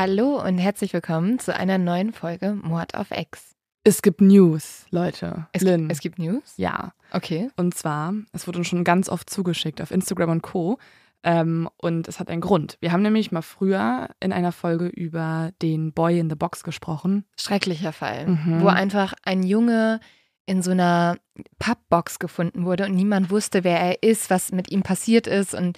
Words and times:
Hallo! 0.00 0.40
Und 0.40 0.58
herzlich 0.58 0.92
willkommen 0.92 1.40
zu 1.40 1.52
einer 1.52 1.76
neuen 1.76 2.12
Folge 2.12 2.52
Mord 2.54 2.94
auf 2.94 3.10
Ex. 3.10 3.56
Es 3.82 4.00
gibt 4.00 4.20
News, 4.20 4.86
Leute. 4.90 5.48
Es, 5.50 5.62
Lynn. 5.62 5.90
es 5.90 5.98
gibt 5.98 6.20
News? 6.20 6.54
ja. 6.56 6.92
Okay. 7.10 7.50
Und 7.56 7.74
zwar, 7.74 8.14
es 8.32 8.46
wurde 8.46 8.58
uns 8.58 8.68
schon 8.68 8.84
ganz 8.84 9.08
oft 9.08 9.28
zugeschickt 9.28 9.82
auf 9.82 9.90
Instagram 9.90 10.30
und 10.30 10.42
Co. 10.42 10.78
Ähm, 11.24 11.68
und 11.78 12.06
es 12.06 12.20
hat 12.20 12.28
einen 12.30 12.40
Grund. 12.40 12.78
Wir 12.80 12.92
haben 12.92 13.02
nämlich 13.02 13.32
mal 13.32 13.42
früher 13.42 14.10
in 14.20 14.32
einer 14.32 14.52
Folge 14.52 14.86
über 14.86 15.50
den 15.62 15.92
Boy 15.92 16.20
in 16.20 16.30
the 16.30 16.36
Box 16.36 16.62
gesprochen. 16.62 17.24
Schrecklicher 17.36 17.92
Fall, 17.92 18.28
Mhm. 18.28 18.60
wo 18.62 18.68
einfach 18.68 19.14
ein 19.24 19.42
Junge 19.42 19.98
in 20.46 20.62
so 20.62 20.70
einer 20.70 21.16
Pappbox 21.58 22.20
gefunden 22.20 22.64
wurde 22.64 22.84
und 22.86 22.94
niemand 22.94 23.30
wusste, 23.32 23.64
wer 23.64 23.80
er 23.80 24.00
ist, 24.04 24.30
was 24.30 24.52
mit 24.52 24.70
ihm 24.70 24.84
passiert 24.84 25.26
ist. 25.26 25.54
Und 25.54 25.76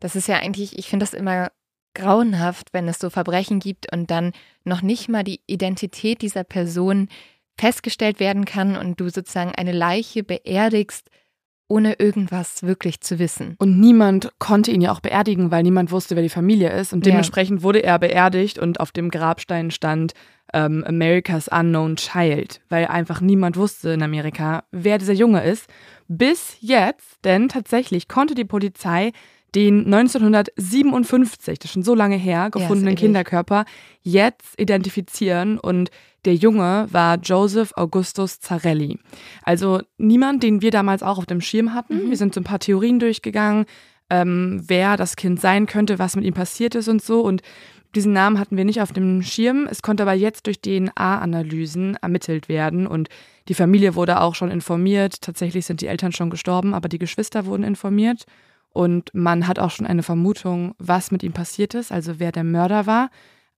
das 0.00 0.16
ist 0.16 0.28
ja 0.28 0.36
eigentlich, 0.36 0.78
ich 0.78 0.90
finde 0.90 1.04
das 1.04 1.14
immer 1.14 1.50
grauenhaft, 1.94 2.72
wenn 2.72 2.88
es 2.88 2.98
so 2.98 3.10
Verbrechen 3.10 3.60
gibt 3.60 3.92
und 3.92 4.10
dann 4.10 4.32
noch 4.64 4.82
nicht 4.82 5.08
mal 5.08 5.24
die 5.24 5.40
Identität 5.46 6.22
dieser 6.22 6.44
Person 6.44 7.08
festgestellt 7.58 8.20
werden 8.20 8.44
kann 8.44 8.76
und 8.76 9.00
du 9.00 9.08
sozusagen 9.08 9.52
eine 9.52 9.72
Leiche 9.72 10.24
beerdigst, 10.24 11.08
ohne 11.68 11.94
irgendwas 11.94 12.62
wirklich 12.62 13.00
zu 13.00 13.18
wissen. 13.18 13.54
Und 13.58 13.80
niemand 13.80 14.30
konnte 14.38 14.70
ihn 14.70 14.82
ja 14.82 14.92
auch 14.92 15.00
beerdigen, 15.00 15.50
weil 15.50 15.62
niemand 15.62 15.90
wusste, 15.92 16.14
wer 16.14 16.22
die 16.22 16.28
Familie 16.28 16.70
ist. 16.70 16.92
Und 16.92 17.06
Ja. 17.06 17.12
dementsprechend 17.12 17.62
wurde 17.62 17.82
er 17.82 17.98
beerdigt 17.98 18.58
und 18.58 18.80
auf 18.80 18.92
dem 18.92 19.10
Grabstein 19.10 19.70
stand 19.70 20.12
ähm, 20.52 20.84
America's 20.86 21.48
Unknown 21.48 21.96
Child, 21.96 22.60
weil 22.68 22.86
einfach 22.86 23.20
niemand 23.20 23.56
wusste 23.56 23.90
in 23.90 24.02
Amerika, 24.02 24.64
wer 24.72 24.98
dieser 24.98 25.14
Junge 25.14 25.42
ist. 25.42 25.68
Bis 26.06 26.58
jetzt, 26.60 27.24
denn 27.24 27.48
tatsächlich 27.48 28.08
konnte 28.08 28.34
die 28.34 28.44
Polizei 28.44 29.12
den 29.54 29.92
1957, 29.92 31.58
das 31.58 31.66
ist 31.66 31.72
schon 31.72 31.82
so 31.82 31.94
lange 31.94 32.16
her, 32.16 32.50
gefundenen 32.50 32.94
ewig. 32.94 33.00
Kinderkörper 33.00 33.64
jetzt 34.02 34.58
identifizieren 34.58 35.58
und 35.58 35.90
der 36.24 36.34
Junge 36.34 36.86
war 36.90 37.18
Joseph 37.18 37.72
Augustus 37.76 38.40
Zarelli. 38.40 38.98
Also 39.42 39.80
niemand, 39.98 40.42
den 40.42 40.62
wir 40.62 40.70
damals 40.70 41.02
auch 41.02 41.18
auf 41.18 41.26
dem 41.26 41.40
Schirm 41.40 41.74
hatten. 41.74 42.06
Mhm. 42.06 42.10
Wir 42.10 42.16
sind 42.16 42.34
so 42.34 42.40
ein 42.40 42.44
paar 42.44 42.60
Theorien 42.60 42.98
durchgegangen, 42.98 43.66
ähm, 44.10 44.62
wer 44.66 44.96
das 44.96 45.16
Kind 45.16 45.40
sein 45.40 45.66
könnte, 45.66 45.98
was 45.98 46.16
mit 46.16 46.24
ihm 46.24 46.34
passiert 46.34 46.74
ist 46.74 46.88
und 46.88 47.02
so. 47.02 47.20
Und 47.20 47.42
diesen 47.94 48.12
Namen 48.12 48.38
hatten 48.38 48.56
wir 48.56 48.64
nicht 48.64 48.80
auf 48.80 48.92
dem 48.92 49.22
Schirm. 49.22 49.68
Es 49.70 49.82
konnte 49.82 50.02
aber 50.02 50.14
jetzt 50.14 50.46
durch 50.46 50.60
DNA-Analysen 50.60 51.96
ermittelt 52.00 52.48
werden 52.48 52.86
und 52.86 53.08
die 53.48 53.54
Familie 53.54 53.94
wurde 53.94 54.20
auch 54.20 54.34
schon 54.34 54.50
informiert. 54.50 55.20
Tatsächlich 55.20 55.66
sind 55.66 55.80
die 55.80 55.86
Eltern 55.86 56.12
schon 56.12 56.30
gestorben, 56.30 56.74
aber 56.74 56.88
die 56.88 56.98
Geschwister 56.98 57.46
wurden 57.46 57.62
informiert. 57.62 58.24
Und 58.74 59.14
man 59.14 59.46
hat 59.46 59.58
auch 59.58 59.70
schon 59.70 59.86
eine 59.86 60.02
Vermutung, 60.02 60.74
was 60.78 61.10
mit 61.10 61.22
ihm 61.22 61.32
passiert 61.32 61.72
ist, 61.74 61.90
also 61.92 62.18
wer 62.18 62.32
der 62.32 62.44
Mörder 62.44 62.84
war. 62.86 63.08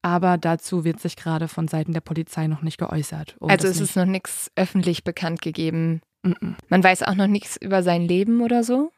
Aber 0.02 0.36
dazu 0.38 0.84
wird 0.84 1.00
sich 1.00 1.16
gerade 1.16 1.48
von 1.48 1.66
Seiten 1.66 1.92
der 1.92 2.02
Polizei 2.02 2.46
noch 2.46 2.62
nicht 2.62 2.78
geäußert. 2.78 3.34
um 3.40 3.50
also 3.50 3.66
es 3.66 3.80
ist 3.80 3.96
noch 3.96 4.04
nichts 4.04 4.52
öffentlich 4.54 5.02
bekannt 5.02 5.40
gegeben. 5.42 6.00
nicht- 6.22 6.36
Mm-mm. 6.42 6.54
Man 6.68 6.84
weiß 6.84 7.02
auch 7.02 7.14
noch 7.14 7.26
nichts 7.26 7.56
über 7.56 7.82
sein 7.82 8.02
Leben 8.02 8.40
oder 8.42 8.62
so. 8.62 8.92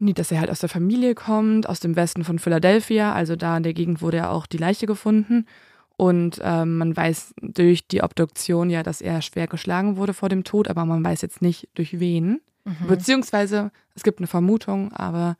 Nie, 0.00 0.14
dass 0.14 0.32
er 0.32 0.40
halt 0.40 0.50
aus 0.50 0.60
der 0.60 0.68
Familie 0.68 1.14
kommt, 1.14 1.68
aus 1.68 1.80
dem 1.80 1.96
Westen 1.96 2.24
von 2.24 2.38
Philadelphia. 2.38 3.12
Also 3.12 3.36
da 3.36 3.56
in 3.56 3.62
der 3.62 3.74
Gegend 3.74 4.00
wurde 4.00 4.16
ja 4.18 4.30
auch 4.30 4.46
die 4.46 4.56
Leiche 4.56 4.86
gefunden. 4.86 5.44
Und 5.96 6.40
ähm, 6.42 6.78
man 6.78 6.96
weiß 6.96 7.34
durch 7.42 7.86
die 7.88 8.02
Obduktion 8.02 8.70
ja, 8.70 8.82
dass 8.82 9.00
er 9.00 9.20
schwer 9.22 9.48
geschlagen 9.48 9.96
wurde 9.96 10.14
vor 10.14 10.28
dem 10.28 10.44
Tod, 10.44 10.68
aber 10.68 10.84
man 10.86 11.04
weiß 11.04 11.20
jetzt 11.22 11.42
nicht 11.42 11.68
durch 11.74 11.98
wen. 12.00 12.40
Mhm. 12.64 12.86
Beziehungsweise 12.88 13.70
es 13.94 14.02
gibt 14.04 14.20
eine 14.20 14.28
Vermutung, 14.28 14.92
aber 14.92 15.36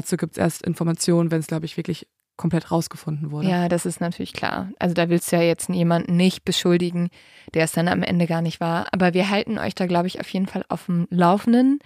dazu 0.00 0.16
gibt 0.16 0.32
es 0.32 0.38
erst 0.38 0.62
Informationen, 0.62 1.30
wenn 1.30 1.40
es, 1.40 1.46
glaube 1.46 1.66
ich, 1.66 1.76
wirklich 1.76 2.06
komplett 2.36 2.70
rausgefunden 2.72 3.30
wurde. 3.30 3.48
Ja, 3.48 3.68
das 3.68 3.86
ist 3.86 4.00
natürlich 4.00 4.32
klar. 4.32 4.70
Also 4.80 4.92
da 4.94 5.08
willst 5.08 5.30
du 5.30 5.36
ja 5.36 5.42
jetzt 5.42 5.68
jemanden 5.68 6.16
nicht 6.16 6.44
beschuldigen, 6.44 7.10
der 7.54 7.64
es 7.64 7.72
dann 7.72 7.86
am 7.86 8.02
Ende 8.02 8.26
gar 8.26 8.42
nicht 8.42 8.58
war. 8.60 8.88
Aber 8.92 9.14
wir 9.14 9.30
halten 9.30 9.56
euch 9.58 9.74
da, 9.76 9.86
glaube 9.86 10.08
ich, 10.08 10.18
auf 10.20 10.28
jeden 10.30 10.46
Fall 10.46 10.64
auf 10.68 10.86
dem 10.86 11.06
Laufenden. 11.10 11.78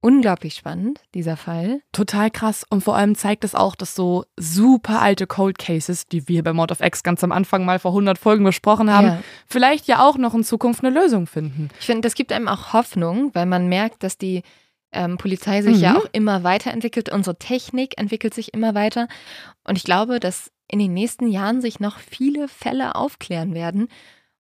Unglaublich 0.00 0.54
spannend, 0.54 1.00
dieser 1.14 1.36
Fall. 1.36 1.80
Total 1.90 2.30
krass. 2.30 2.64
Und 2.70 2.84
vor 2.84 2.94
allem 2.96 3.16
zeigt 3.16 3.42
es 3.42 3.56
auch, 3.56 3.74
dass 3.74 3.96
so 3.96 4.24
super 4.36 5.00
alte 5.02 5.26
Cold 5.26 5.58
Cases, 5.58 6.06
die 6.06 6.28
wir 6.28 6.44
bei 6.44 6.52
Mord 6.52 6.70
of 6.70 6.80
X 6.80 7.02
ganz 7.02 7.24
am 7.24 7.32
Anfang 7.32 7.64
mal 7.64 7.80
vor 7.80 7.90
100 7.90 8.16
Folgen 8.16 8.44
besprochen 8.44 8.92
haben, 8.92 9.06
Ja. 9.08 9.22
vielleicht 9.48 9.88
ja 9.88 10.06
auch 10.06 10.16
noch 10.16 10.34
in 10.34 10.44
Zukunft 10.44 10.84
eine 10.84 10.94
Lösung 10.96 11.26
finden. 11.26 11.70
Ich 11.80 11.86
finde, 11.86 12.02
das 12.02 12.14
gibt 12.14 12.30
einem 12.30 12.46
auch 12.46 12.72
Hoffnung, 12.74 13.30
weil 13.34 13.46
man 13.46 13.68
merkt, 13.68 14.04
dass 14.04 14.16
die 14.16 14.42
ähm, 14.92 15.18
Polizei 15.18 15.62
sich 15.62 15.80
ja 15.80 15.92
Mhm. 15.92 15.96
auch 15.98 16.06
immer 16.12 16.44
weiterentwickelt. 16.44 17.08
Unsere 17.10 17.38
Technik 17.38 17.98
entwickelt 17.98 18.34
sich 18.34 18.54
immer 18.54 18.74
weiter. 18.74 19.08
Und 19.64 19.76
ich 19.76 19.84
glaube, 19.84 20.20
dass 20.20 20.50
in 20.70 20.78
den 20.78 20.92
nächsten 20.94 21.28
Jahren 21.28 21.60
sich 21.60 21.80
noch 21.80 21.98
viele 21.98 22.48
Fälle 22.48 22.94
aufklären 22.94 23.54
werden. 23.54 23.88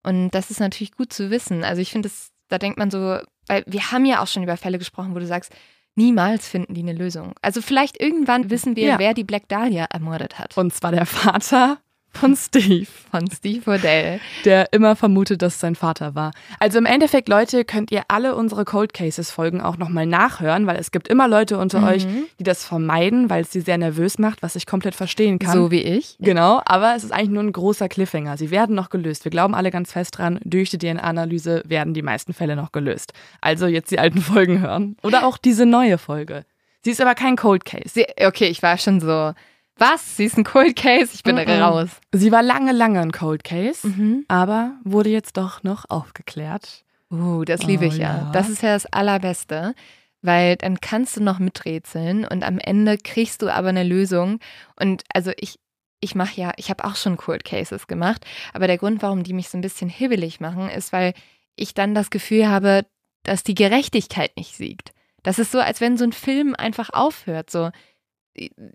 Und 0.04 0.32
das 0.32 0.52
ist 0.52 0.60
natürlich 0.60 0.92
gut 0.94 1.12
zu 1.14 1.30
wissen. 1.32 1.64
Also 1.64 1.82
ich 1.82 1.92
finde, 1.92 2.10
da 2.50 2.58
denkt 2.58 2.78
man 2.78 2.92
so, 2.92 3.20
weil 3.48 3.64
wir 3.66 3.92
haben 3.92 4.06
ja 4.06 4.22
auch 4.22 4.28
schon 4.28 4.44
über 4.44 4.58
Fälle 4.58 4.78
gesprochen, 4.78 5.14
wo 5.16 5.20
du 5.20 5.26
sagst, 5.26 5.52
niemals 5.96 6.48
finden 6.48 6.74
die 6.74 6.82
eine 6.82 6.94
Lösung. 6.94 7.34
Also 7.42 7.62
vielleicht 7.62 8.00
irgendwann 8.00 8.50
wissen 8.50 8.76
wir, 8.76 8.88
Ja. 8.88 9.00
wer 9.00 9.14
die 9.14 9.24
Black 9.24 9.48
Dahlia 9.50 9.86
ermordet 9.86 10.38
hat. 10.40 10.58
Und 10.58 10.74
zwar 10.74 10.92
der 10.92 11.06
Vater 11.06 11.78
von 12.14 12.36
Steve, 12.36 12.88
Von 13.12 13.30
Steve 13.30 13.70
Odell. 13.70 14.20
der 14.44 14.74
immer 14.74 14.96
vermutet, 14.96 15.42
dass 15.44 15.54
es 15.56 15.60
sein 15.60 15.76
Vater 15.76 16.16
war. 16.16 16.32
Also 16.60 16.80
im 16.80 16.88
Endeffekt, 16.88 17.30
Leute, 17.30 17.64
könnt 17.64 17.92
ihr 17.92 18.02
alle 18.08 18.34
unsere 18.36 18.66
Cold 18.66 18.94
Cases 18.94 19.30
Folgen 19.30 19.62
auch 19.62 19.78
nochmal 19.78 20.08
nachhören, 20.08 20.66
weil 20.66 20.78
es 20.78 20.90
gibt 20.92 21.08
immer 21.10 21.28
Leute 21.28 21.60
unter 21.60 21.80
Mhm. 21.82 21.88
euch, 21.88 22.08
die 22.40 22.44
das 22.44 22.66
vermeiden, 22.66 23.30
weil 23.30 23.44
es 23.44 23.52
sie 23.52 23.62
sehr 23.62 23.78
nervös 23.78 24.18
macht, 24.18 24.42
was 24.42 24.56
ich 24.56 24.66
komplett 24.66 24.96
verstehen 24.96 25.38
kann. 25.38 25.54
So 25.54 25.70
wie 25.70 25.82
ich. 25.84 26.16
Genau, 26.20 26.60
aber 26.66 26.96
es 26.96 27.04
ist 27.04 27.12
eigentlich 27.12 27.30
nur 27.30 27.44
ein 27.44 27.52
großer 27.52 27.88
Cliffhanger. 27.88 28.36
Sie 28.38 28.50
werden 28.50 28.76
noch 28.76 28.90
gelöst. 28.90 29.24
Wir 29.24 29.30
glauben 29.30 29.54
alle 29.54 29.70
ganz 29.70 29.92
fest 29.92 30.18
dran, 30.18 30.40
durch 30.44 30.72
die 30.72 30.80
DNA-Analyse 30.80 31.62
werden 31.68 31.94
die 31.94 32.02
meisten 32.02 32.34
Fälle 32.34 32.56
noch 32.56 32.72
gelöst. 32.72 33.14
Also 33.42 33.68
jetzt 33.68 33.92
die 33.92 34.00
alten 34.00 34.22
Folgen 34.22 34.62
hören. 34.62 34.98
Oder 35.04 35.26
auch 35.28 35.38
diese 35.38 35.68
neue 35.68 36.00
Folge. 36.00 36.46
Sie 36.84 36.92
ist 36.92 37.02
aber 37.02 37.14
kein 37.16 37.36
Cold 37.36 37.64
Case. 37.66 37.90
Sie, 37.90 38.06
okay, 38.26 38.46
ich 38.48 38.64
war 38.64 38.78
schon 38.80 39.00
so, 39.02 39.34
was? 39.80 40.18
Sie 40.18 40.26
ist 40.26 40.38
ein 40.38 40.44
Cold 40.44 40.76
Case? 40.76 41.12
Ich 41.14 41.24
bin 41.24 41.36
Mhm. 41.36 41.50
raus. 41.62 41.90
Sie 42.14 42.32
war 42.32 42.44
lange, 42.44 42.72
lange 42.72 43.00
ein 43.02 43.12
Cold 43.12 43.44
Case, 43.44 43.88
Mhm. 43.88 44.26
aber 44.28 44.74
wurde 44.84 45.10
jetzt 45.10 45.38
doch 45.38 45.64
noch 45.64 45.86
aufgeklärt. 45.90 46.84
Uh, 47.12 47.46
das 47.46 47.64
liebe 47.64 47.86
Oh, 47.86 47.88
ich 47.88 47.98
ja. 47.98 48.18
ja. 48.18 48.32
Das 48.34 48.50
ist 48.50 48.62
ja 48.62 48.74
das 48.74 48.86
Allerbeste, 48.88 49.74
weil 50.22 50.58
dann 50.58 50.82
kannst 50.82 51.16
du 51.16 51.24
noch 51.24 51.40
miträtseln 51.40 52.26
und 52.26 52.44
am 52.44 52.60
Ende 52.60 52.98
kriegst 52.98 53.42
du 53.42 53.50
aber 53.50 53.70
eine 53.70 53.84
Lösung. 53.84 54.40
Und 54.80 55.04
also 55.14 55.32
ich, 55.38 55.58
ich 56.02 56.16
mache 56.16 56.40
ja, 56.40 56.52
ich 56.58 56.70
habe 56.70 56.84
auch 56.84 56.96
schon 56.98 57.16
Cold 57.18 57.46
Cases 57.46 57.88
gemacht, 57.88 58.26
aber 58.54 58.68
der 58.68 58.78
Grund, 58.78 59.02
warum 59.02 59.24
die 59.24 59.34
mich 59.34 59.48
so 59.50 59.58
ein 59.58 59.62
bisschen 59.62 59.90
hibbelig 59.90 60.40
machen, 60.42 60.70
ist, 60.70 60.92
weil 60.92 61.14
ich 61.56 61.74
dann 61.74 61.96
das 61.96 62.10
Gefühl 62.10 62.50
habe, 62.50 62.86
dass 63.24 63.44
die 63.44 63.56
Gerechtigkeit 63.56 64.36
nicht 64.36 64.56
siegt. 64.56 64.92
Das 65.24 65.40
ist 65.40 65.52
so, 65.52 65.60
als 65.60 65.82
wenn 65.82 65.98
so 65.98 66.04
ein 66.04 66.14
Film 66.14 66.56
einfach 66.56 66.90
aufhört. 66.92 67.50
So, 67.50 67.70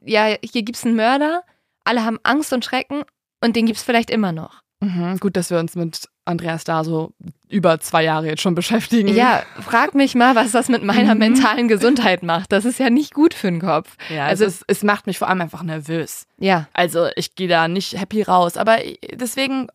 ja, 0.04 0.34
hier 0.42 0.62
gibt's 0.62 0.84
einen 0.84 0.96
Mörder, 0.96 1.42
alle 1.84 2.04
haben 2.04 2.18
Angst 2.22 2.52
und 2.52 2.64
Schrecken 2.64 3.02
und 3.40 3.56
den 3.56 3.66
gibt's 3.66 3.82
vielleicht 3.82 4.10
immer 4.10 4.32
noch. 4.32 4.62
Mhm, 4.80 5.18
gut, 5.20 5.36
dass 5.36 5.50
wir 5.50 5.58
uns 5.60 5.76
mit 5.76 6.08
Andreas 6.24 6.64
da 6.64 6.82
so 6.82 7.12
über 7.48 7.78
zwei 7.80 8.02
Jahre 8.02 8.26
jetzt 8.26 8.42
schon 8.42 8.54
beschäftigen. 8.56 9.08
Ja, 9.08 9.42
frag 9.60 9.94
mich 9.94 10.14
mal, 10.16 10.34
was 10.34 10.50
das 10.52 10.68
mit 10.68 10.82
meiner 10.82 11.14
Mhm. 11.14 11.20
mentalen 11.20 11.68
Gesundheit 11.68 12.22
macht. 12.24 12.50
Das 12.50 12.64
ist 12.64 12.78
ja 12.80 12.90
nicht 12.90 13.14
gut 13.14 13.32
für 13.34 13.48
den 13.50 13.60
Kopf. 13.60 13.96
ja 14.10 14.26
Also- 14.26 14.44
also 14.44 14.56
es, 14.56 14.78
es 14.78 14.82
macht 14.82 15.06
mich 15.06 15.18
vor 15.18 15.28
allem 15.28 15.40
einfach 15.40 15.62
nervös. 15.62 16.26
Ja, 16.38 16.68
Also 16.72 17.08
ich 17.14 17.34
gehe 17.36 17.46
da 17.48 17.68
nicht 17.68 17.98
happy 18.00 18.22
raus. 18.22 18.56
Aber 18.56 18.78
deswegen, 19.12 19.68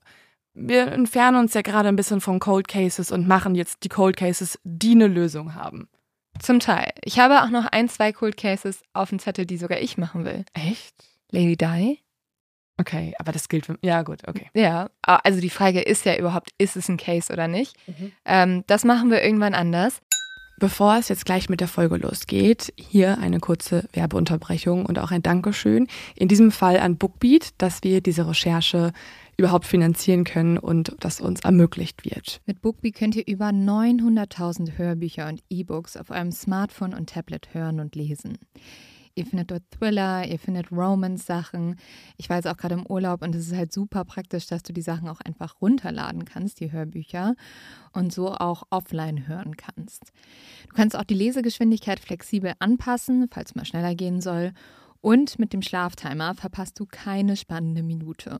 wir 0.53 0.87
entfernen 0.87 1.37
uns 1.37 1.53
ja 1.53 1.61
gerade 1.61 1.87
ein 1.87 1.95
bisschen 1.95 2.19
von 2.19 2.39
Cold 2.39 2.67
Cases 2.67 3.09
und 3.11 3.27
machen 3.27 3.55
jetzt 3.55 3.83
die 3.83 3.89
Cold 3.89 4.17
Cases, 4.17 4.59
die 4.65 4.91
eine 4.91 5.07
Lösung 5.07 5.55
haben. 5.55 5.87
Zum 6.39 6.59
Teil. 6.59 6.91
Ich 7.03 7.19
habe 7.19 7.43
auch 7.43 7.49
noch 7.49 7.65
ein, 7.65 7.89
zwei 7.89 8.11
Cold 8.11 8.37
Cases 8.37 8.81
auf 8.93 9.09
dem 9.09 9.19
Zettel, 9.19 9.45
die 9.45 9.57
sogar 9.57 9.79
ich 9.79 9.97
machen 9.97 10.25
will. 10.25 10.45
Echt? 10.53 10.95
Lady 11.31 11.57
Di? 11.57 11.99
Okay, 12.79 13.15
aber 13.17 13.31
das 13.31 13.49
gilt 13.49 13.65
für. 13.65 13.77
Ja, 13.81 14.03
gut, 14.03 14.27
okay. 14.27 14.49
Ja, 14.53 14.89
also 15.01 15.41
die 15.41 15.49
Frage 15.49 15.81
ist 15.81 16.05
ja 16.05 16.15
überhaupt, 16.15 16.51
ist 16.59 16.75
es 16.75 16.89
ein 16.89 16.97
Case 16.97 17.33
oder 17.33 17.47
nicht? 17.47 17.75
Mhm. 17.87 18.11
Ähm, 18.25 18.63
das 18.67 18.83
machen 18.83 19.09
wir 19.09 19.23
irgendwann 19.23 19.55
anders. 19.55 19.99
Bevor 20.59 20.97
es 20.97 21.07
jetzt 21.09 21.25
gleich 21.25 21.49
mit 21.49 21.61
der 21.61 21.67
Folge 21.67 21.97
losgeht, 21.97 22.73
hier 22.77 23.19
eine 23.19 23.39
kurze 23.39 23.87
Werbeunterbrechung 23.93 24.87
und 24.87 24.97
auch 24.97 25.11
ein 25.11 25.21
Dankeschön. 25.21 25.87
In 26.15 26.27
diesem 26.27 26.51
Fall 26.51 26.79
an 26.79 26.97
Bookbeat, 26.97 27.49
dass 27.59 27.83
wir 27.83 28.01
diese 28.01 28.27
Recherche 28.27 28.91
überhaupt 29.37 29.65
finanzieren 29.65 30.23
können 30.23 30.57
und 30.57 30.95
das 30.99 31.21
uns 31.21 31.41
ermöglicht 31.41 32.03
wird. 32.03 32.41
Mit 32.45 32.61
Bookbee 32.61 32.91
könnt 32.91 33.15
ihr 33.15 33.27
über 33.27 33.47
900.000 33.47 34.77
Hörbücher 34.77 35.27
und 35.27 35.43
E-Books 35.49 35.95
auf 35.95 36.09
eurem 36.09 36.31
Smartphone 36.31 36.93
und 36.93 37.09
Tablet 37.09 37.53
hören 37.53 37.79
und 37.79 37.95
lesen. 37.95 38.39
Ihr 39.17 39.25
findet 39.25 39.49
dort 39.49 39.63
Thriller, 39.71 40.27
ihr 40.27 40.37
findet 40.37 40.71
Romance-Sachen. 40.71 41.77
Ich 42.17 42.29
war 42.29 42.35
jetzt 42.35 42.47
auch 42.47 42.57
gerade 42.57 42.75
im 42.75 42.85
Urlaub 42.85 43.23
und 43.23 43.33
es 43.33 43.47
ist 43.47 43.55
halt 43.55 43.73
super 43.73 44.05
praktisch, 44.05 44.45
dass 44.45 44.61
du 44.61 44.73
die 44.73 44.83
Sachen 44.83 45.09
auch 45.09 45.19
einfach 45.21 45.59
runterladen 45.59 46.23
kannst, 46.23 46.59
die 46.59 46.71
Hörbücher, 46.71 47.33
und 47.93 48.13
so 48.13 48.31
auch 48.31 48.63
offline 48.69 49.27
hören 49.27 49.57
kannst. 49.57 50.11
Du 50.67 50.75
kannst 50.75 50.95
auch 50.95 51.03
die 51.03 51.15
Lesegeschwindigkeit 51.15 51.99
flexibel 51.99 52.53
anpassen, 52.59 53.27
falls 53.31 53.55
mal 53.55 53.65
schneller 53.65 53.95
gehen 53.95 54.21
soll. 54.21 54.51
Und 55.01 55.39
mit 55.39 55.51
dem 55.51 55.63
Schlaftimer 55.63 56.35
verpasst 56.35 56.79
du 56.79 56.85
keine 56.85 57.37
spannende 57.37 57.81
Minute. 57.81 58.39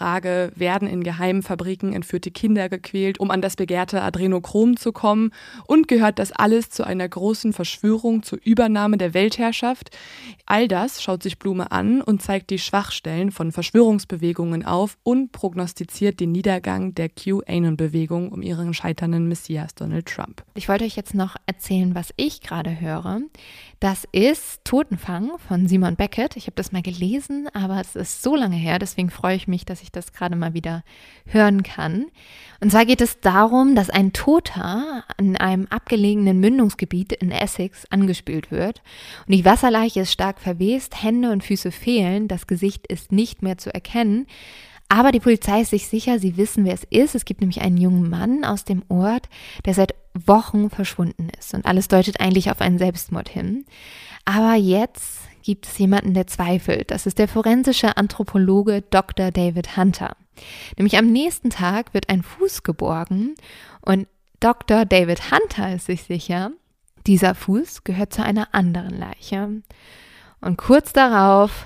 Frage, 0.01 0.51
werden 0.55 0.87
in 0.87 1.03
geheimen 1.03 1.43
Fabriken 1.43 1.93
entführte 1.93 2.31
Kinder 2.31 2.69
gequält, 2.69 3.19
um 3.19 3.29
an 3.29 3.39
das 3.39 3.55
begehrte 3.55 4.01
Adrenochrom 4.01 4.75
zu 4.75 4.91
kommen? 4.91 5.31
Und 5.67 5.87
gehört 5.87 6.17
das 6.17 6.31
alles 6.31 6.71
zu 6.71 6.83
einer 6.83 7.07
großen 7.07 7.53
Verschwörung 7.53 8.23
zur 8.23 8.39
Übernahme 8.43 8.97
der 8.97 9.13
Weltherrschaft? 9.13 9.91
All 10.47 10.67
das 10.67 11.03
schaut 11.03 11.21
sich 11.21 11.37
Blume 11.37 11.71
an 11.71 12.01
und 12.01 12.23
zeigt 12.23 12.49
die 12.49 12.57
Schwachstellen 12.57 13.29
von 13.29 13.51
Verschwörungsbewegungen 13.51 14.65
auf 14.65 14.97
und 15.03 15.33
prognostiziert 15.33 16.19
den 16.19 16.31
Niedergang 16.31 16.95
der 16.95 17.07
QAnon-Bewegung 17.07 18.31
um 18.31 18.41
ihren 18.41 18.73
scheiternden 18.73 19.27
Messias 19.27 19.75
Donald 19.75 20.07
Trump. 20.07 20.43
Ich 20.55 20.67
wollte 20.67 20.83
euch 20.83 20.95
jetzt 20.95 21.13
noch 21.13 21.35
erzählen, 21.45 21.93
was 21.93 22.11
ich 22.17 22.41
gerade 22.41 22.81
höre. 22.81 23.21
Das 23.79 24.07
ist 24.11 24.65
Totenfang 24.65 25.37
von 25.47 25.67
Simon 25.67 25.95
Beckett. 25.95 26.37
Ich 26.37 26.47
habe 26.47 26.55
das 26.55 26.71
mal 26.71 26.81
gelesen, 26.81 27.47
aber 27.53 27.79
es 27.79 27.95
ist 27.95 28.23
so 28.23 28.35
lange 28.35 28.55
her, 28.55 28.79
deswegen 28.79 29.11
freue 29.11 29.35
ich 29.35 29.47
mich, 29.47 29.65
dass 29.65 29.83
ich 29.83 29.90
das 29.91 30.13
gerade 30.13 30.35
mal 30.35 30.53
wieder 30.53 30.83
hören 31.25 31.63
kann. 31.63 32.07
Und 32.59 32.71
zwar 32.71 32.85
geht 32.85 33.01
es 33.01 33.19
darum, 33.19 33.75
dass 33.75 33.89
ein 33.89 34.13
Toter 34.13 35.03
an 35.17 35.35
einem 35.37 35.67
abgelegenen 35.69 36.39
Mündungsgebiet 36.39 37.13
in 37.13 37.31
Essex 37.31 37.85
angespült 37.89 38.51
wird. 38.51 38.81
Und 39.27 39.35
die 39.35 39.45
Wasserleiche 39.45 40.01
ist 40.01 40.11
stark 40.11 40.39
verwest, 40.39 41.01
Hände 41.01 41.31
und 41.31 41.43
Füße 41.43 41.71
fehlen, 41.71 42.27
das 42.27 42.47
Gesicht 42.47 42.87
ist 42.87 43.11
nicht 43.11 43.41
mehr 43.41 43.57
zu 43.57 43.73
erkennen. 43.73 44.27
Aber 44.89 45.13
die 45.13 45.21
Polizei 45.21 45.61
ist 45.61 45.69
sich 45.69 45.87
sicher, 45.87 46.19
sie 46.19 46.35
wissen, 46.35 46.65
wer 46.65 46.73
es 46.73 46.83
ist. 46.89 47.15
Es 47.15 47.23
gibt 47.23 47.39
nämlich 47.39 47.61
einen 47.61 47.77
jungen 47.77 48.09
Mann 48.09 48.43
aus 48.43 48.65
dem 48.65 48.83
Ort, 48.89 49.29
der 49.63 49.73
seit 49.73 49.95
Wochen 50.13 50.69
verschwunden 50.69 51.29
ist. 51.39 51.53
Und 51.53 51.65
alles 51.65 51.87
deutet 51.87 52.19
eigentlich 52.19 52.51
auf 52.51 52.59
einen 52.59 52.77
Selbstmord 52.77 53.29
hin. 53.29 53.63
Aber 54.25 54.55
jetzt 54.55 55.20
gibt 55.43 55.65
es 55.67 55.77
jemanden, 55.77 56.13
der 56.13 56.27
zweifelt. 56.27 56.91
Das 56.91 57.05
ist 57.05 57.19
der 57.19 57.27
forensische 57.27 57.97
Anthropologe 57.97 58.81
Dr. 58.81 59.31
David 59.31 59.77
Hunter. 59.77 60.15
Nämlich 60.77 60.97
am 60.97 61.07
nächsten 61.07 61.49
Tag 61.49 61.93
wird 61.93 62.09
ein 62.09 62.23
Fuß 62.23 62.63
geborgen 62.63 63.35
und 63.81 64.07
Dr. 64.39 64.85
David 64.85 65.31
Hunter 65.31 65.75
ist 65.75 65.85
sich 65.85 66.03
sicher, 66.03 66.51
dieser 67.05 67.35
Fuß 67.35 67.83
gehört 67.83 68.13
zu 68.13 68.23
einer 68.23 68.53
anderen 68.53 68.97
Leiche. 68.97 69.61
Und 70.39 70.57
kurz 70.57 70.93
darauf 70.93 71.65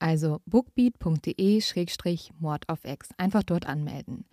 Also 0.00 0.40
bookbeat.de-mord 0.46 2.68
auf 2.68 2.84
X. 2.84 3.10
Einfach 3.18 3.42
dort 3.42 3.66
anmelden. 3.66 4.24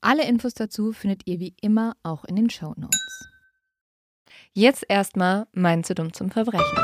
Alle 0.00 0.26
Infos 0.26 0.54
dazu 0.54 0.92
findet 0.92 1.22
ihr 1.26 1.38
wie 1.38 1.54
immer 1.60 1.94
auch 2.02 2.24
in 2.24 2.34
den 2.34 2.50
Show 2.50 2.74
Notes. 2.76 3.28
Jetzt 4.52 4.84
erstmal 4.88 5.46
mein 5.52 5.84
zu 5.84 5.94
dumm 5.94 6.12
zum 6.12 6.32
Verbrechen. 6.32 6.76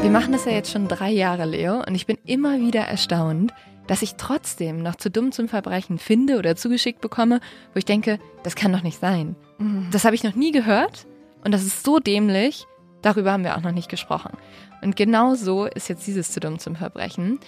Wir 0.00 0.10
machen 0.10 0.30
das 0.32 0.44
ja 0.44 0.52
jetzt 0.52 0.70
schon 0.70 0.86
drei 0.86 1.10
Jahre, 1.10 1.44
Leo, 1.44 1.82
und 1.84 1.96
ich 1.96 2.06
bin 2.06 2.18
immer 2.24 2.60
wieder 2.60 2.82
erstaunt, 2.82 3.52
dass 3.88 4.02
ich 4.02 4.14
trotzdem 4.14 4.80
noch 4.82 4.94
zu 4.94 5.10
dumm 5.10 5.32
zum 5.32 5.48
Verbrechen 5.48 5.98
finde 5.98 6.38
oder 6.38 6.54
zugeschickt 6.54 7.00
bekomme, 7.00 7.40
wo 7.74 7.78
ich 7.78 7.84
denke, 7.84 8.20
das 8.44 8.54
kann 8.54 8.72
doch 8.72 8.82
nicht 8.82 9.00
sein. 9.00 9.34
Mhm. 9.58 9.88
Das 9.90 10.04
habe 10.04 10.14
ich 10.14 10.22
noch 10.22 10.36
nie 10.36 10.52
gehört 10.52 11.08
und 11.44 11.52
das 11.52 11.64
ist 11.64 11.84
so 11.84 11.98
dämlich 11.98 12.66
Darüber 13.02 13.32
haben 13.32 13.44
wir 13.44 13.56
auch 13.56 13.62
noch 13.62 13.72
nicht 13.72 13.88
gesprochen. 13.88 14.32
Und 14.82 14.96
genau 14.96 15.34
so 15.34 15.66
ist 15.66 15.88
jetzt 15.88 16.06
dieses 16.06 16.32
zu 16.32 16.40
dumm 16.40 16.58
zum 16.58 16.76
Verbrechen. 16.76 17.38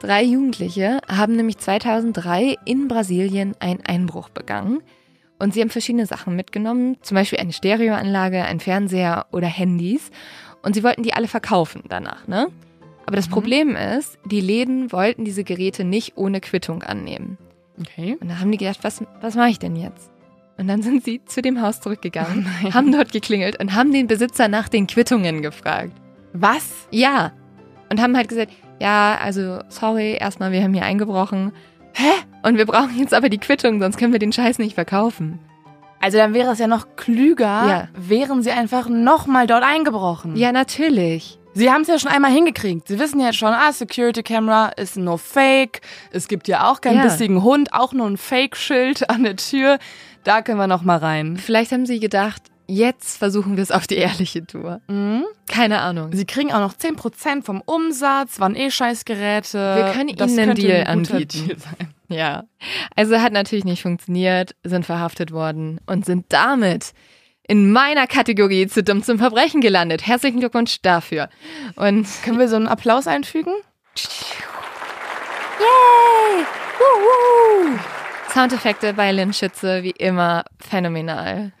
Drei 0.00 0.22
Jugendliche 0.22 1.00
haben 1.08 1.36
nämlich 1.36 1.58
2003 1.58 2.56
in 2.64 2.88
Brasilien 2.88 3.54
einen 3.60 3.84
Einbruch 3.86 4.28
begangen. 4.28 4.82
Und 5.38 5.54
sie 5.54 5.62
haben 5.62 5.70
verschiedene 5.70 6.06
Sachen 6.06 6.36
mitgenommen, 6.36 6.98
zum 7.00 7.14
Beispiel 7.14 7.38
eine 7.38 7.52
Stereoanlage, 7.52 8.44
ein 8.44 8.60
Fernseher 8.60 9.26
oder 9.32 9.46
Handys. 9.46 10.10
Und 10.62 10.74
sie 10.74 10.84
wollten 10.84 11.02
die 11.02 11.14
alle 11.14 11.28
verkaufen 11.28 11.84
danach, 11.88 12.28
ne? 12.28 12.48
Aber 13.06 13.16
das 13.16 13.28
mhm. 13.28 13.32
Problem 13.32 13.76
ist, 13.76 14.18
die 14.24 14.40
Läden 14.40 14.92
wollten 14.92 15.24
diese 15.24 15.42
Geräte 15.42 15.84
nicht 15.84 16.16
ohne 16.16 16.40
Quittung 16.40 16.82
annehmen. 16.82 17.38
Okay. 17.80 18.18
Und 18.20 18.28
da 18.28 18.38
haben 18.38 18.52
die 18.52 18.58
gedacht, 18.58 18.80
was, 18.82 19.02
was 19.20 19.34
mache 19.34 19.48
ich 19.48 19.58
denn 19.58 19.74
jetzt? 19.74 20.10
Und 20.60 20.68
dann 20.68 20.82
sind 20.82 21.04
sie 21.04 21.24
zu 21.24 21.40
dem 21.40 21.62
Haus 21.62 21.80
zurückgegangen, 21.80 22.46
oh 22.64 22.74
haben 22.74 22.92
dort 22.92 23.12
geklingelt 23.12 23.58
und 23.58 23.74
haben 23.74 23.92
den 23.92 24.06
Besitzer 24.06 24.46
nach 24.46 24.68
den 24.68 24.86
Quittungen 24.86 25.40
gefragt. 25.40 25.92
Was? 26.34 26.86
Ja. 26.90 27.32
Und 27.90 28.00
haben 28.00 28.14
halt 28.14 28.28
gesagt, 28.28 28.52
ja, 28.78 29.18
also 29.20 29.60
sorry, 29.70 30.18
erstmal, 30.20 30.52
wir 30.52 30.62
haben 30.62 30.74
hier 30.74 30.84
eingebrochen. 30.84 31.52
Hä? 31.94 32.10
Und 32.42 32.58
wir 32.58 32.66
brauchen 32.66 32.98
jetzt 32.98 33.14
aber 33.14 33.30
die 33.30 33.38
Quittung, 33.38 33.80
sonst 33.80 33.96
können 33.96 34.12
wir 34.12 34.18
den 34.18 34.32
Scheiß 34.32 34.58
nicht 34.58 34.74
verkaufen. 34.74 35.38
Also 35.98 36.18
dann 36.18 36.34
wäre 36.34 36.52
es 36.52 36.58
ja 36.58 36.66
noch 36.66 36.96
klüger, 36.96 37.44
ja. 37.44 37.88
wären 37.94 38.42
sie 38.42 38.50
einfach 38.50 38.88
nochmal 38.88 39.46
dort 39.46 39.64
eingebrochen. 39.64 40.36
Ja, 40.36 40.52
natürlich. 40.52 41.38
Sie 41.52 41.70
haben 41.70 41.82
es 41.82 41.88
ja 41.88 41.98
schon 41.98 42.12
einmal 42.12 42.30
hingekriegt. 42.30 42.86
Sie 42.86 42.98
wissen 42.98 43.18
jetzt 43.18 43.36
schon, 43.36 43.52
ah, 43.52 43.72
Security 43.72 44.22
Camera 44.22 44.68
ist 44.68 44.96
nur 44.96 45.18
Fake. 45.18 45.80
Es 46.12 46.28
gibt 46.28 46.46
ja 46.46 46.70
auch 46.70 46.80
keinen 46.80 46.98
ja. 46.98 47.02
bissigen 47.02 47.42
Hund, 47.42 47.72
auch 47.72 47.92
nur 47.92 48.06
ein 48.06 48.16
Fake-Schild 48.16 49.10
an 49.10 49.24
der 49.24 49.36
Tür. 49.36 49.78
Da 50.24 50.42
können 50.42 50.58
wir 50.58 50.66
noch 50.66 50.82
mal 50.82 50.98
rein. 50.98 51.36
Vielleicht 51.36 51.72
haben 51.72 51.86
sie 51.86 52.00
gedacht, 52.00 52.42
jetzt 52.66 53.18
versuchen 53.18 53.56
wir 53.56 53.62
es 53.62 53.70
auf 53.70 53.86
die 53.86 53.96
ehrliche 53.96 54.46
Tour. 54.46 54.80
Mhm. 54.88 55.24
Keine 55.48 55.80
Ahnung. 55.80 56.10
Sie 56.12 56.24
kriegen 56.24 56.52
auch 56.52 56.60
noch 56.60 56.74
10% 56.74 57.42
vom 57.42 57.62
Umsatz, 57.64 58.38
waren 58.40 58.54
eh 58.54 58.70
Scheißgeräte. 58.70 59.58
Wir 59.58 59.92
können 59.92 60.08
ihnen 60.08 60.38
einen 60.38 60.54
Deal 60.54 60.86
anbieten. 60.86 61.48
Deal 61.48 61.58
ja. 62.08 62.44
Also 62.96 63.20
hat 63.20 63.32
natürlich 63.32 63.64
nicht 63.64 63.82
funktioniert, 63.82 64.54
sind 64.62 64.86
verhaftet 64.86 65.32
worden 65.32 65.80
und 65.86 66.04
sind 66.04 66.26
damit 66.28 66.92
in 67.46 67.72
meiner 67.72 68.06
Kategorie 68.06 68.68
zu 68.68 68.82
dumm 68.82 69.02
zum 69.02 69.18
Verbrechen 69.18 69.60
gelandet. 69.60 70.06
Herzlichen 70.06 70.38
Glückwunsch 70.38 70.82
dafür. 70.82 71.28
Und 71.74 72.06
können 72.22 72.38
wir 72.38 72.48
so 72.48 72.56
einen 72.56 72.68
Applaus 72.68 73.08
einfügen? 73.08 73.52
Yay! 75.58 76.46
Woo, 76.78 77.78
Soundeffekte 78.30 78.94
bei 78.94 79.10
Lynn 79.10 79.32
Schütze, 79.32 79.82
wie 79.82 79.90
immer, 79.90 80.44
phänomenal. 80.60 81.52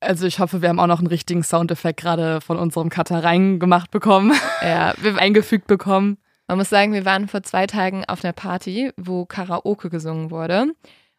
Also 0.00 0.26
ich 0.26 0.40
hoffe, 0.40 0.60
wir 0.60 0.68
haben 0.68 0.80
auch 0.80 0.88
noch 0.88 0.98
einen 0.98 1.06
richtigen 1.06 1.44
Soundeffekt 1.44 2.00
gerade 2.00 2.40
von 2.40 2.58
unserem 2.58 2.88
Cutter 2.88 3.22
reingemacht 3.22 3.90
bekommen. 3.92 4.32
Ja, 4.62 4.94
wir 5.00 5.12
haben 5.12 5.18
eingefügt 5.20 5.68
bekommen. 5.68 6.18
Man 6.48 6.58
muss 6.58 6.70
sagen, 6.70 6.92
wir 6.92 7.04
waren 7.04 7.28
vor 7.28 7.44
zwei 7.44 7.66
Tagen 7.68 8.04
auf 8.06 8.24
einer 8.24 8.32
Party, 8.32 8.90
wo 8.96 9.26
Karaoke 9.26 9.90
gesungen 9.90 10.30
wurde. 10.32 10.66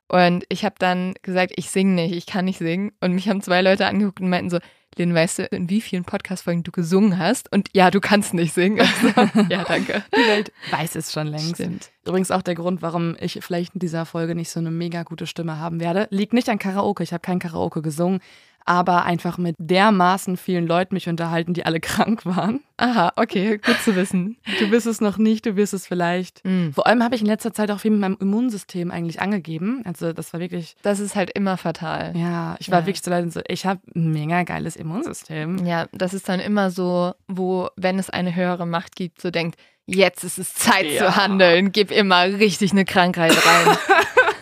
Und 0.08 0.46
ich 0.50 0.64
habe 0.66 0.76
dann 0.78 1.14
gesagt, 1.24 1.54
ich 1.56 1.70
singe 1.70 1.94
nicht, 1.94 2.14
ich 2.14 2.26
kann 2.26 2.46
nicht 2.46 2.60
singen. 2.60 2.92
Und 3.02 3.14
mich 3.14 3.30
haben 3.30 3.42
zwei 3.42 3.62
Leute 3.62 3.88
angeguckt 3.88 4.22
und 4.22 4.30
meinten 4.30 4.50
so, 4.50 4.60
Lynn, 4.98 5.16
weißt 5.16 5.40
du, 5.40 5.44
in 5.46 5.70
wie 5.70 5.82
vielen 5.82 6.04
Podcast-Folgen 6.04 6.64
du 6.64 6.72
gesungen 6.72 7.18
hast? 7.18 7.52
Und 7.52 7.70
ja, 7.74 7.90
du 7.90 8.00
kannst 8.00 8.34
nicht 8.34 8.54
singen. 8.54 8.88
Also, 9.16 9.42
ja, 9.50 9.64
danke. 9.64 10.04
Die 10.16 10.28
Welt 10.28 10.52
weiß 10.72 10.96
es 10.96 11.12
schon 11.12 11.28
längst. 11.28 11.56
Stimmt. 11.56 11.92
Übrigens 12.06 12.32
auch 12.32 12.42
der 12.42 12.56
Grund, 12.56 12.82
warum 12.82 13.16
ich 13.20 13.40
vielleicht 13.42 13.74
in 13.76 13.80
dieser 13.80 14.06
Folge 14.06 14.36
nicht 14.36 14.50
so 14.50 14.60
eine 14.60 14.72
mega 14.72 15.04
gute 15.04 15.28
Stimme 15.28 15.58
haben 15.60 15.80
werde, 15.80 16.08
liegt 16.10 16.34
nicht 16.34 16.50
an 16.50 16.60
Karaoke. 16.60 17.04
Ich 17.04 17.14
habe 17.14 17.22
kein 17.22 17.40
Karaoke 17.40 17.82
gesungen, 17.82 18.20
aber 18.66 19.04
einfach 19.06 19.38
mit 19.38 19.56
dermaßen 19.60 20.38
vielen 20.38 20.66
Leuten 20.68 20.94
mich 20.96 21.10
unterhalten, 21.10 21.54
die 21.54 21.66
alle 21.66 21.80
krank 21.82 22.26
waren. 22.26 22.62
Aha, 22.78 23.14
okay, 23.16 23.58
gut 23.60 23.78
zu 23.84 23.96
wissen. 23.96 24.38
Du 24.60 24.70
bist 24.70 24.88
es 24.88 25.00
noch 25.00 25.18
nicht, 25.18 25.46
du 25.46 25.56
wirst 25.56 25.74
es 25.74 25.86
vielleicht. 25.88 26.44
Mhm. 26.46 26.74
Vor 26.74 26.88
allem 26.88 27.04
habe 27.04 27.16
ich 27.16 27.22
in 27.22 27.28
letzter 27.28 27.54
Zeit 27.54 27.70
auch 27.72 27.80
viel 27.80 27.92
mit 27.92 28.00
meinem 28.02 28.18
Immunsystem 28.20 28.90
eigentlich 28.92 29.22
angegeben. 29.22 29.82
Also 29.86 30.12
das 30.14 30.34
war 30.34 30.40
wirklich, 30.40 30.76
Das 30.82 31.00
ist 31.00 31.16
halt 31.16 31.30
immer 31.32 31.58
fatal. 31.58 32.14
ja, 32.16 32.56
ich 32.60 32.72
war 32.72 32.80
Ja. 32.82 32.86
wirklich 32.88 33.04
so 33.04 33.12
leid 33.12 33.24
und 33.24 33.34
so, 33.34 33.42
ich 33.48 33.66
habe 33.66 33.80
ein 33.96 34.12
mega 34.12 34.44
geiles 34.44 34.76
Immunsystem. 34.76 35.66
Ja, 35.66 35.88
das 35.92 36.14
ist 36.14 36.28
dann 36.30 36.40
immer 36.40 36.72
so, 36.72 37.14
wo, 37.28 37.70
wenn 37.76 38.00
es 38.00 38.10
eine 38.10 38.36
höhere 38.36 38.66
Macht 38.66 38.96
gibt, 38.96 39.22
so 39.22 39.30
denkt, 39.32 39.58
jetzt 39.86 40.24
ist 40.24 40.40
es 40.40 40.54
Zeit 40.56 40.86
Ja. 40.86 41.06
zu 41.06 41.16
handeln, 41.16 41.72
gib 41.74 41.92
immer 41.92 42.24
richtig 42.24 42.72
eine 42.72 42.86
Krankheit 42.86 43.34
rein. 43.46 43.78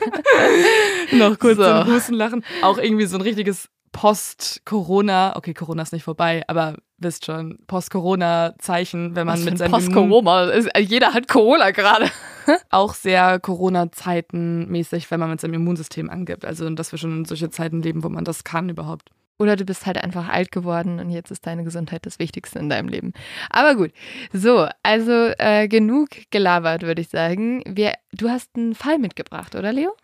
noch 1.14 1.38
kurz 1.40 1.58
So. 1.58 1.64
ein 1.64 1.88
Husten 1.88 2.14
lachen. 2.16 2.44
Auch 2.62 2.78
irgendwie 2.78 3.06
so 3.06 3.18
ein 3.18 3.22
richtiges 3.22 3.70
Post-Corona, 3.92 5.36
okay, 5.36 5.54
Corona 5.54 5.84
ist 5.84 5.94
nicht 5.94 6.04
vorbei, 6.04 6.44
aber 6.48 6.78
wisst 6.98 7.26
schon, 7.26 7.60
Post-Corona-Zeichen, 7.68 9.16
wenn 9.16 9.26
man 9.28 9.38
Was 9.40 9.46
mit 9.46 9.58
seinem 9.58 9.72
Post-Corona. 9.72 10.44
Ist- 10.52 10.70
Jeder 10.78 11.14
hat 11.14 11.28
Corona 11.28 11.72
gerade. 11.72 12.10
auch 12.70 12.94
sehr 12.94 13.40
Corona-Zeiten 13.40 14.68
mäßig, 14.70 15.10
wenn 15.12 15.20
man 15.20 15.30
mit 15.30 15.42
seinem 15.42 15.56
Immunsystem 15.56 16.10
angibt. 16.10 16.46
Also, 16.46 16.70
dass 16.70 16.92
wir 16.92 17.00
schon 17.00 17.20
in 17.20 17.26
solche 17.26 17.50
Zeiten 17.50 17.82
leben, 17.82 18.04
wo 18.04 18.10
man 18.10 18.24
das 18.26 18.44
kann 18.44 18.70
überhaupt. 18.70 19.10
Oder 19.40 19.56
du 19.56 19.66
bist 19.66 19.88
halt 19.88 19.98
einfach 20.04 20.30
alt 20.30 20.52
geworden 20.52 21.00
und 21.00 21.10
jetzt 21.10 21.32
ist 21.32 21.48
deine 21.48 21.64
Gesundheit 21.64 22.06
das 22.06 22.20
Wichtigste 22.20 22.60
in 22.60 22.70
deinem 22.70 22.88
Leben. 22.88 23.14
Aber 23.50 23.74
gut, 23.76 23.92
so, 24.32 24.68
also 24.84 25.12
äh, 25.40 25.68
genug 25.68 26.10
gelabert, 26.30 26.84
würde 26.84 27.02
ich 27.02 27.10
sagen. 27.10 27.64
Wir, 27.66 27.94
du 28.12 28.30
hast 28.30 28.50
einen 28.56 28.76
Fall 28.76 29.00
mitgebracht, 29.00 29.56
oder 29.56 29.74
Leo? 29.74 29.96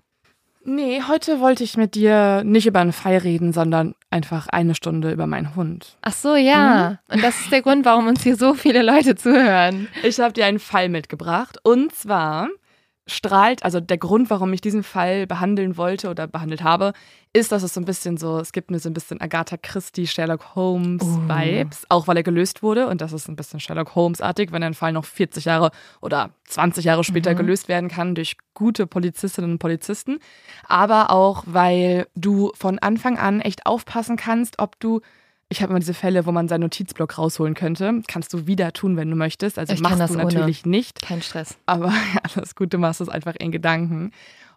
Nee, 0.70 1.02
heute 1.08 1.40
wollte 1.40 1.64
ich 1.64 1.78
mit 1.78 1.96
dir 1.96 2.44
nicht 2.44 2.68
über 2.68 2.82
einen 2.82 2.92
Fall 2.92 3.16
reden, 3.16 3.54
sondern 3.54 3.96
einfach 4.10 4.50
eine 4.50 4.76
Stunde 4.76 5.14
über 5.14 5.26
meinen 5.26 5.56
Hund. 5.56 5.96
Ach 6.02 6.12
so, 6.12 6.36
ja. 6.36 7.00
Und 7.08 7.24
das 7.24 7.40
ist 7.40 7.54
der 7.54 7.62
Grund, 7.62 7.86
warum 7.86 8.08
uns 8.08 8.22
hier 8.22 8.36
so 8.36 8.54
viele 8.54 8.82
Leute 8.82 9.16
zuhören. 9.16 9.88
Ich 10.04 10.20
habe 10.20 10.34
dir 10.34 10.46
einen 10.46 10.60
Fall 10.60 10.90
mitgebracht. 10.90 11.58
Und 11.64 11.96
zwar 11.96 12.50
strahlt, 13.08 13.64
also 13.64 13.80
der 13.80 13.98
Grund, 13.98 14.30
warum 14.30 14.52
ich 14.54 14.62
diesen 14.62 14.84
Fall 14.84 15.26
behandeln 15.28 15.78
wollte 15.78 16.10
oder 16.10 16.28
behandelt 16.28 16.62
habe, 16.64 16.94
ist, 17.34 17.52
dass 17.52 17.64
es 17.64 17.74
so 17.74 17.82
ein 17.82 17.86
bisschen 17.86 18.18
so, 18.18 18.40
es 18.40 18.52
gibt 18.52 18.70
mir 18.72 18.80
so 18.80 18.90
ein 18.90 18.94
bisschen 18.94 19.22
Agatha 19.22 19.58
Christie, 19.58 20.08
Sherlock 20.08 20.56
Holmes 20.56 21.02
Oh. 21.04 21.30
Vibes, 21.30 21.86
auch 21.90 22.08
weil 22.08 22.18
er 22.18 22.24
gelöst 22.24 22.64
wurde. 22.64 22.88
Und 22.88 23.02
das 23.02 23.14
ist 23.14 23.28
ein 23.30 23.36
bisschen 23.36 23.60
Sherlock 23.60 23.96
Holmes-artig, 23.96 24.52
wenn 24.52 24.64
ein 24.64 24.74
Fall 24.74 24.92
noch 24.94 25.06
40 25.06 25.46
Jahre 25.46 25.72
oder 26.02 26.32
20 26.46 26.86
Jahre 26.86 27.04
später 27.04 27.34
Mhm. 27.34 27.38
gelöst 27.38 27.68
werden 27.68 27.90
kann 27.90 28.16
durch 28.16 28.38
gute 28.54 28.88
Polizistinnen 28.88 29.52
und 29.52 29.60
Polizisten. 29.60 30.20
Aber 30.68 31.12
auch, 31.12 31.44
weil 31.46 32.08
du 32.16 32.52
von 32.56 32.80
Anfang 32.80 33.18
an 33.18 33.42
echt 33.42 33.66
aufpassen 33.66 34.18
kannst, 34.18 34.60
ob 34.60 34.80
du 34.80 35.02
ich 35.50 35.62
habe 35.62 35.72
immer 35.72 35.80
diese 35.80 35.94
Fälle, 35.94 36.26
wo 36.26 36.32
man 36.32 36.48
seinen 36.48 36.62
Notizblock 36.62 37.18
rausholen 37.18 37.54
könnte. 37.54 38.02
Kannst 38.08 38.34
du 38.34 38.48
wieder 38.48 38.74
tun, 38.74 38.98
wenn 38.98 39.10
du 39.10 39.16
möchtest. 39.16 39.58
Also 39.58 39.74
Ich 39.74 39.80
machst 39.82 40.00
das 40.00 40.12
du 40.12 40.18
ohne. 40.20 40.26
natürlich 40.34 40.66
nicht. 40.66 41.02
Kein 41.02 41.22
Stress. 41.22 41.58
Aber 41.66 41.94
alles 42.36 42.56
gut, 42.56 42.74
du 42.74 42.78
machst 42.78 43.02
es 43.02 43.10
einfach 43.10 43.36
in 43.40 43.52
Gedanken. 43.52 44.12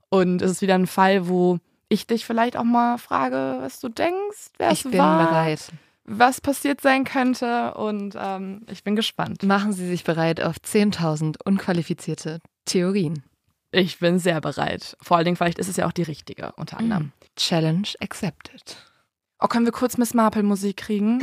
Und 0.09 0.42
es 0.42 0.50
ist 0.50 0.62
wieder 0.62 0.75
ein 0.75 0.87
Fall, 0.88 1.28
wo 1.28 1.59
ich 1.88 2.06
dich 2.06 2.25
vielleicht 2.26 2.56
auch 2.56 2.64
mal 2.64 2.99
frage, 2.99 3.59
was 3.61 3.80
du 3.80 3.88
denkst, 3.88 4.50
wer 4.59 4.73
Ich 4.73 4.85
es 4.85 4.90
bin 4.90 4.99
war, 4.99 5.26
bereit. 5.28 5.73
was 6.04 6.40
passiert 6.40 6.80
sein 6.80 7.04
könnte. 7.04 7.75
Und 7.75 8.16
ähm, 8.18 8.62
ich 8.70 8.82
bin 8.82 8.97
gespannt. 8.97 9.42
Machen 9.44 9.73
Sie 9.73 9.87
sich 9.87 10.02
bereit 10.04 10.40
auf 10.40 10.56
10.000 10.56 11.37
unqualifizierte 11.44 12.40
Theorien. 12.64 13.23
Ich 13.73 14.00
bin 14.00 14.18
sehr 14.18 14.40
bereit. 14.40 14.97
Vor 15.00 15.16
allen 15.16 15.25
Dingen, 15.26 15.37
vielleicht 15.37 15.61
ist 15.61 15.68
es 15.68 15.76
ja 15.76 15.87
auch 15.87 15.92
die 15.92 16.02
richtige, 16.02 16.52
unter 16.56 16.78
anderem. 16.78 17.12
Challenge 17.37 17.87
accepted. 18.00 18.76
Oh, 19.40 19.47
können 19.49 19.64
wir 19.64 19.73
kurz 19.73 19.97
Miss 19.97 20.12
Marple 20.14 20.42
Musik 20.42 20.76
kriegen? 20.76 21.20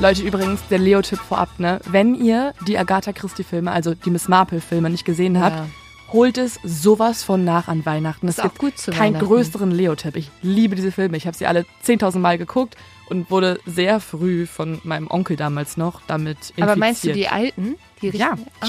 Leute, 0.00 0.22
übrigens, 0.22 0.60
der 0.68 0.78
Leo-Tipp 0.78 1.18
vorab, 1.18 1.50
ne? 1.58 1.78
Wenn 1.90 2.14
ihr 2.14 2.54
die 2.66 2.78
Agatha 2.78 3.12
Christie-Filme, 3.12 3.70
also 3.70 3.94
die 3.94 4.10
Miss 4.10 4.28
Marple-Filme 4.28 4.88
nicht 4.88 5.04
gesehen 5.04 5.38
habt, 5.38 5.56
Ja. 5.56 5.66
holt 6.14 6.38
es 6.38 6.58
sowas 6.64 7.22
von 7.22 7.44
nach 7.44 7.68
an 7.68 7.84
Weihnachten. 7.84 8.26
Es 8.26 8.38
Ist 8.38 8.40
auch 8.40 8.44
gibt 8.44 8.58
gut 8.58 8.78
zu 8.78 8.92
keinen 8.92 9.18
größeren 9.20 9.70
Leo-Tipp. 9.70 10.16
Ich 10.16 10.30
liebe 10.40 10.74
diese 10.74 10.90
Filme. 10.90 11.18
Ich 11.18 11.26
habe 11.26 11.36
sie 11.36 11.46
alle 11.46 11.66
10.000 11.84 12.18
Mal 12.22 12.38
geguckt 12.38 12.76
und 13.10 13.30
wurde 13.30 13.60
sehr 13.66 14.00
früh 14.00 14.46
von 14.46 14.80
meinem 14.84 15.10
Onkel 15.10 15.36
damals 15.36 15.76
noch 15.76 16.00
damit 16.06 16.38
infiziert. 16.38 16.68
Aber 16.68 16.76
meinst 16.76 17.04
du 17.04 17.12
die 17.12 17.28
alten? 17.28 17.76
Die 18.00 18.08
Ja? 18.08 18.36
Ah. 18.60 18.66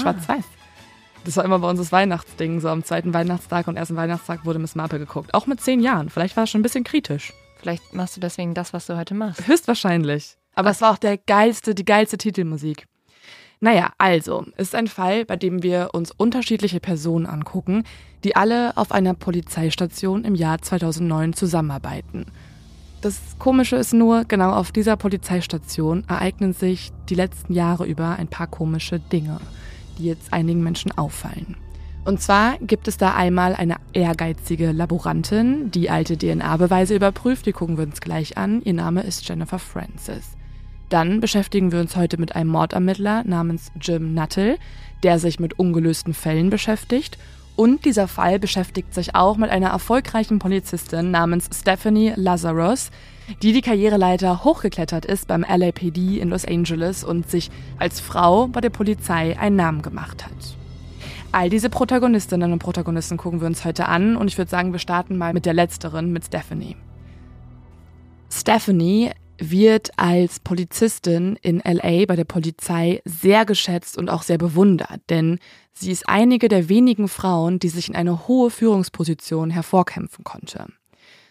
Das 1.24 1.36
war 1.36 1.44
immer 1.44 1.60
bei 1.60 1.68
uns 1.68 1.78
das 1.78 1.92
Weihnachtsding. 1.92 2.60
So 2.60 2.68
am 2.68 2.84
zweiten 2.84 3.14
Weihnachtstag 3.14 3.68
und 3.68 3.76
ersten 3.76 3.96
Weihnachtstag 3.96 4.44
wurde 4.44 4.58
Miss 4.58 4.74
Marple 4.74 4.98
geguckt. 4.98 5.34
Auch 5.34 5.46
mit 5.46 5.60
zehn 5.60 5.80
Jahren. 5.80 6.10
Vielleicht 6.10 6.36
war 6.36 6.44
es 6.44 6.50
schon 6.50 6.60
ein 6.60 6.64
bisschen 6.64 6.84
kritisch. 6.84 7.32
Vielleicht 7.58 7.94
machst 7.94 8.16
du 8.16 8.20
deswegen 8.20 8.54
das, 8.54 8.72
was 8.72 8.86
du 8.86 8.96
heute 8.96 9.14
machst. 9.14 9.46
Höchstwahrscheinlich. 9.46 10.36
Aber 10.54 10.70
es 10.70 10.80
war 10.80 10.92
auch 10.92 10.98
der 10.98 11.16
geilste, 11.16 11.74
die 11.74 11.84
geilste 11.84 12.18
Titelmusik. 12.18 12.86
Naja, 13.60 13.92
also, 13.96 14.44
es 14.56 14.68
ist 14.68 14.74
ein 14.74 14.88
Fall, 14.88 15.24
bei 15.24 15.36
dem 15.36 15.62
wir 15.62 15.90
uns 15.92 16.10
unterschiedliche 16.10 16.80
Personen 16.80 17.26
angucken, 17.26 17.84
die 18.24 18.34
alle 18.34 18.76
auf 18.76 18.90
einer 18.90 19.14
Polizeistation 19.14 20.24
im 20.24 20.34
Jahr 20.34 20.60
2009 20.60 21.34
zusammenarbeiten. 21.34 22.26
Das 23.02 23.20
Komische 23.38 23.76
ist 23.76 23.92
nur, 23.92 24.24
genau 24.24 24.52
auf 24.52 24.72
dieser 24.72 24.96
Polizeistation 24.96 26.04
ereignen 26.08 26.52
sich 26.52 26.90
die 27.08 27.14
letzten 27.14 27.52
Jahre 27.52 27.84
über 27.84 28.16
ein 28.16 28.28
paar 28.28 28.48
komische 28.48 28.98
Dinge, 28.98 29.40
die 29.98 30.06
jetzt 30.06 30.32
einigen 30.32 30.62
Menschen 30.62 30.92
auffallen. 30.92 31.56
Und 32.04 32.20
zwar 32.20 32.58
gibt 32.58 32.88
es 32.88 32.96
da 32.96 33.14
einmal 33.14 33.54
eine 33.54 33.76
ehrgeizige 33.92 34.72
Laborantin, 34.72 35.70
die 35.70 35.88
alte 35.88 36.16
DNA-Beweise 36.16 36.96
überprüft, 36.96 37.46
die 37.46 37.52
gucken 37.52 37.76
wir 37.76 37.84
uns 37.84 38.00
gleich 38.00 38.36
an. 38.36 38.60
Ihr 38.62 38.74
Name 38.74 39.02
ist 39.02 39.28
Jennifer 39.28 39.60
Francis. 39.60 40.36
Dann 40.88 41.20
beschäftigen 41.20 41.70
wir 41.70 41.80
uns 41.80 41.96
heute 41.96 42.18
mit 42.18 42.34
einem 42.34 42.50
Mordermittler 42.50 43.22
namens 43.24 43.70
Jim 43.80 44.14
Nuttall, 44.14 44.58
der 45.04 45.18
sich 45.18 45.38
mit 45.38 45.58
ungelösten 45.58 46.12
Fällen 46.12 46.50
beschäftigt. 46.50 47.18
Und 47.54 47.84
dieser 47.84 48.08
Fall 48.08 48.38
beschäftigt 48.38 48.94
sich 48.94 49.14
auch 49.14 49.36
mit 49.36 49.50
einer 49.50 49.68
erfolgreichen 49.68 50.38
Polizistin 50.38 51.10
namens 51.10 51.50
Stephanie 51.54 52.12
Lazarus, 52.16 52.90
die 53.42 53.52
die 53.52 53.60
Karriereleiter 53.60 54.42
hochgeklettert 54.44 55.04
ist 55.04 55.28
beim 55.28 55.42
LAPD 55.42 56.18
in 56.18 56.30
Los 56.30 56.44
Angeles 56.44 57.04
und 57.04 57.30
sich 57.30 57.50
als 57.78 58.00
Frau 58.00 58.48
bei 58.48 58.60
der 58.60 58.70
Polizei 58.70 59.38
einen 59.38 59.56
Namen 59.56 59.82
gemacht 59.82 60.24
hat. 60.24 60.32
All 61.30 61.48
diese 61.48 61.70
Protagonistinnen 61.70 62.52
und 62.52 62.58
Protagonisten 62.58 63.16
gucken 63.16 63.40
wir 63.40 63.46
uns 63.46 63.64
heute 63.64 63.86
an 63.86 64.16
und 64.16 64.28
ich 64.28 64.38
würde 64.38 64.50
sagen, 64.50 64.72
wir 64.72 64.78
starten 64.78 65.16
mal 65.16 65.32
mit 65.32 65.46
der 65.46 65.54
letzteren, 65.54 66.12
mit 66.12 66.26
Stephanie. 66.26 66.76
Stephanie 68.30 69.12
wird 69.38 69.90
als 69.96 70.40
Polizistin 70.40 71.38
in 71.42 71.62
LA 71.64 72.06
bei 72.06 72.16
der 72.16 72.24
Polizei 72.24 73.00
sehr 73.04 73.44
geschätzt 73.44 73.98
und 73.98 74.08
auch 74.08 74.22
sehr 74.22 74.38
bewundert, 74.38 75.00
denn 75.10 75.38
sie 75.74 75.90
ist 75.90 76.08
einige 76.08 76.48
der 76.48 76.68
wenigen 76.68 77.08
Frauen, 77.08 77.58
die 77.58 77.68
sich 77.68 77.88
in 77.88 77.96
eine 77.96 78.26
hohe 78.28 78.50
Führungsposition 78.50 79.50
hervorkämpfen 79.50 80.24
konnte. 80.24 80.66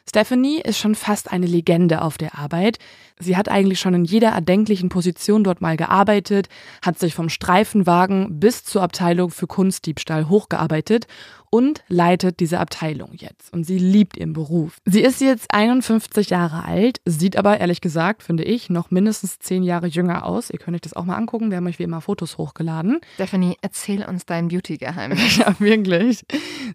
Stephanie 0.10 0.60
ist 0.60 0.78
schon 0.78 0.96
fast 0.96 1.32
eine 1.32 1.46
Legende 1.46 2.02
auf 2.02 2.18
der 2.18 2.38
Arbeit. 2.38 2.80
Sie 3.20 3.38
hat 3.38 3.50
eigentlich 3.50 3.80
schon 3.80 3.94
in 3.94 4.04
jeder 4.04 4.30
erdenklichen 4.30 4.90
Position 4.90 5.44
dort 5.44 5.62
mal 5.62 5.78
gearbeitet, 5.78 6.50
hat 6.82 7.00
sich 7.00 7.14
vom 7.14 7.30
Streifenwagen 7.30 8.40
bis 8.40 8.64
zur 8.64 8.82
Abteilung 8.82 9.30
für 9.30 9.48
Kunstdiebstahl 9.48 10.28
hochgearbeitet 10.28 11.08
und 11.52 11.84
leitet 11.90 12.40
diese 12.40 12.60
Abteilung 12.60 13.12
jetzt. 13.14 13.54
Und 13.54 13.66
sie 13.66 13.78
liebt 13.78 14.18
ihren 14.18 14.34
Beruf. 14.34 14.78
Sie 14.86 15.02
ist 15.02 15.22
jetzt 15.22 15.54
51 15.54 16.30
Jahre 16.30 16.66
alt, 16.66 17.02
sieht 17.06 17.36
aber 17.36 17.60
ehrlich 17.60 17.82
gesagt, 17.82 18.24
finde 18.24 18.44
ich, 18.44 18.70
noch 18.70 18.90
mindestens 18.90 19.38
10 19.38 19.62
Jahre 19.62 19.88
jünger 19.88 20.26
aus. 20.26 20.50
Ihr 20.50 20.58
könnt 20.58 20.76
euch 20.76 20.82
das 20.82 20.94
auch 20.94 21.04
mal 21.04 21.16
angucken. 21.16 21.52
Wir 21.52 21.58
haben 21.58 21.68
euch 21.68 21.78
wie 21.78 21.84
immer 21.84 22.02
Fotos 22.02 22.38
hochgeladen. 22.38 23.00
Stephanie, 23.16 23.58
erzähl 23.62 24.06
uns 24.06 24.26
dein 24.26 24.48
Beauty-Geheimnis. 24.48 25.22
Ja, 25.42 25.60
wirklich. 25.60 26.24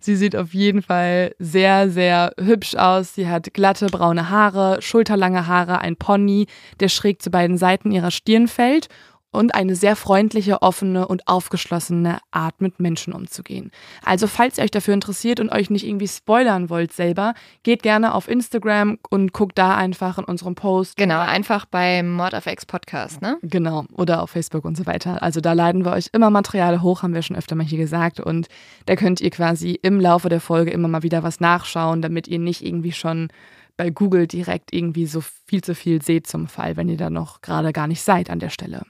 Sie 0.01 0.17
sieht 0.17 0.35
auf 0.35 0.53
jeden 0.53 0.83
Fall 0.83 1.35
sehr, 1.39 1.89
sehr 1.91 2.33
hübsch 2.39 2.75
aus. 2.75 3.15
Sie 3.15 3.29
hat 3.29 3.55
glatte 3.55 3.87
braune 3.87 4.29
Haare, 4.29 4.83
schulterlange 4.83 5.47
Haare, 5.47 5.81
ein 5.81 5.97
Pony, 5.97 6.47
der 6.81 6.89
schräg 6.89 7.23
zu 7.23 7.31
beiden 7.31 7.59
Seiten 7.59 7.93
ihrer 7.93 8.11
Stirn 8.11 8.49
fällt 8.49 8.89
und 9.37 9.55
eine 9.55 9.77
sehr 9.77 9.97
freundliche, 9.97 10.63
offene 10.63 11.07
und 11.07 11.29
aufgeschlossene 11.29 12.19
Art, 12.31 12.61
mit 12.61 12.81
Menschen 12.81 13.13
umzugehen. 13.13 13.71
Also, 14.03 14.27
falls 14.27 14.57
ihr 14.57 14.65
euch 14.65 14.71
dafür 14.71 14.95
interessiert 14.95 15.41
und 15.41 15.51
euch 15.51 15.69
nicht 15.69 15.87
irgendwie 15.87 16.09
spoilern 16.09 16.71
wollt 16.71 16.93
selber, 16.93 17.35
geht 17.63 17.83
gerne 17.83 18.15
auf 18.15 18.29
Instagram 18.29 18.99
und 19.11 19.35
guckt 19.35 19.59
da 19.59 19.77
einfach 19.77 20.17
in 20.17 20.25
unserem 20.25 20.55
Post. 20.55 20.97
Genau, 20.97 21.21
einfach 21.21 21.67
beim 21.67 22.15
Mord 22.15 22.33
of 22.33 22.47
X 22.47 22.65
Podcast, 22.65 23.21
ne? 23.21 23.37
Genau, 23.43 23.85
oder 23.93 24.23
auf 24.23 24.31
Facebook 24.31 24.65
und 24.65 24.77
so 24.77 24.87
weiter. 24.87 25.23
Also 25.23 25.41
da 25.41 25.53
laden 25.53 25.85
wir 25.85 25.93
euch 25.93 26.09
immer 26.13 26.31
Material 26.31 26.81
hoch, 26.81 27.03
haben 27.03 27.13
wir 27.13 27.23
schon 27.23 27.37
öfter 27.37 27.57
mal 27.57 27.67
hier 27.67 27.79
gesagt. 27.79 28.21
Und 28.21 28.49
da 28.87 28.97
könnt 28.97 29.21
ihr 29.21 29.31
quasi 29.31 29.79
im 29.83 30.01
Laufe 30.01 30.31
der 30.31 30.41
Folge 30.41 30.71
immer 30.71 30.89
mal 30.89 31.03
wieder 31.03 31.23
was 31.23 31.41
nachschauen, 31.41 32.01
damit 32.01 32.27
ihr 32.27 32.39
nicht 32.39 32.65
irgendwie 32.65 32.93
schon 32.93 33.29
bei 33.77 33.91
Google 33.91 34.27
direkt 34.27 34.73
irgendwie 34.73 35.07
so 35.07 35.21
viel 35.21 35.63
zu 35.63 35.75
viel 35.75 36.01
seht 36.01 36.27
zum 36.27 36.49
Fall, 36.49 36.77
wenn 36.77 36.89
ihr 36.89 36.97
da 36.97 37.11
noch 37.11 37.43
gerade 37.43 37.73
gar 37.73 37.87
nicht 37.87 38.03
seid 38.03 38.31
an 38.31 38.39
der 38.39 38.49
Stelle. 38.49 38.83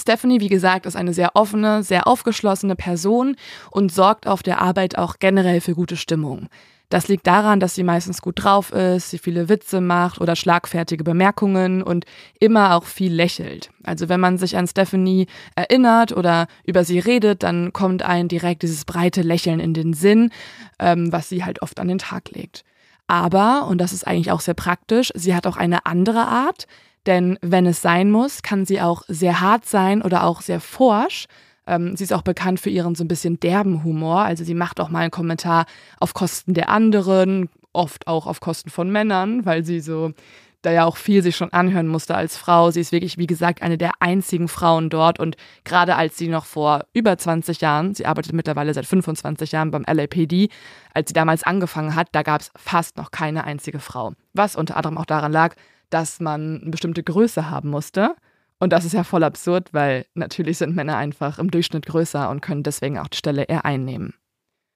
Stephanie, 0.00 0.40
wie 0.40 0.48
gesagt, 0.48 0.86
ist 0.86 0.96
eine 0.96 1.14
sehr 1.14 1.36
offene, 1.36 1.82
sehr 1.82 2.06
aufgeschlossene 2.06 2.76
Person 2.76 3.36
und 3.70 3.92
sorgt 3.92 4.26
auf 4.26 4.42
der 4.42 4.60
Arbeit 4.60 4.98
auch 4.98 5.16
generell 5.18 5.60
für 5.60 5.74
gute 5.74 5.96
Stimmung. 5.96 6.48
Das 6.90 7.06
liegt 7.06 7.28
daran, 7.28 7.60
dass 7.60 7.76
sie 7.76 7.84
meistens 7.84 8.20
gut 8.20 8.42
drauf 8.42 8.72
ist, 8.72 9.10
sie 9.10 9.18
viele 9.18 9.48
Witze 9.48 9.80
macht 9.80 10.20
oder 10.20 10.34
schlagfertige 10.34 11.04
Bemerkungen 11.04 11.84
und 11.84 12.04
immer 12.40 12.74
auch 12.74 12.84
viel 12.84 13.14
lächelt. 13.14 13.70
Also 13.84 14.08
wenn 14.08 14.18
man 14.18 14.38
sich 14.38 14.56
an 14.56 14.66
Stephanie 14.66 15.28
erinnert 15.54 16.10
oder 16.10 16.48
über 16.64 16.82
sie 16.82 16.98
redet, 16.98 17.44
dann 17.44 17.72
kommt 17.72 18.02
ein 18.02 18.26
direkt 18.26 18.62
dieses 18.62 18.84
breite 18.84 19.22
Lächeln 19.22 19.60
in 19.60 19.72
den 19.72 19.92
Sinn, 19.94 20.30
ähm, 20.80 21.12
was 21.12 21.28
sie 21.28 21.44
halt 21.44 21.62
oft 21.62 21.78
an 21.78 21.86
den 21.86 21.98
Tag 21.98 22.32
legt. 22.32 22.64
Aber, 23.06 23.68
und 23.68 23.78
das 23.78 23.92
ist 23.92 24.04
eigentlich 24.04 24.32
auch 24.32 24.40
sehr 24.40 24.54
praktisch, 24.54 25.12
sie 25.14 25.34
hat 25.34 25.46
auch 25.46 25.56
eine 25.56 25.86
andere 25.86 26.26
Art, 26.26 26.66
denn 27.06 27.38
wenn 27.42 27.66
es 27.66 27.82
sein 27.82 28.10
muss, 28.10 28.42
kann 28.42 28.64
sie 28.66 28.80
auch 28.80 29.02
sehr 29.08 29.40
hart 29.40 29.66
sein 29.66 30.02
oder 30.02 30.24
auch 30.24 30.42
sehr 30.42 30.60
forsch. 30.60 31.26
Ähm, 31.66 31.96
sie 31.96 32.04
ist 32.04 32.12
auch 32.12 32.22
bekannt 32.22 32.60
für 32.60 32.70
ihren 32.70 32.94
so 32.94 33.04
ein 33.04 33.08
bisschen 33.08 33.40
derben 33.40 33.84
Humor. 33.84 34.22
Also 34.22 34.44
sie 34.44 34.54
macht 34.54 34.80
auch 34.80 34.88
mal 34.88 35.00
einen 35.00 35.10
Kommentar 35.10 35.66
auf 35.98 36.14
Kosten 36.14 36.54
der 36.54 36.68
anderen, 36.68 37.48
oft 37.72 38.06
auch 38.06 38.26
auf 38.26 38.40
Kosten 38.40 38.70
von 38.70 38.90
Männern, 38.90 39.46
weil 39.46 39.64
sie 39.64 39.80
so 39.80 40.12
da 40.62 40.72
ja 40.72 40.84
auch 40.84 40.96
viel 40.96 41.22
sich 41.22 41.36
schon 41.36 41.52
anhören 41.52 41.86
musste 41.86 42.14
als 42.14 42.36
Frau. 42.36 42.70
Sie 42.70 42.80
ist 42.80 42.92
wirklich, 42.92 43.18
wie 43.18 43.26
gesagt, 43.26 43.62
eine 43.62 43.78
der 43.78 43.92
einzigen 44.00 44.48
Frauen 44.48 44.90
dort 44.90 45.18
und 45.18 45.36
gerade 45.64 45.96
als 45.96 46.18
sie 46.18 46.28
noch 46.28 46.44
vor 46.44 46.84
über 46.92 47.16
20 47.16 47.60
Jahren, 47.60 47.94
sie 47.94 48.06
arbeitet 48.06 48.32
mittlerweile 48.32 48.74
seit 48.74 48.86
25 48.86 49.52
Jahren 49.52 49.70
beim 49.70 49.84
LAPD, 49.86 50.48
als 50.92 51.08
sie 51.08 51.14
damals 51.14 51.44
angefangen 51.44 51.94
hat, 51.94 52.08
da 52.12 52.22
gab 52.22 52.42
es 52.42 52.50
fast 52.56 52.96
noch 52.96 53.10
keine 53.10 53.44
einzige 53.44 53.78
Frau. 53.78 54.12
Was 54.34 54.56
unter 54.56 54.76
anderem 54.76 54.98
auch 54.98 55.06
daran 55.06 55.32
lag, 55.32 55.54
dass 55.90 56.20
man 56.20 56.60
eine 56.62 56.70
bestimmte 56.70 57.02
Größe 57.02 57.50
haben 57.50 57.70
musste. 57.70 58.14
Und 58.58 58.72
das 58.72 58.84
ist 58.84 58.92
ja 58.92 59.04
voll 59.04 59.24
absurd, 59.24 59.72
weil 59.72 60.06
natürlich 60.14 60.58
sind 60.58 60.76
Männer 60.76 60.96
einfach 60.96 61.38
im 61.38 61.50
Durchschnitt 61.50 61.86
größer 61.86 62.28
und 62.28 62.40
können 62.42 62.62
deswegen 62.62 62.98
auch 62.98 63.08
die 63.08 63.16
Stelle 63.16 63.44
eher 63.44 63.64
einnehmen. 63.64 64.14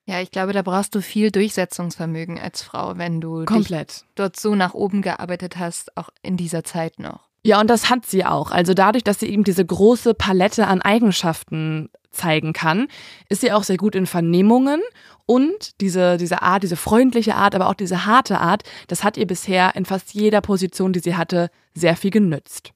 Ja, 0.06 0.20
ich 0.20 0.30
glaube, 0.30 0.52
da 0.52 0.62
brauchst 0.62 0.94
du 0.94 1.00
viel 1.00 1.30
Durchsetzungsvermögen 1.30 2.38
als 2.38 2.62
Frau, 2.62 2.98
wenn 2.98 3.20
du 3.20 3.44
Komplett. 3.44 4.04
dort 4.14 4.38
so 4.38 4.54
nach 4.54 4.74
oben 4.74 5.00
gearbeitet 5.00 5.56
hast, 5.58 5.96
auch 5.96 6.10
in 6.22 6.36
dieser 6.36 6.62
Zeit 6.62 6.98
noch. 6.98 7.30
Ja, 7.42 7.60
und 7.60 7.68
das 7.68 7.90
hat 7.90 8.06
sie 8.06 8.24
auch. 8.24 8.50
Also 8.50 8.74
dadurch, 8.74 9.04
dass 9.04 9.20
sie 9.20 9.28
eben 9.28 9.44
diese 9.44 9.64
große 9.64 10.14
Palette 10.14 10.66
an 10.66 10.82
Eigenschaften 10.82 11.90
zeigen 12.14 12.52
kann, 12.52 12.88
ist 13.28 13.40
sie 13.40 13.52
auch 13.52 13.64
sehr 13.64 13.76
gut 13.76 13.94
in 13.94 14.06
Vernehmungen 14.06 14.80
und 15.26 15.80
diese, 15.80 16.16
diese 16.16 16.42
Art, 16.42 16.62
diese 16.62 16.76
freundliche 16.76 17.34
Art, 17.34 17.54
aber 17.54 17.68
auch 17.68 17.74
diese 17.74 18.06
harte 18.06 18.40
Art, 18.40 18.62
das 18.88 19.04
hat 19.04 19.16
ihr 19.16 19.26
bisher 19.26 19.74
in 19.74 19.84
fast 19.84 20.14
jeder 20.14 20.40
Position, 20.40 20.92
die 20.92 21.00
sie 21.00 21.16
hatte, 21.16 21.50
sehr 21.74 21.96
viel 21.96 22.10
genützt. 22.10 22.72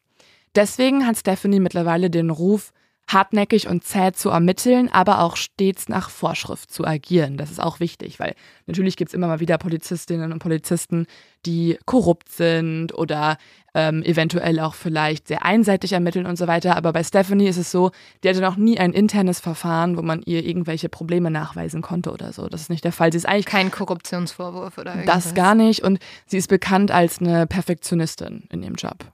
Deswegen 0.54 1.06
hat 1.06 1.18
Stephanie 1.18 1.60
mittlerweile 1.60 2.10
den 2.10 2.30
Ruf, 2.30 2.72
hartnäckig 3.08 3.66
und 3.68 3.84
zäh 3.84 4.12
zu 4.12 4.28
ermitteln, 4.28 4.90
aber 4.92 5.22
auch 5.22 5.36
stets 5.36 5.88
nach 5.88 6.10
Vorschrift 6.10 6.70
zu 6.70 6.86
agieren. 6.86 7.38
Das 7.38 7.50
ist 7.50 7.60
auch 7.60 7.80
wichtig, 7.80 8.20
weil 8.20 8.34
natürlich 8.66 8.96
gibt 8.96 9.10
es 9.10 9.14
immer 9.14 9.26
mal 9.26 9.40
wieder 9.40 9.56
Polizistinnen 9.56 10.30
und 10.30 10.38
Polizisten, 10.40 11.06
die 11.46 11.78
korrupt 11.86 12.28
sind 12.28 12.92
oder 12.96 13.38
ähm, 13.74 14.02
eventuell 14.02 14.60
auch 14.60 14.74
vielleicht 14.74 15.28
sehr 15.28 15.44
einseitig 15.44 15.92
ermitteln 15.92 16.26
und 16.26 16.36
so 16.36 16.46
weiter. 16.46 16.76
Aber 16.76 16.92
bei 16.92 17.02
Stephanie 17.02 17.48
ist 17.48 17.56
es 17.56 17.70
so, 17.70 17.92
die 18.22 18.28
hatte 18.28 18.42
noch 18.42 18.56
nie 18.56 18.78
ein 18.78 18.92
internes 18.92 19.40
Verfahren, 19.40 19.96
wo 19.96 20.02
man 20.02 20.20
ihr 20.22 20.44
irgendwelche 20.44 20.90
Probleme 20.90 21.30
nachweisen 21.30 21.80
konnte 21.80 22.12
oder 22.12 22.32
so. 22.34 22.48
Das 22.48 22.62
ist 22.62 22.70
nicht 22.70 22.84
der 22.84 22.92
Fall. 22.92 23.12
Sie 23.12 23.18
ist 23.18 23.26
eigentlich 23.26 23.46
kein 23.46 23.70
Korruptionsvorwurf 23.70 24.76
oder 24.76 24.94
irgendwas. 24.94 25.24
Das 25.24 25.34
gar 25.34 25.54
nicht 25.54 25.82
und 25.82 25.98
sie 26.26 26.36
ist 26.36 26.48
bekannt 26.48 26.90
als 26.90 27.20
eine 27.20 27.46
Perfektionistin 27.46 28.44
in 28.50 28.62
ihrem 28.62 28.74
Job. 28.74 29.12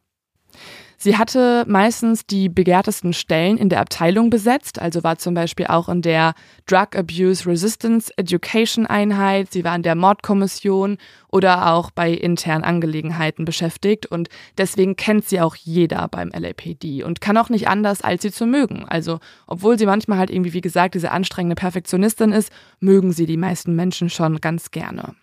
Sie 1.05 1.19
hatte 1.19 1.67
meistens 1.69 2.25
die 2.25 2.49
begehrtesten 2.49 3.13
Stellen 3.13 3.59
in 3.59 3.69
der 3.69 3.81
Abteilung 3.81 4.31
besetzt, 4.31 4.81
also 4.81 5.05
war 5.05 5.19
zum 5.19 5.35
Beispiel 5.35 5.67
auch 5.67 5.91
in 5.91 6.01
der 6.01 6.33
Drug 6.65 6.97
Abuse 6.97 7.45
Resistance 7.45 8.11
Education 8.17 8.87
Einheit, 8.87 9.53
sie 9.53 9.65
war 9.65 9.77
in 9.77 9.83
der 9.83 9.97
Mordkommission 9.97 10.97
oder 11.29 11.75
auch 11.75 11.91
bei 11.91 12.11
internen 12.11 12.65
Angelegenheiten 12.65 13.45
beschäftigt 13.45 14.07
und 14.07 14.31
deswegen 14.57 14.97
kennt 14.97 15.27
sie 15.27 15.43
auch 15.43 15.57
jeder 15.57 16.09
beim 16.09 16.31
LAPD 16.31 17.05
und 17.05 17.21
kann 17.21 17.37
auch 17.37 17.51
nicht 17.51 17.69
anders, 17.69 18.01
als 18.01 18.23
sie 18.23 18.33
zu 18.33 18.47
mögen. 18.47 18.87
Also, 18.89 19.21
obwohl 19.47 19.79
sie 19.79 19.85
manchmal 19.85 20.17
halt 20.17 20.31
irgendwie, 20.31 20.55
wie 20.55 20.63
gesagt, 20.63 20.95
diese 20.95 21.11
anstrengende 21.11 21.57
Perfektionistin 21.57 22.33
ist, 22.33 22.51
mögen 22.81 23.13
sie 23.13 23.27
die 23.27 23.37
meisten 23.37 23.77
Menschen 23.77 24.09
schon 24.09 24.41
ganz 24.41 24.71
gerne. 24.71 25.15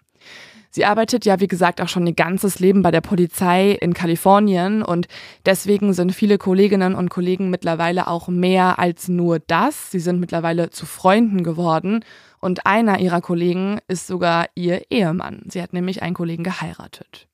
Sie 0.74 0.86
arbeitet 0.86 1.26
ja, 1.26 1.42
wie 1.42 1.50
gesagt, 1.50 1.82
auch 1.82 1.90
schon 1.90 2.08
ihr 2.08 2.14
ganzes 2.14 2.60
Leben 2.60 2.82
bei 2.82 2.92
der 2.92 3.02
Polizei 3.02 3.72
in 3.72 3.94
Kalifornien 3.94 4.82
und 4.82 5.10
deswegen 5.46 5.92
sind 5.92 6.14
viele 6.14 6.38
Kolleginnen 6.38 6.96
und 6.96 7.10
Kollegen 7.10 7.50
mittlerweile 7.50 8.08
auch 8.08 8.30
mehr 8.30 8.80
als 8.80 9.10
nur 9.10 9.40
das. 9.40 9.92
Sie 9.92 10.00
sind 10.00 10.22
mittlerweile 10.22 10.70
zu 10.70 10.86
Freunden 10.86 11.44
geworden 11.44 12.06
und 12.40 12.66
einer 12.66 13.00
ihrer 13.00 13.20
Kollegen 13.20 13.80
ist 13.90 14.08
sogar 14.08 14.48
ihr 14.56 14.90
Ehemann. 14.90 15.44
Sie 15.50 15.62
hat 15.62 15.74
nämlich 15.74 16.02
einen 16.02 16.16
Kollegen 16.16 16.44
geheiratet. 16.44 17.28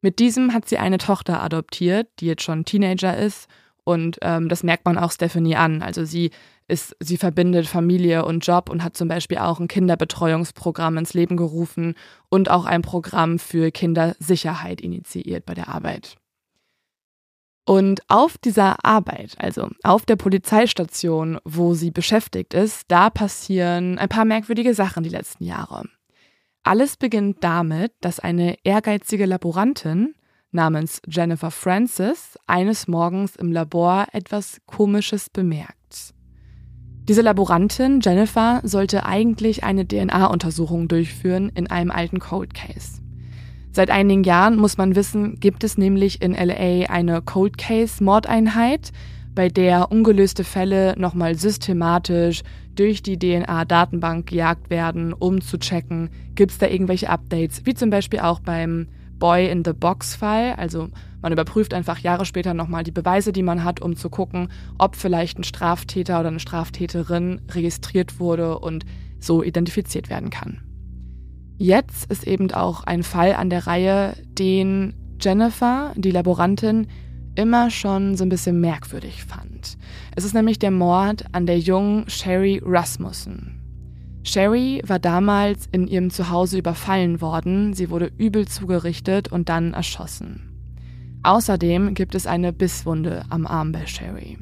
Mit 0.00 0.20
diesem 0.20 0.54
hat 0.54 0.68
sie 0.68 0.78
eine 0.78 0.98
Tochter 0.98 1.42
adoptiert, 1.42 2.06
die 2.20 2.26
jetzt 2.26 2.42
schon 2.42 2.64
Teenager 2.64 3.16
ist 3.16 3.48
und 3.82 4.18
ähm, 4.22 4.48
das 4.48 4.62
merkt 4.62 4.84
man 4.84 4.98
auch 4.98 5.10
Stephanie 5.10 5.56
an. 5.56 5.82
Also 5.82 6.04
sie 6.04 6.30
ist, 6.68 6.94
sie 7.00 7.16
verbindet 7.16 7.66
Familie 7.66 8.24
und 8.24 8.46
Job 8.46 8.68
und 8.70 8.84
hat 8.84 8.96
zum 8.96 9.08
Beispiel 9.08 9.38
auch 9.38 9.58
ein 9.58 9.68
Kinderbetreuungsprogramm 9.68 10.98
ins 10.98 11.14
Leben 11.14 11.36
gerufen 11.36 11.94
und 12.28 12.50
auch 12.50 12.66
ein 12.66 12.82
Programm 12.82 13.38
für 13.38 13.70
Kindersicherheit 13.70 14.80
initiiert 14.80 15.46
bei 15.46 15.54
der 15.54 15.68
Arbeit. 15.68 16.16
Und 17.64 18.00
auf 18.08 18.38
dieser 18.38 18.82
Arbeit, 18.84 19.34
also 19.38 19.68
auf 19.82 20.06
der 20.06 20.16
Polizeistation, 20.16 21.38
wo 21.44 21.74
sie 21.74 21.90
beschäftigt 21.90 22.54
ist, 22.54 22.84
da 22.88 23.10
passieren 23.10 23.98
ein 23.98 24.08
paar 24.08 24.24
merkwürdige 24.24 24.72
Sachen 24.72 25.02
die 25.02 25.10
letzten 25.10 25.44
Jahre. 25.44 25.84
Alles 26.62 26.96
beginnt 26.96 27.44
damit, 27.44 27.92
dass 28.00 28.20
eine 28.20 28.56
ehrgeizige 28.64 29.26
Laborantin 29.26 30.14
namens 30.50 31.00
Jennifer 31.06 31.50
Francis 31.50 32.38
eines 32.46 32.88
Morgens 32.88 33.36
im 33.36 33.52
Labor 33.52 34.06
etwas 34.12 34.60
Komisches 34.66 35.30
bemerkt. 35.30 35.77
Diese 37.08 37.22
Laborantin, 37.22 38.00
Jennifer, 38.02 38.60
sollte 38.64 39.06
eigentlich 39.06 39.64
eine 39.64 39.88
DNA-Untersuchung 39.88 40.88
durchführen 40.88 41.50
in 41.54 41.66
einem 41.66 41.90
alten 41.90 42.18
Cold 42.18 42.52
Case. 42.52 43.00
Seit 43.72 43.88
einigen 43.88 44.24
Jahren 44.24 44.56
muss 44.56 44.76
man 44.76 44.94
wissen, 44.94 45.40
gibt 45.40 45.64
es 45.64 45.78
nämlich 45.78 46.20
in 46.20 46.32
LA 46.32 46.90
eine 46.90 47.22
Cold 47.22 47.56
Case 47.56 48.04
Mordeinheit, 48.04 48.92
bei 49.34 49.48
der 49.48 49.90
ungelöste 49.90 50.44
Fälle 50.44 50.96
nochmal 50.98 51.36
systematisch 51.36 52.42
durch 52.74 53.02
die 53.02 53.18
DNA-Datenbank 53.18 54.26
gejagt 54.26 54.68
werden, 54.68 55.14
um 55.14 55.40
zu 55.40 55.58
checken, 55.58 56.10
gibt 56.34 56.52
es 56.52 56.58
da 56.58 56.66
irgendwelche 56.66 57.08
Updates, 57.08 57.64
wie 57.64 57.72
zum 57.72 57.88
Beispiel 57.88 58.20
auch 58.20 58.40
beim 58.40 58.86
Boy 59.18 59.48
in 59.48 59.64
the 59.64 59.72
Box 59.72 60.14
Fall. 60.14 60.54
Also 60.58 60.90
man 61.20 61.32
überprüft 61.32 61.74
einfach 61.74 61.98
Jahre 61.98 62.24
später 62.24 62.54
nochmal 62.54 62.84
die 62.84 62.92
Beweise, 62.92 63.32
die 63.32 63.42
man 63.42 63.64
hat, 63.64 63.80
um 63.80 63.96
zu 63.96 64.08
gucken, 64.08 64.48
ob 64.78 64.96
vielleicht 64.96 65.38
ein 65.38 65.44
Straftäter 65.44 66.20
oder 66.20 66.28
eine 66.28 66.40
Straftäterin 66.40 67.40
registriert 67.50 68.20
wurde 68.20 68.58
und 68.58 68.84
so 69.18 69.42
identifiziert 69.42 70.10
werden 70.10 70.30
kann. 70.30 70.60
Jetzt 71.56 72.10
ist 72.10 72.24
eben 72.26 72.52
auch 72.52 72.84
ein 72.84 73.02
Fall 73.02 73.34
an 73.34 73.50
der 73.50 73.66
Reihe, 73.66 74.14
den 74.28 74.94
Jennifer, 75.20 75.92
die 75.96 76.12
Laborantin, 76.12 76.86
immer 77.34 77.70
schon 77.70 78.16
so 78.16 78.24
ein 78.24 78.28
bisschen 78.28 78.60
merkwürdig 78.60 79.24
fand. 79.24 79.76
Es 80.14 80.24
ist 80.24 80.34
nämlich 80.34 80.58
der 80.58 80.70
Mord 80.70 81.24
an 81.32 81.46
der 81.46 81.58
jungen 81.58 82.08
Sherry 82.08 82.60
Rasmussen. 82.64 83.60
Sherry 84.22 84.82
war 84.86 84.98
damals 84.98 85.66
in 85.72 85.88
ihrem 85.88 86.10
Zuhause 86.10 86.58
überfallen 86.58 87.20
worden, 87.20 87.74
sie 87.74 87.90
wurde 87.90 88.10
übel 88.18 88.46
zugerichtet 88.46 89.32
und 89.32 89.48
dann 89.48 89.72
erschossen. 89.72 90.47
Außerdem 91.28 91.92
gibt 91.92 92.14
es 92.14 92.26
eine 92.26 92.54
Bisswunde 92.54 93.22
am 93.28 93.46
Arm 93.46 93.70
bei 93.70 93.84
Sherry. 93.84 94.38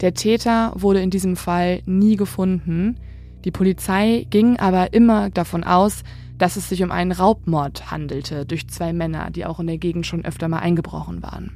Der 0.00 0.14
Täter 0.14 0.72
wurde 0.76 1.00
in 1.00 1.10
diesem 1.10 1.34
Fall 1.34 1.82
nie 1.86 2.14
gefunden, 2.14 3.00
die 3.44 3.50
Polizei 3.50 4.24
ging 4.30 4.56
aber 4.60 4.92
immer 4.92 5.30
davon 5.30 5.64
aus, 5.64 6.04
dass 6.38 6.54
es 6.54 6.68
sich 6.68 6.84
um 6.84 6.92
einen 6.92 7.10
Raubmord 7.10 7.90
handelte 7.90 8.46
durch 8.46 8.68
zwei 8.68 8.92
Männer, 8.92 9.32
die 9.32 9.44
auch 9.44 9.58
in 9.58 9.66
der 9.66 9.78
Gegend 9.78 10.06
schon 10.06 10.24
öfter 10.24 10.46
mal 10.46 10.60
eingebrochen 10.60 11.20
waren. 11.20 11.50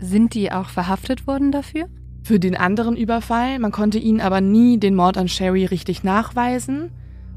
Sind 0.00 0.34
die 0.34 0.50
auch 0.50 0.68
verhaftet 0.68 1.28
worden 1.28 1.52
dafür? 1.52 1.86
Für 2.24 2.40
den 2.40 2.56
anderen 2.56 2.96
Überfall, 2.96 3.60
man 3.60 3.70
konnte 3.70 4.00
ihnen 4.00 4.20
aber 4.20 4.40
nie 4.40 4.80
den 4.80 4.96
Mord 4.96 5.16
an 5.16 5.28
Sherry 5.28 5.64
richtig 5.64 6.02
nachweisen, 6.02 6.90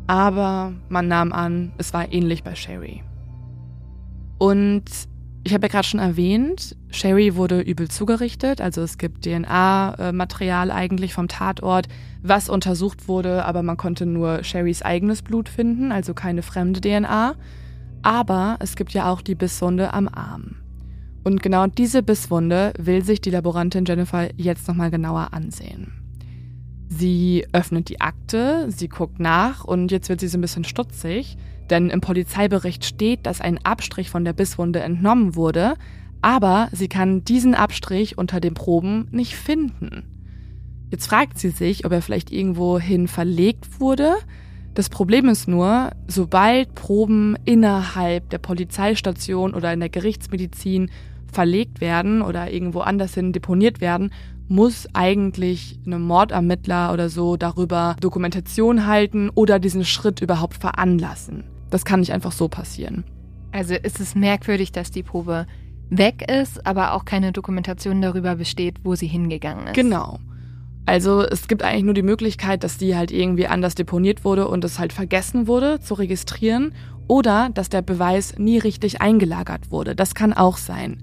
aber 0.07 0.73
man 0.89 1.07
nahm 1.07 1.31
an, 1.31 1.73
es 1.77 1.93
war 1.93 2.11
ähnlich 2.11 2.43
bei 2.43 2.55
Sherry. 2.55 3.03
Und 4.39 4.85
ich 5.45 5.53
habe 5.53 5.67
ja 5.67 5.71
gerade 5.71 5.87
schon 5.87 5.99
erwähnt, 5.99 6.75
Sherry 6.89 7.35
wurde 7.35 7.61
übel 7.61 7.87
zugerichtet, 7.87 8.61
also 8.61 8.81
es 8.81 8.97
gibt 8.97 9.25
DNA-Material 9.25 10.71
eigentlich 10.71 11.13
vom 11.13 11.27
Tatort, 11.27 11.87
was 12.23 12.49
untersucht 12.49 13.07
wurde, 13.07 13.45
aber 13.45 13.61
man 13.61 13.77
konnte 13.77 14.07
nur 14.07 14.43
Sherrys 14.43 14.81
eigenes 14.81 15.21
Blut 15.21 15.47
finden, 15.47 15.91
also 15.91 16.15
keine 16.15 16.41
fremde 16.41 16.81
DNA. 16.81 17.35
Aber 18.01 18.57
es 18.59 18.75
gibt 18.75 18.93
ja 18.93 19.07
auch 19.11 19.21
die 19.21 19.35
Bisswunde 19.35 19.93
am 19.93 20.07
Arm. 20.07 20.55
Und 21.23 21.43
genau 21.43 21.67
diese 21.67 22.01
Bisswunde 22.01 22.73
will 22.79 23.03
sich 23.03 23.21
die 23.21 23.29
Laborantin 23.29 23.85
Jennifer 23.85 24.29
jetzt 24.37 24.67
nochmal 24.67 24.89
genauer 24.89 25.31
ansehen. 25.31 25.93
Sie 26.87 27.45
öffnet 27.53 27.89
die 27.89 28.01
Akte, 28.01 28.65
sie 28.71 28.89
guckt 28.89 29.19
nach 29.19 29.63
und 29.63 29.91
jetzt 29.91 30.09
wird 30.09 30.21
sie 30.21 30.27
so 30.27 30.39
ein 30.39 30.41
bisschen 30.41 30.63
stutzig, 30.63 31.37
denn 31.69 31.89
im 31.89 32.01
Polizeibericht 32.01 32.85
steht, 32.85 33.25
dass 33.25 33.41
ein 33.41 33.59
Abstrich 33.63 34.09
von 34.09 34.25
der 34.25 34.33
Bisswunde 34.33 34.79
entnommen 34.79 35.35
wurde, 35.35 35.75
aber 36.21 36.69
sie 36.71 36.87
kann 36.87 37.23
diesen 37.23 37.53
Abstrich 37.53 38.17
unter 38.17 38.39
den 38.39 38.53
Proben 38.53 39.07
nicht 39.11 39.35
finden. 39.35 40.03
Jetzt 40.91 41.07
fragt 41.07 41.37
sie 41.37 41.49
sich, 41.49 41.85
ob 41.85 41.91
er 41.91 42.01
vielleicht 42.01 42.31
irgendwohin 42.31 43.07
verlegt 43.07 43.79
wurde. 43.79 44.15
Das 44.73 44.89
Problem 44.89 45.29
ist 45.29 45.47
nur, 45.47 45.91
sobald 46.07 46.75
Proben 46.75 47.37
innerhalb 47.45 48.29
der 48.29 48.39
Polizeistation 48.39 49.53
oder 49.53 49.73
in 49.73 49.79
der 49.79 49.89
Gerichtsmedizin 49.89 50.89
verlegt 51.31 51.81
werden 51.81 52.21
oder 52.21 52.51
irgendwo 52.51 52.79
anders 52.79 53.13
hin 53.13 53.33
deponiert 53.33 53.81
werden, 53.81 54.11
muss 54.47 54.87
eigentlich 54.93 55.79
ein 55.85 56.01
Mordermittler 56.01 56.93
oder 56.93 57.09
so 57.09 57.35
darüber 57.35 57.95
Dokumentation 57.99 58.85
halten 58.85 59.29
oder 59.33 59.59
diesen 59.59 59.85
Schritt 59.85 60.21
überhaupt 60.21 60.57
veranlassen. 60.57 61.43
Das 61.69 61.85
kann 61.85 61.99
nicht 61.99 62.13
einfach 62.13 62.31
so 62.31 62.47
passieren. 62.47 63.03
Also 63.51 63.73
ist 63.73 63.99
es 63.99 64.15
merkwürdig, 64.15 64.71
dass 64.71 64.91
die 64.91 65.03
Probe 65.03 65.47
weg 65.89 66.29
ist, 66.29 66.65
aber 66.65 66.93
auch 66.93 67.05
keine 67.05 67.31
Dokumentation 67.31 68.01
darüber 68.01 68.35
besteht, 68.35 68.77
wo 68.83 68.95
sie 68.95 69.07
hingegangen 69.07 69.67
ist. 69.67 69.75
Genau. 69.75 70.19
Also 70.85 71.21
es 71.21 71.47
gibt 71.47 71.63
eigentlich 71.63 71.83
nur 71.83 71.93
die 71.93 72.03
Möglichkeit, 72.03 72.63
dass 72.63 72.77
die 72.77 72.95
halt 72.95 73.11
irgendwie 73.11 73.47
anders 73.47 73.75
deponiert 73.75 74.23
wurde 74.23 74.47
und 74.47 74.63
es 74.63 74.77
halt 74.77 74.93
vergessen 74.93 75.47
wurde 75.47 75.79
zu 75.79 75.95
registrieren 75.95 76.73
oder 77.07 77.49
dass 77.53 77.69
der 77.69 77.81
Beweis 77.81 78.37
nie 78.37 78.57
richtig 78.57 79.01
eingelagert 79.01 79.71
wurde. 79.71 79.95
Das 79.95 80.13
kann 80.15 80.33
auch 80.33 80.57
sein. 80.57 81.01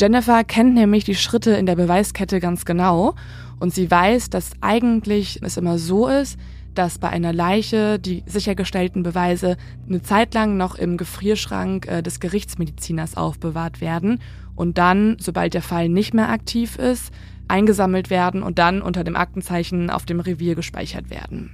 Jennifer 0.00 0.42
kennt 0.42 0.74
nämlich 0.74 1.04
die 1.04 1.14
Schritte 1.14 1.52
in 1.52 1.66
der 1.66 1.76
Beweiskette 1.76 2.40
ganz 2.40 2.64
genau 2.64 3.14
und 3.60 3.72
sie 3.72 3.90
weiß, 3.90 4.30
dass 4.30 4.52
eigentlich 4.60 5.40
es 5.42 5.56
immer 5.56 5.78
so 5.78 6.08
ist, 6.08 6.38
dass 6.74 6.98
bei 6.98 7.08
einer 7.08 7.32
Leiche 7.32 7.98
die 7.98 8.22
sichergestellten 8.26 9.02
Beweise 9.02 9.56
eine 9.88 10.02
Zeit 10.02 10.34
lang 10.34 10.56
noch 10.56 10.74
im 10.74 10.96
Gefrierschrank 10.96 11.86
äh, 11.86 12.02
des 12.02 12.20
Gerichtsmediziners 12.20 13.16
aufbewahrt 13.16 13.80
werden 13.80 14.20
und 14.54 14.78
dann, 14.78 15.16
sobald 15.18 15.54
der 15.54 15.62
Fall 15.62 15.88
nicht 15.88 16.14
mehr 16.14 16.28
aktiv 16.28 16.76
ist, 16.76 17.12
eingesammelt 17.48 18.10
werden 18.10 18.42
und 18.42 18.58
dann 18.58 18.82
unter 18.82 19.04
dem 19.04 19.16
Aktenzeichen 19.16 19.90
auf 19.90 20.06
dem 20.06 20.20
Revier 20.20 20.54
gespeichert 20.54 21.10
werden. 21.10 21.50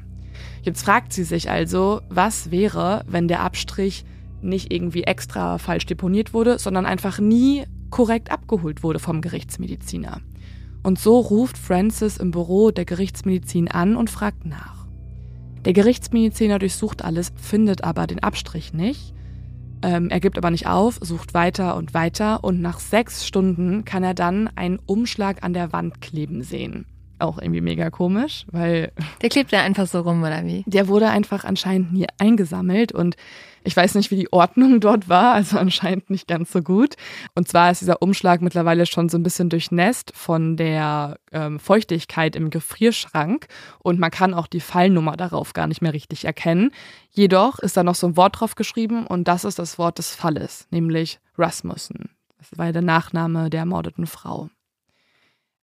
Jetzt 0.62 0.84
fragt 0.84 1.12
sie 1.12 1.24
sich 1.24 1.50
also, 1.50 2.00
was 2.08 2.50
wäre, 2.50 3.04
wenn 3.08 3.28
der 3.28 3.40
Abstrich 3.40 4.04
nicht 4.42 4.72
irgendwie 4.72 5.04
extra 5.04 5.58
falsch 5.58 5.86
deponiert 5.86 6.32
wurde, 6.32 6.58
sondern 6.58 6.86
einfach 6.86 7.18
nie 7.18 7.64
korrekt 7.90 8.30
abgeholt 8.30 8.82
wurde 8.82 8.98
vom 8.98 9.20
Gerichtsmediziner. 9.20 10.20
Und 10.82 10.98
so 10.98 11.18
ruft 11.18 11.58
Francis 11.58 12.18
im 12.18 12.30
Büro 12.30 12.70
der 12.70 12.84
Gerichtsmedizin 12.84 13.68
an 13.68 13.96
und 13.96 14.10
fragt 14.10 14.46
nach. 14.46 14.77
Der 15.64 15.72
Gerichtsmediziner 15.72 16.58
durchsucht 16.58 17.04
alles, 17.04 17.32
findet 17.36 17.84
aber 17.84 18.06
den 18.06 18.22
Abstrich 18.22 18.72
nicht. 18.72 19.12
Ähm, 19.82 20.10
er 20.10 20.20
gibt 20.20 20.38
aber 20.38 20.50
nicht 20.50 20.66
auf, 20.66 20.98
sucht 21.00 21.34
weiter 21.34 21.76
und 21.76 21.94
weiter 21.94 22.42
und 22.42 22.60
nach 22.60 22.80
sechs 22.80 23.26
Stunden 23.26 23.84
kann 23.84 24.02
er 24.02 24.14
dann 24.14 24.48
einen 24.56 24.80
Umschlag 24.86 25.44
an 25.44 25.52
der 25.52 25.72
Wand 25.72 26.00
kleben 26.00 26.42
sehen. 26.42 26.86
Auch 27.20 27.38
irgendwie 27.38 27.60
mega 27.60 27.90
komisch, 27.90 28.46
weil. 28.50 28.92
Der 29.22 29.28
klebt 29.28 29.50
ja 29.50 29.62
einfach 29.62 29.86
so 29.86 30.00
rum, 30.00 30.22
oder 30.22 30.44
wie? 30.44 30.62
Der 30.66 30.86
wurde 30.86 31.08
einfach 31.08 31.44
anscheinend 31.44 31.92
nie 31.92 32.06
eingesammelt 32.18 32.92
und 32.92 33.16
ich 33.68 33.76
weiß 33.76 33.96
nicht, 33.96 34.10
wie 34.10 34.16
die 34.16 34.32
Ordnung 34.32 34.80
dort 34.80 35.10
war, 35.10 35.34
also 35.34 35.58
anscheinend 35.58 36.08
nicht 36.08 36.26
ganz 36.26 36.50
so 36.50 36.62
gut. 36.62 36.94
Und 37.34 37.48
zwar 37.48 37.70
ist 37.70 37.82
dieser 37.82 38.00
Umschlag 38.00 38.40
mittlerweile 38.40 38.86
schon 38.86 39.10
so 39.10 39.18
ein 39.18 39.22
bisschen 39.22 39.50
durchnässt 39.50 40.10
von 40.14 40.56
der 40.56 41.18
ähm, 41.32 41.60
Feuchtigkeit 41.60 42.34
im 42.34 42.48
Gefrierschrank 42.48 43.46
und 43.80 44.00
man 44.00 44.10
kann 44.10 44.32
auch 44.32 44.46
die 44.46 44.60
Fallnummer 44.60 45.18
darauf 45.18 45.52
gar 45.52 45.66
nicht 45.66 45.82
mehr 45.82 45.92
richtig 45.92 46.24
erkennen. 46.24 46.70
Jedoch 47.10 47.58
ist 47.58 47.76
da 47.76 47.84
noch 47.84 47.94
so 47.94 48.06
ein 48.06 48.16
Wort 48.16 48.40
drauf 48.40 48.54
geschrieben 48.54 49.06
und 49.06 49.28
das 49.28 49.44
ist 49.44 49.58
das 49.58 49.78
Wort 49.78 49.98
des 49.98 50.14
Falles, 50.14 50.66
nämlich 50.70 51.20
Rasmussen. 51.36 52.08
Das 52.38 52.56
war 52.56 52.72
der 52.72 52.80
Nachname 52.80 53.50
der 53.50 53.60
ermordeten 53.60 54.06
Frau. 54.06 54.48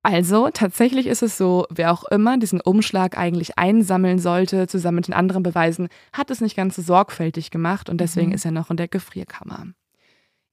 Also 0.05 0.49
tatsächlich 0.53 1.07
ist 1.07 1.23
es 1.23 1.39
so, 1.39 1.67
wer 1.71 1.93
auch 1.93 2.05
immer 2.05 2.37
diesen 2.37 2.61
Umschlag 2.61 3.17
eigentlich 3.17 3.57
einsammeln 3.57 4.19
sollte, 4.19 4.67
zusammen 4.67 4.97
mit 4.97 5.07
den 5.07 5.15
anderen 5.15 5.45
Beweisen, 5.45 5.89
hat 6.13 6.31
es 6.31 6.41
nicht 6.41 6.57
ganz 6.57 6.75
so 6.75 6.83
sorgfältig 6.83 7.53
gemacht 7.53 7.89
und 7.89 8.01
deswegen 8.01 8.29
mhm. 8.29 8.35
ist 8.35 8.45
er 8.45 8.51
noch 8.51 8.71
in 8.71 8.77
der 8.77 8.89
Gefrierkammer. 8.89 9.67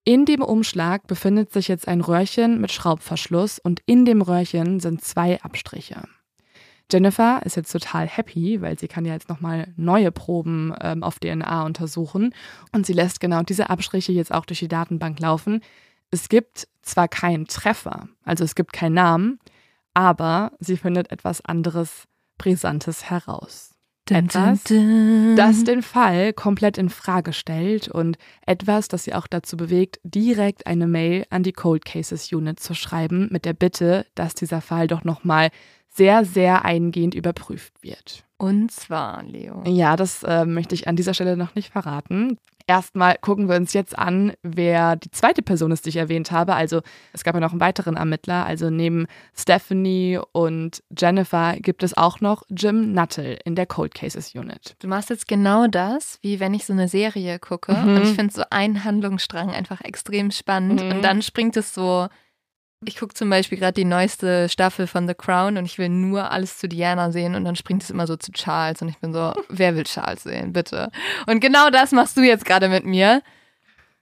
In 0.05 0.25
dem 0.25 0.41
Umschlag 0.41 1.07
befindet 1.07 1.51
sich 1.51 1.67
jetzt 1.67 1.87
ein 1.87 2.01
Röhrchen 2.01 2.61
mit 2.61 2.71
Schraubverschluss 2.71 3.59
und 3.59 3.81
in 3.85 4.05
dem 4.05 4.21
Röhrchen 4.21 4.79
sind 4.79 5.03
zwei 5.03 5.41
Abstriche. 5.41 6.03
Jennifer 6.91 7.41
ist 7.45 7.55
jetzt 7.55 7.71
total 7.71 8.07
happy, 8.07 8.61
weil 8.61 8.79
sie 8.79 8.87
kann 8.87 9.05
ja 9.05 9.13
jetzt 9.13 9.29
nochmal 9.29 9.71
neue 9.77 10.11
Proben 10.11 10.73
ähm, 10.81 11.03
auf 11.03 11.19
DNA 11.19 11.63
untersuchen 11.63 12.33
und 12.71 12.85
sie 12.85 12.93
lässt 12.93 13.19
genau 13.19 13.43
diese 13.43 13.69
Abstriche 13.69 14.11
jetzt 14.11 14.33
auch 14.33 14.45
durch 14.45 14.59
die 14.59 14.67
Datenbank 14.67 15.19
laufen, 15.19 15.61
es 16.11 16.29
gibt 16.29 16.67
zwar 16.81 17.07
keinen 17.07 17.47
Treffer, 17.47 18.07
also 18.23 18.43
es 18.43 18.55
gibt 18.55 18.73
keinen 18.73 18.95
Namen, 18.95 19.39
aber 19.93 20.53
sie 20.59 20.77
findet 20.77 21.11
etwas 21.11 21.43
anderes 21.43 22.05
Brisantes 22.37 23.09
heraus. 23.09 23.71
Etwas, 24.09 24.63
das 24.63 25.63
den 25.65 25.83
Fall 25.83 26.33
komplett 26.33 26.79
in 26.79 26.89
Frage 26.89 27.31
stellt 27.31 27.89
und 27.89 28.17
etwas, 28.45 28.87
das 28.87 29.03
sie 29.03 29.13
auch 29.13 29.27
dazu 29.27 29.55
bewegt, 29.55 29.99
direkt 30.03 30.65
eine 30.65 30.87
Mail 30.87 31.25
an 31.29 31.43
die 31.43 31.53
Cold 31.53 31.85
Cases 31.85 32.31
Unit 32.33 32.59
zu 32.59 32.73
schreiben 32.73 33.27
mit 33.31 33.45
der 33.45 33.53
Bitte, 33.53 34.07
dass 34.15 34.33
dieser 34.33 34.61
Fall 34.61 34.87
doch 34.87 35.03
nochmal 35.03 35.49
sehr, 35.89 36.25
sehr 36.25 36.65
eingehend 36.65 37.13
überprüft 37.13 37.83
wird. 37.83 38.25
Und 38.39 38.71
zwar, 38.71 39.21
Leo. 39.23 39.61
Ja, 39.65 39.97
das 39.97 40.23
äh, 40.23 40.45
möchte 40.45 40.73
ich 40.73 40.87
an 40.87 40.95
dieser 40.95 41.13
Stelle 41.13 41.35
noch 41.35 41.55
nicht 41.55 41.73
verraten. 41.73 42.37
Erstmal 42.67 43.17
gucken 43.19 43.49
wir 43.49 43.57
uns 43.57 43.73
jetzt 43.73 43.97
an, 43.97 44.31
wer 44.43 44.95
die 44.95 45.11
zweite 45.11 45.41
Person 45.41 45.71
ist, 45.71 45.85
die 45.85 45.89
ich 45.89 45.97
erwähnt 45.97 46.31
habe. 46.31 46.53
Also 46.53 46.81
es 47.11 47.23
gab 47.23 47.33
ja 47.33 47.41
noch 47.41 47.51
einen 47.51 47.59
weiteren 47.59 47.97
Ermittler. 47.97 48.45
Also 48.45 48.69
neben 48.69 49.07
Stephanie 49.35 50.19
und 50.31 50.81
Jennifer 50.97 51.57
gibt 51.57 51.83
es 51.83 51.97
auch 51.97 52.21
noch 52.21 52.43
Jim 52.49 52.93
Nuttall 52.93 53.39
in 53.43 53.55
der 53.55 53.65
Cold 53.65 53.93
Cases 53.93 54.33
Unit. 54.35 54.75
Du 54.79 54.87
machst 54.87 55.09
jetzt 55.09 55.27
genau 55.27 55.67
das, 55.67 56.19
wie 56.21 56.39
wenn 56.39 56.53
ich 56.53 56.65
so 56.65 56.71
eine 56.71 56.87
Serie 56.87 57.39
gucke. 57.39 57.73
Mhm. 57.73 57.95
Und 57.95 58.03
ich 58.03 58.13
finde 58.13 58.33
so 58.33 58.43
einen 58.51 58.85
Handlungsstrang 58.85 59.49
einfach 59.49 59.81
extrem 59.81 60.31
spannend. 60.31 60.81
Mhm. 60.81 60.91
Und 60.91 61.01
dann 61.01 61.21
springt 61.21 61.57
es 61.57 61.73
so 61.73 62.07
ich 62.85 62.97
gucke 62.97 63.13
zum 63.13 63.29
Beispiel 63.29 63.57
gerade 63.57 63.73
die 63.73 63.85
neueste 63.85 64.47
Staffel 64.47 64.87
von 64.87 65.07
The 65.07 65.13
Crown 65.13 65.57
und 65.57 65.65
ich 65.65 65.77
will 65.77 65.89
nur 65.89 66.31
alles 66.31 66.57
zu 66.57 66.69
Diana 66.69 67.11
sehen 67.11 67.35
und 67.35 67.43
dann 67.43 67.55
springt 67.55 67.83
es 67.83 67.89
immer 67.89 68.07
so 68.07 68.15
zu 68.15 68.31
Charles 68.31 68.81
und 68.81 68.89
ich 68.89 68.97
bin 68.99 69.13
so, 69.13 69.33
wer 69.49 69.75
will 69.75 69.83
Charles 69.83 70.23
sehen, 70.23 70.53
bitte? 70.53 70.89
Und 71.27 71.41
genau 71.41 71.69
das 71.69 71.91
machst 71.91 72.15
du 72.17 72.21
jetzt 72.21 72.45
gerade 72.45 72.69
mit 72.69 72.85
mir. 72.85 73.21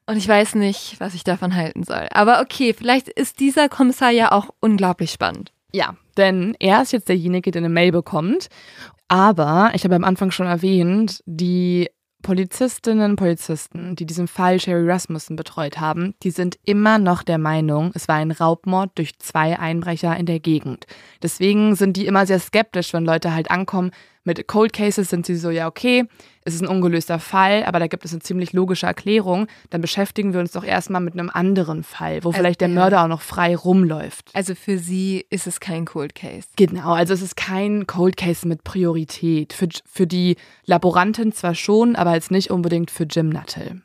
Und 0.09 0.15
ich 0.15 0.27
weiß 0.27 0.55
nicht, 0.55 0.95
was 0.99 1.13
ich 1.15 1.25
davon 1.25 1.53
halten 1.53 1.83
soll. 1.83 2.07
Aber 2.11 2.39
okay, 2.39 2.73
vielleicht 2.73 3.09
ist 3.09 3.41
dieser 3.41 3.67
Kommissar 3.67 4.09
ja 4.09 4.31
auch 4.31 4.49
unglaublich 4.61 5.11
spannend. 5.11 5.51
Ja, 5.73 5.97
denn 6.15 6.55
er 6.59 6.81
ist 6.81 6.93
jetzt 6.93 7.09
derjenige, 7.09 7.51
der 7.51 7.59
eine 7.59 7.69
Mail 7.69 7.91
bekommt. 7.91 8.47
Aber 9.09 9.71
ich 9.73 9.83
habe 9.83 9.95
am 9.95 10.05
Anfang 10.05 10.31
schon 10.31 10.47
erwähnt, 10.47 11.21
die 11.25 11.89
Polizistinnen 12.27 13.11
und 13.11 13.15
Polizisten, 13.15 13.95
die 13.95 14.05
diesen 14.05 14.27
Fall 14.27 14.59
Sherry 14.59 14.85
Rasmussen 14.85 15.37
betreut 15.37 15.79
haben, 15.79 16.13
die 16.23 16.31
sind 16.31 16.59
immer 16.65 16.99
noch 16.99 17.23
der 17.23 17.37
Meinung, 17.37 17.91
es 17.93 18.09
war 18.09 18.15
ein 18.15 18.31
Raubmord 18.31 18.91
durch 18.95 19.17
zwei 19.17 19.57
Einbrecher 19.57 20.17
in 20.17 20.25
der 20.25 20.41
Gegend. 20.41 20.87
Deswegen 21.23 21.77
sind 21.77 21.95
die 21.95 22.05
immer 22.05 22.25
sehr 22.25 22.39
skeptisch, 22.39 22.91
wenn 22.91 23.05
Leute 23.05 23.33
halt 23.33 23.49
ankommen 23.49 23.91
mit 24.27 24.45
Cold 24.47 24.73
Cases 24.73 25.09
sind 25.09 25.25
sie 25.25 25.37
so, 25.37 25.49
ja, 25.49 25.67
okay, 25.67 26.05
es 26.43 26.53
ist 26.53 26.61
ein 26.61 26.67
ungelöster 26.67 27.17
Fall, 27.17 27.63
aber 27.63 27.79
da 27.79 27.87
gibt 27.87 28.05
es 28.05 28.11
eine 28.11 28.21
ziemlich 28.21 28.53
logische 28.53 28.85
Erklärung. 28.85 29.47
Dann 29.69 29.81
beschäftigen 29.81 30.33
wir 30.33 30.39
uns 30.39 30.51
doch 30.51 30.63
erstmal 30.63 31.01
mit 31.01 31.13
einem 31.13 31.31
anderen 31.33 31.81
Fall, 31.81 32.23
wo 32.23 32.29
also, 32.29 32.37
vielleicht 32.37 32.61
der 32.61 32.67
Mörder 32.67 33.03
auch 33.03 33.07
noch 33.07 33.21
frei 33.21 33.55
rumläuft. 33.55 34.29
Also 34.33 34.53
für 34.53 34.77
sie 34.77 35.25
ist 35.29 35.47
es 35.47 35.59
kein 35.59 35.85
Cold 35.85 36.13
Case. 36.13 36.47
Genau, 36.57 36.93
also 36.93 37.13
es 37.13 37.21
ist 37.21 37.37
kein 37.37 37.87
Cold 37.87 38.17
Case 38.17 38.47
mit 38.47 38.63
Priorität. 38.63 39.53
Für, 39.53 39.69
für 39.85 40.07
die 40.07 40.35
Laborantin 40.65 41.31
zwar 41.31 41.55
schon, 41.55 41.95
aber 41.95 42.13
jetzt 42.13 42.29
nicht 42.29 42.51
unbedingt 42.51 42.91
für 42.91 43.05
Jim 43.05 43.29
Nuttall 43.29 43.81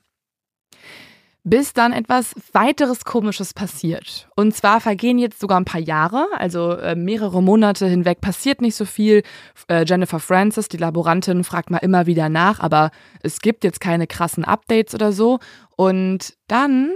bis 1.44 1.72
dann 1.72 1.92
etwas 1.92 2.34
weiteres 2.52 3.04
Komisches 3.04 3.52
passiert. 3.52 4.28
Und 4.36 4.54
zwar 4.54 4.80
vergehen 4.80 5.18
jetzt 5.18 5.40
sogar 5.40 5.58
ein 5.58 5.64
paar 5.64 5.80
Jahre, 5.80 6.28
also 6.36 6.72
äh, 6.72 6.94
mehrere 6.94 7.42
Monate 7.42 7.86
hinweg 7.86 8.20
passiert 8.20 8.60
nicht 8.60 8.76
so 8.76 8.84
viel. 8.84 9.22
Äh, 9.68 9.84
Jennifer 9.86 10.20
Francis, 10.20 10.68
die 10.68 10.76
Laborantin, 10.76 11.42
fragt 11.42 11.70
mal 11.70 11.78
immer 11.78 12.06
wieder 12.06 12.28
nach, 12.28 12.60
aber 12.60 12.90
es 13.22 13.40
gibt 13.40 13.64
jetzt 13.64 13.80
keine 13.80 14.06
krassen 14.06 14.44
Updates 14.44 14.94
oder 14.94 15.12
so. 15.12 15.40
Und 15.76 16.34
dann 16.46 16.92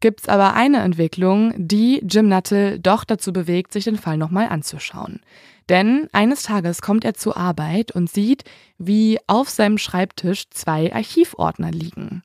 gibt 0.00 0.22
es 0.22 0.28
aber 0.28 0.54
eine 0.54 0.80
Entwicklung, 0.80 1.54
die 1.56 2.04
Jim 2.04 2.28
Nuttall 2.28 2.78
doch 2.80 3.04
dazu 3.04 3.32
bewegt, 3.32 3.72
sich 3.72 3.84
den 3.84 3.96
Fall 3.96 4.18
nochmal 4.18 4.48
anzuschauen. 4.48 5.20
Denn 5.68 6.08
eines 6.12 6.42
Tages 6.42 6.82
kommt 6.82 7.04
er 7.04 7.14
zur 7.14 7.36
Arbeit 7.36 7.92
und 7.92 8.10
sieht, 8.10 8.44
wie 8.76 9.18
auf 9.28 9.48
seinem 9.48 9.78
Schreibtisch 9.78 10.50
zwei 10.50 10.92
Archivordner 10.92 11.70
liegen. 11.70 12.22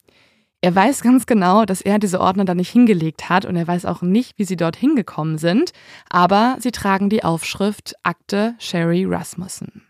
Er 0.61 0.75
weiß 0.75 1.01
ganz 1.01 1.25
genau, 1.25 1.63
dass 1.63 1.79
er 1.79 1.99
diese 1.99 2.19
Ordner 2.19 2.43
da 2.43 2.53
nicht 2.53 2.69
hingelegt 2.69 3.29
hat 3.29 3.45
und 3.45 3.55
er 3.55 3.67
weiß 3.67 3.85
auch 3.85 4.01
nicht, 4.01 4.37
wie 4.37 4.43
sie 4.43 4.57
dort 4.57 4.75
hingekommen 4.75 5.37
sind, 5.37 5.71
aber 6.09 6.57
sie 6.59 6.71
tragen 6.71 7.09
die 7.09 7.23
Aufschrift 7.23 7.95
Akte 8.03 8.55
Sherry 8.59 9.05
Rasmussen. 9.05 9.83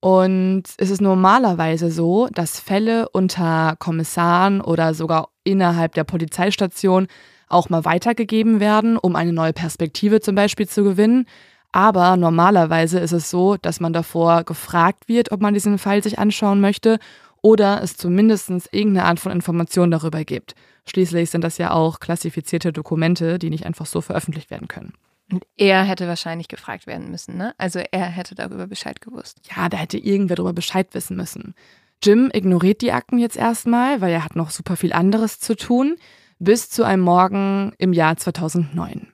Und 0.00 0.64
es 0.76 0.90
ist 0.90 1.00
normalerweise 1.00 1.90
so, 1.90 2.28
dass 2.32 2.60
Fälle 2.60 3.08
unter 3.10 3.76
Kommissaren 3.78 4.60
oder 4.60 4.92
sogar 4.92 5.28
innerhalb 5.44 5.94
der 5.94 6.04
Polizeistation 6.04 7.06
auch 7.48 7.70
mal 7.70 7.84
weitergegeben 7.84 8.60
werden, 8.60 8.98
um 8.98 9.16
eine 9.16 9.32
neue 9.32 9.52
Perspektive 9.52 10.20
zum 10.20 10.34
Beispiel 10.34 10.68
zu 10.68 10.84
gewinnen. 10.84 11.26
Aber 11.72 12.16
normalerweise 12.16 12.98
ist 12.98 13.12
es 13.12 13.30
so, 13.30 13.56
dass 13.56 13.80
man 13.80 13.92
davor 13.92 14.44
gefragt 14.44 15.08
wird, 15.08 15.32
ob 15.32 15.40
man 15.40 15.54
diesen 15.54 15.78
Fall 15.78 16.02
sich 16.02 16.18
anschauen 16.18 16.60
möchte 16.60 16.98
oder 17.42 17.82
es 17.82 17.96
zumindest 17.96 18.50
irgendeine 18.72 19.04
Art 19.04 19.20
von 19.20 19.32
Information 19.32 19.90
darüber 19.90 20.24
gibt. 20.24 20.54
Schließlich 20.86 21.30
sind 21.30 21.44
das 21.44 21.58
ja 21.58 21.72
auch 21.72 22.00
klassifizierte 22.00 22.72
Dokumente, 22.72 23.38
die 23.38 23.50
nicht 23.50 23.66
einfach 23.66 23.86
so 23.86 24.00
veröffentlicht 24.00 24.50
werden 24.50 24.68
können. 24.68 24.94
Und 25.32 25.44
er 25.56 25.84
hätte 25.84 26.08
wahrscheinlich 26.08 26.48
gefragt 26.48 26.86
werden 26.86 27.10
müssen, 27.10 27.36
ne? 27.36 27.54
Also 27.56 27.78
er 27.78 28.06
hätte 28.06 28.34
darüber 28.34 28.66
Bescheid 28.66 29.00
gewusst. 29.00 29.40
Ja, 29.54 29.68
da 29.68 29.76
hätte 29.76 29.98
irgendwer 29.98 30.36
darüber 30.36 30.52
Bescheid 30.52 30.88
wissen 30.92 31.16
müssen. 31.16 31.54
Jim 32.02 32.30
ignoriert 32.32 32.80
die 32.80 32.92
Akten 32.92 33.18
jetzt 33.18 33.36
erstmal, 33.36 34.00
weil 34.00 34.12
er 34.12 34.24
hat 34.24 34.34
noch 34.34 34.50
super 34.50 34.76
viel 34.76 34.92
anderes 34.92 35.38
zu 35.38 35.54
tun, 35.54 35.96
bis 36.38 36.70
zu 36.70 36.82
einem 36.82 37.02
Morgen 37.02 37.72
im 37.78 37.92
Jahr 37.92 38.16
2009. 38.16 39.12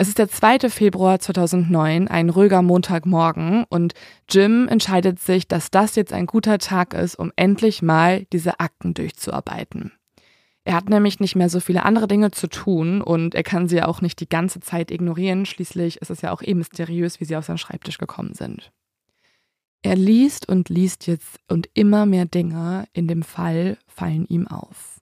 Es 0.00 0.06
ist 0.06 0.18
der 0.18 0.28
2. 0.28 0.70
Februar 0.70 1.18
2009, 1.18 2.06
ein 2.06 2.30
ruhiger 2.30 2.62
Montagmorgen 2.62 3.64
und 3.68 3.94
Jim 4.30 4.68
entscheidet 4.68 5.18
sich, 5.18 5.48
dass 5.48 5.72
das 5.72 5.96
jetzt 5.96 6.12
ein 6.12 6.26
guter 6.26 6.58
Tag 6.58 6.94
ist, 6.94 7.16
um 7.16 7.32
endlich 7.34 7.82
mal 7.82 8.24
diese 8.32 8.60
Akten 8.60 8.94
durchzuarbeiten. 8.94 9.90
Er 10.62 10.74
hat 10.74 10.88
nämlich 10.88 11.18
nicht 11.18 11.34
mehr 11.34 11.48
so 11.48 11.58
viele 11.58 11.82
andere 11.82 12.06
Dinge 12.06 12.30
zu 12.30 12.46
tun 12.46 13.02
und 13.02 13.34
er 13.34 13.42
kann 13.42 13.66
sie 13.66 13.82
auch 13.82 14.00
nicht 14.00 14.20
die 14.20 14.28
ganze 14.28 14.60
Zeit 14.60 14.92
ignorieren. 14.92 15.46
Schließlich 15.46 15.96
ist 16.00 16.10
es 16.10 16.22
ja 16.22 16.30
auch 16.30 16.42
eh 16.42 16.54
mysteriös, 16.54 17.18
wie 17.18 17.24
sie 17.24 17.34
auf 17.34 17.46
seinen 17.46 17.58
Schreibtisch 17.58 17.98
gekommen 17.98 18.34
sind. 18.34 18.70
Er 19.82 19.96
liest 19.96 20.48
und 20.48 20.68
liest 20.68 21.08
jetzt 21.08 21.40
und 21.48 21.68
immer 21.74 22.06
mehr 22.06 22.26
Dinge 22.26 22.86
in 22.92 23.08
dem 23.08 23.22
Fall 23.22 23.78
fallen 23.88 24.26
ihm 24.26 24.46
auf. 24.46 24.97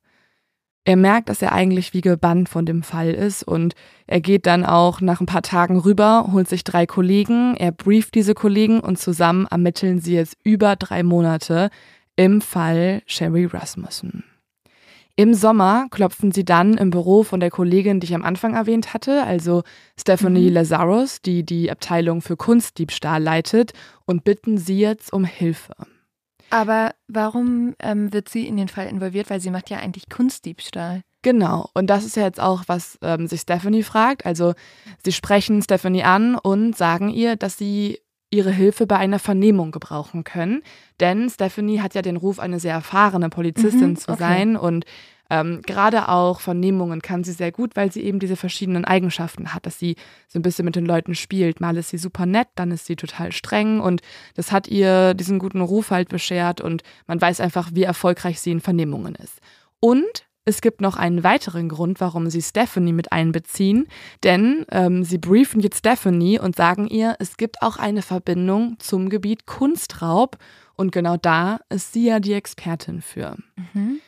Er 0.86 0.94
merkt, 0.94 1.28
dass 1.28 1.42
er 1.42 1.52
eigentlich 1.52 1.94
wie 1.94 2.00
gebannt 2.00 2.48
von 2.48 2.64
dem 2.64 2.84
Fall 2.84 3.10
ist 3.10 3.42
und 3.42 3.74
er 4.06 4.20
geht 4.20 4.46
dann 4.46 4.64
auch 4.64 5.00
nach 5.00 5.20
ein 5.20 5.26
paar 5.26 5.42
Tagen 5.42 5.80
rüber, 5.80 6.28
holt 6.30 6.48
sich 6.48 6.62
drei 6.62 6.86
Kollegen, 6.86 7.56
er 7.56 7.72
brieft 7.72 8.14
diese 8.14 8.34
Kollegen 8.34 8.78
und 8.78 8.96
zusammen 8.96 9.48
ermitteln 9.50 9.98
sie 9.98 10.14
jetzt 10.14 10.36
über 10.44 10.76
drei 10.76 11.02
Monate 11.02 11.70
im 12.14 12.40
Fall 12.40 13.02
Sherry 13.06 13.46
Rasmussen. 13.46 14.22
Im 15.16 15.34
Sommer 15.34 15.88
klopfen 15.90 16.30
sie 16.30 16.44
dann 16.44 16.74
im 16.74 16.90
Büro 16.90 17.24
von 17.24 17.40
der 17.40 17.50
Kollegin, 17.50 17.98
die 17.98 18.04
ich 18.06 18.14
am 18.14 18.24
Anfang 18.24 18.54
erwähnt 18.54 18.94
hatte, 18.94 19.24
also 19.24 19.64
Stephanie 19.98 20.50
mhm. 20.50 20.54
Lazarus, 20.54 21.20
die 21.20 21.42
die 21.42 21.68
Abteilung 21.68 22.22
für 22.22 22.36
Kunstdiebstahl 22.36 23.20
leitet, 23.20 23.72
und 24.04 24.22
bitten 24.22 24.56
sie 24.56 24.78
jetzt 24.78 25.12
um 25.12 25.24
Hilfe. 25.24 25.74
Aber 26.50 26.94
warum 27.08 27.74
ähm, 27.80 28.12
wird 28.12 28.28
sie 28.28 28.46
in 28.46 28.56
den 28.56 28.68
Fall 28.68 28.86
involviert? 28.86 29.30
Weil 29.30 29.40
sie 29.40 29.50
macht 29.50 29.70
ja 29.70 29.78
eigentlich 29.78 30.08
Kunstdiebstahl. 30.08 31.02
Genau, 31.22 31.68
und 31.74 31.88
das 31.88 32.04
ist 32.04 32.16
ja 32.16 32.22
jetzt 32.22 32.40
auch, 32.40 32.64
was 32.68 32.98
ähm, 33.02 33.26
sich 33.26 33.40
Stephanie 33.40 33.82
fragt. 33.82 34.24
Also 34.24 34.54
sie 35.04 35.12
sprechen 35.12 35.60
Stephanie 35.60 36.04
an 36.04 36.36
und 36.36 36.76
sagen 36.76 37.10
ihr, 37.10 37.34
dass 37.34 37.58
sie 37.58 37.98
ihre 38.30 38.50
Hilfe 38.52 38.86
bei 38.86 38.96
einer 38.96 39.18
Vernehmung 39.18 39.72
gebrauchen 39.72 40.24
können. 40.24 40.62
Denn 41.00 41.28
Stephanie 41.28 41.80
hat 41.80 41.94
ja 41.94 42.02
den 42.02 42.16
Ruf, 42.16 42.38
eine 42.38 42.60
sehr 42.60 42.74
erfahrene 42.74 43.28
Polizistin 43.28 43.90
mhm, 43.90 43.96
zu 43.96 44.12
okay. 44.12 44.20
sein 44.20 44.56
und 44.56 44.84
ähm, 45.30 45.62
Gerade 45.62 46.08
auch 46.08 46.40
Vernehmungen 46.40 47.02
kann 47.02 47.24
sie 47.24 47.32
sehr 47.32 47.52
gut, 47.52 47.74
weil 47.74 47.90
sie 47.90 48.02
eben 48.02 48.18
diese 48.18 48.36
verschiedenen 48.36 48.84
Eigenschaften 48.84 49.52
hat, 49.52 49.66
dass 49.66 49.78
sie 49.78 49.96
so 50.28 50.38
ein 50.38 50.42
bisschen 50.42 50.64
mit 50.64 50.76
den 50.76 50.86
Leuten 50.86 51.14
spielt. 51.14 51.60
Mal 51.60 51.76
ist 51.76 51.90
sie 51.90 51.98
super 51.98 52.26
nett, 52.26 52.48
dann 52.54 52.70
ist 52.70 52.86
sie 52.86 52.96
total 52.96 53.32
streng 53.32 53.80
und 53.80 54.02
das 54.34 54.52
hat 54.52 54.68
ihr 54.68 55.14
diesen 55.14 55.38
guten 55.38 55.60
Ruf 55.60 55.90
halt 55.90 56.08
beschert 56.08 56.60
und 56.60 56.82
man 57.06 57.20
weiß 57.20 57.40
einfach, 57.40 57.70
wie 57.72 57.82
erfolgreich 57.82 58.40
sie 58.40 58.52
in 58.52 58.60
Vernehmungen 58.60 59.14
ist. 59.16 59.40
Und 59.80 60.26
es 60.48 60.60
gibt 60.60 60.80
noch 60.80 60.96
einen 60.96 61.24
weiteren 61.24 61.68
Grund, 61.68 62.00
warum 62.00 62.30
sie 62.30 62.40
Stephanie 62.40 62.92
mit 62.92 63.10
einbeziehen, 63.10 63.88
denn 64.22 64.64
ähm, 64.70 65.02
sie 65.02 65.18
briefen 65.18 65.60
jetzt 65.60 65.78
Stephanie 65.78 66.38
und 66.38 66.54
sagen 66.54 66.86
ihr, 66.86 67.16
es 67.18 67.36
gibt 67.36 67.62
auch 67.62 67.78
eine 67.78 68.00
Verbindung 68.00 68.76
zum 68.78 69.08
Gebiet 69.08 69.46
Kunstraub 69.46 70.38
und 70.76 70.92
genau 70.92 71.16
da 71.16 71.58
ist 71.68 71.92
sie 71.92 72.06
ja 72.06 72.20
die 72.20 72.34
Expertin 72.34 73.02
für. 73.02 73.36
Mhm. 73.74 74.00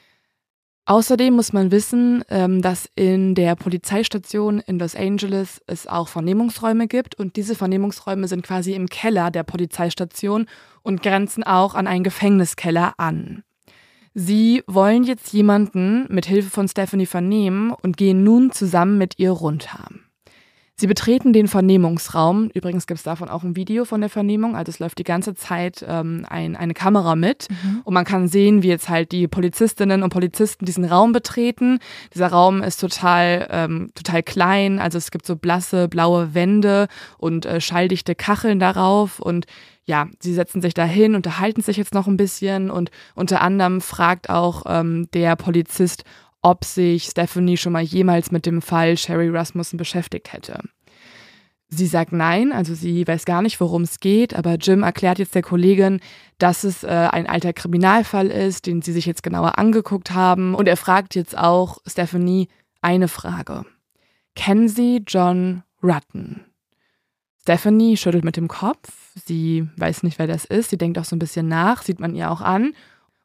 Außerdem 0.89 1.35
muss 1.35 1.53
man 1.53 1.71
wissen, 1.71 2.25
ähm, 2.31 2.63
dass 2.63 2.89
in 2.95 3.35
der 3.35 3.57
Polizeistation 3.57 4.61
in 4.61 4.79
Los 4.79 4.97
Angeles 4.97 5.61
es 5.67 5.87
auch 5.87 6.09
Vernehmungsräume 6.09 6.89
gibt 6.89 7.15
und 7.15 7.37
diese 7.37 7.55
Vernehmungsräume 7.55 8.27
sind 8.27 8.43
quasi 8.43 8.73
im 8.73 8.87
Keller 8.87 9.31
der 9.31 9.43
Polizeistation 9.43 10.47
und 10.81 11.03
grenzen 11.03 11.43
auch 11.45 11.75
an 11.75 11.87
einen 11.87 12.05
Gefängniskeller 12.05 12.95
an. 12.97 13.43
Sie 14.15 14.63
wollen 14.67 15.05
jetzt 15.05 15.31
jemanden 15.35 16.07
mit 16.09 16.25
Hilfe 16.25 16.49
von 16.49 16.67
Stephanie 16.69 17.05
vernehmen 17.05 17.71
und 17.71 17.99
gehen 17.99 18.25
nun 18.25 18.51
zusammen 18.51 18.97
mit 18.97 19.19
ihr 19.19 19.33
runter. 19.33 19.91
Sie 20.81 20.87
betreten 20.87 21.33
den 21.33 21.49
Vernehmungsraum. 21.49 22.51
Übrigens 22.55 22.87
gibt 22.87 22.99
es 22.99 23.05
davon 23.05 23.29
auch 23.29 23.43
ein 23.43 23.57
Video 23.57 23.85
von 23.85 24.01
der 24.01 24.09
Vernehmung. 24.09 24.55
Also 24.55 24.71
es 24.71 24.79
läuft 24.79 24.99
die 24.99 25.05
ganze 25.05 25.35
Zeit 25.35 25.85
ähm, 25.87 26.25
ein, 26.29 26.55
eine 26.55 26.73
Kamera 26.73 27.17
mit 27.17 27.49
mhm. 27.51 27.81
und 27.83 27.95
man 27.95 28.05
kann 28.05 28.29
sehen, 28.29 28.63
wie 28.63 28.69
jetzt 28.69 28.89
halt 28.89 29.11
die 29.11 29.27
Polizistinnen 29.27 30.05
und 30.05 30.11
Polizisten 30.11 30.67
diesen 30.67 30.85
Raum 30.85 31.11
betreten. 31.11 31.81
Dieser 32.15 32.29
Raum 32.29 32.63
ist 32.63 32.81
total, 32.81 33.49
ähm, 33.51 33.91
total 33.97 34.23
klein. 34.23 34.79
Also 34.79 34.99
es 34.99 35.11
gibt 35.11 35.27
so 35.27 35.35
blasse, 35.35 35.89
blaue 35.89 36.33
Wände 36.35 36.87
und 37.19 37.45
äh, 37.45 37.61
schalldichte 37.61 38.15
Kacheln 38.15 38.61
darauf 38.61 39.19
und 39.19 39.47
ja, 39.85 40.07
sie 40.21 40.35
setzen 40.35 40.61
sich 40.61 40.75
da 40.75 40.85
hin, 40.85 41.15
unterhalten 41.15 41.63
sich 41.63 41.79
jetzt 41.79 41.95
noch 41.95 42.07
ein 42.07 42.19
bisschen 42.19 42.71
und 42.71 42.91
unter 43.15 43.41
anderem 43.41 43.81
fragt 43.81 44.29
auch 44.29 44.65
ähm, 44.69 45.09
der 45.13 45.35
Polizist, 45.35 46.05
ob 46.43 46.65
sich 46.65 47.05
Stephanie 47.05 47.57
schon 47.57 47.73
mal 47.73 47.83
jemals 47.83 48.31
mit 48.31 48.47
dem 48.47 48.63
Fall 48.63 48.97
Sherry 48.97 49.29
Rasmussen 49.29 49.77
beschäftigt 49.77 50.33
hätte. 50.33 50.61
Sie 51.71 51.87
sagt 51.87 52.13
nein, 52.13 52.53
also 52.53 52.75
sie 52.75 53.07
weiß 53.07 53.27
gar 53.27 53.43
nicht, 53.43 53.61
worum 53.61 53.83
es 53.83 54.01
geht, 54.01 54.35
aber 54.35 54.55
Jim 54.55 54.83
erklärt 54.83 55.19
jetzt 55.19 55.35
der 55.35 55.43
Kollegin, 55.43 56.01
dass 56.39 56.65
es 56.65 56.83
äh, 56.83 56.87
ein 56.87 57.27
alter 57.27 57.53
Kriminalfall 57.53 58.29
ist, 58.29 58.67
den 58.67 58.81
sie 58.81 58.93
sich 58.93 59.05
jetzt 59.05 59.23
genauer 59.23 59.59
angeguckt 59.59 60.13
haben. 60.13 60.55
Und 60.55 60.67
er 60.67 60.79
fragt 60.79 61.15
jetzt 61.15 61.37
auch 61.37 61.79
Stephanie 61.87 62.49
eine 62.81 63.09
Frage. 63.09 63.67
Kennen 64.35 64.69
Sie 64.69 65.03
John 65.07 65.63
Rutten? 65.83 66.45
Stephanie 67.43 67.97
schüttelt 67.97 68.25
mit 68.25 68.37
dem 68.37 68.49
Kopf. 68.49 68.89
Sie 69.27 69.69
weiß 69.77 70.05
nicht, 70.05 70.19
wer 70.19 70.27
das 70.27 70.45
ist. 70.45 70.71
Sie 70.71 70.79
denkt 70.79 70.99
auch 70.99 71.05
so 71.05 71.17
ein 71.17 71.19
bisschen 71.19 71.49
nach, 71.49 71.83
sieht 71.83 72.01
man 72.01 72.15
ihr 72.15 72.31
auch 72.31 72.41
an. 72.41 72.73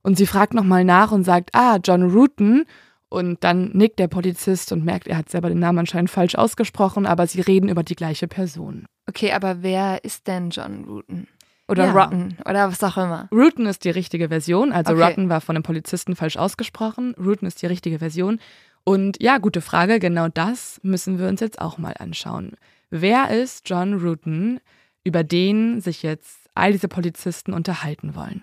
Und 0.02 0.18
sie 0.18 0.26
fragt 0.26 0.54
nochmal 0.54 0.84
nach 0.84 1.12
und 1.12 1.24
sagt, 1.24 1.52
ah, 1.54 1.78
John 1.84 2.12
Rutten. 2.12 2.66
Und 3.14 3.44
dann 3.44 3.70
nickt 3.74 4.00
der 4.00 4.08
Polizist 4.08 4.72
und 4.72 4.84
merkt, 4.84 5.08
er 5.08 5.18
hat 5.18 5.30
selber 5.30 5.48
den 5.48 5.60
Namen 5.60 5.78
anscheinend 5.78 6.10
falsch 6.10 6.34
ausgesprochen, 6.34 7.06
aber 7.06 7.28
sie 7.28 7.42
reden 7.42 7.70
über 7.70 7.84
die 7.84 7.94
gleiche 7.94 8.28
Person. 8.28 8.88
Okay, 9.08 9.34
aber 9.34 9.62
wer 9.62 10.04
ist 10.04 10.26
denn 10.26 10.50
John 10.50 10.86
Rutten? 10.86 11.28
Oder 11.68 11.86
ja. 11.86 11.92
Rotten 11.92 12.38
oder 12.50 12.72
was 12.72 12.84
auch 12.84 12.98
immer. 12.98 13.30
Rutten 13.32 13.68
ist 13.68 13.84
die 13.84 13.92
richtige 13.92 14.30
Version. 14.30 14.72
Also 14.72 14.94
okay. 14.94 15.04
Rotten 15.04 15.30
war 15.30 15.42
von 15.42 15.54
dem 15.54 15.62
Polizisten 15.62 16.16
falsch 16.16 16.38
ausgesprochen. 16.38 17.14
Rutten 17.14 17.46
ist 17.46 17.62
die 17.62 17.68
richtige 17.68 18.00
Version. 18.00 18.40
Und 18.84 19.22
ja, 19.22 19.38
gute 19.38 19.62
Frage. 19.62 20.00
Genau 20.00 20.28
das 20.28 20.80
müssen 20.82 21.20
wir 21.20 21.28
uns 21.28 21.40
jetzt 21.40 21.62
auch 21.62 21.78
mal 21.78 21.94
anschauen. 22.00 22.54
Wer 22.90 23.30
ist 23.30 23.70
John 23.70 23.94
Rutten, 23.94 24.60
über 25.04 25.24
den 25.24 25.82
sich 25.82 26.02
jetzt 26.02 26.50
all 26.56 26.72
diese 26.72 26.88
Polizisten 26.88 27.54
unterhalten 27.54 28.16
wollen? 28.16 28.42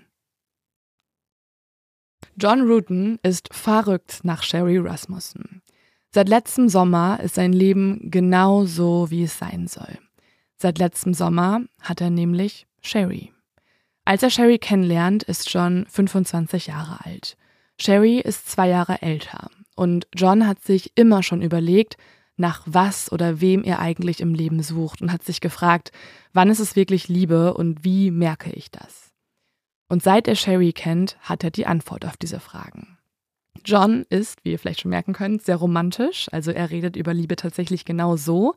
John 2.40 2.62
Rutten 2.62 3.18
ist 3.22 3.52
verrückt 3.52 4.20
nach 4.22 4.42
Sherry 4.42 4.78
Rasmussen. 4.78 5.60
Seit 6.10 6.26
letztem 6.26 6.70
Sommer 6.70 7.20
ist 7.22 7.34
sein 7.34 7.52
Leben 7.52 8.10
genau 8.10 8.64
so, 8.64 9.10
wie 9.10 9.24
es 9.24 9.38
sein 9.38 9.66
soll. 9.68 9.98
Seit 10.56 10.78
letztem 10.78 11.12
Sommer 11.12 11.60
hat 11.82 12.00
er 12.00 12.08
nämlich 12.08 12.66
Sherry. 12.80 13.30
Als 14.06 14.22
er 14.22 14.30
Sherry 14.30 14.56
kennenlernt, 14.56 15.22
ist 15.22 15.52
John 15.52 15.84
25 15.90 16.68
Jahre 16.68 17.04
alt. 17.04 17.36
Sherry 17.78 18.20
ist 18.20 18.50
zwei 18.50 18.70
Jahre 18.70 19.02
älter 19.02 19.50
und 19.76 20.08
John 20.16 20.46
hat 20.46 20.62
sich 20.62 20.92
immer 20.94 21.22
schon 21.22 21.42
überlegt, 21.42 21.98
nach 22.38 22.62
was 22.64 23.12
oder 23.12 23.42
wem 23.42 23.64
er 23.64 23.80
eigentlich 23.80 24.22
im 24.22 24.32
Leben 24.32 24.62
sucht 24.62 25.02
und 25.02 25.12
hat 25.12 25.24
sich 25.24 25.42
gefragt, 25.42 25.92
wann 26.32 26.48
ist 26.48 26.60
es 26.60 26.74
wirklich 26.74 27.06
Liebe 27.08 27.52
und 27.52 27.84
wie 27.84 28.10
merke 28.10 28.50
ich 28.50 28.70
das? 28.70 29.09
Und 29.90 30.04
seit 30.04 30.28
er 30.28 30.36
Sherry 30.36 30.72
kennt, 30.72 31.18
hat 31.20 31.42
er 31.42 31.50
die 31.50 31.66
Antwort 31.66 32.04
auf 32.06 32.16
diese 32.16 32.38
Fragen. 32.38 32.96
John 33.64 34.06
ist, 34.08 34.38
wie 34.44 34.52
ihr 34.52 34.58
vielleicht 34.58 34.80
schon 34.80 34.90
merken 34.90 35.12
könnt, 35.12 35.42
sehr 35.42 35.56
romantisch. 35.56 36.28
Also 36.32 36.52
er 36.52 36.70
redet 36.70 36.94
über 36.94 37.12
Liebe 37.12 37.34
tatsächlich 37.34 37.84
genau 37.84 38.16
so. 38.16 38.54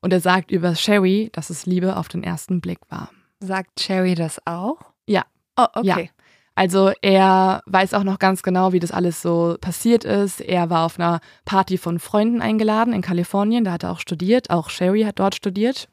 Und 0.00 0.12
er 0.12 0.20
sagt 0.20 0.50
über 0.50 0.74
Sherry, 0.74 1.30
dass 1.32 1.48
es 1.48 1.64
Liebe 1.64 1.96
auf 1.96 2.08
den 2.08 2.22
ersten 2.22 2.60
Blick 2.60 2.80
war. 2.90 3.10
Sagt 3.40 3.80
Sherry 3.80 4.14
das 4.14 4.46
auch? 4.46 4.76
Ja. 5.06 5.24
Oh, 5.56 5.66
okay. 5.74 6.10
Ja. 6.13 6.13
Also 6.56 6.92
er 7.02 7.62
weiß 7.66 7.94
auch 7.94 8.04
noch 8.04 8.20
ganz 8.20 8.44
genau, 8.44 8.72
wie 8.72 8.78
das 8.78 8.92
alles 8.92 9.20
so 9.20 9.56
passiert 9.60 10.04
ist. 10.04 10.40
Er 10.40 10.70
war 10.70 10.86
auf 10.86 11.00
einer 11.00 11.20
Party 11.44 11.78
von 11.78 11.98
Freunden 11.98 12.40
eingeladen 12.40 12.94
in 12.94 13.02
Kalifornien, 13.02 13.64
da 13.64 13.72
hat 13.72 13.82
er 13.82 13.90
auch 13.90 13.98
studiert, 13.98 14.50
auch 14.50 14.70
Sherry 14.70 15.02
hat 15.02 15.18
dort 15.18 15.34
studiert. 15.34 15.88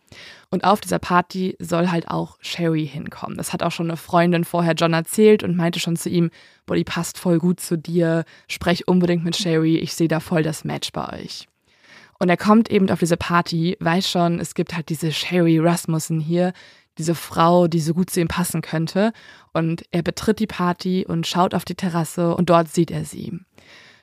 Und 0.51 0.63
auf 0.63 0.79
dieser 0.79 0.99
Party 0.99 1.55
soll 1.59 1.89
halt 1.89 2.09
auch 2.09 2.37
Sherry 2.41 2.85
hinkommen. 2.85 3.37
Das 3.37 3.53
hat 3.53 3.63
auch 3.63 3.71
schon 3.71 3.89
eine 3.89 3.97
Freundin 3.97 4.43
vorher 4.43 4.75
John 4.75 4.93
erzählt 4.93 5.43
und 5.43 5.55
meinte 5.55 5.79
schon 5.79 5.95
zu 5.95 6.09
ihm, 6.09 6.29
boah, 6.67 6.75
die 6.75 6.83
passt 6.83 7.17
voll 7.17 7.39
gut 7.39 7.59
zu 7.59 7.77
dir, 7.77 8.25
sprech 8.47 8.87
unbedingt 8.87 9.23
mit 9.23 9.35
Sherry, 9.35 9.77
ich 9.77 9.93
sehe 9.93 10.09
da 10.09 10.19
voll 10.19 10.43
das 10.43 10.63
Match 10.63 10.91
bei 10.91 11.23
euch. 11.23 11.47
Und 12.19 12.29
er 12.29 12.37
kommt 12.37 12.69
eben 12.69 12.87
auf 12.91 12.99
diese 12.99 13.17
Party, 13.17 13.77
weiß 13.79 14.07
schon, 14.07 14.39
es 14.39 14.53
gibt 14.53 14.75
halt 14.75 14.89
diese 14.89 15.11
Sherry 15.11 15.57
Rasmussen 15.57 16.19
hier, 16.19 16.53
diese 16.97 17.15
Frau, 17.15 17.67
die 17.67 17.79
so 17.79 17.93
gut 17.93 18.09
zu 18.09 18.19
ihm 18.19 18.27
passen 18.27 18.61
könnte. 18.61 19.13
Und 19.53 19.83
er 19.91 20.03
betritt 20.03 20.39
die 20.39 20.47
Party 20.47 21.05
und 21.07 21.27
schaut 21.27 21.53
auf 21.53 21.65
die 21.65 21.75
Terrasse 21.75 22.35
und 22.35 22.49
dort 22.49 22.69
sieht 22.69 22.91
er 22.91 23.05
sie. 23.05 23.39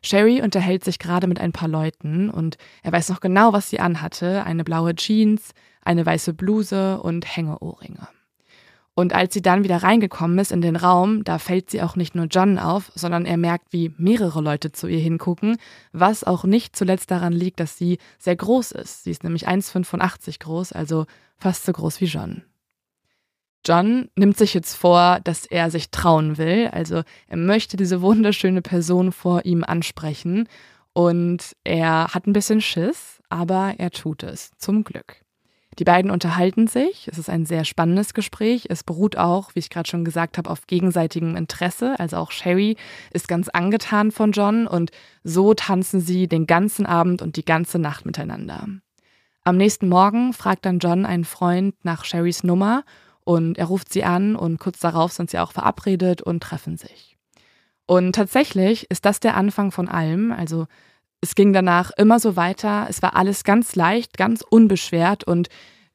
Sherry 0.02 0.40
unterhält 0.42 0.84
sich 0.84 0.98
gerade 0.98 1.26
mit 1.26 1.40
ein 1.40 1.52
paar 1.52 1.68
Leuten 1.68 2.30
und 2.30 2.56
er 2.82 2.92
weiß 2.92 3.08
noch 3.08 3.20
genau, 3.20 3.52
was 3.52 3.68
sie 3.68 3.80
anhatte. 3.80 4.44
Eine 4.44 4.64
blaue 4.64 4.94
Jeans, 4.94 5.50
eine 5.82 6.06
weiße 6.06 6.34
Bluse 6.34 7.00
und 7.00 7.24
Hängeohrringe. 7.36 8.08
Und 8.94 9.14
als 9.14 9.32
sie 9.32 9.42
dann 9.42 9.62
wieder 9.62 9.84
reingekommen 9.84 10.40
ist 10.40 10.50
in 10.50 10.60
den 10.60 10.74
Raum, 10.74 11.22
da 11.22 11.38
fällt 11.38 11.70
sie 11.70 11.82
auch 11.82 11.94
nicht 11.94 12.16
nur 12.16 12.26
John 12.26 12.58
auf, 12.58 12.90
sondern 12.96 13.26
er 13.26 13.36
merkt, 13.36 13.72
wie 13.72 13.94
mehrere 13.96 14.40
Leute 14.40 14.72
zu 14.72 14.88
ihr 14.88 14.98
hingucken, 14.98 15.56
was 15.92 16.24
auch 16.24 16.42
nicht 16.42 16.74
zuletzt 16.74 17.12
daran 17.12 17.32
liegt, 17.32 17.60
dass 17.60 17.78
sie 17.78 17.98
sehr 18.18 18.34
groß 18.34 18.72
ist. 18.72 19.04
Sie 19.04 19.12
ist 19.12 19.22
nämlich 19.22 19.46
1,85 19.46 20.40
groß, 20.40 20.72
also 20.72 21.06
fast 21.36 21.64
so 21.64 21.72
groß 21.72 22.00
wie 22.00 22.06
John. 22.06 22.42
John 23.68 24.08
nimmt 24.16 24.38
sich 24.38 24.54
jetzt 24.54 24.74
vor, 24.74 25.20
dass 25.22 25.44
er 25.44 25.70
sich 25.70 25.90
trauen 25.90 26.38
will. 26.38 26.70
Also 26.72 27.02
er 27.26 27.36
möchte 27.36 27.76
diese 27.76 28.00
wunderschöne 28.00 28.62
Person 28.62 29.12
vor 29.12 29.44
ihm 29.44 29.62
ansprechen. 29.62 30.48
Und 30.94 31.54
er 31.64 32.08
hat 32.08 32.26
ein 32.26 32.32
bisschen 32.32 32.62
Schiss, 32.62 33.20
aber 33.28 33.74
er 33.76 33.90
tut 33.90 34.22
es, 34.22 34.52
zum 34.56 34.84
Glück. 34.84 35.22
Die 35.78 35.84
beiden 35.84 36.10
unterhalten 36.10 36.66
sich. 36.66 37.06
Es 37.06 37.18
ist 37.18 37.28
ein 37.28 37.46
sehr 37.46 37.64
spannendes 37.64 38.14
Gespräch. 38.14 38.66
Es 38.68 38.82
beruht 38.82 39.16
auch, 39.16 39.54
wie 39.54 39.60
ich 39.60 39.70
gerade 39.70 39.88
schon 39.88 40.04
gesagt 40.04 40.38
habe, 40.38 40.50
auf 40.50 40.66
gegenseitigem 40.66 41.36
Interesse. 41.36 42.00
Also 42.00 42.16
auch 42.16 42.32
Sherry 42.32 42.76
ist 43.12 43.28
ganz 43.28 43.48
angetan 43.48 44.10
von 44.10 44.32
John 44.32 44.66
und 44.66 44.90
so 45.22 45.54
tanzen 45.54 46.00
sie 46.00 46.26
den 46.26 46.46
ganzen 46.46 46.86
Abend 46.86 47.22
und 47.22 47.36
die 47.36 47.44
ganze 47.44 47.78
Nacht 47.78 48.06
miteinander. 48.06 48.66
Am 49.44 49.56
nächsten 49.56 49.88
Morgen 49.88 50.32
fragt 50.32 50.66
dann 50.66 50.80
John 50.80 51.06
einen 51.06 51.24
Freund 51.24 51.76
nach 51.84 52.04
Sherrys 52.04 52.42
Nummer 52.42 52.82
und 53.28 53.58
er 53.58 53.66
ruft 53.66 53.92
sie 53.92 54.04
an 54.04 54.36
und 54.36 54.58
kurz 54.58 54.78
darauf 54.78 55.12
sind 55.12 55.28
sie 55.28 55.38
auch 55.38 55.52
verabredet 55.52 56.22
und 56.22 56.42
treffen 56.42 56.78
sich. 56.78 57.18
Und 57.84 58.14
tatsächlich 58.14 58.90
ist 58.90 59.04
das 59.04 59.20
der 59.20 59.36
Anfang 59.36 59.70
von 59.70 59.86
allem. 59.86 60.32
Also 60.32 60.66
es 61.20 61.34
ging 61.34 61.52
danach 61.52 61.90
immer 61.98 62.20
so 62.20 62.36
weiter. 62.36 62.86
Es 62.88 63.02
war 63.02 63.16
alles 63.16 63.44
ganz 63.44 63.76
leicht, 63.76 64.16
ganz 64.16 64.40
unbeschwert 64.40 65.24
und 65.24 65.50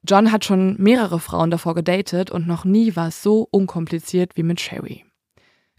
John 0.06 0.30
hat 0.30 0.44
schon 0.44 0.76
mehrere 0.80 1.18
Frauen 1.18 1.50
davor 1.50 1.74
gedatet 1.74 2.30
und 2.30 2.46
noch 2.46 2.64
nie 2.64 2.94
war 2.94 3.08
es 3.08 3.24
so 3.24 3.48
unkompliziert 3.50 4.36
wie 4.36 4.44
mit 4.44 4.60
Sherry. 4.60 5.04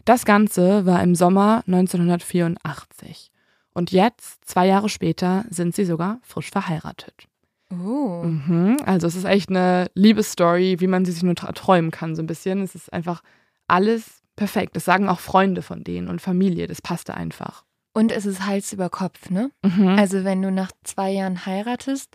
Das 0.04 0.26
Ganze 0.26 0.84
war 0.84 1.02
im 1.02 1.14
Sommer 1.14 1.62
1984. 1.66 3.30
Und 3.72 3.92
jetzt, 3.92 4.44
zwei 4.44 4.66
Jahre 4.66 4.90
später, 4.90 5.46
sind 5.48 5.74
sie 5.74 5.86
sogar 5.86 6.18
frisch 6.22 6.50
verheiratet. 6.50 7.28
Oh. 7.72 8.22
Mhm, 8.22 8.76
also 8.86 9.06
es 9.06 9.16
ist 9.16 9.24
echt 9.24 9.50
eine 9.50 9.90
Liebesstory, 9.94 10.76
wie 10.78 10.86
man 10.86 11.04
sie 11.04 11.12
sich 11.12 11.22
nur 11.22 11.34
träumen 11.34 11.90
kann, 11.90 12.14
so 12.14 12.22
ein 12.22 12.26
bisschen. 12.26 12.62
Es 12.62 12.74
ist 12.74 12.92
einfach 12.92 13.22
alles 13.66 14.22
perfekt. 14.36 14.76
Das 14.76 14.84
sagen 14.84 15.08
auch 15.08 15.18
Freunde 15.20 15.62
von 15.62 15.82
denen 15.82 16.08
und 16.08 16.20
Familie. 16.20 16.66
Das 16.68 16.80
passte 16.80 17.14
einfach. 17.14 17.64
Und 17.92 18.12
es 18.12 18.26
ist 18.26 18.46
Hals 18.46 18.72
über 18.72 18.90
Kopf, 18.90 19.30
ne? 19.30 19.50
Mhm. 19.64 19.88
Also 19.98 20.22
wenn 20.22 20.42
du 20.42 20.52
nach 20.52 20.70
zwei 20.84 21.10
Jahren 21.10 21.44
heiratest, 21.46 22.14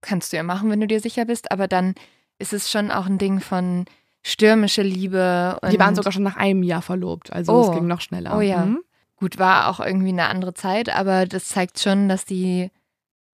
kannst 0.00 0.32
du 0.32 0.36
ja 0.36 0.42
machen, 0.42 0.70
wenn 0.70 0.80
du 0.80 0.86
dir 0.86 1.00
sicher 1.00 1.24
bist, 1.24 1.50
aber 1.50 1.66
dann 1.68 1.94
ist 2.38 2.52
es 2.52 2.70
schon 2.70 2.90
auch 2.90 3.06
ein 3.06 3.18
Ding 3.18 3.40
von 3.40 3.86
stürmische 4.22 4.82
Liebe. 4.82 5.58
Die 5.72 5.78
waren 5.78 5.96
sogar 5.96 6.12
schon 6.12 6.22
nach 6.22 6.36
einem 6.36 6.62
Jahr 6.62 6.82
verlobt, 6.82 7.32
also 7.32 7.52
Oh. 7.52 7.62
es 7.68 7.74
ging 7.74 7.86
noch 7.86 8.00
schneller. 8.00 8.36
Oh 8.36 8.40
ja. 8.40 8.64
Mhm. 8.66 8.80
Gut, 9.16 9.38
war 9.38 9.68
auch 9.68 9.80
irgendwie 9.80 10.10
eine 10.10 10.26
andere 10.28 10.54
Zeit, 10.54 10.88
aber 10.94 11.26
das 11.26 11.46
zeigt 11.48 11.80
schon, 11.80 12.08
dass 12.08 12.24
die 12.24 12.70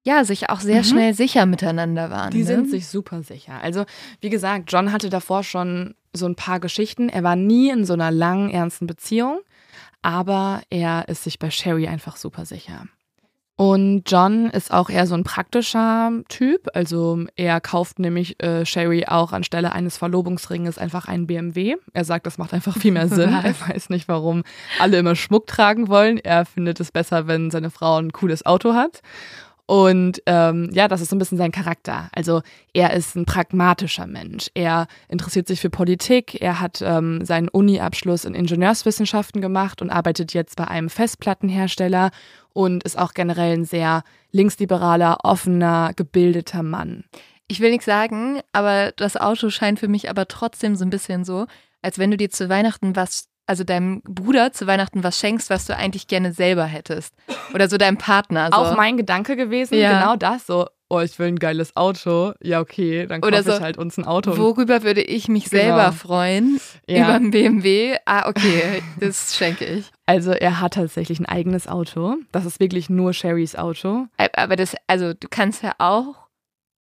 ja 0.04 0.24
sich 0.24 0.50
auch 0.50 0.60
sehr 0.60 0.78
Mhm. 0.80 0.84
schnell 0.84 1.14
sicher 1.14 1.46
miteinander 1.46 2.10
waren. 2.10 2.30
Die 2.30 2.38
ne? 2.40 2.44
sind 2.44 2.70
sich 2.70 2.86
super 2.88 3.22
sicher. 3.22 3.60
Also, 3.62 3.84
wie 4.20 4.30
gesagt, 4.30 4.72
John 4.72 4.92
hatte 4.92 5.10
davor 5.10 5.44
schon 5.44 5.94
so 6.12 6.26
ein 6.26 6.34
paar 6.36 6.60
Geschichten. 6.60 7.08
Er 7.08 7.22
war 7.22 7.36
nie 7.36 7.70
in 7.70 7.84
so 7.84 7.92
einer 7.94 8.10
langen, 8.10 8.50
ernsten 8.50 8.86
Beziehung, 8.86 9.40
aber 10.02 10.62
er 10.70 11.08
ist 11.08 11.24
sich 11.24 11.38
bei 11.38 11.50
Sherry 11.50 11.86
einfach 11.88 12.16
super 12.16 12.44
sicher. 12.44 12.86
Und 13.54 14.10
John 14.10 14.46
ist 14.50 14.72
auch 14.72 14.90
eher 14.90 15.06
so 15.06 15.14
ein 15.14 15.24
praktischer 15.24 16.10
Typ. 16.28 16.68
Also 16.74 17.26
er 17.36 17.60
kauft 17.60 17.98
nämlich 18.00 18.42
äh, 18.42 18.64
Sherry 18.66 19.04
auch 19.06 19.32
anstelle 19.32 19.72
eines 19.72 19.98
Verlobungsringes 19.98 20.78
einfach 20.78 21.06
einen 21.06 21.26
BMW. 21.28 21.76
Er 21.92 22.04
sagt, 22.04 22.26
das 22.26 22.38
macht 22.38 22.54
einfach 22.54 22.76
viel 22.76 22.90
mehr 22.92 23.08
Sinn. 23.08 23.32
Er 23.32 23.54
weiß 23.68 23.90
nicht, 23.90 24.08
warum 24.08 24.42
alle 24.80 24.98
immer 24.98 25.14
Schmuck 25.14 25.46
tragen 25.46 25.86
wollen. 25.88 26.18
Er 26.18 26.44
findet 26.44 26.80
es 26.80 26.90
besser, 26.90 27.26
wenn 27.28 27.50
seine 27.52 27.70
Frau 27.70 27.98
ein 27.98 28.12
cooles 28.12 28.44
Auto 28.44 28.74
hat. 28.74 29.00
Und 29.66 30.20
ähm, 30.26 30.70
ja, 30.72 30.88
das 30.88 31.00
ist 31.00 31.10
so 31.10 31.16
ein 31.16 31.18
bisschen 31.18 31.38
sein 31.38 31.52
Charakter. 31.52 32.08
Also 32.12 32.42
er 32.74 32.92
ist 32.94 33.14
ein 33.16 33.24
pragmatischer 33.24 34.06
Mensch. 34.06 34.48
Er 34.54 34.86
interessiert 35.08 35.46
sich 35.46 35.60
für 35.60 35.70
Politik. 35.70 36.40
Er 36.42 36.60
hat 36.60 36.82
ähm, 36.82 37.24
seinen 37.24 37.48
Uni-Abschluss 37.48 38.24
in 38.24 38.34
Ingenieurswissenschaften 38.34 39.40
gemacht 39.40 39.80
und 39.80 39.90
arbeitet 39.90 40.34
jetzt 40.34 40.56
bei 40.56 40.66
einem 40.66 40.90
Festplattenhersteller 40.90 42.10
und 42.52 42.82
ist 42.84 42.98
auch 42.98 43.14
generell 43.14 43.54
ein 43.54 43.64
sehr 43.64 44.02
linksliberaler, 44.32 45.18
offener, 45.22 45.92
gebildeter 45.94 46.62
Mann. 46.62 47.04
Ich 47.48 47.60
will 47.60 47.70
nichts 47.70 47.86
sagen, 47.86 48.40
aber 48.52 48.92
das 48.92 49.16
Auto 49.16 49.50
scheint 49.50 49.78
für 49.78 49.88
mich 49.88 50.10
aber 50.10 50.26
trotzdem 50.26 50.74
so 50.74 50.84
ein 50.84 50.90
bisschen 50.90 51.24
so, 51.24 51.46
als 51.82 51.98
wenn 51.98 52.10
du 52.10 52.16
dir 52.16 52.30
zu 52.30 52.48
Weihnachten 52.48 52.96
was, 52.96 53.28
also 53.46 53.64
deinem 53.64 54.02
Bruder 54.02 54.52
zu 54.52 54.66
Weihnachten 54.66 55.02
was 55.04 55.18
schenkst, 55.18 55.50
was 55.50 55.66
du 55.66 55.76
eigentlich 55.76 56.06
gerne 56.06 56.32
selber 56.32 56.64
hättest. 56.64 57.14
Oder 57.54 57.68
so 57.68 57.76
deinem 57.76 57.98
Partner. 57.98 58.48
So. 58.52 58.58
Auch 58.58 58.76
mein 58.76 58.96
Gedanke 58.96 59.36
gewesen, 59.36 59.76
Ja. 59.78 59.98
genau 59.98 60.16
das, 60.16 60.46
so, 60.46 60.66
oh, 60.88 61.00
ich 61.00 61.18
will 61.18 61.28
ein 61.28 61.38
geiles 61.38 61.74
Auto. 61.76 62.32
Ja, 62.42 62.60
okay, 62.60 63.06
dann 63.06 63.20
kaufe 63.20 63.42
so, 63.42 63.52
ich 63.54 63.60
halt 63.60 63.78
uns 63.78 63.96
ein 63.98 64.04
Auto. 64.04 64.36
Worüber 64.36 64.82
würde 64.82 65.02
ich 65.02 65.28
mich 65.28 65.50
Genau. 65.50 65.62
selber 65.62 65.92
freuen? 65.92 66.60
Ja. 66.86 67.04
Über 67.04 67.14
einen 67.14 67.30
BMW? 67.30 67.96
Ah, 68.06 68.28
okay, 68.28 68.82
das 69.00 69.36
schenke 69.36 69.64
ich. 69.64 69.90
Also 70.06 70.32
er 70.32 70.60
hat 70.60 70.74
tatsächlich 70.74 71.18
ein 71.20 71.26
eigenes 71.26 71.66
Auto. 71.66 72.16
Das 72.32 72.44
ist 72.44 72.60
wirklich 72.60 72.90
nur 72.90 73.12
Sherrys 73.12 73.56
Auto. 73.56 74.06
Aber 74.34 74.56
das, 74.56 74.74
also 74.86 75.14
du 75.14 75.28
kannst 75.30 75.62
ja 75.62 75.72
auch 75.78 76.14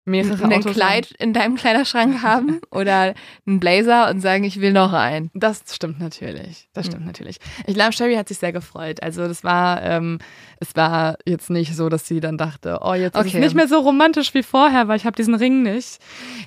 Mehrere 0.03 0.43
ein 0.45 0.53
Autos. 0.53 0.73
Kleid 0.73 1.11
in 1.19 1.31
deinem 1.31 1.55
Kleiderschrank 1.55 2.23
haben 2.23 2.59
oder 2.71 3.13
einen 3.45 3.59
Blazer 3.59 4.09
und 4.09 4.19
sagen, 4.19 4.43
ich 4.43 4.59
will 4.59 4.73
noch 4.73 4.93
einen. 4.93 5.29
Das 5.35 5.63
stimmt 5.71 5.99
natürlich. 5.99 6.67
Das 6.73 6.87
stimmt 6.87 7.05
natürlich. 7.05 7.37
Ich 7.67 7.75
glaube, 7.75 7.93
Sherry 7.93 8.15
hat 8.15 8.27
sich 8.27 8.39
sehr 8.39 8.51
gefreut. 8.51 9.03
Also 9.03 9.27
das 9.27 9.43
war, 9.43 9.81
ähm, 9.83 10.17
es 10.59 10.75
war 10.75 11.17
jetzt 11.27 11.51
nicht 11.51 11.75
so, 11.75 11.87
dass 11.87 12.07
sie 12.07 12.19
dann 12.19 12.37
dachte, 12.37 12.79
oh, 12.81 12.93
jetzt 12.95 13.15
ist 13.15 13.19
Okay. 13.21 13.37
es 13.37 13.43
nicht 13.43 13.55
mehr 13.55 13.67
so 13.67 13.79
romantisch 13.79 14.33
wie 14.33 14.41
vorher, 14.43 14.87
weil 14.87 14.97
ich 14.97 15.05
habe 15.05 15.15
diesen 15.15 15.35
Ring 15.35 15.61
nicht. 15.61 15.99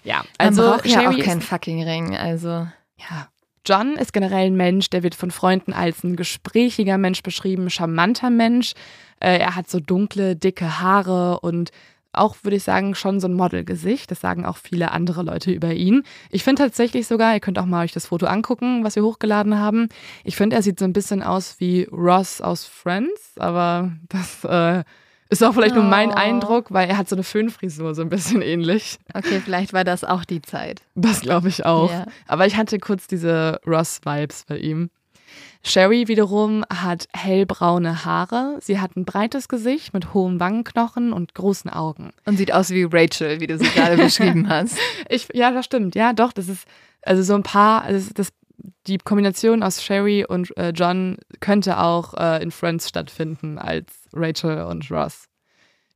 Ja, 0.02 0.24
also 0.38 0.62
Man 0.62 0.70
braucht 0.72 0.86
ja 0.86 1.00
Sherry 1.02 1.22
auch 1.22 1.24
keinen 1.24 1.38
ist, 1.40 1.48
fucking 1.48 1.82
Ring, 1.84 2.16
also. 2.16 2.48
ja. 2.48 3.28
John 3.66 3.94
ist 3.96 4.12
generell 4.12 4.46
ein 4.48 4.56
Mensch, 4.56 4.90
der 4.90 5.02
wird 5.02 5.14
von 5.14 5.30
Freunden 5.30 5.72
als 5.72 6.04
ein 6.04 6.16
gesprächiger 6.16 6.98
Mensch 6.98 7.22
beschrieben, 7.22 7.70
charmanter 7.70 8.28
Mensch. 8.28 8.74
Äh, 9.20 9.38
er 9.38 9.56
hat 9.56 9.70
so 9.70 9.80
dunkle, 9.80 10.36
dicke 10.36 10.80
Haare 10.80 11.40
und 11.40 11.70
auch, 12.14 12.36
würde 12.42 12.56
ich 12.56 12.62
sagen, 12.64 12.94
schon 12.94 13.20
so 13.20 13.28
ein 13.28 13.34
Modelgesicht. 13.34 14.10
Das 14.10 14.20
sagen 14.20 14.44
auch 14.46 14.56
viele 14.56 14.90
andere 14.92 15.22
Leute 15.22 15.52
über 15.52 15.72
ihn. 15.72 16.02
Ich 16.30 16.44
finde 16.44 16.62
tatsächlich 16.62 17.06
sogar, 17.06 17.34
ihr 17.34 17.40
könnt 17.40 17.58
auch 17.58 17.66
mal 17.66 17.84
euch 17.84 17.92
das 17.92 18.06
Foto 18.06 18.26
angucken, 18.26 18.84
was 18.84 18.96
wir 18.96 19.04
hochgeladen 19.04 19.58
haben. 19.58 19.88
Ich 20.24 20.36
finde, 20.36 20.56
er 20.56 20.62
sieht 20.62 20.78
so 20.78 20.84
ein 20.84 20.92
bisschen 20.92 21.22
aus 21.22 21.56
wie 21.58 21.84
Ross 21.90 22.40
aus 22.40 22.66
Friends, 22.66 23.32
aber 23.38 23.92
das 24.08 24.44
äh, 24.44 24.84
ist 25.30 25.42
auch 25.42 25.54
vielleicht 25.54 25.74
nur 25.74 25.84
mein 25.84 26.10
Oh. 26.10 26.14
Eindruck, 26.14 26.72
weil 26.72 26.88
er 26.88 26.96
hat 26.98 27.08
so 27.08 27.16
eine 27.16 27.24
Föhnfrisur, 27.24 27.94
so 27.94 28.02
ein 28.02 28.08
bisschen 28.08 28.42
ähnlich. 28.42 28.98
Okay, 29.14 29.40
vielleicht 29.44 29.72
war 29.72 29.84
das 29.84 30.04
auch 30.04 30.24
die 30.24 30.42
Zeit. 30.42 30.82
Das 30.94 31.20
glaube 31.22 31.48
ich 31.48 31.64
auch. 31.64 31.90
Ja. 31.90 32.06
Aber 32.28 32.46
ich 32.46 32.56
hatte 32.56 32.78
kurz 32.78 33.06
diese 33.06 33.60
Ross-Vibes 33.66 34.44
bei 34.46 34.58
ihm. 34.58 34.90
Sherry 35.66 36.08
wiederum 36.08 36.64
hat 36.70 37.08
hellbraune 37.14 38.04
Haare. 38.04 38.58
Sie 38.60 38.80
hat 38.80 38.96
ein 38.96 39.04
breites 39.04 39.48
Gesicht 39.48 39.94
mit 39.94 40.12
hohen 40.12 40.38
Wangenknochen 40.38 41.12
und 41.12 41.34
großen 41.34 41.70
Augen. 41.70 42.10
Und 42.26 42.36
sieht 42.36 42.52
aus 42.52 42.70
wie 42.70 42.86
Rachel, 42.90 43.40
wie 43.40 43.46
du 43.46 43.58
sie 43.58 43.70
gerade 43.70 43.96
beschrieben 43.96 44.48
hast. 44.48 44.76
Ich, 45.08 45.28
ja, 45.32 45.50
das 45.52 45.64
stimmt. 45.64 45.94
Ja, 45.94 46.12
doch, 46.12 46.32
das 46.32 46.48
ist 46.48 46.68
also 47.02 47.22
so 47.22 47.34
ein 47.34 47.42
paar, 47.42 47.82
also 47.82 48.10
das, 48.14 48.28
die 48.86 48.98
Kombination 48.98 49.62
aus 49.62 49.82
Sherry 49.82 50.24
und 50.26 50.54
äh, 50.58 50.70
John 50.70 51.16
könnte 51.40 51.78
auch 51.78 52.14
äh, 52.14 52.42
in 52.42 52.50
Friends 52.50 52.88
stattfinden 52.88 53.58
als 53.58 53.86
Rachel 54.12 54.64
und 54.64 54.90
Ross. 54.90 55.28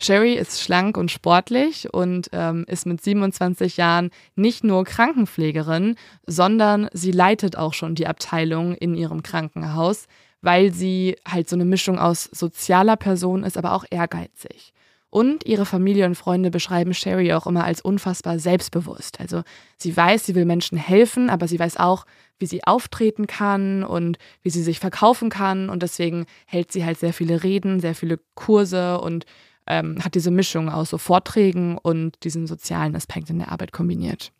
Sherry 0.01 0.34
ist 0.34 0.62
schlank 0.62 0.96
und 0.96 1.11
sportlich 1.11 1.92
und 1.92 2.28
ähm, 2.32 2.64
ist 2.68 2.86
mit 2.86 3.03
27 3.03 3.76
Jahren 3.76 4.11
nicht 4.36 4.62
nur 4.62 4.84
Krankenpflegerin, 4.84 5.96
sondern 6.24 6.88
sie 6.92 7.11
leitet 7.11 7.57
auch 7.57 7.74
schon 7.74 7.96
die 7.96 8.07
Abteilung 8.07 8.74
in 8.74 8.94
ihrem 8.94 9.22
Krankenhaus, 9.24 10.07
weil 10.40 10.72
sie 10.72 11.16
halt 11.26 11.49
so 11.49 11.57
eine 11.57 11.64
Mischung 11.64 11.99
aus 11.99 12.24
sozialer 12.24 12.96
Person 12.96 13.42
ist, 13.42 13.59
aber 13.59 13.72
auch 13.72 13.84
ehrgeizig. 13.90 14.72
Und 15.11 15.46
ihre 15.46 15.64
Familie 15.64 16.05
und 16.05 16.16
Freunde 16.16 16.51
beschreiben 16.51 16.92
Sherry 16.92 17.32
auch 17.32 17.46
immer 17.46 17.64
als 17.64 17.80
unfassbar 17.80 18.38
selbstbewusst. 18.38 19.20
Also 19.20 19.42
sie 19.78 19.96
weiß, 19.96 20.26
sie 20.26 20.34
will 20.34 20.44
Menschen 20.44 20.76
helfen, 20.76 21.30
aber 21.30 21.49
sie 21.49 21.59
weiß 21.59 21.78
auch, 21.78 22.05
wie 22.38 22.46
sie 22.46 22.62
auftreten 22.64 23.26
kann 23.26 23.84
und 23.84 24.18
wie 24.42 24.51
sie 24.51 24.62
sich 24.62 24.78
verkaufen 24.78 25.30
kann. 25.30 25.70
Und 25.70 25.82
deswegen 25.82 26.26
hält 26.46 26.72
sie 26.72 26.84
halt 26.84 26.99
sehr 26.99 27.14
viele 27.14 27.42
Reden, 27.42 27.80
sehr 27.80 27.94
viele 27.94 28.20
Kurse 28.34 29.01
und 29.01 29.24
ähm, 29.68 30.02
hat 30.04 30.14
diese 30.14 30.30
Mischung 30.30 30.68
aus 30.68 30.90
so 30.90 30.98
Vorträgen 30.98 31.78
und 31.78 32.24
diesen 32.24 32.46
sozialen 32.46 32.96
Aspekt 32.96 33.30
in 33.30 33.38
der 33.38 33.52
Arbeit 33.52 33.72
kombiniert. 33.72 34.32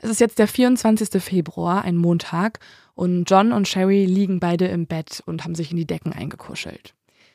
Es 0.00 0.10
ist 0.10 0.20
jetzt 0.20 0.38
der 0.38 0.48
24. 0.48 1.22
Februar, 1.22 1.82
ein 1.82 1.96
Montag, 1.96 2.60
und 2.94 3.24
John 3.28 3.52
und 3.52 3.66
Sherry 3.66 4.04
liegen 4.04 4.38
beide 4.38 4.66
im 4.66 4.86
Bett 4.86 5.22
und 5.26 5.44
haben 5.44 5.54
sich 5.54 5.70
in 5.70 5.76
die 5.76 5.86
Decken 5.86 6.12
eingekuschelt. 6.12 6.94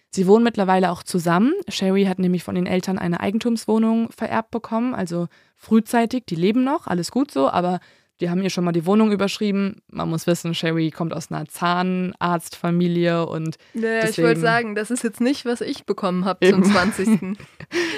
Sie 0.10 0.28
wohnen 0.28 0.44
mittlerweile 0.44 0.92
auch 0.92 1.04
zusammen. 1.04 1.54
Sherry 1.68 2.06
hat 2.06 2.20
nämlich 2.20 2.44
von 2.44 2.56
den 2.56 2.66
Eltern 2.66 2.98
eine 2.98 3.20
Eigentumswohnung 3.20 4.12
vererbt 4.12 4.52
bekommen, 4.52 4.96
also 4.96 5.28
frühzeitig. 5.56 6.26
Die 6.28 6.36
leben 6.36 6.64
noch, 6.64 6.88
alles 6.88 7.12
gut 7.12 7.32
so, 7.32 7.50
aber 7.50 7.80
die 8.20 8.30
haben 8.30 8.42
ihr 8.42 8.50
schon 8.50 8.64
mal 8.64 8.72
die 8.72 8.86
Wohnung 8.86 9.12
überschrieben. 9.12 9.82
Man 9.90 10.10
muss 10.10 10.28
wissen, 10.28 10.54
Sherry 10.54 10.92
kommt 10.92 11.14
aus 11.14 11.32
einer 11.32 11.46
Zahnarztfamilie 11.48 13.26
und. 13.26 13.58
Ja, 13.74 13.82
deswegen, 13.82 14.10
ich 14.10 14.18
wollte 14.20 14.40
sagen, 14.42 14.76
das 14.76 14.92
ist 14.92 15.04
jetzt 15.04 15.22
nicht, 15.22 15.46
was 15.46 15.62
ich 15.62 15.86
bekommen 15.86 16.26
habe 16.26 16.50
zum 16.50 16.64
20. 16.64 17.08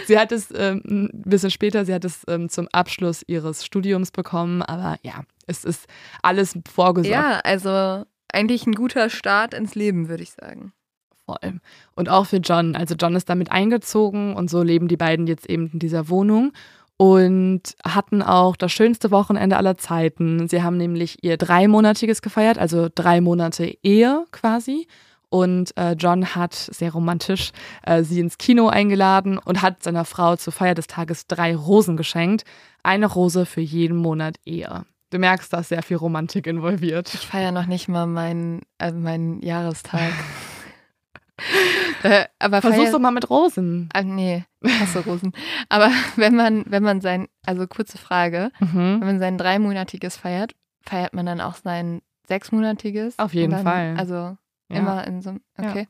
sie 0.08 0.20
hat 0.20 0.32
es 0.32 0.50
ähm, 0.56 0.82
ein 0.86 1.22
bisschen 1.26 1.52
später, 1.52 1.86
sie 1.86 1.94
hat 1.94 2.06
es 2.06 2.24
ähm, 2.28 2.50
zum 2.50 2.68
Abschluss 2.72 3.24
ihres 3.28 3.66
Studiums 3.66 4.12
bekommen, 4.12 4.62
aber 4.62 4.98
ja, 5.04 5.24
es 5.48 5.64
ist 5.64 5.86
alles 6.22 6.58
vorgesorgt. 6.72 7.12
Ja, 7.12 7.40
also 7.44 8.06
eigentlich 8.32 8.68
ein 8.68 8.74
guter 8.74 9.10
Start 9.10 9.54
ins 9.54 9.76
Leben, 9.76 10.10
würde 10.10 10.24
ich 10.24 10.32
sagen 10.32 10.74
voll. 11.30 11.60
Und 11.96 12.10
auch 12.10 12.26
für 12.26 12.38
John. 12.38 12.76
Also 12.76 12.96
John 12.96 13.16
ist 13.16 13.30
damit 13.30 13.52
eingezogen 13.52 14.36
und 14.36 14.50
so 14.50 14.64
leben 14.64 14.88
die 14.88 14.98
beiden 14.98 15.28
jetzt 15.28 15.50
eben 15.50 15.70
in 15.74 15.80
dieser 15.80 16.10
Wohnung 16.10 16.54
und 17.02 17.62
hatten 17.86 18.22
auch 18.22 18.58
das 18.58 18.74
schönste 18.74 19.10
Wochenende 19.10 19.56
aller 19.56 19.78
Zeiten. 19.78 20.50
Sie 20.50 20.62
haben 20.62 20.76
nämlich 20.76 21.24
ihr 21.24 21.38
dreimonatiges 21.38 22.22
gefeiert, 22.22 22.58
also 22.58 22.90
drei 22.94 23.22
Monate 23.22 23.78
Ehe 23.84 24.26
quasi. 24.32 24.86
Und 25.30 25.78
äh, 25.78 25.94
John 25.94 26.36
hat 26.36 26.56
sehr 26.56 26.92
romantisch 26.92 27.52
äh, 27.84 28.04
sie 28.04 28.20
ins 28.20 28.38
Kino 28.38 28.68
eingeladen 28.68 29.38
und 29.38 29.62
hat 29.62 29.82
seiner 29.82 30.04
Frau 30.04 30.36
zur 30.36 30.52
Feier 30.52 30.76
des 30.76 30.88
Tages 30.88 31.26
drei 31.26 31.56
Rosen 31.56 31.96
geschenkt. 31.96 32.44
Eine 32.84 33.06
Rose 33.06 33.46
für 33.46 33.62
jeden 33.62 33.96
Monat 33.96 34.36
Ehe. 34.44 34.84
Du 35.10 35.20
merkst, 35.20 35.54
da 35.54 35.60
ist 35.60 35.70
sehr 35.70 35.84
viel 35.84 35.98
Romantik 35.98 36.48
involviert. 36.48 37.14
Ich 37.14 37.26
feiere 37.26 37.54
noch 37.54 37.66
nicht 37.66 37.88
mal 37.88 38.08
meinen, 38.08 38.60
äh, 38.78 38.92
meinen 38.92 39.42
Jahrestag. 39.42 40.12
Äh, 42.04 42.26
aber 42.40 42.62
Versuch's 42.62 42.92
doch 42.92 43.00
mal 43.00 43.12
mit 43.12 43.30
Rosen. 43.30 43.90
Ah, 43.94 44.04
nee, 44.04 44.46
hasse 44.80 45.04
Rosen. 45.04 45.34
Aber 45.68 45.92
wenn 46.16 46.34
man, 46.34 46.64
wenn 46.68 46.82
man 46.82 47.02
sein, 47.02 47.28
also 47.46 47.68
kurze 47.68 47.98
Frage, 47.98 48.52
mhm. 48.62 49.02
wenn 49.02 49.08
man 49.08 49.20
sein 49.20 49.38
dreimonatiges 49.38 50.16
feiert, 50.16 50.56
feiert 50.82 51.14
man 51.14 51.26
dann 51.26 51.42
auch 51.42 51.56
sein 51.56 52.02
sechsmonatiges? 52.30 53.20
Auf 53.20 53.34
jeden 53.34 53.52
dann, 53.52 53.64
Fall. 53.64 53.96
Also 53.98 54.16
ja. 54.16 54.38
immer 54.70 55.06
in 55.08 55.22
so 55.22 55.36
okay. 55.58 55.82
Ja. 55.82 55.86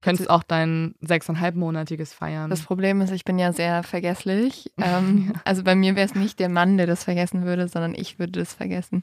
Könntest 0.00 0.28
auch 0.28 0.42
dein 0.42 0.94
sechseinhalbmonatiges 1.00 2.12
feiern. 2.12 2.50
Das 2.50 2.62
Problem 2.62 3.00
ist, 3.00 3.12
ich 3.12 3.24
bin 3.24 3.38
ja 3.38 3.52
sehr 3.52 3.84
vergesslich. 3.84 4.72
Ähm, 4.80 5.32
also 5.44 5.64
bei 5.64 5.74
mir 5.74 5.96
wäre 5.96 6.06
es 6.06 6.14
nicht 6.14 6.38
der 6.38 6.48
Mann, 6.48 6.78
der 6.78 6.86
das 6.86 7.04
vergessen 7.04 7.44
würde, 7.44 7.68
sondern 7.68 7.94
ich 7.94 8.18
würde 8.18 8.40
das 8.40 8.54
vergessen 8.54 9.02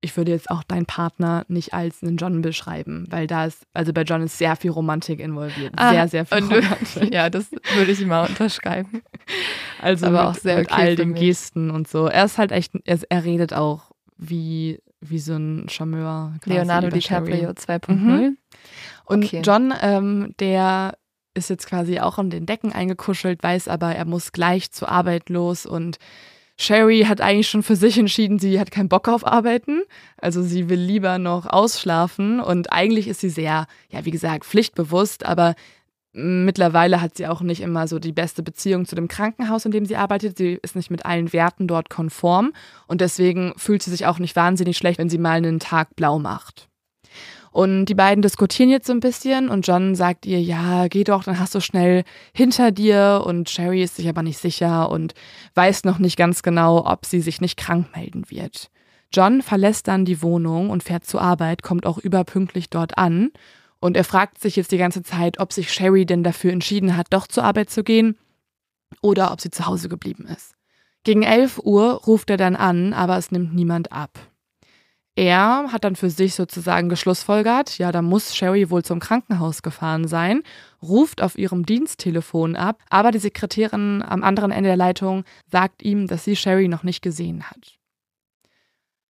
ich 0.00 0.16
würde 0.16 0.30
jetzt 0.30 0.50
auch 0.50 0.62
deinen 0.62 0.86
Partner 0.86 1.44
nicht 1.48 1.74
als 1.74 2.02
einen 2.02 2.16
John 2.16 2.40
beschreiben, 2.40 3.06
weil 3.10 3.26
da 3.26 3.46
ist, 3.46 3.66
also 3.74 3.92
bei 3.92 4.02
John 4.02 4.22
ist 4.22 4.38
sehr 4.38 4.54
viel 4.54 4.70
Romantik 4.70 5.18
involviert. 5.18 5.72
Ah, 5.76 5.90
sehr, 5.90 6.08
sehr 6.08 6.26
viel 6.26 6.44
Romantik. 6.44 7.12
ja, 7.14 7.28
das 7.30 7.50
würde 7.74 7.90
ich 7.90 8.04
mal 8.06 8.28
unterschreiben. 8.28 9.02
Also 9.80 10.06
Aber 10.06 10.18
mit, 10.18 10.26
auch 10.26 10.34
sehr 10.34 10.58
mit 10.58 10.70
okay 10.70 10.82
all 10.82 10.96
den 10.96 11.14
Gesten 11.14 11.70
und 11.70 11.88
so. 11.88 12.06
Er 12.06 12.24
ist 12.24 12.38
halt 12.38 12.52
echt, 12.52 12.72
er, 12.84 12.98
er 13.08 13.24
redet 13.24 13.52
auch 13.52 13.90
wie, 14.16 14.80
wie 15.00 15.18
so 15.18 15.34
ein 15.34 15.68
Charmeur. 15.68 16.34
Leonardo 16.44 16.88
DiCaprio 16.90 17.50
2.0. 17.50 17.92
Mhm. 17.92 18.38
Und 19.04 19.24
okay. 19.24 19.42
John, 19.44 19.74
ähm, 19.80 20.34
der 20.38 20.96
ist 21.34 21.50
jetzt 21.50 21.66
quasi 21.66 21.98
auch 21.98 22.18
um 22.18 22.30
den 22.30 22.46
Decken 22.46 22.72
eingekuschelt, 22.72 23.42
weiß 23.42 23.68
aber, 23.68 23.94
er 23.94 24.04
muss 24.04 24.32
gleich 24.32 24.70
zur 24.70 24.90
Arbeit 24.90 25.28
los 25.28 25.66
und 25.66 25.98
Sherry 26.60 27.04
hat 27.08 27.20
eigentlich 27.20 27.48
schon 27.48 27.62
für 27.62 27.76
sich 27.76 27.96
entschieden, 27.98 28.40
sie 28.40 28.58
hat 28.58 28.72
keinen 28.72 28.88
Bock 28.88 29.08
auf 29.08 29.24
Arbeiten. 29.24 29.82
Also 30.16 30.42
sie 30.42 30.68
will 30.68 30.80
lieber 30.80 31.18
noch 31.18 31.46
ausschlafen 31.46 32.40
und 32.40 32.72
eigentlich 32.72 33.06
ist 33.06 33.20
sie 33.20 33.30
sehr, 33.30 33.66
ja, 33.90 34.04
wie 34.04 34.10
gesagt, 34.10 34.44
pflichtbewusst, 34.44 35.24
aber 35.24 35.54
mittlerweile 36.12 37.00
hat 37.00 37.16
sie 37.16 37.28
auch 37.28 37.42
nicht 37.42 37.60
immer 37.60 37.86
so 37.86 38.00
die 38.00 38.12
beste 38.12 38.42
Beziehung 38.42 38.86
zu 38.86 38.96
dem 38.96 39.06
Krankenhaus, 39.06 39.66
in 39.66 39.70
dem 39.70 39.86
sie 39.86 39.96
arbeitet. 39.96 40.36
Sie 40.36 40.58
ist 40.60 40.74
nicht 40.74 40.90
mit 40.90 41.06
allen 41.06 41.32
Werten 41.32 41.68
dort 41.68 41.90
konform 41.90 42.52
und 42.88 43.00
deswegen 43.00 43.52
fühlt 43.56 43.84
sie 43.84 43.90
sich 43.90 44.06
auch 44.06 44.18
nicht 44.18 44.34
wahnsinnig 44.34 44.76
schlecht, 44.76 44.98
wenn 44.98 45.08
sie 45.08 45.18
mal 45.18 45.36
einen 45.36 45.60
Tag 45.60 45.94
blau 45.94 46.18
macht. 46.18 46.68
Und 47.58 47.86
die 47.86 47.96
beiden 47.96 48.22
diskutieren 48.22 48.70
jetzt 48.70 48.86
so 48.86 48.92
ein 48.92 49.00
bisschen 49.00 49.48
und 49.48 49.66
John 49.66 49.96
sagt 49.96 50.26
ihr, 50.26 50.40
ja, 50.40 50.86
geh 50.86 51.02
doch, 51.02 51.24
dann 51.24 51.40
hast 51.40 51.56
du 51.56 51.60
schnell 51.60 52.04
hinter 52.32 52.70
dir. 52.70 53.24
Und 53.26 53.50
Sherry 53.50 53.82
ist 53.82 53.96
sich 53.96 54.08
aber 54.08 54.22
nicht 54.22 54.38
sicher 54.38 54.88
und 54.92 55.12
weiß 55.56 55.82
noch 55.82 55.98
nicht 55.98 56.16
ganz 56.16 56.44
genau, 56.44 56.86
ob 56.86 57.04
sie 57.04 57.20
sich 57.20 57.40
nicht 57.40 57.56
krank 57.56 57.88
melden 57.96 58.30
wird. 58.30 58.70
John 59.12 59.42
verlässt 59.42 59.88
dann 59.88 60.04
die 60.04 60.22
Wohnung 60.22 60.70
und 60.70 60.84
fährt 60.84 61.04
zur 61.04 61.20
Arbeit, 61.20 61.64
kommt 61.64 61.84
auch 61.84 61.98
überpünktlich 61.98 62.70
dort 62.70 62.96
an. 62.96 63.32
Und 63.80 63.96
er 63.96 64.04
fragt 64.04 64.40
sich 64.40 64.54
jetzt 64.54 64.70
die 64.70 64.78
ganze 64.78 65.02
Zeit, 65.02 65.40
ob 65.40 65.52
sich 65.52 65.72
Sherry 65.72 66.06
denn 66.06 66.22
dafür 66.22 66.52
entschieden 66.52 66.96
hat, 66.96 67.08
doch 67.10 67.26
zur 67.26 67.42
Arbeit 67.42 67.70
zu 67.70 67.82
gehen 67.82 68.16
oder 69.02 69.32
ob 69.32 69.40
sie 69.40 69.50
zu 69.50 69.66
Hause 69.66 69.88
geblieben 69.88 70.28
ist. 70.28 70.54
Gegen 71.02 71.24
11 71.24 71.58
Uhr 71.64 72.04
ruft 72.06 72.30
er 72.30 72.36
dann 72.36 72.54
an, 72.54 72.92
aber 72.92 73.18
es 73.18 73.32
nimmt 73.32 73.52
niemand 73.52 73.90
ab. 73.90 74.16
Er 75.18 75.72
hat 75.72 75.82
dann 75.82 75.96
für 75.96 76.10
sich 76.10 76.36
sozusagen 76.36 76.88
geschlussfolgert, 76.88 77.76
ja, 77.76 77.90
da 77.90 78.02
muss 78.02 78.36
Sherry 78.36 78.70
wohl 78.70 78.84
zum 78.84 79.00
Krankenhaus 79.00 79.62
gefahren 79.62 80.06
sein, 80.06 80.44
ruft 80.80 81.22
auf 81.22 81.36
ihrem 81.36 81.66
Diensttelefon 81.66 82.54
ab, 82.54 82.84
aber 82.88 83.10
die 83.10 83.18
Sekretärin 83.18 84.00
am 84.00 84.22
anderen 84.22 84.52
Ende 84.52 84.68
der 84.68 84.76
Leitung 84.76 85.24
sagt 85.50 85.82
ihm, 85.82 86.06
dass 86.06 86.22
sie 86.22 86.36
Sherry 86.36 86.68
noch 86.68 86.84
nicht 86.84 87.02
gesehen 87.02 87.50
hat. 87.50 87.80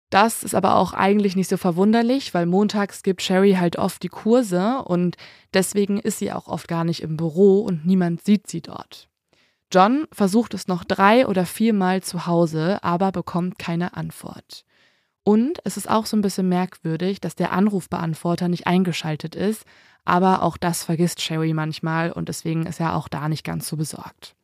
Das 0.09 0.45
ist 0.45 0.55
aber 0.55 0.77
auch 0.77 0.93
eigentlich 0.93 1.35
nicht 1.35 1.51
so 1.51 1.57
verwunderlich, 1.57 2.33
weil 2.33 2.47
montags 2.47 3.03
gibt 3.03 3.21
Sherry 3.21 3.55
halt 3.55 3.77
oft 3.77 4.01
die 4.05 4.09
Kurse 4.09 4.85
und 4.85 5.17
deswegen 5.53 5.99
ist 5.99 6.21
sie 6.21 6.31
auch 6.31 6.47
oft 6.47 6.69
gar 6.69 6.85
nicht 6.85 7.03
im 7.03 7.17
Büro 7.17 7.63
und 7.63 7.87
niemand 7.87 8.25
sieht 8.25 8.47
sie 8.47 8.61
dort. 8.61 9.09
John 9.73 10.07
versucht 10.13 10.55
es 10.55 10.69
noch 10.69 10.85
drei 10.85 11.27
oder 11.27 11.45
viermal 11.45 12.05
zu 12.05 12.25
Hause, 12.29 12.85
aber 12.85 13.11
bekommt 13.11 13.59
keine 13.59 13.97
Antwort. 13.97 14.65
Und 15.25 15.59
es 15.65 15.77
ist 15.77 15.91
auch 15.91 16.07
so 16.07 16.17
ein 16.17 16.23
bisschen 16.23 16.49
merkwürdig, 16.49 17.21
dass 17.21 17.35
der 17.35 17.53
Anrufbeantworter 17.53 18.49
nicht 18.49 18.67
eingeschaltet 18.67 19.35
ist, 19.35 19.65
aber 20.05 20.43
auch 20.43 20.57
das 20.57 20.85
vergisst 20.85 21.21
Sherry 21.21 21.53
manchmal 21.53 22.13
und 22.13 22.29
deswegen 22.29 22.65
ist 22.65 22.81
er 22.81 22.97
auch 22.97 23.09
da 23.09 23.29
nicht 23.29 23.45
ganz 23.45 23.69
so 23.69 23.77
besorgt. 23.77 24.35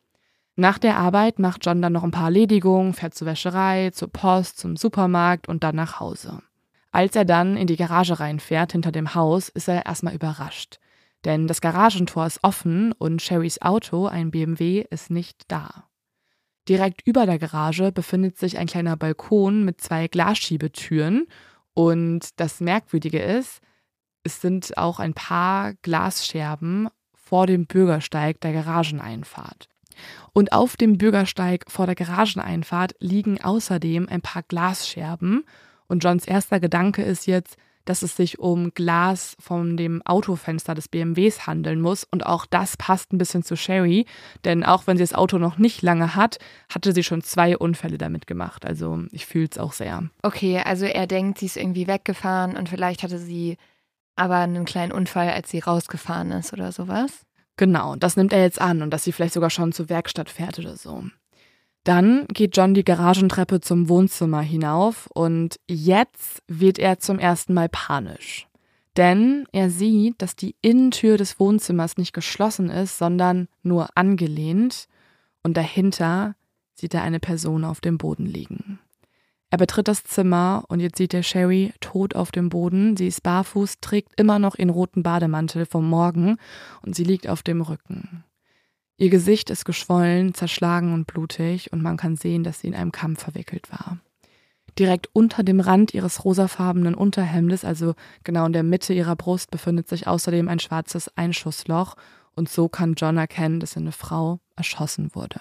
Nach 0.55 0.77
der 0.77 0.97
Arbeit 0.97 1.39
macht 1.39 1.65
John 1.65 1.81
dann 1.81 1.93
noch 1.93 2.03
ein 2.03 2.11
paar 2.11 2.25
Erledigungen, 2.25 2.93
fährt 2.93 3.13
zur 3.13 3.27
Wäscherei, 3.27 3.89
zur 3.91 4.09
Post, 4.09 4.59
zum 4.59 4.77
Supermarkt 4.77 5.49
und 5.49 5.63
dann 5.63 5.75
nach 5.75 5.99
Hause. 5.99 6.41
Als 6.91 7.15
er 7.15 7.25
dann 7.25 7.57
in 7.57 7.67
die 7.67 7.75
Garage 7.75 8.19
reinfährt 8.19 8.71
hinter 8.71 8.93
dem 8.93 9.15
Haus, 9.15 9.49
ist 9.49 9.67
er 9.67 9.85
erstmal 9.85 10.15
überrascht. 10.15 10.79
Denn 11.25 11.47
das 11.47 11.59
Garagentor 11.59 12.25
ist 12.25 12.39
offen 12.41 12.93
und 12.93 13.21
Sherrys 13.21 13.61
Auto, 13.61 14.05
ein 14.05 14.31
BMW, 14.31 14.85
ist 14.89 15.09
nicht 15.09 15.43
da. 15.49 15.85
Direkt 16.67 17.05
über 17.05 17.25
der 17.25 17.37
Garage 17.37 17.91
befindet 17.91 18.37
sich 18.37 18.57
ein 18.57 18.67
kleiner 18.67 18.97
Balkon 18.97 19.63
mit 19.65 19.81
zwei 19.81 20.07
Glasschiebetüren. 20.07 21.27
Und 21.73 22.39
das 22.39 22.59
Merkwürdige 22.59 23.19
ist, 23.19 23.61
es 24.23 24.41
sind 24.41 24.77
auch 24.77 24.99
ein 24.99 25.13
paar 25.13 25.73
Glasscherben 25.81 26.89
vor 27.13 27.45
dem 27.45 27.67
Bürgersteig 27.67 28.41
der 28.41 28.53
Garageneinfahrt. 28.53 29.69
Und 30.33 30.51
auf 30.51 30.75
dem 30.75 30.97
Bürgersteig 30.97 31.65
vor 31.69 31.85
der 31.85 31.95
Garageneinfahrt 31.95 32.95
liegen 32.99 33.41
außerdem 33.41 34.09
ein 34.09 34.21
paar 34.21 34.43
Glasscherben. 34.43 35.45
Und 35.87 36.03
Johns 36.03 36.25
erster 36.25 36.59
Gedanke 36.59 37.03
ist 37.03 37.27
jetzt, 37.27 37.57
dass 37.85 38.01
es 38.01 38.15
sich 38.15 38.39
um 38.39 38.73
Glas 38.73 39.35
von 39.39 39.77
dem 39.77 40.01
Autofenster 40.03 40.75
des 40.75 40.87
BMWs 40.87 41.47
handeln 41.47 41.79
muss. 41.81 42.03
Und 42.03 42.25
auch 42.25 42.45
das 42.45 42.77
passt 42.77 43.13
ein 43.13 43.17
bisschen 43.17 43.43
zu 43.43 43.55
Sherry, 43.55 44.05
denn 44.43 44.63
auch 44.63 44.87
wenn 44.87 44.97
sie 44.97 45.03
das 45.03 45.13
Auto 45.13 45.37
noch 45.37 45.57
nicht 45.57 45.81
lange 45.81 46.15
hat, 46.15 46.37
hatte 46.69 46.91
sie 46.91 47.03
schon 47.03 47.21
zwei 47.21 47.57
Unfälle 47.57 47.97
damit 47.97 48.27
gemacht. 48.27 48.65
Also 48.65 49.03
ich 49.11 49.25
fühle 49.25 49.47
es 49.51 49.57
auch 49.57 49.73
sehr. 49.73 50.03
Okay, 50.23 50.59
also 50.59 50.85
er 50.85 51.07
denkt, 51.07 51.39
sie 51.39 51.45
ist 51.45 51.57
irgendwie 51.57 51.87
weggefahren 51.87 52.57
und 52.57 52.69
vielleicht 52.69 53.03
hatte 53.03 53.19
sie 53.19 53.57
aber 54.15 54.37
einen 54.37 54.65
kleinen 54.65 54.91
Unfall, 54.91 55.29
als 55.29 55.49
sie 55.51 55.59
rausgefahren 55.59 56.31
ist 56.31 56.53
oder 56.53 56.71
sowas. 56.71 57.25
Genau, 57.57 57.95
das 57.95 58.17
nimmt 58.17 58.33
er 58.33 58.41
jetzt 58.41 58.59
an 58.59 58.81
und 58.81 58.91
dass 58.91 59.03
sie 59.03 59.11
vielleicht 59.11 59.33
sogar 59.33 59.49
schon 59.49 59.71
zur 59.71 59.89
Werkstatt 59.89 60.29
fährt 60.29 60.59
oder 60.59 60.75
so. 60.75 61.03
Dann 61.85 62.25
geht 62.29 62.57
John 62.57 62.73
die 62.73 62.83
Garagentreppe 62.83 63.61
zum 63.61 63.89
Wohnzimmer 63.89 64.41
hinauf 64.41 65.07
und 65.13 65.59
jetzt 65.67 66.41
wird 66.47 66.79
er 66.79 66.97
zum 66.99 67.19
ersten 67.19 67.53
Mal 67.53 67.69
panisch. 67.69 68.47
Denn 68.97 69.45
er 69.51 69.69
sieht, 69.69 70.19
dass 70.19 70.35
die 70.35 70.55
Innentür 70.61 71.17
des 71.17 71.39
Wohnzimmers 71.39 71.97
nicht 71.97 72.11
geschlossen 72.11 72.71
ist, 72.71 72.97
sondern 72.97 73.47
nur 73.61 73.89
angelehnt 73.95 74.87
und 75.43 75.57
dahinter 75.57 76.35
sieht 76.73 76.95
er 76.95 77.03
eine 77.03 77.19
Person 77.19 77.63
auf 77.63 77.81
dem 77.81 77.99
Boden 77.99 78.25
liegen. 78.25 78.79
Er 79.51 79.59
betritt 79.59 79.87
das 79.87 80.03
Zimmer 80.03 80.63
und 80.67 80.79
jetzt 80.79 80.97
sieht 80.97 81.13
er 81.13 81.21
Sherry 81.21 81.71
tot 81.81 82.15
auf 82.15 82.31
dem 82.31 82.49
Boden. 82.49 82.97
Sie 82.97 83.07
ist 83.07 83.21
barfuß, 83.21 83.75
trägt 83.79 84.19
immer 84.19 84.39
noch 84.39 84.55
ihren 84.55 84.71
roten 84.71 85.03
Bademantel 85.03 85.67
vom 85.67 85.87
Morgen 85.87 86.37
und 86.81 86.95
sie 86.95 87.03
liegt 87.03 87.29
auf 87.29 87.43
dem 87.43 87.61
Rücken. 87.61 88.24
Ihr 88.97 89.09
Gesicht 89.09 89.49
ist 89.49 89.65
geschwollen, 89.65 90.33
zerschlagen 90.33 90.93
und 90.93 91.05
blutig 91.05 91.73
und 91.73 91.81
man 91.81 91.97
kann 91.97 92.15
sehen, 92.15 92.43
dass 92.43 92.59
sie 92.61 92.67
in 92.67 92.75
einem 92.75 92.91
Kampf 92.91 93.23
verwickelt 93.23 93.69
war. 93.71 93.97
Direkt 94.79 95.09
unter 95.13 95.43
dem 95.43 95.59
Rand 95.59 95.93
ihres 95.93 96.23
rosafarbenen 96.25 96.95
Unterhemdes, 96.95 97.65
also 97.65 97.93
genau 98.23 98.45
in 98.45 98.53
der 98.53 98.63
Mitte 98.63 98.93
ihrer 98.93 99.15
Brust, 99.15 99.51
befindet 99.51 99.87
sich 99.87 100.07
außerdem 100.07 100.47
ein 100.47 100.59
schwarzes 100.59 101.09
Einschussloch 101.17 101.95
und 102.35 102.49
so 102.49 102.67
kann 102.67 102.95
John 102.95 103.17
erkennen, 103.17 103.59
dass 103.59 103.77
eine 103.77 103.91
Frau 103.93 104.39
erschossen 104.55 105.13
wurde. 105.13 105.39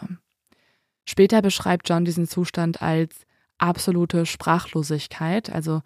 Später 1.05 1.42
beschreibt 1.42 1.88
John 1.88 2.05
diesen 2.05 2.26
Zustand 2.26 2.82
als 2.82 3.26
absolute 3.59 4.26
Sprachlosigkeit. 4.26 5.50
Also 5.50 5.82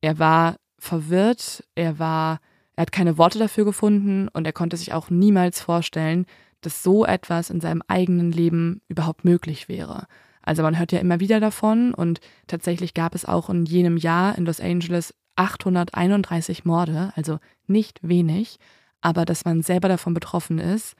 er 0.00 0.18
war 0.18 0.56
verwirrt, 0.78 1.64
er 1.74 1.98
war, 1.98 2.40
er 2.74 2.82
hat 2.82 2.92
keine 2.92 3.18
Worte 3.18 3.38
dafür 3.38 3.64
gefunden 3.64 4.28
und 4.28 4.46
er 4.46 4.52
konnte 4.52 4.76
sich 4.76 4.92
auch 4.92 5.10
niemals 5.10 5.60
vorstellen, 5.60 6.26
dass 6.62 6.82
so 6.82 7.04
etwas 7.04 7.50
in 7.50 7.60
seinem 7.60 7.82
eigenen 7.86 8.32
Leben 8.32 8.80
überhaupt 8.88 9.24
möglich 9.24 9.68
wäre. 9.68 10.06
Also 10.42 10.62
man 10.62 10.78
hört 10.78 10.92
ja 10.92 10.98
immer 10.98 11.20
wieder 11.20 11.38
davon 11.38 11.94
und 11.94 12.20
tatsächlich 12.46 12.94
gab 12.94 13.14
es 13.14 13.24
auch 13.24 13.48
in 13.48 13.64
jenem 13.64 13.96
Jahr 13.96 14.36
in 14.36 14.44
Los 14.44 14.60
Angeles 14.60 15.14
831 15.36 16.64
Morde, 16.64 17.12
also 17.14 17.38
nicht 17.66 18.00
wenig, 18.02 18.58
aber 19.00 19.24
dass 19.24 19.44
man 19.44 19.62
selber 19.62 19.88
davon 19.88 20.14
betroffen 20.14 20.58
ist, 20.58 20.94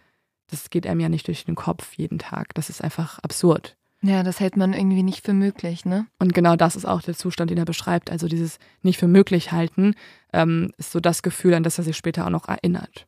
das 0.49 0.71
geht 0.71 0.87
einem 0.87 1.01
ja 1.01 1.09
nicht 1.09 1.27
durch 1.27 1.45
den 1.45 1.55
Kopf 1.55 1.95
jeden 1.95 2.19
Tag. 2.19 2.55
Das 2.55 2.69
ist 2.69 2.83
einfach 2.83 3.19
absurd. 3.21 3.77
Ja, 4.03 4.25
das 4.25 4.41
hält 4.41 4.57
man 4.57 4.73
irgendwie 4.73 5.05
nicht 5.05 5.25
für 5.25 5.33
möglich, 5.33 5.85
ne? 5.85 6.07
Und 6.19 6.35
genau 6.35 6.57
das 6.57 6.75
ist 6.75 6.85
auch 6.85 7.03
der 7.03 7.15
Zustand, 7.15 7.51
den 7.51 7.59
er 7.59 7.65
beschreibt. 7.65 8.11
Also 8.11 8.27
dieses 8.27 8.59
nicht 8.83 8.99
für 8.99 9.07
möglich 9.07 9.53
halten, 9.53 9.95
ähm, 10.33 10.73
ist 10.77 10.91
so 10.91 10.99
das 10.99 11.23
Gefühl, 11.23 11.55
an 11.55 11.63
das 11.63 11.79
er 11.79 11.85
sich 11.85 11.97
später 11.97 12.27
auch 12.27 12.31
noch 12.31 12.49
erinnert. 12.49 13.07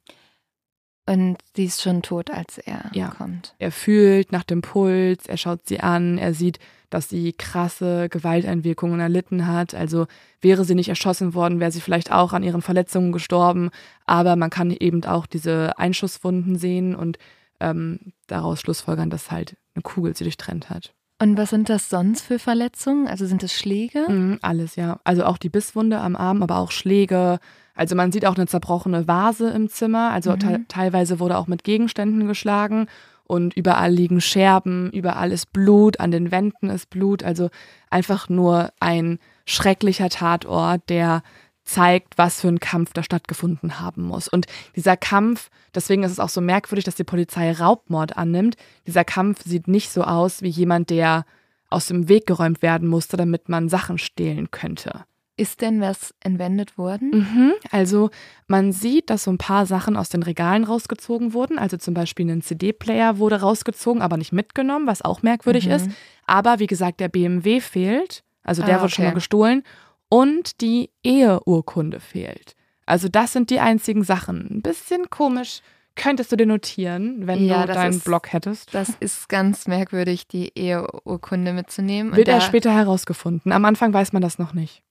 Und 1.07 1.37
sie 1.55 1.67
ist 1.67 1.83
schon 1.83 2.03
tot, 2.03 2.31
als 2.31 2.59
er 2.59 2.91
ja. 2.95 3.09
kommt. 3.09 3.55
Er 3.59 3.73
fühlt 3.73 4.33
nach 4.33 4.45
dem 4.45 4.63
Puls, 4.63 5.27
er 5.27 5.37
schaut 5.37 5.67
sie 5.67 5.81
an, 5.81 6.17
er 6.17 6.33
sieht, 6.33 6.59
dass 6.89 7.09
sie 7.09 7.33
krasse 7.33 8.09
Gewalteinwirkungen 8.09 9.01
erlitten 9.01 9.47
hat. 9.47 9.75
Also 9.75 10.07
wäre 10.41 10.65
sie 10.65 10.75
nicht 10.75 10.89
erschossen 10.89 11.35
worden, 11.35 11.61
wäre 11.61 11.73
sie 11.73 11.81
vielleicht 11.81 12.11
auch 12.11 12.33
an 12.33 12.43
ihren 12.43 12.63
Verletzungen 12.63 13.13
gestorben. 13.13 13.71
Aber 14.07 14.37
man 14.37 14.49
kann 14.49 14.71
eben 14.71 15.05
auch 15.05 15.27
diese 15.27 15.79
Einschusswunden 15.79 16.57
sehen 16.57 16.95
und 16.95 17.19
ähm, 17.61 17.99
daraus 18.27 18.61
schlussfolgern, 18.61 19.11
dass 19.11 19.31
halt 19.31 19.57
eine 19.75 19.83
Kugel 19.83 20.17
sie 20.17 20.25
durchtrennt 20.25 20.71
hat. 20.71 20.95
Und 21.21 21.37
was 21.37 21.51
sind 21.51 21.69
das 21.69 21.91
sonst 21.91 22.23
für 22.23 22.39
Verletzungen? 22.39 23.09
Also 23.09 23.27
sind 23.27 23.43
es 23.43 23.53
Schläge? 23.53 24.07
Mhm, 24.09 24.39
alles, 24.43 24.77
ja. 24.77 25.01
Also 25.05 25.25
auch 25.25 25.39
die 25.39 25.49
Bisswunde 25.49 25.99
am 25.99 26.17
Arm, 26.17 26.43
aber 26.43 26.59
auch 26.59 26.71
Schläge. 26.71 27.39
Also 27.75 27.97
man 27.97 28.13
sieht 28.13 28.27
auch 28.27 28.37
eine 28.37 28.47
zerbrochene 28.47 29.09
Vase 29.09 29.51
im 29.51 29.69
Zimmer. 29.69 30.11
Also 30.11 30.33
mhm. 30.33 30.39
te 30.39 30.61
teilweise 30.69 31.21
wurde 31.21 31.39
auch 31.39 31.47
mit 31.47 31.65
Gegenständen 31.65 32.27
geschlagen. 32.27 32.87
Und 33.27 33.57
überall 33.57 33.91
liegen 33.91 34.21
Scherben, 34.21 34.91
überall 34.91 35.33
ist 35.33 35.53
Blut, 35.53 35.99
an 35.99 36.11
den 36.11 36.31
Wänden 36.31 36.69
ist 36.69 36.91
Blut. 36.91 37.23
Also 37.23 37.49
einfach 37.91 38.29
nur 38.29 38.71
ein 38.81 39.19
schrecklicher 39.47 40.11
Tatort, 40.11 40.83
der 40.91 41.23
zeigt, 41.65 42.19
was 42.19 42.43
für 42.43 42.49
ein 42.49 42.61
Kampf 42.61 42.93
da 42.93 43.03
stattgefunden 43.03 43.81
haben 43.81 44.03
muss. 44.03 44.29
Und 44.29 44.47
dieser 44.77 44.97
Kampf, 44.99 45.51
deswegen 45.75 46.03
ist 46.03 46.13
es 46.13 46.21
auch 46.21 46.29
so 46.29 46.43
merkwürdig, 46.43 46.85
dass 46.85 46.95
die 46.95 47.05
Polizei 47.05 47.53
Raubmord 47.53 48.17
annimmt. 48.19 48.57
Dieser 48.87 49.05
Kampf 49.05 49.43
sieht 49.45 49.67
nicht 49.67 49.91
so 49.91 50.03
aus 50.05 50.43
wie 50.43 50.49
jemand, 50.49 50.91
der 50.91 51.25
aus 51.71 51.87
dem 51.87 52.09
Weg 52.09 52.27
geräumt 52.27 52.61
werden 52.61 52.87
musste, 52.89 53.17
damit 53.17 53.49
man 53.49 53.71
Sachen 53.71 53.97
stehlen 53.97 54.51
könnte. 54.51 55.05
Ist 55.37 55.63
denn 55.63 55.81
was 55.81 56.15
entwendet 56.21 56.79
worden? 56.79 57.11
Mhm. 57.11 57.53
Also 57.73 58.11
man 58.47 58.71
sieht, 58.71 59.11
dass 59.11 59.25
so 59.25 59.33
ein 59.33 59.39
paar 59.39 59.67
Sachen 59.67 59.97
aus 59.97 60.09
den 60.09 60.23
Regalen 60.23 60.63
rausgezogen 60.63 61.33
wurden. 61.33 61.59
Also 61.59 61.77
zum 61.77 61.93
Beispiel 61.93 62.31
ein 62.31 62.41
CD-Player 62.41 63.19
wurde 63.19 63.41
rausgezogen, 63.41 64.01
aber 64.01 64.17
nicht 64.17 64.33
mitgenommen, 64.33 64.87
was 64.87 65.03
auch 65.03 65.23
merkwürdig 65.23 65.67
mhm. 65.67 65.73
ist. 65.73 65.91
Aber 66.27 66.61
wie 66.61 66.69
gesagt, 66.69 67.01
der 67.01 67.09
BMW 67.09 67.61
fehlt. 67.61 68.23
Also 68.45 68.63
der 68.63 68.77
ah, 68.77 68.79
wurde 68.79 68.85
okay. 68.85 68.95
schon 68.95 69.05
mal 69.07 69.15
gestohlen 69.15 69.63
und 70.09 70.61
die 70.61 70.91
Eheurkunde 71.03 71.99
fehlt. 71.99 72.55
Also 72.87 73.09
das 73.09 73.33
sind 73.33 73.51
die 73.51 73.59
einzigen 73.59 74.05
Sachen. 74.05 74.47
Ein 74.49 74.63
bisschen 74.63 75.11
komisch. 75.11 75.63
Könntest 75.97 76.31
du 76.31 76.37
dir 76.37 76.47
notieren, 76.47 77.27
wenn 77.27 77.45
ja, 77.47 77.67
du 77.67 77.73
deinen 77.73 77.95
ist, 77.95 78.05
Blog 78.05 78.33
hättest? 78.33 78.73
Das 78.75 78.91
ist 79.01 79.29
ganz 79.29 79.67
merkwürdig, 79.67 80.29
die 80.29 80.57
Eheurkunde 80.57 81.53
mitzunehmen. 81.53 82.15
Wird 82.15 82.29
er 82.29 82.41
später 82.41 82.73
herausgefunden. 82.73 83.51
Am 83.51 83.65
Anfang 83.65 83.93
weiß 83.93 84.13
man 84.13 84.23
das 84.23 84.39
noch 84.39 84.55
nicht. 84.55 84.84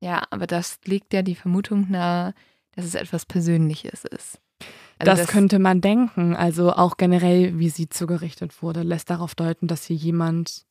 Ja, 0.00 0.22
aber 0.30 0.46
das 0.46 0.78
legt 0.84 1.12
ja 1.12 1.22
die 1.22 1.34
Vermutung 1.34 1.90
nahe, 1.90 2.34
dass 2.72 2.84
es 2.84 2.94
etwas 2.94 3.26
Persönliches 3.26 4.04
ist. 4.04 4.40
Also 4.98 5.12
das, 5.12 5.20
das, 5.20 5.28
könnte 5.28 5.58
man 5.58 5.80
denken. 5.80 6.34
Also 6.34 6.72
auch 6.72 6.96
generell, 6.96 7.58
wie 7.58 7.68
sie 7.68 7.88
zugerichtet 7.88 8.62
wurde, 8.62 8.82
lässt 8.82 9.10
darauf 9.10 9.34
deuten, 9.34 9.68
dass 9.68 9.84
hier 9.84 9.96
jemand 9.96 10.64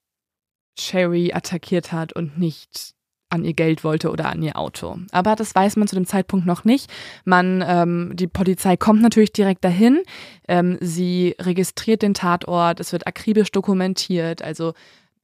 Sherry 0.77 1.31
attackiert 1.33 1.91
hat 1.91 2.13
und 2.13 2.37
nicht 2.37 2.93
an 3.29 3.43
ihr 3.43 3.53
Geld 3.53 3.83
wollte 3.83 4.09
oder 4.09 4.29
an 4.29 4.41
ihr 4.41 4.57
Auto. 4.57 4.97
Aber 5.11 5.35
das 5.35 5.53
weiß 5.53 5.75
man 5.75 5.87
zu 5.87 5.95
dem 5.95 6.05
Zeitpunkt 6.05 6.45
noch 6.45 6.63
nicht. 6.63 6.89
Man, 7.25 7.63
ähm, 7.65 8.11
die 8.15 8.27
Polizei 8.27 8.77
kommt 8.77 9.01
natürlich 9.01 9.33
direkt 9.33 9.65
dahin. 9.65 10.01
Ähm, 10.47 10.77
sie 10.79 11.35
registriert 11.39 12.01
den 12.01 12.13
Tatort. 12.13 12.79
Es 12.79 12.93
wird 12.93 13.05
akribisch 13.05 13.51
dokumentiert. 13.51 14.41
Also 14.41 14.73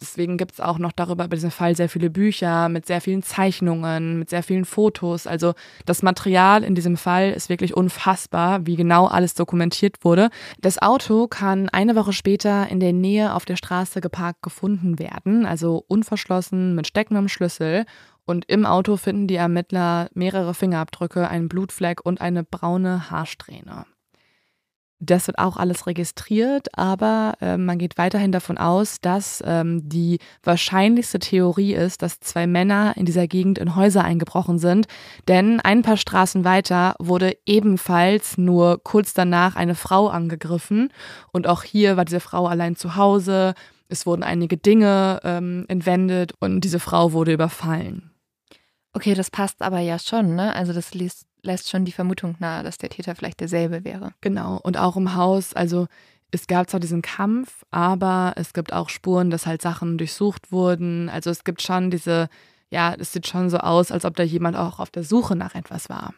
Deswegen 0.01 0.37
gibt 0.37 0.53
es 0.53 0.59
auch 0.59 0.77
noch 0.77 0.91
darüber 0.91 1.27
bei 1.27 1.35
diesem 1.35 1.51
Fall 1.51 1.75
sehr 1.75 1.89
viele 1.89 2.09
Bücher 2.09 2.69
mit 2.69 2.85
sehr 2.85 3.01
vielen 3.01 3.23
Zeichnungen, 3.23 4.19
mit 4.19 4.29
sehr 4.29 4.43
vielen 4.43 4.65
Fotos. 4.65 5.27
Also 5.27 5.53
das 5.85 6.03
Material 6.03 6.63
in 6.63 6.75
diesem 6.75 6.97
Fall 6.97 7.31
ist 7.31 7.49
wirklich 7.49 7.75
unfassbar, 7.75 8.65
wie 8.65 8.75
genau 8.75 9.07
alles 9.07 9.33
dokumentiert 9.33 10.03
wurde. 10.03 10.29
Das 10.61 10.81
Auto 10.81 11.27
kann 11.27 11.69
eine 11.69 11.95
Woche 11.95 12.13
später 12.13 12.67
in 12.67 12.79
der 12.79 12.93
Nähe 12.93 13.33
auf 13.33 13.45
der 13.45 13.55
Straße 13.55 14.01
geparkt 14.01 14.41
gefunden 14.41 14.99
werden, 14.99 15.45
also 15.45 15.83
unverschlossen 15.87 16.75
mit 16.75 16.87
steckendem 16.87 17.27
Schlüssel. 17.27 17.85
Und 18.25 18.45
im 18.49 18.65
Auto 18.65 18.95
finden 18.95 19.27
die 19.27 19.35
Ermittler 19.35 20.09
mehrere 20.13 20.53
Fingerabdrücke, 20.53 21.27
einen 21.27 21.49
Blutfleck 21.49 22.05
und 22.05 22.21
eine 22.21 22.43
braune 22.43 23.11
Haarsträhne. 23.11 23.85
Das 25.05 25.27
wird 25.27 25.37
auch 25.37 25.57
alles 25.57 25.85
registriert, 25.85 26.77
aber 26.77 27.33
äh, 27.41 27.57
man 27.57 27.77
geht 27.77 27.97
weiterhin 27.97 28.31
davon 28.31 28.57
aus, 28.57 29.01
dass 29.01 29.43
ähm, 29.45 29.81
die 29.89 30.19
wahrscheinlichste 30.43 31.19
Theorie 31.19 31.73
ist, 31.73 32.01
dass 32.01 32.21
zwei 32.21 32.47
Männer 32.47 32.93
in 32.95 33.05
dieser 33.05 33.27
Gegend 33.27 33.57
in 33.57 33.75
Häuser 33.75 34.05
eingebrochen 34.05 34.59
sind. 34.59 34.87
Denn 35.27 35.59
ein 35.59 35.81
paar 35.81 35.97
Straßen 35.97 36.45
weiter 36.45 36.95
wurde 36.99 37.35
ebenfalls 37.45 38.37
nur 38.37 38.81
kurz 38.81 39.13
danach 39.13 39.57
eine 39.57 39.75
Frau 39.75 40.07
angegriffen. 40.07 40.89
Und 41.33 41.47
auch 41.47 41.63
hier 41.63 41.97
war 41.97 42.05
diese 42.05 42.21
Frau 42.21 42.47
allein 42.47 42.77
zu 42.77 42.95
Hause. 42.95 43.55
Es 43.89 44.05
wurden 44.05 44.23
einige 44.23 44.55
Dinge 44.55 45.19
ähm, 45.25 45.65
entwendet 45.67 46.33
und 46.39 46.61
diese 46.61 46.79
Frau 46.79 47.11
wurde 47.11 47.33
überfallen. 47.33 48.11
Okay, 48.93 49.15
das 49.15 49.29
passt 49.29 49.61
aber 49.61 49.79
ja 49.79 49.99
schon, 49.99 50.35
ne? 50.35 50.55
Also 50.55 50.71
das 50.71 50.93
liest 50.93 51.25
lässt 51.43 51.69
schon 51.69 51.85
die 51.85 51.91
Vermutung 51.91 52.35
nahe, 52.39 52.63
dass 52.63 52.77
der 52.77 52.89
Täter 52.89 53.15
vielleicht 53.15 53.39
derselbe 53.39 53.83
wäre. 53.83 54.13
Genau, 54.21 54.59
und 54.63 54.77
auch 54.77 54.95
im 54.95 55.15
Haus, 55.15 55.53
also 55.53 55.87
es 56.31 56.47
gab 56.47 56.69
zwar 56.69 56.79
diesen 56.79 57.01
Kampf, 57.01 57.63
aber 57.69 58.33
es 58.37 58.53
gibt 58.53 58.73
auch 58.73 58.89
Spuren, 58.89 59.29
dass 59.29 59.45
halt 59.45 59.61
Sachen 59.61 59.97
durchsucht 59.97 60.51
wurden. 60.51 61.09
Also 61.09 61.29
es 61.29 61.43
gibt 61.43 61.61
schon 61.61 61.91
diese, 61.91 62.27
ja, 62.71 62.95
es 62.97 63.13
sieht 63.13 63.27
schon 63.27 63.49
so 63.49 63.57
aus, 63.57 63.91
als 63.91 64.03
ob 64.03 64.15
da 64.15 64.23
jemand 64.23 64.57
auch 64.57 64.79
auf 64.79 64.89
der 64.89 65.03
Suche 65.03 65.35
nach 65.35 65.53
etwas 65.53 65.89
war. 65.89 66.13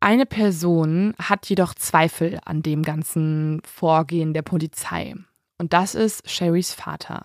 Eine 0.00 0.26
Person 0.26 1.14
hat 1.20 1.48
jedoch 1.48 1.74
Zweifel 1.74 2.38
an 2.44 2.62
dem 2.62 2.84
ganzen 2.84 3.60
Vorgehen 3.64 4.32
der 4.32 4.42
Polizei. 4.42 5.16
Und 5.58 5.72
das 5.72 5.96
ist 5.96 6.30
Sherrys 6.30 6.72
Vater. 6.72 7.22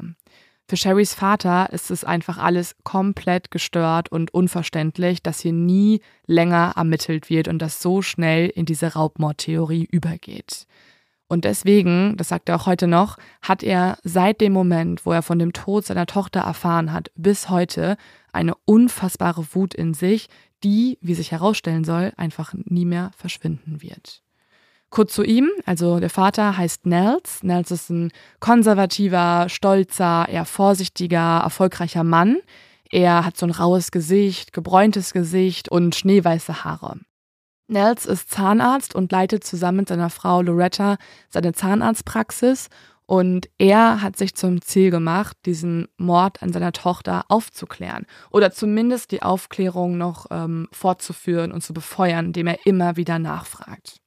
Für 0.74 0.78
Sherrys 0.78 1.14
Vater 1.14 1.72
ist 1.72 1.92
es 1.92 2.04
einfach 2.04 2.40
alles 2.40 2.76
komplett 2.84 3.52
gestört 3.52 4.12
und 4.12 4.34
unverständlich, 4.34 5.22
dass 5.22 5.40
hier 5.40 5.54
nie 5.54 6.02
länger 6.26 6.74
ermittelt 6.76 7.30
wird 7.30 7.48
und 7.48 7.60
das 7.60 7.80
so 7.80 8.02
schnell 8.02 8.50
in 8.50 8.66
diese 8.66 8.94
Raubmordtheorie 8.94 9.86
übergeht. 9.86 10.66
Und 11.28 11.46
deswegen, 11.46 12.18
das 12.18 12.30
sagt 12.30 12.50
er 12.50 12.56
auch 12.56 12.66
heute 12.66 12.88
noch, 12.88 13.18
hat 13.44 13.62
er 13.62 14.00
seit 14.02 14.42
dem 14.42 14.52
Moment, 14.52 15.06
wo 15.06 15.12
er 15.12 15.22
von 15.22 15.38
dem 15.38 15.54
Tod 15.54 15.86
seiner 15.86 16.08
Tochter 16.08 16.40
erfahren 16.40 16.92
hat, 16.92 17.12
bis 17.14 17.52
heute 17.52 17.96
eine 18.32 18.56
unfassbare 18.66 19.46
Wut 19.54 19.76
in 19.76 19.94
sich, 19.94 20.28
die, 20.64 20.98
wie 21.02 21.14
sich 21.14 21.32
herausstellen 21.32 21.84
soll, 21.84 22.14
einfach 22.18 22.56
nie 22.56 22.86
mehr 22.86 23.12
verschwinden 23.16 23.84
wird. 23.84 24.23
Kurz 24.94 25.14
zu 25.14 25.24
ihm, 25.24 25.50
also 25.66 26.00
der 26.00 26.12
Vater 26.12 26.56
heißt 26.56 26.86
Nels. 26.86 27.42
Nels 27.42 27.72
ist 27.72 27.90
ein 27.90 28.12
konservativer, 28.40 29.50
stolzer, 29.50 30.30
eher 30.30 30.46
vorsichtiger, 30.46 31.40
erfolgreicher 31.40 32.04
Mann. 32.04 32.38
Er 32.92 33.26
hat 33.26 33.36
so 33.36 33.48
ein 33.48 33.50
raues 33.50 33.90
Gesicht, 33.90 34.54
gebräuntes 34.54 35.12
Gesicht 35.12 35.68
und 35.68 35.96
schneeweiße 35.96 36.64
Haare. 36.64 37.00
Nels 37.68 38.06
ist 38.06 38.30
Zahnarzt 38.30 38.94
und 38.94 39.12
leitet 39.12 39.44
zusammen 39.44 39.80
mit 39.80 39.88
seiner 39.88 40.12
Frau 40.12 40.44
Loretta 40.44 40.98
seine 41.28 41.54
Zahnarztpraxis 41.54 42.70
und 43.08 43.50
er 43.58 44.04
hat 44.04 44.16
sich 44.16 44.36
zum 44.36 44.62
Ziel 44.62 44.92
gemacht, 44.92 45.36
diesen 45.48 45.88
Mord 45.98 46.44
an 46.44 46.54
seiner 46.54 46.72
Tochter 46.72 47.26
aufzuklären 47.30 48.06
oder 48.30 48.52
zumindest 48.52 49.10
die 49.10 49.24
Aufklärung 49.24 49.98
noch 49.98 50.28
ähm, 50.30 50.68
fortzuführen 50.72 51.52
und 51.52 51.64
zu 51.64 51.74
befeuern, 51.74 52.28
indem 52.28 52.46
er 52.46 52.64
immer 52.68 52.96
wieder 52.96 53.18
nachfragt. 53.18 54.03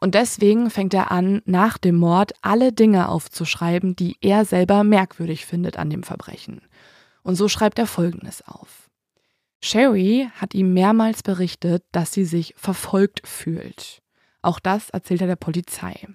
Und 0.00 0.14
deswegen 0.14 0.70
fängt 0.70 0.94
er 0.94 1.10
an, 1.10 1.42
nach 1.44 1.78
dem 1.78 1.96
Mord 1.96 2.32
alle 2.42 2.72
Dinge 2.72 3.08
aufzuschreiben, 3.08 3.96
die 3.96 4.16
er 4.20 4.44
selber 4.44 4.84
merkwürdig 4.84 5.46
findet 5.46 5.78
an 5.78 5.90
dem 5.90 6.02
Verbrechen. 6.02 6.62
Und 7.22 7.36
so 7.36 7.48
schreibt 7.48 7.78
er 7.78 7.86
Folgendes 7.86 8.46
auf. 8.46 8.90
Sherry 9.62 10.28
hat 10.34 10.52
ihm 10.52 10.74
mehrmals 10.74 11.22
berichtet, 11.22 11.84
dass 11.90 12.12
sie 12.12 12.26
sich 12.26 12.54
verfolgt 12.56 13.26
fühlt. 13.26 14.02
Auch 14.42 14.60
das 14.60 14.90
erzählt 14.90 15.22
er 15.22 15.26
der 15.26 15.36
Polizei. 15.36 16.06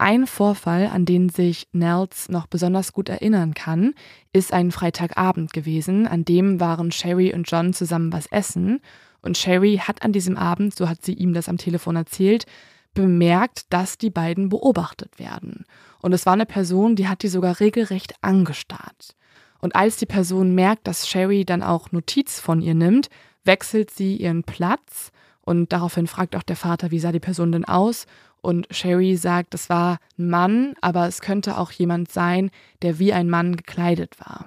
Ein 0.00 0.28
Vorfall, 0.28 0.86
an 0.86 1.04
den 1.04 1.28
sich 1.28 1.66
Nels 1.72 2.28
noch 2.28 2.46
besonders 2.46 2.92
gut 2.92 3.08
erinnern 3.08 3.54
kann, 3.54 3.94
ist 4.32 4.52
ein 4.52 4.70
Freitagabend 4.70 5.52
gewesen, 5.52 6.06
an 6.06 6.24
dem 6.24 6.60
waren 6.60 6.92
Sherry 6.92 7.34
und 7.34 7.50
John 7.50 7.72
zusammen 7.72 8.12
was 8.12 8.26
essen 8.26 8.80
und 9.22 9.36
Sherry 9.36 9.78
hat 9.78 10.02
an 10.02 10.12
diesem 10.12 10.36
Abend, 10.36 10.74
so 10.74 10.88
hat 10.88 11.04
sie 11.04 11.14
ihm 11.14 11.32
das 11.34 11.48
am 11.48 11.58
Telefon 11.58 11.96
erzählt, 11.96 12.46
bemerkt, 12.94 13.72
dass 13.72 13.98
die 13.98 14.10
beiden 14.10 14.48
beobachtet 14.48 15.18
werden. 15.18 15.64
Und 16.00 16.12
es 16.12 16.26
war 16.26 16.32
eine 16.32 16.46
Person, 16.46 16.96
die 16.96 17.08
hat 17.08 17.22
die 17.22 17.28
sogar 17.28 17.60
regelrecht 17.60 18.14
angestarrt. 18.22 19.16
Und 19.60 19.74
als 19.74 19.96
die 19.96 20.06
Person 20.06 20.54
merkt, 20.54 20.86
dass 20.86 21.08
Sherry 21.08 21.44
dann 21.44 21.62
auch 21.62 21.90
Notiz 21.92 22.38
von 22.38 22.60
ihr 22.60 22.74
nimmt, 22.74 23.08
wechselt 23.44 23.90
sie 23.90 24.16
ihren 24.16 24.44
Platz 24.44 25.10
und 25.48 25.72
daraufhin 25.72 26.06
fragt 26.06 26.36
auch 26.36 26.42
der 26.42 26.56
Vater, 26.56 26.90
wie 26.90 26.98
sah 26.98 27.10
die 27.10 27.20
Person 27.20 27.52
denn 27.52 27.64
aus? 27.64 28.06
Und 28.40 28.68
Sherry 28.70 29.16
sagt, 29.16 29.54
es 29.54 29.68
war 29.68 29.98
ein 30.18 30.28
Mann, 30.28 30.74
aber 30.80 31.08
es 31.08 31.20
könnte 31.20 31.56
auch 31.56 31.72
jemand 31.72 32.12
sein, 32.12 32.50
der 32.82 32.98
wie 32.98 33.12
ein 33.12 33.30
Mann 33.30 33.56
gekleidet 33.56 34.20
war. 34.20 34.46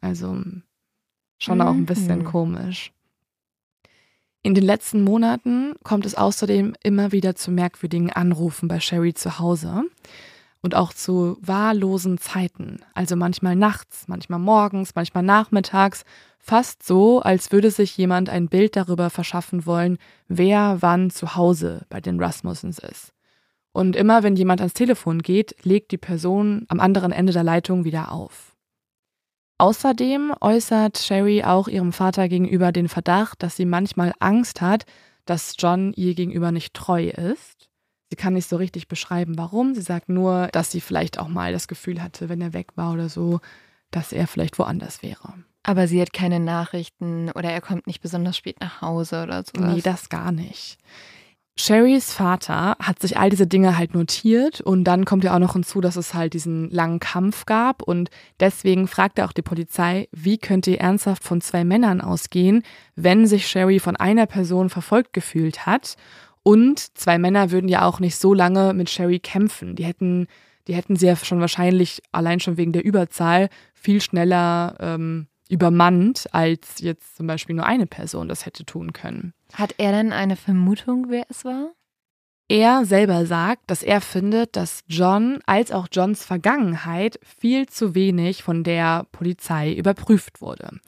Also 0.00 0.42
schon 1.38 1.60
auch 1.60 1.74
ein 1.74 1.86
bisschen 1.86 2.20
mhm. 2.20 2.24
komisch. 2.24 2.92
In 4.46 4.54
den 4.54 4.62
letzten 4.62 5.02
Monaten 5.02 5.74
kommt 5.82 6.06
es 6.06 6.14
außerdem 6.14 6.76
immer 6.84 7.10
wieder 7.10 7.34
zu 7.34 7.50
merkwürdigen 7.50 8.12
Anrufen 8.12 8.68
bei 8.68 8.78
Sherry 8.78 9.12
zu 9.12 9.40
Hause 9.40 9.82
und 10.62 10.76
auch 10.76 10.92
zu 10.92 11.36
wahllosen 11.40 12.16
Zeiten. 12.16 12.78
Also 12.94 13.16
manchmal 13.16 13.56
nachts, 13.56 14.06
manchmal 14.06 14.38
morgens, 14.38 14.94
manchmal 14.94 15.24
nachmittags. 15.24 16.04
Fast 16.38 16.86
so, 16.86 17.20
als 17.22 17.50
würde 17.50 17.72
sich 17.72 17.96
jemand 17.96 18.28
ein 18.28 18.46
Bild 18.46 18.76
darüber 18.76 19.10
verschaffen 19.10 19.66
wollen, 19.66 19.98
wer 20.28 20.76
wann 20.78 21.10
zu 21.10 21.34
Hause 21.34 21.84
bei 21.88 22.00
den 22.00 22.22
Rasmussens 22.22 22.78
ist. 22.78 23.12
Und 23.72 23.96
immer 23.96 24.22
wenn 24.22 24.36
jemand 24.36 24.60
ans 24.60 24.74
Telefon 24.74 25.22
geht, 25.22 25.56
legt 25.64 25.90
die 25.90 25.98
Person 25.98 26.66
am 26.68 26.78
anderen 26.78 27.10
Ende 27.10 27.32
der 27.32 27.42
Leitung 27.42 27.82
wieder 27.82 28.12
auf. 28.12 28.55
Außerdem 29.58 30.34
äußert 30.40 30.98
Sherry 30.98 31.42
auch 31.42 31.68
ihrem 31.68 31.92
Vater 31.92 32.28
gegenüber 32.28 32.72
den 32.72 32.88
Verdacht, 32.88 33.42
dass 33.42 33.56
sie 33.56 33.64
manchmal 33.64 34.12
Angst 34.20 34.60
hat, 34.60 34.84
dass 35.24 35.54
John 35.58 35.92
ihr 35.94 36.14
gegenüber 36.14 36.52
nicht 36.52 36.74
treu 36.74 37.08
ist. 37.08 37.70
Sie 38.10 38.16
kann 38.16 38.34
nicht 38.34 38.48
so 38.48 38.56
richtig 38.56 38.86
beschreiben, 38.86 39.38
warum. 39.38 39.74
Sie 39.74 39.82
sagt 39.82 40.08
nur, 40.08 40.48
dass 40.52 40.70
sie 40.70 40.80
vielleicht 40.80 41.18
auch 41.18 41.28
mal 41.28 41.52
das 41.52 41.68
Gefühl 41.68 42.02
hatte, 42.02 42.28
wenn 42.28 42.40
er 42.40 42.52
weg 42.52 42.76
war 42.76 42.92
oder 42.92 43.08
so, 43.08 43.40
dass 43.90 44.12
er 44.12 44.26
vielleicht 44.26 44.58
woanders 44.58 45.02
wäre. 45.02 45.34
Aber 45.62 45.88
sie 45.88 46.00
hat 46.00 46.12
keine 46.12 46.38
Nachrichten 46.38 47.30
oder 47.30 47.50
er 47.50 47.60
kommt 47.60 47.88
nicht 47.88 48.00
besonders 48.00 48.36
spät 48.36 48.60
nach 48.60 48.82
Hause 48.82 49.24
oder 49.24 49.42
so. 49.42 49.60
Nee, 49.60 49.80
das 49.80 50.08
gar 50.08 50.30
nicht. 50.30 50.78
Sherrys 51.58 52.12
Vater 52.12 52.76
hat 52.78 53.00
sich 53.00 53.16
all 53.16 53.30
diese 53.30 53.46
Dinge 53.46 53.78
halt 53.78 53.94
notiert 53.94 54.60
und 54.60 54.84
dann 54.84 55.06
kommt 55.06 55.24
ja 55.24 55.34
auch 55.34 55.38
noch 55.38 55.54
hinzu, 55.54 55.80
dass 55.80 55.96
es 55.96 56.12
halt 56.12 56.34
diesen 56.34 56.70
langen 56.70 57.00
Kampf 57.00 57.46
gab 57.46 57.82
und 57.82 58.10
deswegen 58.40 58.88
fragt 58.88 59.18
er 59.18 59.24
auch 59.24 59.32
die 59.32 59.40
Polizei, 59.42 60.08
wie 60.12 60.36
könnte 60.36 60.72
ihr 60.72 60.80
ernsthaft 60.80 61.24
von 61.24 61.40
zwei 61.40 61.64
Männern 61.64 62.02
ausgehen, 62.02 62.62
wenn 62.94 63.26
sich 63.26 63.48
Sherry 63.48 63.80
von 63.80 63.96
einer 63.96 64.26
Person 64.26 64.68
verfolgt 64.68 65.14
gefühlt 65.14 65.64
hat 65.64 65.96
und 66.42 66.96
zwei 66.96 67.16
Männer 67.16 67.50
würden 67.50 67.68
ja 67.68 67.86
auch 67.86 68.00
nicht 68.00 68.16
so 68.16 68.34
lange 68.34 68.74
mit 68.74 68.90
Sherry 68.90 69.18
kämpfen. 69.18 69.76
Die 69.76 69.84
hätten, 69.84 70.26
die 70.68 70.74
hätten 70.74 70.94
sie 70.94 71.06
ja 71.06 71.16
schon 71.16 71.40
wahrscheinlich 71.40 72.02
allein 72.12 72.38
schon 72.38 72.58
wegen 72.58 72.72
der 72.72 72.84
Überzahl 72.84 73.48
viel 73.72 74.02
schneller 74.02 74.76
ähm, 74.78 75.26
übermannt, 75.48 76.26
als 76.32 76.80
jetzt 76.80 77.16
zum 77.16 77.26
Beispiel 77.26 77.56
nur 77.56 77.66
eine 77.66 77.86
Person 77.86 78.28
das 78.28 78.46
hätte 78.46 78.64
tun 78.64 78.92
können. 78.92 79.32
Hat 79.52 79.74
er 79.78 79.92
denn 79.92 80.12
eine 80.12 80.36
Vermutung, 80.36 81.06
wer 81.08 81.26
es 81.28 81.44
war? 81.44 81.72
Er 82.48 82.84
selber 82.84 83.26
sagt, 83.26 83.62
dass 83.66 83.82
er 83.82 84.00
findet, 84.00 84.54
dass 84.54 84.84
John 84.86 85.40
als 85.46 85.72
auch 85.72 85.88
Johns 85.90 86.24
Vergangenheit 86.24 87.18
viel 87.24 87.66
zu 87.66 87.96
wenig 87.96 88.44
von 88.44 88.62
der 88.62 89.04
Polizei 89.10 89.72
überprüft 89.72 90.40
wurde. 90.40 90.78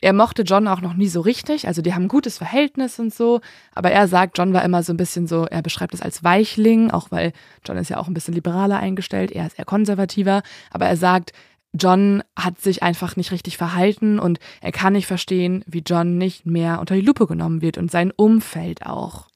Er 0.00 0.12
mochte 0.12 0.42
John 0.42 0.66
auch 0.66 0.80
noch 0.80 0.94
nie 0.94 1.06
so 1.06 1.20
richtig, 1.20 1.68
also 1.68 1.82
die 1.82 1.94
haben 1.94 2.06
ein 2.06 2.08
gutes 2.08 2.38
Verhältnis 2.38 2.98
und 2.98 3.14
so, 3.14 3.42
aber 3.76 3.92
er 3.92 4.08
sagt, 4.08 4.38
John 4.38 4.52
war 4.52 4.64
immer 4.64 4.82
so 4.82 4.92
ein 4.92 4.96
bisschen 4.96 5.28
so, 5.28 5.46
er 5.46 5.62
beschreibt 5.62 5.94
es 5.94 6.02
als 6.02 6.24
Weichling, 6.24 6.90
auch 6.90 7.12
weil 7.12 7.32
John 7.64 7.76
ist 7.76 7.90
ja 7.90 7.98
auch 7.98 8.08
ein 8.08 8.14
bisschen 8.14 8.34
liberaler 8.34 8.80
eingestellt, 8.80 9.30
er 9.30 9.46
ist 9.46 9.56
eher 9.56 9.64
konservativer, 9.66 10.42
aber 10.72 10.86
er 10.86 10.96
sagt, 10.96 11.32
John 11.74 12.22
hat 12.36 12.60
sich 12.60 12.82
einfach 12.82 13.16
nicht 13.16 13.32
richtig 13.32 13.56
verhalten 13.56 14.18
und 14.18 14.38
er 14.60 14.72
kann 14.72 14.92
nicht 14.92 15.06
verstehen, 15.06 15.64
wie 15.66 15.82
John 15.84 16.16
nicht 16.18 16.46
mehr 16.46 16.80
unter 16.80 16.94
die 16.94 17.00
Lupe 17.00 17.26
genommen 17.26 17.62
wird 17.62 17.78
und 17.78 17.90
sein 17.90 18.12
Umfeld 18.12 18.86
auch. 18.86 19.26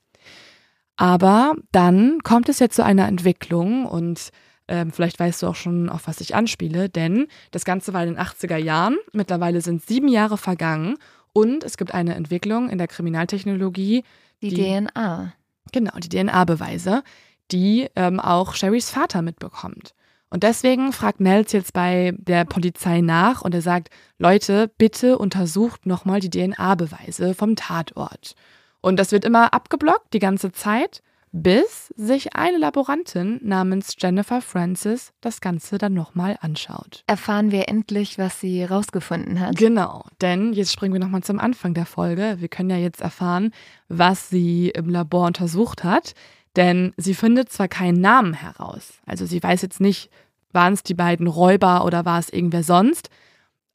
Aber 0.96 1.54
dann 1.72 2.20
kommt 2.22 2.48
es 2.48 2.60
ja 2.60 2.68
zu 2.68 2.84
einer 2.84 3.08
Entwicklung 3.08 3.86
und 3.86 4.30
ähm, 4.68 4.92
vielleicht 4.92 5.18
weißt 5.18 5.42
du 5.42 5.46
auch 5.48 5.54
schon, 5.54 5.88
auf 5.88 6.06
was 6.06 6.20
ich 6.20 6.34
anspiele, 6.34 6.88
denn 6.88 7.26
das 7.50 7.64
Ganze 7.64 7.92
war 7.92 8.02
in 8.02 8.14
den 8.14 8.18
80er 8.18 8.56
Jahren. 8.56 8.98
Mittlerweile 9.12 9.60
sind 9.60 9.84
sieben 9.84 10.08
Jahre 10.08 10.36
vergangen 10.36 10.96
und 11.32 11.64
es 11.64 11.76
gibt 11.76 11.94
eine 11.94 12.14
Entwicklung 12.14 12.68
in 12.68 12.78
der 12.78 12.88
Kriminaltechnologie. 12.88 14.04
Die, 14.42 14.48
die 14.50 14.54
DNA. 14.56 15.32
Genau, 15.72 15.92
die 15.98 16.08
DNA-Beweise, 16.08 17.02
die 17.50 17.88
ähm, 17.96 18.20
auch 18.20 18.54
Sherrys 18.54 18.90
Vater 18.90 19.22
mitbekommt. 19.22 19.94
Und 20.30 20.42
deswegen 20.42 20.92
fragt 20.92 21.20
Nels 21.20 21.52
jetzt 21.52 21.72
bei 21.72 22.14
der 22.18 22.44
Polizei 22.44 23.00
nach 23.00 23.42
und 23.42 23.54
er 23.54 23.62
sagt, 23.62 23.88
Leute, 24.18 24.70
bitte 24.78 25.18
untersucht 25.18 25.86
nochmal 25.86 26.20
die 26.20 26.30
DNA-Beweise 26.30 27.34
vom 27.34 27.56
Tatort. 27.56 28.34
Und 28.80 28.98
das 28.98 29.12
wird 29.12 29.24
immer 29.24 29.52
abgeblockt 29.54 30.12
die 30.12 30.18
ganze 30.18 30.52
Zeit, 30.52 31.02
bis 31.32 31.92
sich 31.96 32.34
eine 32.36 32.58
Laborantin 32.58 33.40
namens 33.42 33.94
Jennifer 33.98 34.40
Francis 34.40 35.12
das 35.20 35.40
Ganze 35.40 35.78
dann 35.78 35.94
nochmal 35.94 36.38
anschaut. 36.40 37.04
Erfahren 37.06 37.50
wir 37.50 37.68
endlich, 37.68 38.18
was 38.18 38.40
sie 38.40 38.64
rausgefunden 38.64 39.40
hat. 39.40 39.56
Genau, 39.56 40.04
denn 40.20 40.52
jetzt 40.52 40.72
springen 40.72 40.94
wir 40.94 41.00
nochmal 41.00 41.22
zum 41.22 41.38
Anfang 41.38 41.74
der 41.74 41.86
Folge. 41.86 42.36
Wir 42.38 42.48
können 42.48 42.70
ja 42.70 42.76
jetzt 42.76 43.00
erfahren, 43.00 43.52
was 43.88 44.30
sie 44.30 44.70
im 44.70 44.88
Labor 44.88 45.26
untersucht 45.26 45.84
hat. 45.84 46.14
Denn 46.56 46.92
sie 46.96 47.14
findet 47.14 47.50
zwar 47.52 47.68
keinen 47.68 48.00
Namen 48.00 48.34
heraus, 48.34 48.94
also 49.06 49.26
sie 49.26 49.42
weiß 49.42 49.62
jetzt 49.62 49.80
nicht, 49.80 50.10
waren 50.52 50.72
es 50.72 50.82
die 50.82 50.94
beiden 50.94 51.26
Räuber 51.26 51.84
oder 51.84 52.04
war 52.04 52.18
es 52.18 52.30
irgendwer 52.30 52.62
sonst, 52.62 53.10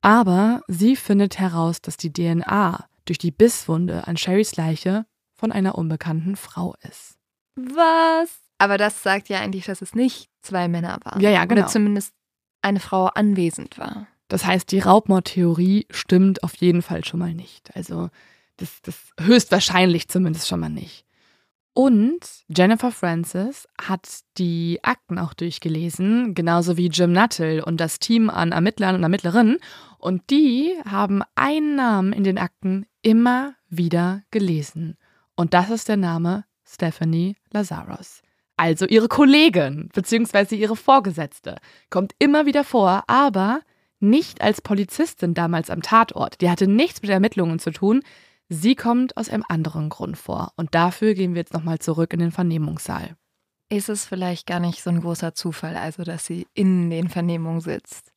aber 0.02 0.62
sie 0.68 0.96
findet 0.96 1.40
heraus, 1.40 1.82
dass 1.82 1.98
die 1.98 2.12
DNA 2.12 2.86
durch 3.06 3.18
die 3.18 3.32
Bisswunde 3.32 4.08
an 4.08 4.18
Sherrys 4.18 4.56
Leiche 4.56 5.06
von 5.34 5.52
einer 5.52 5.76
unbekannten 5.76 6.36
Frau 6.36 6.76
ist. 6.90 7.18
Was? 7.56 8.40
Aber 8.58 8.78
das 8.78 9.04
sagt 9.04 9.30
ja 9.30 9.40
eigentlich, 9.40 9.66
dass 9.66 9.82
es 9.82 9.94
nicht 9.94 10.30
zwei 10.42 10.68
Männer 10.68 10.98
waren. 11.04 11.22
Ja, 11.22 11.30
ja, 11.30 11.46
genau. 11.46 11.62
Oder 11.62 11.70
zumindest 11.70 12.14
eine 12.62 12.80
Frau 12.80 13.06
anwesend 13.08 13.78
war. 13.78 14.08
Das 14.28 14.46
heißt, 14.46 14.72
die 14.72 14.80
Raubmordtheorie 14.80 15.86
stimmt 15.90 16.44
auf 16.44 16.56
jeden 16.56 16.82
Fall 16.82 17.04
schon 17.04 17.20
mal 17.20 17.34
nicht. 17.34 17.76
Also 17.76 18.10
das, 18.58 18.82
das 18.82 18.96
höchstwahrscheinlich 19.20 20.08
zumindest 20.08 20.48
schon 20.48 20.60
mal 20.60 20.70
nicht. 20.70 21.06
Und 21.74 22.20
Jennifer 22.56 22.92
Francis 22.92 23.68
hat 23.82 24.08
die 24.38 24.80
Akten 24.84 25.18
auch 25.18 25.34
durchgelesen, 25.34 26.36
genauso 26.36 26.78
wie 26.78 26.88
Jim 26.88 27.14
Nuttall 27.14 27.62
und 27.62 27.78
das 27.78 27.98
Team 27.98 28.30
an 28.30 28.52
Ermittlern 28.52 28.96
und 28.96 29.04
Ermittlerinnen. 29.04 29.58
Und 29.98 30.30
die 30.30 30.76
haben 30.88 31.24
einen 31.34 31.76
Namen 31.76 32.14
in 32.14 32.24
den 32.24 32.38
Akten 32.38 32.86
immer 33.02 33.56
wieder 33.70 34.22
gelesen. 34.30 34.98
Und 35.36 35.56
das 35.56 35.72
ist 35.72 35.90
der 35.90 35.98
Name 35.98 36.46
Stephanie 36.64 37.36
Lazarus. 37.52 38.22
Also 38.56 38.86
ihre 38.86 39.08
Kollegin 39.08 39.90
bzw. 39.94 40.56
ihre 40.56 40.76
Vorgesetzte. 40.76 41.58
Kommt 41.90 42.14
immer 42.20 42.46
wieder 42.46 42.64
vor, 42.64 43.04
aber 43.08 43.62
nicht 44.00 44.42
als 44.42 44.62
Polizistin 44.62 45.34
damals 45.34 45.72
am 45.72 45.82
Tatort. 45.82 46.42
Die 46.42 46.50
hatte 46.50 46.68
nichts 46.68 47.02
mit 47.02 47.10
Ermittlungen 47.10 47.58
zu 47.58 47.72
tun. 47.72 48.04
Sie 48.56 48.76
kommt 48.76 49.18
aus 49.18 49.30
einem 49.30 49.44
anderen 49.48 49.90
Grund 49.90 50.16
vor 50.16 50.52
und 50.58 50.76
dafür 50.76 51.16
gehen 51.16 51.34
wir 51.34 51.40
jetzt 51.40 51.54
nochmal 51.54 51.80
zurück 51.80 52.14
in 52.14 52.20
den 52.20 52.32
Vernehmungssaal. 52.32 53.16
ist 53.68 53.90
es 53.90 54.06
vielleicht 54.06 54.46
gar 54.46 54.60
nicht 54.60 54.84
so 54.84 54.92
ein 54.92 55.02
großer 55.02 55.34
Zufall, 55.34 55.76
also 55.76 56.04
dass 56.04 56.28
sie 56.28 56.46
in 56.54 56.92
den 56.92 57.10
Vernehmungen 57.10 57.62
sitzt. 57.62 58.14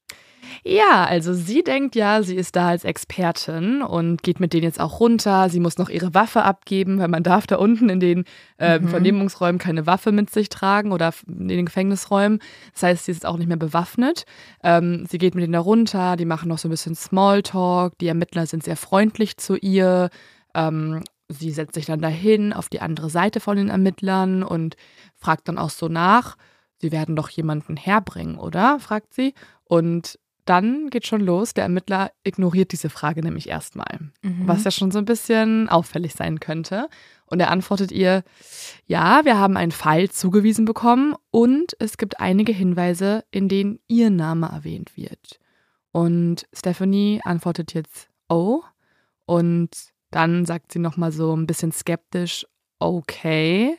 Ja, 0.65 1.05
also 1.05 1.35
sie 1.35 1.63
denkt 1.63 1.95
ja, 1.95 2.23
sie 2.23 2.37
ist 2.37 2.57
da 2.57 2.69
als 2.69 2.85
Expertin 2.85 3.83
und 3.83 4.23
geht 4.23 4.41
mit 4.41 4.53
denen 4.53 4.65
jetzt 4.65 4.81
auch 4.81 5.01
runter. 5.01 5.49
Sie 5.49 5.61
muss 5.61 5.79
noch 5.79 5.89
ihre 5.89 6.15
Waffe 6.15 6.43
abgeben, 6.43 6.99
weil 6.99 7.09
man 7.09 7.23
darf 7.23 7.47
da 7.47 7.57
unten 7.57 7.89
in 7.89 8.01
den 8.01 8.25
äh, 8.59 8.79
mhm. 8.79 8.89
Vernehmungsräumen 8.89 9.59
keine 9.59 9.87
Waffe 9.87 10.13
mit 10.13 10.31
sich 10.31 10.49
tragen 10.49 10.93
oder 10.93 11.13
in 11.27 11.49
den 11.49 11.67
Gefängnisräumen. 11.67 12.41
Das 12.73 12.83
heißt, 12.83 13.05
sie 13.07 13.13
ist 13.13 13.27
auch 13.27 13.37
nicht 13.37 13.49
mehr 13.49 13.57
bewaffnet. 13.57 14.25
Ähm, 14.63 15.07
sie 15.09 15.19
geht 15.19 15.35
mit 15.35 15.43
denen 15.43 15.53
da 15.53 15.61
runter, 15.61 16.17
die 16.17 16.25
machen 16.25 16.49
noch 16.49 16.59
so 16.59 16.69
ein 16.69 16.71
bisschen 16.71 16.95
Smalltalk. 16.95 17.99
Die 17.99 18.09
Ermittler 18.09 18.47
sind 18.47 18.65
sehr 18.65 18.77
freundlich 18.77 19.37
zu 19.37 19.57
ihr. 19.57 20.11
Ähm, 20.55 21.03
sie 21.29 21.51
setzt 21.51 21.75
sich 21.75 21.87
dann 21.87 22.01
dahin 22.01 22.53
auf 22.53 22.69
die 22.69 22.81
andere 22.81 23.11
Seite 23.11 23.41
von 23.41 23.57
den 23.57 23.69
Ermittlern 23.69 24.43
und 24.43 24.77
fragt 25.15 25.49
dann 25.49 25.59
auch 25.59 25.71
so 25.71 25.89
nach. 25.89 26.37
Sie 26.79 26.93
werden 26.93 27.17
doch 27.17 27.31
jemanden 27.31 27.77
herbringen, 27.77 28.39
oder? 28.39 28.79
fragt 28.81 29.15
sie. 29.15 29.35
Und 29.65 30.19
dann 30.47 30.91
geht 30.91 31.07
schon 31.07 31.21
los. 31.21 31.53
Der 31.53 31.65
Ermittler 31.65 32.11
ignoriert 32.23 32.73
diese 32.73 32.89
Frage 32.89 33.23
nämlich 33.23 33.49
erstmal, 33.49 33.99
mhm. 34.23 34.47
was 34.47 34.65
ja 34.65 34.71
schon 34.71 34.91
so 34.91 34.99
ein 34.99 35.05
bisschen 35.05 35.69
auffällig 35.69 36.15
sein 36.15 36.41
könnte. 36.41 36.89
Und 37.27 37.41
er 37.41 37.51
antwortet 37.51 37.93
ihr, 37.93 38.23
ja, 38.87 39.25
wir 39.25 39.39
haben 39.39 39.57
einen 39.57 39.73
Fall 39.73 40.09
zugewiesen 40.09 40.65
bekommen 40.65 41.15
und 41.31 41.77
es 41.81 41.99
gibt 41.99 42.21
einige 42.21 42.53
Hinweise, 42.53 43.25
in 43.31 43.49
denen 43.49 43.81
ihr 43.89 44.11
Name 44.11 44.47
erwähnt 44.47 44.97
wird. 44.97 45.41
Und 45.93 46.47
Stephanie 46.53 47.21
antwortet 47.25 47.75
jetzt, 47.75 48.09
oh. 48.29 48.63
Und 49.27 49.71
dann 50.13 50.47
sagt 50.47 50.73
sie 50.73 50.79
nochmal 50.79 51.11
so 51.11 51.37
ein 51.37 51.49
bisschen 51.49 51.73
skeptisch, 51.73 52.47
okay 52.79 53.77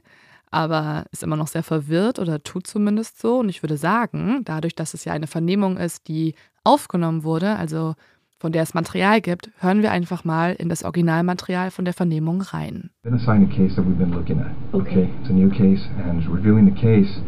aber 0.50 1.06
ist 1.12 1.24
immer 1.24 1.36
noch 1.36 1.48
sehr 1.48 1.64
verwirrt 1.64 2.20
oder 2.20 2.42
tut 2.42 2.68
zumindest 2.68 3.20
so. 3.20 3.40
Und 3.40 3.50
ich 3.50 3.64
würde 3.64 3.78
sagen, 3.78 4.42
dadurch, 4.46 4.76
dass 4.76 4.94
es 4.94 5.06
ja 5.06 5.14
eine 5.14 5.28
Vernehmung 5.28 5.78
ist, 5.78 6.08
die 6.08 6.36
aufgenommen 6.68 7.24
wurde, 7.24 7.56
also 7.56 7.96
von 8.40 8.52
der 8.52 8.62
es 8.62 8.74
Material 8.74 9.20
gibt, 9.22 9.50
hören 9.60 9.82
wir 9.82 9.92
einfach 9.92 10.24
mal 10.24 10.54
in 10.54 10.70
das 10.70 10.84
Originalmaterial 10.84 11.72
von 11.72 11.86
der 11.86 11.94
Vernehmung 11.94 12.42
rein. 12.42 12.92
Been 13.04 13.16
assigned 13.16 13.52
a 13.52 13.56
case 13.56 13.76
that 13.76 13.86
we've 13.86 13.98
been 13.98 14.12
looking 14.12 14.40
at. 14.40 14.52
Okay, 14.74 15.10
it's 15.22 15.30
a 15.30 15.34
new 15.34 15.50
case, 15.50 15.88
and 16.06 16.24
reviewing 16.30 16.66
the 16.66 16.80
case, 16.80 17.20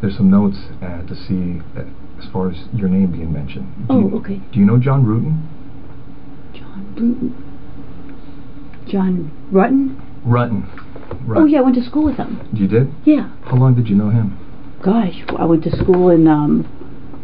there's 0.00 0.16
some 0.16 0.28
notes 0.28 0.58
uh, 0.82 1.02
to 1.06 1.14
see 1.14 1.62
uh, 1.76 1.84
as 2.18 2.26
far 2.30 2.50
as 2.50 2.56
your 2.74 2.88
name 2.88 3.10
being 3.10 3.32
mentioned. 3.32 3.66
Do 3.88 3.94
oh, 3.94 4.00
you, 4.00 4.16
okay. 4.18 4.40
Do 4.52 4.58
you 4.58 4.66
know 4.66 4.76
John 4.78 5.04
Rutten? 5.06 5.40
John 6.52 6.94
Rutten. 6.94 7.32
John 8.86 9.30
Rutten. 9.50 9.96
Rutten. 10.26 10.66
Right. 11.26 11.40
Oh 11.40 11.46
yeah, 11.46 11.60
I 11.60 11.62
went 11.62 11.76
to 11.76 11.84
school 11.84 12.04
with 12.04 12.16
him. 12.16 12.40
You 12.52 12.68
did? 12.68 12.92
Yeah. 13.04 13.30
How 13.44 13.56
long 13.56 13.74
did 13.74 13.88
you 13.88 13.96
know 13.96 14.10
him? 14.10 14.36
Gosh, 14.82 15.24
I 15.38 15.44
went 15.44 15.64
to 15.64 15.70
school 15.76 16.10
in 16.10 16.26
um, 16.26 16.66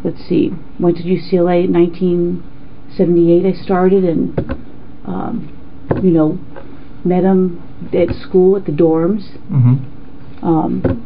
let's 0.07 0.27
see, 0.27 0.51
went 0.79 0.97
to 0.97 1.03
UCLA 1.03 1.65
in 1.65 1.73
1978. 1.73 3.45
I 3.45 3.63
started 3.63 4.03
and 4.05 4.39
um, 5.05 5.51
you 6.01 6.11
know 6.11 6.39
met 7.03 7.23
him 7.23 7.61
at 7.93 8.15
school 8.15 8.55
at 8.55 8.65
the 8.65 8.71
dorms. 8.71 9.23
Mm-hmm. 9.51 10.45
Um, 10.45 11.03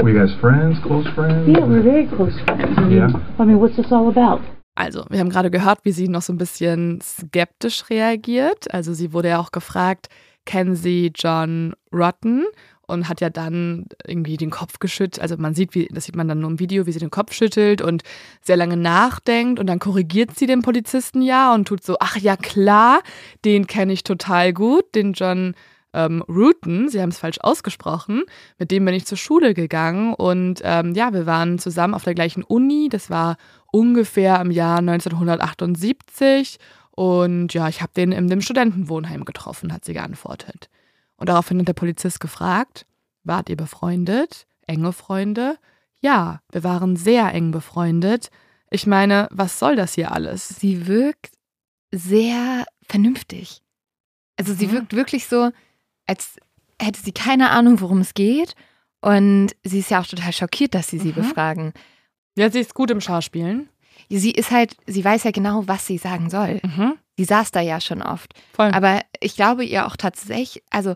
were 0.00 0.10
you 0.10 0.18
guys 0.18 0.34
friends, 0.40 0.78
close 0.84 1.06
friends? 1.14 1.48
Yeah, 1.48 1.64
we're 1.64 1.82
very 1.82 2.06
close 2.06 2.38
friends. 2.44 2.78
I 2.78 2.84
mean, 2.84 2.98
yeah. 2.98 3.08
I 3.38 3.44
mean, 3.44 3.58
what's 3.60 3.76
this 3.76 3.90
all 3.90 4.08
about? 4.08 4.40
Also, 4.74 5.04
wir 5.10 5.20
haben 5.20 5.28
gerade 5.28 5.50
gehört, 5.50 5.84
wie 5.84 5.92
sie 5.92 6.08
noch 6.08 6.22
so 6.22 6.32
ein 6.32 6.38
bisschen 6.38 7.00
skeptisch 7.02 7.90
reagiert. 7.90 8.72
Also, 8.72 8.94
sie 8.94 9.12
wurde 9.12 9.28
ja 9.28 9.38
auch 9.38 9.52
gefragt, 9.52 10.08
kennen 10.44 10.74
Sie 10.74 11.12
John 11.14 11.74
Rotten 11.92 12.44
und 12.92 13.08
hat 13.08 13.20
ja 13.20 13.30
dann 13.30 13.86
irgendwie 14.06 14.36
den 14.36 14.50
Kopf 14.50 14.78
geschüttelt. 14.78 15.20
Also 15.20 15.36
man 15.38 15.54
sieht, 15.54 15.74
wie, 15.74 15.88
das 15.90 16.04
sieht 16.04 16.16
man 16.16 16.28
dann 16.28 16.40
nur 16.40 16.50
im 16.50 16.58
Video, 16.58 16.86
wie 16.86 16.92
sie 16.92 16.98
den 16.98 17.10
Kopf 17.10 17.32
schüttelt 17.32 17.80
und 17.80 18.02
sehr 18.42 18.56
lange 18.56 18.76
nachdenkt 18.76 19.58
und 19.58 19.66
dann 19.66 19.78
korrigiert 19.78 20.36
sie 20.36 20.46
den 20.46 20.62
Polizisten 20.62 21.22
ja 21.22 21.54
und 21.54 21.66
tut 21.66 21.82
so, 21.82 21.96
ach 22.00 22.16
ja 22.16 22.36
klar, 22.36 23.00
den 23.44 23.66
kenne 23.66 23.92
ich 23.92 24.04
total 24.04 24.52
gut, 24.52 24.94
den 24.94 25.14
John 25.14 25.54
ähm, 25.94 26.22
Rutten, 26.28 26.88
sie 26.88 27.00
haben 27.00 27.10
es 27.10 27.18
falsch 27.18 27.38
ausgesprochen, 27.40 28.24
mit 28.58 28.70
dem 28.70 28.84
bin 28.84 28.94
ich 28.94 29.06
zur 29.06 29.18
Schule 29.18 29.54
gegangen 29.54 30.14
und 30.14 30.60
ähm, 30.64 30.94
ja, 30.94 31.12
wir 31.12 31.26
waren 31.26 31.58
zusammen 31.58 31.94
auf 31.94 32.04
der 32.04 32.14
gleichen 32.14 32.42
Uni, 32.42 32.88
das 32.90 33.10
war 33.10 33.36
ungefähr 33.70 34.40
im 34.40 34.50
Jahr 34.50 34.78
1978 34.78 36.58
und 36.92 37.54
ja, 37.54 37.68
ich 37.68 37.82
habe 37.82 37.92
den 37.96 38.12
in 38.12 38.28
dem 38.28 38.40
Studentenwohnheim 38.40 39.24
getroffen, 39.24 39.72
hat 39.72 39.84
sie 39.84 39.94
geantwortet. 39.94 40.68
Und 41.22 41.28
daraufhin 41.28 41.60
hat 41.60 41.68
der 41.68 41.74
Polizist 41.74 42.18
gefragt, 42.18 42.84
wart 43.22 43.48
ihr 43.48 43.56
befreundet? 43.56 44.48
Enge 44.66 44.92
Freunde? 44.92 45.56
Ja, 46.00 46.40
wir 46.50 46.64
waren 46.64 46.96
sehr 46.96 47.32
eng 47.32 47.52
befreundet. 47.52 48.28
Ich 48.70 48.88
meine, 48.88 49.28
was 49.30 49.60
soll 49.60 49.76
das 49.76 49.94
hier 49.94 50.10
alles? 50.10 50.48
Sie 50.48 50.88
wirkt 50.88 51.30
sehr 51.92 52.64
vernünftig. 52.88 53.62
Also 54.36 54.52
sie 54.52 54.66
mhm. 54.66 54.72
wirkt 54.72 54.94
wirklich 54.94 55.28
so, 55.28 55.52
als 56.08 56.38
hätte 56.80 57.00
sie 57.00 57.12
keine 57.12 57.50
Ahnung, 57.50 57.80
worum 57.80 58.00
es 58.00 58.14
geht. 58.14 58.56
Und 59.00 59.52
sie 59.62 59.78
ist 59.78 59.90
ja 59.92 60.00
auch 60.00 60.06
total 60.08 60.32
schockiert, 60.32 60.74
dass 60.74 60.88
sie 60.88 60.98
sie 60.98 61.10
mhm. 61.10 61.22
befragen. 61.22 61.72
Ja, 62.36 62.50
sie 62.50 62.58
ist 62.58 62.74
gut 62.74 62.90
im 62.90 63.00
Schauspielen. 63.00 63.68
Sie 64.18 64.32
ist 64.32 64.50
halt, 64.50 64.76
sie 64.86 65.04
weiß 65.04 65.24
ja 65.24 65.30
genau, 65.30 65.66
was 65.66 65.86
sie 65.86 65.98
sagen 65.98 66.30
soll. 66.30 66.60
Mhm. 66.62 66.94
Sie 67.16 67.24
saß 67.24 67.50
da 67.50 67.60
ja 67.60 67.80
schon 67.80 68.02
oft. 68.02 68.34
Voll. 68.52 68.70
Aber 68.72 69.00
ich 69.20 69.36
glaube 69.36 69.64
ihr 69.64 69.86
auch 69.86 69.96
tatsächlich, 69.96 70.62
also, 70.70 70.90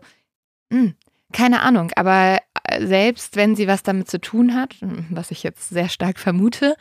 mh, 0.69 0.79
hm, 0.79 0.95
keine 1.33 1.61
Ahnung, 1.61 1.91
aber 1.95 2.39
äh, 2.63 2.85
selbst 2.85 3.35
wenn 3.35 3.55
sie 3.55 3.67
was 3.67 3.83
damit 3.83 4.09
zu 4.09 4.19
tun 4.19 4.55
hat, 4.55 4.75
hm, 4.79 5.07
was 5.09 5.31
ich 5.31 5.43
jetzt 5.43 5.69
sehr 5.69 5.89
stark 5.89 6.19
vermute, 6.19 6.75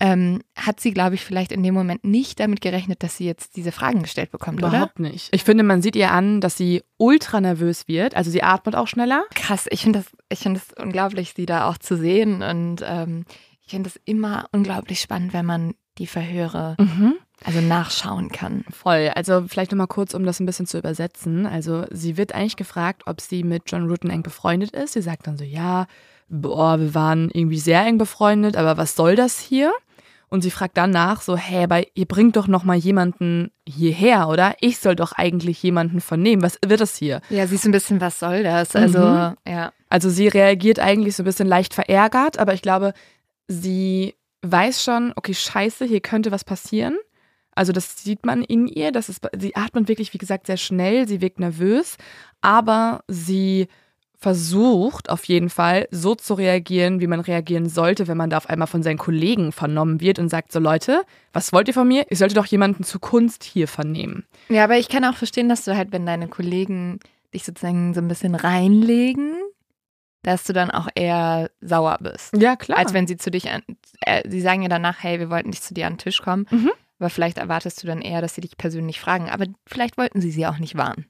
ähm, 0.00 0.40
hat 0.56 0.80
sie, 0.80 0.92
glaube 0.92 1.14
ich, 1.14 1.24
vielleicht 1.24 1.52
in 1.52 1.62
dem 1.62 1.74
Moment 1.74 2.04
nicht 2.04 2.40
damit 2.40 2.60
gerechnet, 2.60 3.02
dass 3.02 3.16
sie 3.16 3.26
jetzt 3.26 3.56
diese 3.56 3.72
Fragen 3.72 4.02
gestellt 4.02 4.30
bekommt, 4.30 4.60
Überhaupt 4.60 4.98
oder? 4.98 5.10
nicht. 5.10 5.28
Ich 5.32 5.44
finde, 5.44 5.64
man 5.64 5.82
sieht 5.82 5.96
ihr 5.96 6.12
an, 6.12 6.40
dass 6.40 6.56
sie 6.56 6.82
ultra 6.96 7.40
nervös 7.40 7.88
wird. 7.88 8.16
Also 8.16 8.30
sie 8.30 8.42
atmet 8.42 8.76
auch 8.76 8.86
schneller. 8.86 9.24
Krass, 9.34 9.66
ich 9.70 9.82
finde 9.82 10.04
das, 10.30 10.38
find 10.38 10.56
das 10.56 10.68
unglaublich, 10.80 11.34
sie 11.36 11.44
da 11.44 11.68
auch 11.68 11.76
zu 11.76 11.96
sehen. 11.96 12.42
Und 12.42 12.82
ähm, 12.86 13.24
ich 13.70 13.74
finde 13.76 13.88
es 13.88 14.00
immer 14.04 14.46
unglaublich 14.50 15.00
spannend, 15.00 15.32
wenn 15.32 15.46
man 15.46 15.74
die 15.98 16.08
Verhöre 16.08 16.74
mhm. 16.80 17.14
also 17.44 17.60
nachschauen 17.60 18.28
kann. 18.28 18.64
Voll. 18.68 19.12
Also 19.14 19.44
vielleicht 19.46 19.70
nochmal 19.70 19.86
kurz, 19.86 20.12
um 20.12 20.24
das 20.24 20.40
ein 20.40 20.46
bisschen 20.46 20.66
zu 20.66 20.76
übersetzen. 20.76 21.46
Also 21.46 21.84
sie 21.92 22.16
wird 22.16 22.34
eigentlich 22.34 22.56
gefragt, 22.56 23.02
ob 23.06 23.20
sie 23.20 23.44
mit 23.44 23.62
John 23.66 23.88
Rutten 23.88 24.10
eng 24.10 24.24
befreundet 24.24 24.72
ist. 24.72 24.94
Sie 24.94 25.02
sagt 25.02 25.28
dann 25.28 25.38
so, 25.38 25.44
ja, 25.44 25.86
boah, 26.28 26.80
wir 26.80 26.96
waren 26.96 27.30
irgendwie 27.32 27.60
sehr 27.60 27.86
eng 27.86 27.96
befreundet, 27.96 28.56
aber 28.56 28.76
was 28.76 28.96
soll 28.96 29.14
das 29.14 29.38
hier? 29.38 29.72
Und 30.28 30.42
sie 30.42 30.50
fragt 30.50 30.76
dann 30.76 30.90
nach 30.90 31.20
so, 31.20 31.36
hä, 31.36 31.62
aber 31.62 31.82
ihr 31.94 32.06
bringt 32.06 32.34
doch 32.34 32.48
noch 32.48 32.64
mal 32.64 32.76
jemanden 32.76 33.52
hierher, 33.68 34.28
oder? 34.28 34.56
Ich 34.60 34.78
soll 34.78 34.96
doch 34.96 35.12
eigentlich 35.12 35.62
jemanden 35.62 36.00
vernehmen. 36.00 36.42
Was 36.42 36.58
wird 36.66 36.80
das 36.80 36.96
hier? 36.96 37.20
Ja, 37.30 37.46
sie 37.46 37.54
ist 37.54 37.66
ein 37.66 37.72
bisschen, 37.72 38.00
was 38.00 38.18
soll 38.18 38.42
das? 38.42 38.74
Also, 38.74 38.98
mhm. 38.98 39.34
ja. 39.46 39.72
Also 39.88 40.10
sie 40.10 40.26
reagiert 40.26 40.80
eigentlich 40.80 41.14
so 41.14 41.22
ein 41.22 41.26
bisschen 41.26 41.48
leicht 41.48 41.72
verärgert, 41.72 42.38
aber 42.40 42.54
ich 42.54 42.62
glaube, 42.62 42.94
sie 43.50 44.14
weiß 44.42 44.82
schon, 44.82 45.12
okay, 45.16 45.34
scheiße, 45.34 45.84
hier 45.84 46.00
könnte 46.00 46.30
was 46.30 46.44
passieren. 46.44 46.96
Also 47.54 47.72
das 47.72 48.02
sieht 48.02 48.24
man 48.24 48.42
in 48.42 48.68
ihr, 48.68 48.92
das 48.92 49.08
ist, 49.08 49.26
sie 49.38 49.56
atmet 49.56 49.88
wirklich, 49.88 50.14
wie 50.14 50.18
gesagt, 50.18 50.46
sehr 50.46 50.56
schnell, 50.56 51.06
sie 51.08 51.20
wirkt 51.20 51.40
nervös, 51.40 51.96
aber 52.40 53.02
sie 53.08 53.66
versucht 54.16 55.10
auf 55.10 55.24
jeden 55.24 55.50
Fall 55.50 55.88
so 55.90 56.14
zu 56.14 56.34
reagieren, 56.34 57.00
wie 57.00 57.06
man 57.06 57.20
reagieren 57.20 57.68
sollte, 57.68 58.06
wenn 58.06 58.18
man 58.18 58.30
da 58.30 58.36
auf 58.36 58.48
einmal 58.48 58.68
von 58.68 58.82
seinen 58.82 58.98
Kollegen 58.98 59.50
vernommen 59.50 60.00
wird 60.00 60.18
und 60.18 60.28
sagt, 60.28 60.52
so 60.52 60.58
Leute, 60.58 61.02
was 61.32 61.52
wollt 61.52 61.68
ihr 61.68 61.74
von 61.74 61.88
mir? 61.88 62.06
Ich 62.08 62.18
sollte 62.18 62.34
doch 62.34 62.46
jemanden 62.46 62.84
zu 62.84 62.98
Kunst 62.98 63.44
hier 63.44 63.66
vernehmen. 63.66 64.24
Ja, 64.48 64.64
aber 64.64 64.78
ich 64.78 64.88
kann 64.88 65.04
auch 65.04 65.16
verstehen, 65.16 65.48
dass 65.48 65.64
du 65.64 65.74
halt, 65.76 65.90
wenn 65.92 66.06
deine 66.06 66.28
Kollegen 66.28 67.00
dich 67.34 67.44
sozusagen 67.44 67.94
so 67.94 68.00
ein 68.00 68.08
bisschen 68.08 68.34
reinlegen, 68.34 69.34
dass 70.22 70.44
du 70.44 70.52
dann 70.52 70.70
auch 70.70 70.88
eher 70.94 71.50
sauer 71.60 71.98
bist. 72.00 72.36
Ja, 72.36 72.56
klar. 72.56 72.78
Als 72.78 72.92
wenn 72.92 73.06
sie 73.06 73.16
zu 73.16 73.30
dich 73.30 73.48
an, 73.50 73.62
äh, 74.00 74.28
sie 74.28 74.40
sagen 74.40 74.62
ja 74.62 74.68
danach, 74.68 75.02
hey, 75.02 75.18
wir 75.18 75.30
wollten 75.30 75.50
nicht 75.50 75.64
zu 75.64 75.74
dir 75.74 75.86
an 75.86 75.94
den 75.94 75.98
Tisch 75.98 76.20
kommen. 76.22 76.46
Mhm. 76.50 76.70
Aber 76.98 77.10
vielleicht 77.10 77.38
erwartest 77.38 77.82
du 77.82 77.86
dann 77.86 78.02
eher, 78.02 78.20
dass 78.20 78.34
sie 78.34 78.42
dich 78.42 78.58
persönlich 78.58 79.00
fragen. 79.00 79.30
Aber 79.30 79.46
vielleicht 79.66 79.96
wollten 79.96 80.20
sie 80.20 80.30
sie 80.30 80.46
auch 80.46 80.58
nicht 80.58 80.76
warnen. 80.76 81.06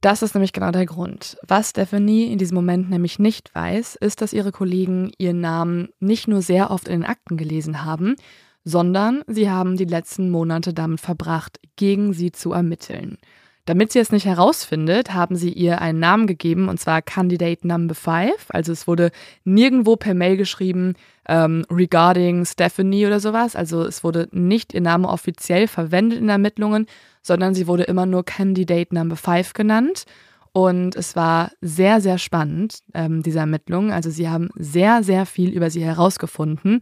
Das 0.00 0.22
ist 0.22 0.34
nämlich 0.34 0.52
genau 0.52 0.70
der 0.70 0.84
Grund. 0.84 1.38
Was 1.46 1.70
Stephanie 1.70 2.30
in 2.30 2.36
diesem 2.36 2.56
Moment 2.56 2.90
nämlich 2.90 3.18
nicht 3.18 3.54
weiß, 3.54 3.94
ist, 3.94 4.20
dass 4.20 4.34
ihre 4.34 4.52
Kollegen 4.52 5.12
ihren 5.16 5.40
Namen 5.40 5.88
nicht 5.98 6.28
nur 6.28 6.42
sehr 6.42 6.70
oft 6.70 6.88
in 6.88 7.00
den 7.00 7.08
Akten 7.08 7.38
gelesen 7.38 7.84
haben, 7.84 8.16
sondern 8.64 9.22
sie 9.26 9.48
haben 9.48 9.76
die 9.76 9.86
letzten 9.86 10.30
Monate 10.30 10.74
damit 10.74 11.00
verbracht, 11.00 11.58
gegen 11.76 12.12
sie 12.12 12.32
zu 12.32 12.52
ermitteln. 12.52 13.18
Damit 13.66 13.92
sie 13.92 13.98
es 13.98 14.12
nicht 14.12 14.26
herausfindet, 14.26 15.14
haben 15.14 15.36
sie 15.36 15.50
ihr 15.50 15.80
einen 15.80 15.98
Namen 15.98 16.26
gegeben, 16.26 16.68
und 16.68 16.78
zwar 16.78 17.00
Candidate 17.00 17.66
Number 17.66 17.94
5. 17.94 18.32
Also 18.50 18.72
es 18.72 18.86
wurde 18.86 19.10
nirgendwo 19.44 19.96
per 19.96 20.12
Mail 20.12 20.36
geschrieben, 20.36 20.94
ähm, 21.26 21.64
regarding 21.70 22.44
Stephanie 22.44 23.06
oder 23.06 23.20
sowas. 23.20 23.56
Also 23.56 23.82
es 23.82 24.04
wurde 24.04 24.28
nicht 24.32 24.74
ihr 24.74 24.82
Name 24.82 25.08
offiziell 25.08 25.66
verwendet 25.66 26.18
in 26.18 26.28
Ermittlungen, 26.28 26.86
sondern 27.22 27.54
sie 27.54 27.66
wurde 27.66 27.84
immer 27.84 28.04
nur 28.04 28.24
Candidate 28.24 28.94
Number 28.94 29.16
5 29.16 29.54
genannt. 29.54 30.04
Und 30.52 30.94
es 30.94 31.16
war 31.16 31.50
sehr, 31.62 32.00
sehr 32.00 32.18
spannend, 32.18 32.80
ähm, 32.92 33.22
diese 33.22 33.40
Ermittlungen. 33.40 33.90
Also 33.90 34.10
sie 34.10 34.28
haben 34.28 34.50
sehr, 34.56 35.02
sehr 35.02 35.26
viel 35.26 35.50
über 35.50 35.68
sie 35.70 35.82
herausgefunden. 35.82 36.78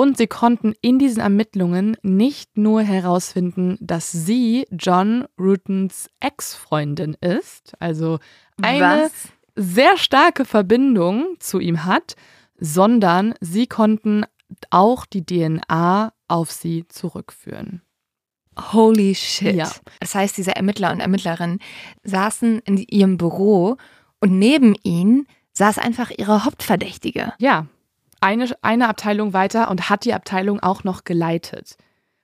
Und 0.00 0.16
sie 0.16 0.28
konnten 0.28 0.74
in 0.80 1.00
diesen 1.00 1.20
Ermittlungen 1.20 1.96
nicht 2.02 2.56
nur 2.56 2.82
herausfinden, 2.82 3.76
dass 3.80 4.12
sie 4.12 4.64
John 4.70 5.26
Rutons 5.36 6.08
Ex-Freundin 6.20 7.16
ist, 7.20 7.72
also 7.80 8.20
eine 8.62 9.06
Was? 9.06 9.28
sehr 9.56 9.98
starke 9.98 10.44
Verbindung 10.44 11.34
zu 11.40 11.58
ihm 11.58 11.84
hat, 11.84 12.14
sondern 12.60 13.34
sie 13.40 13.66
konnten 13.66 14.24
auch 14.70 15.04
die 15.04 15.26
DNA 15.26 16.12
auf 16.28 16.52
sie 16.52 16.86
zurückführen. 16.86 17.82
Holy 18.72 19.16
shit. 19.16 19.56
Ja. 19.56 19.68
Das 19.98 20.14
heißt, 20.14 20.36
diese 20.36 20.54
Ermittler 20.54 20.92
und 20.92 21.00
Ermittlerinnen 21.00 21.58
saßen 22.04 22.60
in 22.60 22.76
ihrem 22.76 23.18
Büro 23.18 23.76
und 24.20 24.38
neben 24.38 24.76
ihnen 24.84 25.26
saß 25.54 25.78
einfach 25.78 26.12
ihre 26.16 26.44
Hauptverdächtige. 26.44 27.32
Ja, 27.40 27.66
eine, 28.20 28.48
eine 28.62 28.88
Abteilung 28.88 29.32
weiter 29.32 29.70
und 29.70 29.88
hat 29.90 30.04
die 30.04 30.14
Abteilung 30.14 30.60
auch 30.60 30.84
noch 30.84 31.04
geleitet. 31.04 31.76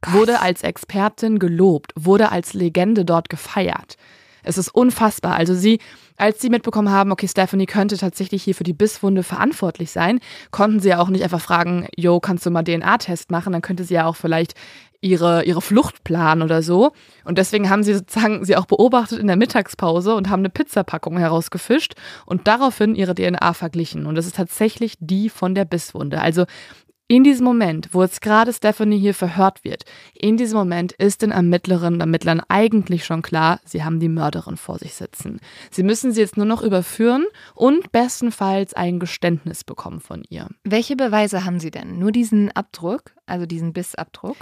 Wurde 0.06 0.40
als 0.40 0.62
Expertin 0.62 1.38
gelobt, 1.38 1.92
wurde 1.96 2.30
als 2.30 2.52
Legende 2.52 3.04
dort 3.04 3.30
gefeiert. 3.30 3.96
Es 4.44 4.58
ist 4.58 4.68
unfassbar. 4.68 5.34
Also 5.34 5.54
sie, 5.54 5.80
als 6.16 6.40
sie 6.40 6.50
mitbekommen 6.50 6.90
haben, 6.90 7.10
okay, 7.10 7.26
Stephanie 7.26 7.66
könnte 7.66 7.96
tatsächlich 7.96 8.42
hier 8.42 8.54
für 8.54 8.64
die 8.64 8.74
Bisswunde 8.74 9.22
verantwortlich 9.22 9.90
sein, 9.90 10.20
konnten 10.50 10.80
sie 10.80 10.90
ja 10.90 11.00
auch 11.00 11.08
nicht 11.08 11.24
einfach 11.24 11.40
fragen, 11.40 11.88
yo, 11.96 12.20
kannst 12.20 12.44
du 12.44 12.50
mal 12.50 12.62
DNA-Test 12.62 13.30
machen? 13.30 13.52
Dann 13.52 13.62
könnte 13.62 13.84
sie 13.84 13.94
ja 13.94 14.06
auch 14.06 14.16
vielleicht 14.16 14.54
ihre, 15.04 15.44
ihre 15.44 15.60
Flucht 15.60 15.96
oder 16.10 16.62
so. 16.62 16.92
Und 17.24 17.38
deswegen 17.38 17.68
haben 17.68 17.82
sie 17.82 17.94
sozusagen 17.94 18.44
sie 18.44 18.56
auch 18.56 18.66
beobachtet 18.66 19.18
in 19.18 19.26
der 19.26 19.36
Mittagspause 19.36 20.14
und 20.14 20.30
haben 20.30 20.40
eine 20.40 20.50
Pizzapackung 20.50 21.18
herausgefischt 21.18 21.94
und 22.26 22.46
daraufhin 22.46 22.94
ihre 22.94 23.14
DNA 23.14 23.52
verglichen. 23.52 24.06
Und 24.06 24.14
das 24.14 24.26
ist 24.26 24.36
tatsächlich 24.36 24.94
die 24.98 25.28
von 25.28 25.54
der 25.54 25.66
Bisswunde. 25.66 26.20
Also 26.20 26.46
in 27.06 27.22
diesem 27.22 27.44
Moment, 27.44 27.90
wo 27.92 28.02
jetzt 28.02 28.22
gerade 28.22 28.50
Stephanie 28.50 28.98
hier 28.98 29.12
verhört 29.12 29.62
wird, 29.62 29.84
in 30.14 30.38
diesem 30.38 30.56
Moment 30.56 30.92
ist 30.92 31.20
den 31.20 31.32
Ermittlerinnen 31.32 31.94
und 31.94 32.00
Ermittlern 32.00 32.40
eigentlich 32.48 33.04
schon 33.04 33.20
klar, 33.20 33.60
sie 33.66 33.84
haben 33.84 34.00
die 34.00 34.08
Mörderin 34.08 34.56
vor 34.56 34.78
sich 34.78 34.94
sitzen. 34.94 35.38
Sie 35.70 35.82
müssen 35.82 36.12
sie 36.12 36.22
jetzt 36.22 36.38
nur 36.38 36.46
noch 36.46 36.62
überführen 36.62 37.26
und 37.54 37.92
bestenfalls 37.92 38.72
ein 38.72 39.00
Geständnis 39.00 39.64
bekommen 39.64 40.00
von 40.00 40.22
ihr. 40.30 40.48
Welche 40.64 40.96
Beweise 40.96 41.44
haben 41.44 41.60
sie 41.60 41.70
denn? 41.70 41.98
Nur 41.98 42.10
diesen 42.10 42.50
Abdruck, 42.52 43.12
also 43.26 43.44
diesen 43.44 43.74
Bissabdruck? 43.74 44.36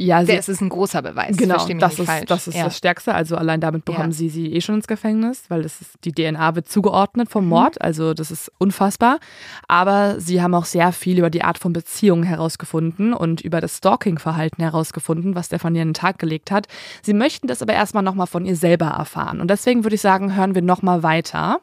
Ja, 0.00 0.24
sie, 0.24 0.36
Das 0.36 0.48
ist 0.48 0.60
ein 0.60 0.68
großer 0.68 1.02
Beweis. 1.02 1.36
genau, 1.36 1.54
das 1.56 1.66
nicht 1.66 1.82
ist, 1.98 2.06
falsch. 2.06 2.24
das 2.26 2.46
ist 2.46 2.56
ja. 2.56 2.64
das 2.64 2.76
Stärkste. 2.78 3.14
Also 3.16 3.36
allein 3.36 3.60
damit 3.60 3.84
bekommen 3.84 4.10
Ja. 4.10 4.16
sie 4.16 4.28
sie 4.28 4.52
eh 4.52 4.60
schon 4.60 4.76
ins 4.76 4.86
Gefängnis, 4.86 5.44
weil 5.48 5.62
das 5.62 5.80
ist, 5.80 5.96
die 6.04 6.12
DNA 6.12 6.54
wird 6.54 6.68
zugeordnet 6.68 7.28
vom 7.30 7.44
Mhm. 7.44 7.50
Mord. 7.50 7.82
Also 7.82 8.14
das 8.14 8.30
ist 8.30 8.52
unfassbar. 8.58 9.18
Aber 9.66 10.20
sie 10.20 10.40
haben 10.40 10.54
auch 10.54 10.66
sehr 10.66 10.92
viel 10.92 11.18
über 11.18 11.30
die 11.30 11.42
Art 11.42 11.58
von 11.58 11.72
Beziehungen 11.72 12.22
herausgefunden 12.22 13.12
und 13.12 13.40
über 13.40 13.60
das 13.60 13.78
Stalking-Verhalten 13.78 14.62
herausgefunden, 14.62 15.34
was 15.34 15.46
Stefanie 15.46 15.80
an 15.80 15.88
den 15.88 15.94
Tag 15.94 16.20
gelegt 16.20 16.52
hat. 16.52 16.68
Sie 17.02 17.12
möchten 17.12 17.48
das 17.48 17.60
aber 17.60 17.72
erstmal 17.72 18.04
nochmal 18.04 18.28
von 18.28 18.44
ihr 18.46 18.54
selber 18.54 18.86
erfahren. 18.86 19.40
Und 19.40 19.50
deswegen 19.50 19.82
würde 19.84 19.96
ich 19.96 20.00
sagen, 20.00 20.36
hören 20.36 20.54
wir 20.54 20.62
nochmal 20.62 21.02
weiter. 21.02 21.60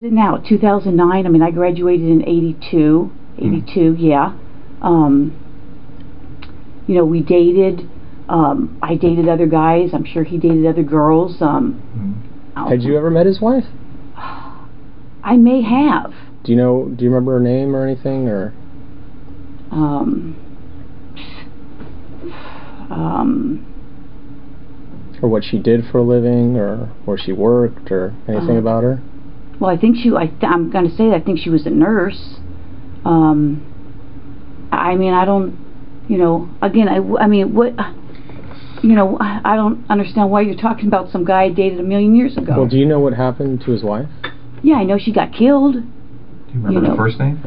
Now, 0.00 0.38
2009, 0.46 1.24
I 1.24 1.28
mean, 1.30 1.42
I 1.42 1.52
graduated 1.52 2.06
in 2.06 2.20
82. 2.22 3.08
82, 3.38 3.98
yeah. 3.98 4.34
Um, 4.82 5.32
you 6.86 6.94
know, 6.96 7.04
we 7.04 7.20
dated. 7.20 7.88
Um, 8.28 8.78
I 8.82 8.94
dated 8.94 9.28
other 9.28 9.46
guys. 9.46 9.90
I'm 9.92 10.04
sure 10.04 10.24
he 10.24 10.38
dated 10.38 10.64
other 10.66 10.82
girls. 10.82 11.40
Um, 11.42 11.80
Mhm. 12.56 12.68
Had 12.68 12.82
you 12.82 12.96
ever 12.96 13.10
met 13.10 13.26
his 13.26 13.40
wife? 13.40 13.64
I 14.16 15.36
may 15.36 15.62
have. 15.62 16.12
Do 16.44 16.52
you 16.52 16.56
know? 16.58 16.88
Do 16.94 17.04
you 17.04 17.10
remember 17.10 17.32
her 17.34 17.40
name 17.40 17.74
or 17.76 17.84
anything? 17.86 18.28
Or 18.28 18.52
Um, 19.70 20.34
um, 22.90 23.64
or 25.22 25.28
what 25.28 25.44
she 25.44 25.58
did 25.58 25.84
for 25.90 25.98
a 25.98 26.02
living, 26.02 26.56
or 26.56 26.88
where 27.04 27.16
she 27.18 27.32
worked, 27.32 27.90
or 27.92 28.12
anything 28.28 28.56
Uh, 28.56 28.60
about 28.60 28.82
her? 28.82 29.00
well, 29.60 29.70
I 29.70 29.76
think 29.76 29.96
she. 29.96 30.12
I 30.14 30.26
th- 30.26 30.42
I'm 30.42 30.70
going 30.70 30.88
to 30.88 30.94
say 30.96 31.08
that 31.10 31.14
I 31.16 31.20
think 31.20 31.38
she 31.38 31.50
was 31.50 31.64
a 31.66 31.70
nurse. 31.70 32.38
Um, 33.04 33.60
I 34.72 34.96
mean, 34.96 35.12
I 35.14 35.24
don't. 35.24 35.54
You 36.08 36.18
know, 36.18 36.50
again, 36.60 36.88
I, 36.88 36.96
I 37.22 37.26
mean, 37.26 37.54
what? 37.54 37.74
You 38.82 38.94
know, 38.96 39.16
I 39.20 39.40
I 39.44 39.56
don't 39.56 39.88
understand 39.88 40.30
why 40.30 40.40
you're 40.42 40.56
talking 40.56 40.86
about 40.88 41.10
some 41.10 41.24
guy 41.24 41.44
I 41.44 41.48
dated 41.50 41.78
a 41.78 41.84
million 41.84 42.14
years 42.16 42.36
ago. 42.36 42.54
Well, 42.56 42.66
do 42.68 42.76
you 42.76 42.86
know 42.86 42.98
what 43.00 43.14
happened 43.14 43.60
to 43.66 43.70
his 43.70 43.82
wife? 43.82 44.08
yeah, 44.62 44.76
I 44.76 44.84
know 44.84 44.98
she 44.98 45.12
got 45.12 45.32
killed. 45.32 45.74
Do 45.74 45.80
you 46.52 46.60
remember 46.60 46.72
You 46.72 46.80
know. 46.82 46.90
her 46.90 46.96
first 46.96 47.18
name? 47.18 47.40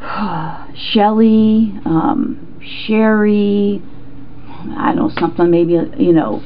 Shelley, 0.92 1.74
um, 1.84 2.58
Sherry, 2.86 3.82
I 4.76 4.92
don't 4.94 4.96
know, 4.96 5.10
something 5.18 5.50
maybe, 5.50 5.72
you 5.98 6.12
know, 6.12 6.42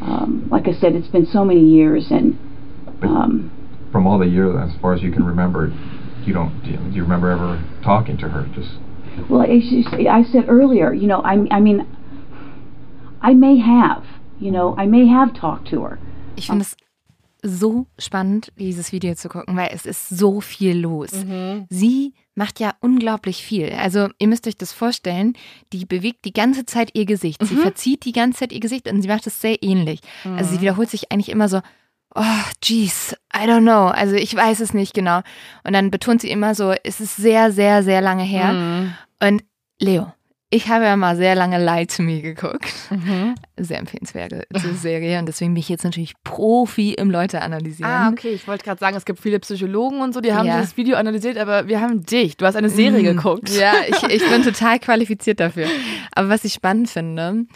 um, 0.00 0.48
like 0.50 0.68
I 0.68 0.72
said, 0.72 0.94
it's 0.94 1.08
been 1.08 1.26
so 1.26 1.44
many 1.44 1.60
years 1.60 2.06
and, 2.10 2.38
um, 3.02 3.50
From 3.92 4.06
all 4.06 4.18
the 4.18 4.26
years, 4.26 4.54
as 4.58 4.80
far 4.80 4.94
as 4.94 5.02
you 5.02 5.10
can 5.12 5.24
remember, 5.24 5.72
you 6.24 6.32
don't. 6.32 6.62
Do 6.62 6.70
you, 6.70 6.76
do 6.78 6.90
you 6.96 7.02
remember 7.02 7.30
ever 7.30 7.62
talking 7.82 8.16
to 8.18 8.28
her? 8.28 8.46
Just 8.54 8.70
well, 9.28 9.46
just, 9.46 9.88
I 9.94 10.24
said 10.24 10.48
earlier, 10.48 10.92
you 10.92 11.06
know, 11.06 11.22
I, 11.24 11.46
I 11.50 11.60
mean, 11.60 11.86
I 13.22 13.34
may 13.34 13.58
have, 13.58 14.04
you 14.40 14.50
know, 14.50 14.74
I 14.78 14.86
may 14.86 15.06
have 15.06 15.32
talked 15.34 15.68
to 15.70 15.82
her. 15.82 15.98
Ich 16.36 16.46
finde 16.46 16.64
es 16.64 16.76
so 17.44 17.86
spannend, 17.98 18.52
dieses 18.56 18.92
Video 18.92 19.14
zu 19.14 19.28
gucken, 19.28 19.56
weil 19.56 19.70
es 19.72 19.84
ist 19.84 20.08
so 20.08 20.40
viel 20.40 20.78
los. 20.78 21.10
Sie 21.68 22.14
macht 22.34 22.60
ja 22.60 22.72
unglaublich 22.80 23.42
viel. 23.42 23.72
Also 23.72 24.08
ihr 24.18 24.28
müsst 24.28 24.46
euch 24.46 24.56
das 24.56 24.72
vorstellen, 24.72 25.34
die 25.72 25.84
bewegt 25.84 26.24
die 26.24 26.32
ganze 26.32 26.64
Zeit 26.64 26.90
ihr 26.94 27.04
Gesicht. 27.04 27.44
Sie 27.44 27.56
verzieht 27.56 28.04
die 28.04 28.12
ganze 28.12 28.40
Zeit 28.40 28.52
ihr 28.52 28.60
Gesicht 28.60 28.90
und 28.90 29.02
sie 29.02 29.08
macht 29.08 29.26
es 29.26 29.40
sehr 29.40 29.62
ähnlich. 29.62 30.00
Also 30.24 30.54
sie 30.54 30.60
wiederholt 30.60 30.88
sich 30.88 31.10
eigentlich 31.12 31.30
immer 31.30 31.48
so, 31.48 31.60
oh, 32.14 32.22
jeez, 32.62 33.14
I 33.34 33.46
don't 33.46 33.62
know. 33.62 33.86
Also 33.88 34.14
ich 34.16 34.34
weiß 34.34 34.60
es 34.60 34.74
nicht 34.74 34.94
genau. 34.94 35.20
Und 35.64 35.72
dann 35.72 35.90
betont 35.90 36.20
sie 36.20 36.30
immer 36.30 36.54
so, 36.54 36.72
es 36.84 37.00
ist 37.00 37.16
sehr, 37.16 37.52
sehr, 37.52 37.82
sehr 37.82 38.00
lange 38.00 38.22
her. 38.24 38.52
Mhm. 38.52 38.92
Und 39.22 39.44
Leo, 39.80 40.12
ich 40.50 40.68
habe 40.68 40.84
ja 40.84 40.96
mal 40.96 41.16
sehr 41.16 41.34
lange 41.34 41.58
Lie 41.64 41.86
to 41.86 42.02
Me 42.02 42.20
geguckt. 42.20 42.70
Mhm. 42.90 43.34
Sehr 43.56 43.78
empfehlenswerte 43.78 44.46
Serie 44.74 45.18
und 45.18 45.26
deswegen 45.26 45.54
bin 45.54 45.60
ich 45.60 45.68
jetzt 45.70 45.82
natürlich 45.84 46.12
Profi 46.24 46.92
im 46.92 47.10
Leute 47.10 47.40
analysieren. 47.40 47.90
Ah, 47.90 48.08
okay. 48.10 48.32
Ich 48.32 48.46
wollte 48.46 48.64
gerade 48.64 48.78
sagen, 48.78 48.94
es 48.96 49.06
gibt 49.06 49.18
viele 49.18 49.40
Psychologen 49.40 50.02
und 50.02 50.12
so, 50.12 50.20
die 50.20 50.34
haben 50.34 50.46
Ja. 50.46 50.58
dieses 50.60 50.76
Video 50.76 50.96
analysiert, 50.98 51.38
aber 51.38 51.68
wir 51.68 51.80
haben 51.80 52.04
dich. 52.04 52.36
Du 52.36 52.44
hast 52.44 52.56
eine 52.56 52.68
Serie 52.68 53.00
Mm, 53.12 53.16
geguckt. 53.16 53.48
Ja, 53.48 53.72
ich, 53.88 54.02
ich 54.02 54.28
bin 54.30 54.42
total 54.42 54.78
qualifiziert 54.78 55.40
dafür. 55.40 55.68
Aber 56.14 56.28
was 56.28 56.44
ich 56.44 56.52
spannend 56.52 56.90
finde, 56.90 57.46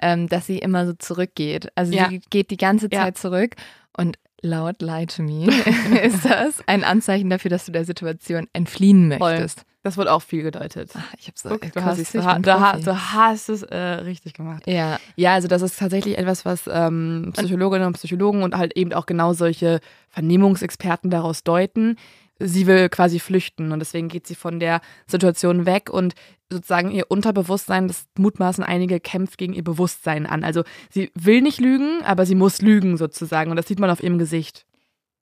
ähm, 0.00 0.28
dass 0.28 0.46
sie 0.46 0.58
immer 0.58 0.86
so 0.86 0.92
zurückgeht. 0.94 1.68
Also 1.74 1.92
Ja. 1.92 2.08
sie 2.08 2.20
geht 2.30 2.50
die 2.50 2.56
ganze 2.56 2.88
Ja. 2.92 3.02
Zeit 3.02 3.18
zurück 3.18 3.56
und 3.96 4.18
laut 4.42 4.82
Lie 4.82 5.06
to 5.06 5.22
Me 5.22 5.46
ist 6.02 6.24
das 6.24 6.62
ein 6.66 6.84
Anzeichen 6.84 7.30
dafür, 7.30 7.50
dass 7.50 7.64
du 7.66 7.72
der 7.72 7.84
Situation 7.84 8.46
entfliehen 8.52 9.12
Voll. 9.18 9.32
möchtest. 9.32 9.64
Das 9.82 9.98
wird 9.98 10.08
auch 10.08 10.22
viel 10.22 10.42
gedeutet. 10.42 10.92
Ach, 10.94 11.12
ich 11.18 11.26
habe 11.26 11.34
so 11.38 11.48
Guck, 11.50 11.60
du, 11.60 11.68
guck, 11.74 11.82
hast, 11.84 12.14
du, 12.14 12.24
ha- 12.24 12.40
ha- 12.42 12.78
du 12.78 13.12
hast 13.12 13.50
es 13.50 13.62
äh, 13.64 13.76
richtig 13.76 14.32
gemacht. 14.32 14.62
Ja, 14.66 14.98
Ja, 15.14 15.34
also 15.34 15.46
das 15.46 15.60
ist 15.60 15.78
tatsächlich 15.78 16.16
etwas, 16.16 16.46
was 16.46 16.62
ähm, 16.72 17.32
Psychologinnen 17.34 17.86
und 17.86 17.92
Psychologen 17.92 18.42
und 18.42 18.56
halt 18.56 18.74
eben 18.78 18.94
auch 18.94 19.04
genau 19.04 19.34
solche 19.34 19.80
Vernehmungsexperten 20.08 21.10
daraus 21.10 21.44
deuten. 21.44 21.96
Sie 22.38 22.66
will 22.66 22.88
quasi 22.88 23.20
flüchten 23.20 23.70
und 23.72 23.78
deswegen 23.78 24.08
geht 24.08 24.26
sie 24.26 24.34
von 24.34 24.58
der 24.58 24.80
Situation 25.06 25.66
weg 25.66 25.88
und 25.90 26.14
sozusagen 26.50 26.90
ihr 26.90 27.10
Unterbewusstsein, 27.10 27.88
das 27.88 28.06
mutmaßen 28.18 28.64
einige, 28.64 29.00
kämpft 29.00 29.38
gegen 29.38 29.52
ihr 29.54 29.64
Bewusstsein 29.64 30.26
an. 30.26 30.44
Also 30.44 30.64
sie 30.90 31.10
will 31.14 31.42
nicht 31.42 31.60
lügen, 31.60 32.02
aber 32.04 32.26
sie 32.26 32.34
muss 32.34 32.60
lügen 32.60 32.96
sozusagen 32.96 33.50
und 33.50 33.56
das 33.56 33.66
sieht 33.68 33.78
man 33.78 33.90
auf 33.90 34.02
ihrem 34.02 34.18
Gesicht. 34.18 34.66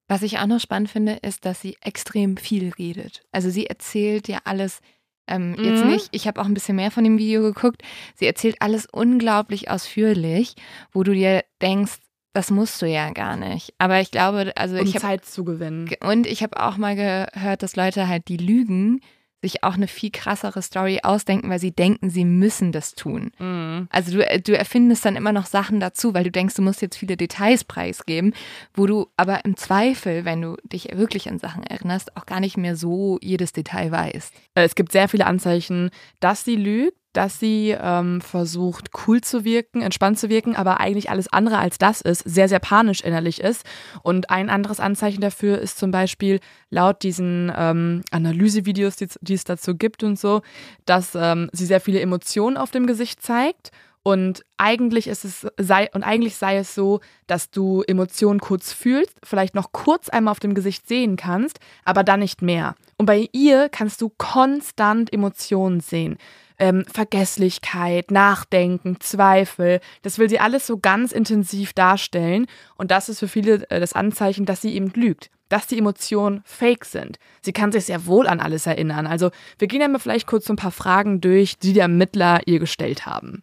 Was 0.08 0.22
ich 0.22 0.38
auch 0.38 0.46
noch 0.46 0.60
spannend 0.60 0.90
finde, 0.90 1.12
ist, 1.22 1.44
dass 1.44 1.60
sie 1.60 1.76
extrem 1.80 2.36
viel 2.36 2.70
redet. 2.78 3.22
Also 3.30 3.50
sie 3.50 3.66
erzählt 3.66 4.28
ja 4.28 4.40
alles, 4.44 4.80
ähm, 5.26 5.56
jetzt 5.62 5.82
Mhm. 5.82 5.90
nicht, 5.90 6.08
ich 6.12 6.26
habe 6.26 6.40
auch 6.40 6.46
ein 6.46 6.54
bisschen 6.54 6.76
mehr 6.76 6.90
von 6.90 7.04
dem 7.04 7.18
Video 7.18 7.40
geguckt, 7.42 7.82
sie 8.16 8.26
erzählt 8.26 8.56
alles 8.60 8.86
unglaublich 8.90 9.70
ausführlich, 9.70 10.54
wo 10.92 11.02
du 11.02 11.12
dir 11.14 11.44
denkst, 11.62 11.98
das 12.32 12.50
musst 12.50 12.80
du 12.82 12.86
ja 12.86 13.10
gar 13.10 13.36
nicht. 13.36 13.74
Aber 13.78 14.00
ich 14.00 14.10
glaube, 14.10 14.52
also 14.56 14.76
Um 14.78 14.86
ich 14.86 14.94
habe 14.94 15.02
Zeit 15.02 15.24
zu 15.24 15.44
gewinnen. 15.44 15.90
und 16.04 16.26
ich 16.26 16.42
habe 16.42 16.60
auch 16.62 16.76
mal 16.76 16.96
gehört, 16.96 17.62
dass 17.62 17.76
Leute 17.76 18.08
halt, 18.08 18.28
die 18.28 18.36
lügen, 18.38 19.00
sich 19.44 19.64
auch 19.64 19.74
eine 19.74 19.88
viel 19.88 20.12
krassere 20.12 20.62
Story 20.62 21.00
ausdenken, 21.02 21.50
weil 21.50 21.58
sie 21.58 21.72
denken, 21.72 22.10
sie 22.10 22.24
müssen 22.24 22.70
das 22.70 22.94
tun. 22.94 23.32
Mhm. 23.40 23.88
Also 23.90 24.12
du, 24.16 24.40
du 24.40 24.56
erfindest 24.56 25.04
dann 25.04 25.16
immer 25.16 25.32
noch 25.32 25.46
Sachen 25.46 25.80
dazu, 25.80 26.14
weil 26.14 26.22
du 26.22 26.30
denkst, 26.30 26.54
du 26.54 26.62
musst 26.62 26.80
jetzt 26.80 26.96
viele 26.96 27.16
Details 27.16 27.64
preisgeben, 27.64 28.34
wo 28.72 28.86
du 28.86 29.08
aber 29.16 29.44
im 29.44 29.56
Zweifel, 29.56 30.24
wenn 30.24 30.42
du 30.42 30.56
dich 30.62 30.96
wirklich 30.96 31.28
an 31.28 31.40
Sachen 31.40 31.64
erinnerst, 31.64 32.16
auch 32.16 32.24
gar 32.24 32.38
nicht 32.38 32.56
mehr 32.56 32.76
so 32.76 33.18
jedes 33.20 33.52
Detail 33.52 33.90
weißt. 33.90 34.32
Äh, 34.54 34.62
Es 34.62 34.76
gibt 34.76 34.92
sehr 34.92 35.08
viele 35.08 35.26
Anzeichen, 35.26 35.90
dass 36.20 36.44
sie 36.44 36.54
lügt. 36.56 36.96
Dass 37.12 37.38
sie 37.38 37.76
ähm, 37.78 38.20
versucht, 38.20 38.90
cool 39.06 39.20
zu 39.20 39.44
wirken, 39.44 39.82
entspannt 39.82 40.18
zu 40.18 40.28
wirken, 40.28 40.56
aber 40.56 40.80
eigentlich 40.80 41.10
alles 41.10 41.28
andere 41.28 41.58
als 41.58 41.78
das 41.78 42.00
ist, 42.00 42.20
sehr, 42.20 42.48
sehr 42.48 42.58
panisch 42.58 43.02
innerlich 43.02 43.40
ist. 43.40 43.64
Und 44.02 44.30
ein 44.30 44.48
anderes 44.50 44.80
Anzeichen 44.80 45.20
dafür 45.20 45.58
ist 45.58 45.78
zum 45.78 45.90
Beispiel 45.90 46.40
laut 46.70 47.02
diesen 47.02 47.52
ähm, 47.56 48.02
Analysevideos, 48.10 48.96
die, 48.96 49.08
die, 49.20 49.34
es 49.34 49.44
dazu 49.44 49.76
gibt 49.76 50.02
und 50.02 50.18
so, 50.18 50.42
dass 50.86 51.14
ähm, 51.14 51.50
sie 51.52 51.66
sehr 51.66 51.80
viele 51.80 52.00
Emotionen 52.00 52.56
auf 52.56 52.70
dem 52.70 52.86
Gesicht 52.86 53.22
zeigt. 53.22 53.70
Und 54.04 54.44
eigentlich 54.56 55.06
ist 55.06 55.24
es 55.24 55.46
sei 55.58 55.88
und 55.94 56.02
eigentlich 56.02 56.34
sei 56.34 56.56
es 56.56 56.74
so, 56.74 57.00
dass 57.28 57.50
du 57.50 57.82
Emotionen 57.86 58.40
kurz 58.40 58.72
fühlst, 58.72 59.16
vielleicht 59.22 59.54
noch 59.54 59.70
kurz 59.70 60.08
einmal 60.08 60.32
auf 60.32 60.40
dem 60.40 60.54
Gesicht 60.54 60.88
sehen 60.88 61.16
kannst, 61.16 61.60
aber 61.84 62.02
dann 62.02 62.18
nicht 62.18 62.42
mehr. 62.42 62.74
Und 62.96 63.06
bei 63.06 63.28
ihr 63.30 63.68
kannst 63.68 64.00
du 64.00 64.08
konstant 64.08 65.12
Emotionen 65.12 65.78
sehen 65.78 66.18
ähm, 66.62 66.84
Vergesslichkeit, 66.86 68.12
Nachdenken, 68.12 69.00
Zweifel. 69.00 69.80
Das 70.02 70.18
will 70.18 70.28
sie 70.28 70.38
alles 70.38 70.64
so 70.64 70.78
ganz 70.78 71.10
intensiv 71.10 71.72
darstellen. 71.72 72.46
Und 72.76 72.92
das 72.92 73.08
ist 73.08 73.18
für 73.18 73.26
viele 73.26 73.68
äh, 73.68 73.80
das 73.80 73.94
Anzeichen, 73.94 74.46
dass 74.46 74.62
sie 74.62 74.74
eben 74.74 74.90
lügt 74.94 75.30
dass 75.48 75.66
die 75.66 75.76
Emotionen 75.76 76.40
fake 76.46 76.86
sind. 76.86 77.18
Sie 77.42 77.52
kann 77.52 77.72
sich 77.72 77.84
sehr 77.84 78.06
wohl 78.06 78.26
an 78.26 78.40
alles 78.40 78.64
erinnern. 78.64 79.06
Also 79.06 79.30
wir 79.58 79.68
gehen 79.68 79.82
ja 79.82 79.88
mal 79.88 79.98
vielleicht 79.98 80.26
kurz 80.26 80.46
so 80.46 80.54
ein 80.54 80.56
paar 80.56 80.70
Fragen 80.70 81.20
durch, 81.20 81.58
die 81.58 81.74
die 81.74 81.80
Ermittler 81.80 82.40
ihr 82.46 82.58
gestellt 82.58 83.04
haben. 83.04 83.42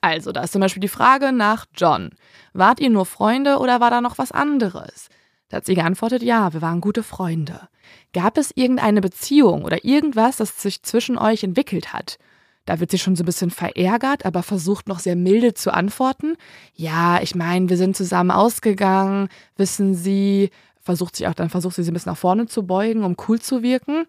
Also, 0.00 0.30
da 0.30 0.44
ist 0.44 0.52
zum 0.52 0.60
Beispiel 0.60 0.80
die 0.80 0.86
Frage 0.86 1.32
nach 1.32 1.66
John. 1.74 2.10
Wart 2.52 2.78
ihr 2.78 2.90
nur 2.90 3.06
Freunde 3.06 3.58
oder 3.58 3.80
war 3.80 3.90
da 3.90 4.00
noch 4.00 4.18
was 4.18 4.30
anderes? 4.30 5.08
Da 5.48 5.56
hat 5.56 5.66
sie 5.66 5.74
geantwortet, 5.74 6.22
ja, 6.22 6.52
wir 6.52 6.62
waren 6.62 6.80
gute 6.80 7.02
Freunde. 7.02 7.68
Gab 8.12 8.38
es 8.38 8.52
irgendeine 8.54 9.00
Beziehung 9.00 9.64
oder 9.64 9.84
irgendwas, 9.84 10.36
das 10.36 10.62
sich 10.62 10.84
zwischen 10.84 11.18
euch 11.18 11.42
entwickelt 11.42 11.92
hat? 11.92 12.18
Da 12.64 12.78
wird 12.78 12.90
sie 12.90 12.98
schon 12.98 13.16
so 13.16 13.24
ein 13.24 13.26
bisschen 13.26 13.50
verärgert, 13.50 14.24
aber 14.24 14.42
versucht 14.42 14.88
noch 14.88 15.00
sehr 15.00 15.16
milde 15.16 15.54
zu 15.54 15.74
antworten. 15.74 16.36
Ja, 16.74 17.20
ich 17.20 17.34
meine, 17.34 17.68
wir 17.68 17.76
sind 17.76 17.96
zusammen 17.96 18.30
ausgegangen, 18.30 19.28
wissen 19.56 19.94
Sie, 19.94 20.50
versucht 20.80 21.16
sich 21.16 21.26
auch, 21.26 21.34
dann 21.34 21.50
versucht 21.50 21.76
sie 21.76 21.82
sich 21.82 21.90
ein 21.90 21.94
bisschen 21.94 22.12
nach 22.12 22.18
vorne 22.18 22.46
zu 22.46 22.66
beugen, 22.66 23.04
um 23.04 23.16
cool 23.28 23.40
zu 23.40 23.62
wirken. 23.62 24.06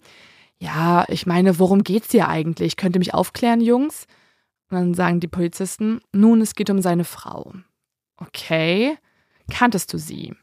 Ja, 0.57 1.05
ich 1.07 1.25
meine, 1.25 1.59
worum 1.59 1.83
geht's 1.83 2.11
hier 2.11 2.27
eigentlich? 2.27 2.77
Könnt 2.77 2.95
ihr 2.95 2.99
mich 2.99 3.13
aufklären, 3.13 3.61
Jungs? 3.61 4.05
Und 4.69 4.77
dann 4.77 4.93
sagen 4.93 5.19
die 5.19 5.27
Polizisten, 5.27 5.99
nun, 6.11 6.41
es 6.41 6.55
geht 6.55 6.69
um 6.69 6.81
seine 6.81 7.03
Frau. 7.03 7.53
Okay. 8.17 8.97
Kanntest 9.51 9.93
du 9.93 9.97
sie? 9.97 10.33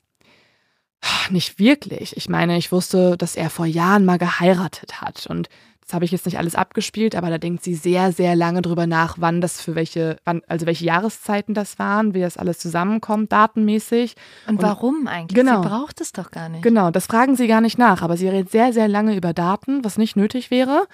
Nicht 1.31 1.59
wirklich. 1.59 2.17
Ich 2.17 2.29
meine, 2.29 2.59
ich 2.59 2.71
wusste, 2.71 3.17
dass 3.17 3.37
er 3.37 3.51
vor 3.51 3.67
Jahren 3.67 4.05
mal 4.05 4.19
geheiratet 4.19 5.01
hat 5.01 5.27
und 5.27 5.49
das 5.85 5.95
habe 5.95 6.05
ich 6.05 6.13
jetzt 6.13 6.27
nicht 6.27 6.39
alles 6.39 6.55
abgespielt, 6.55 7.15
aber 7.17 7.31
da 7.31 7.39
denkt 7.39 7.65
sie 7.65 7.75
sehr, 7.75 8.13
sehr 8.13 8.37
lange 8.37 8.63
drüber 8.63 8.87
nach, 8.87 9.17
wann 9.19 9.41
das 9.41 9.61
für 9.61 9.75
welche, 9.75 10.19
wann, 10.25 10.43
also 10.47 10.67
welche 10.67 10.85
Jahreszeiten 10.85 11.55
das 11.55 11.79
waren, 11.79 12.15
wie 12.15 12.21
das 12.21 12.37
alles 12.37 12.59
zusammenkommt, 12.59 13.33
datenmäßig. 13.33 14.15
Und, 14.47 14.57
und 14.57 14.63
warum 14.63 15.09
eigentlich? 15.09 15.35
Genau. 15.35 15.63
Sie 15.63 15.69
braucht 15.69 16.01
es 16.01 16.13
doch 16.13 16.31
gar 16.31 16.49
nicht. 16.49 16.63
Genau, 16.63 16.91
das 16.91 17.07
fragen 17.07 17.35
sie 17.35 17.49
gar 17.49 17.61
nicht 17.61 17.79
nach, 17.79 18.03
aber 18.03 18.17
sie 18.17 18.29
redet 18.29 18.51
sehr, 18.51 18.73
sehr 18.73 18.89
lange 18.89 19.17
über 19.17 19.33
Daten, 19.33 19.85
was 19.85 19.99
nicht 19.99 20.17
nötig 20.17 20.51
wäre. 20.51 20.87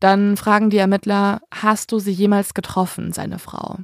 Dann 0.00 0.36
fragen 0.36 0.70
die 0.70 0.78
Ermittler, 0.78 1.40
hast 1.52 1.92
du 1.92 2.00
sie 2.00 2.10
jemals 2.10 2.54
getroffen, 2.54 3.12
seine 3.12 3.38
Frau? 3.38 3.78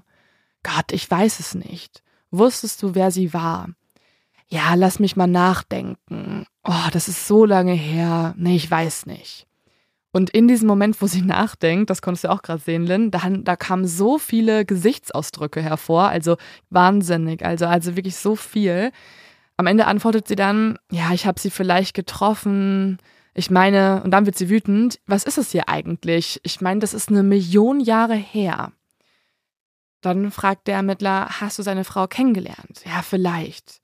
Gott, 0.64 0.90
ich 0.90 1.08
weiß 1.08 1.38
es 1.38 1.54
nicht. 1.54 2.02
Wusstest 2.30 2.82
du, 2.82 2.94
wer 2.94 3.10
sie 3.10 3.32
war? 3.32 3.68
Ja, 4.48 4.74
lass 4.74 4.98
mich 4.98 5.14
mal 5.14 5.26
nachdenken. 5.26 6.46
Oh, 6.64 6.88
das 6.92 7.06
ist 7.06 7.26
so 7.26 7.44
lange 7.44 7.74
her. 7.74 8.34
Nee, 8.36 8.56
ich 8.56 8.70
weiß 8.70 9.06
nicht. 9.06 9.47
Und 10.12 10.30
in 10.30 10.48
diesem 10.48 10.66
Moment, 10.66 11.00
wo 11.00 11.06
sie 11.06 11.22
nachdenkt, 11.22 11.90
das 11.90 12.02
konntest 12.02 12.24
du 12.24 12.30
auch 12.30 12.42
gerade 12.42 12.60
sehen, 12.60 12.86
Lynn, 12.86 13.10
da, 13.10 13.20
da 13.28 13.56
kamen 13.56 13.86
so 13.86 14.18
viele 14.18 14.64
Gesichtsausdrücke 14.64 15.62
hervor, 15.62 16.08
also 16.08 16.36
wahnsinnig, 16.70 17.44
also, 17.44 17.66
also 17.66 17.96
wirklich 17.96 18.16
so 18.16 18.36
viel. 18.36 18.90
Am 19.56 19.66
Ende 19.66 19.86
antwortet 19.86 20.28
sie 20.28 20.36
dann, 20.36 20.78
ja, 20.90 21.12
ich 21.12 21.26
habe 21.26 21.40
sie 21.40 21.50
vielleicht 21.50 21.94
getroffen. 21.94 22.98
Ich 23.34 23.50
meine, 23.50 24.02
und 24.04 24.12
dann 24.12 24.26
wird 24.26 24.38
sie 24.38 24.48
wütend, 24.48 25.00
was 25.06 25.24
ist 25.24 25.38
es 25.38 25.52
hier 25.52 25.68
eigentlich? 25.68 26.40
Ich 26.42 26.60
meine, 26.60 26.80
das 26.80 26.94
ist 26.94 27.08
eine 27.08 27.22
Million 27.22 27.80
Jahre 27.80 28.14
her. 28.14 28.72
Dann 30.00 30.30
fragt 30.30 30.68
der 30.68 30.76
Ermittler, 30.76 31.40
hast 31.40 31.58
du 31.58 31.62
seine 31.62 31.84
Frau 31.84 32.06
kennengelernt? 32.06 32.82
Ja, 32.84 33.02
vielleicht. 33.02 33.80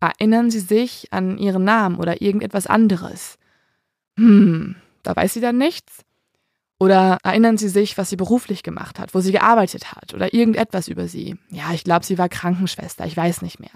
Erinnern 0.00 0.50
Sie 0.50 0.60
sich 0.60 1.08
an 1.10 1.38
ihren 1.38 1.64
Namen 1.64 1.96
oder 1.96 2.20
irgendetwas 2.20 2.66
anderes? 2.66 3.38
Hm, 4.18 4.76
da 5.04 5.14
weiß 5.14 5.34
sie 5.34 5.40
dann 5.40 5.58
nichts. 5.58 6.04
Oder 6.80 7.18
erinnern 7.22 7.56
Sie 7.56 7.68
sich, 7.68 7.96
was 7.96 8.10
sie 8.10 8.16
beruflich 8.16 8.62
gemacht 8.64 8.98
hat, 8.98 9.14
wo 9.14 9.20
sie 9.20 9.30
gearbeitet 9.30 9.92
hat 9.92 10.12
oder 10.12 10.34
irgendetwas 10.34 10.88
über 10.88 11.06
sie? 11.06 11.38
Ja, 11.48 11.72
ich 11.72 11.84
glaube, 11.84 12.04
sie 12.04 12.18
war 12.18 12.28
Krankenschwester, 12.28 13.06
ich 13.06 13.16
weiß 13.16 13.42
nicht 13.42 13.60
mehr. 13.60 13.70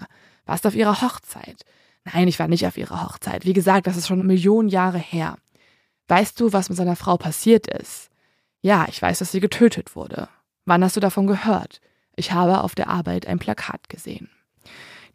Warst 0.45 0.65
du 0.65 0.67
auf 0.67 0.75
ihrer 0.75 1.01
Hochzeit? 1.01 1.63
Nein, 2.03 2.27
ich 2.27 2.39
war 2.39 2.47
nicht 2.47 2.67
auf 2.67 2.77
ihrer 2.77 3.03
Hochzeit. 3.03 3.45
Wie 3.45 3.53
gesagt, 3.53 3.87
das 3.87 3.97
ist 3.97 4.07
schon 4.07 4.25
Millionen 4.27 4.69
Jahre 4.69 4.97
her. 4.97 5.37
Weißt 6.07 6.39
du, 6.39 6.51
was 6.51 6.69
mit 6.69 6.77
seiner 6.77 6.95
Frau 6.95 7.17
passiert 7.17 7.67
ist? 7.67 8.09
Ja, 8.61 8.85
ich 8.89 9.01
weiß, 9.01 9.19
dass 9.19 9.31
sie 9.31 9.39
getötet 9.39 9.95
wurde. 9.95 10.27
Wann 10.65 10.83
hast 10.83 10.95
du 10.95 10.99
davon 10.99 11.27
gehört? 11.27 11.79
Ich 12.15 12.31
habe 12.31 12.61
auf 12.61 12.75
der 12.75 12.89
Arbeit 12.89 13.27
ein 13.27 13.39
Plakat 13.39 13.89
gesehen. 13.89 14.29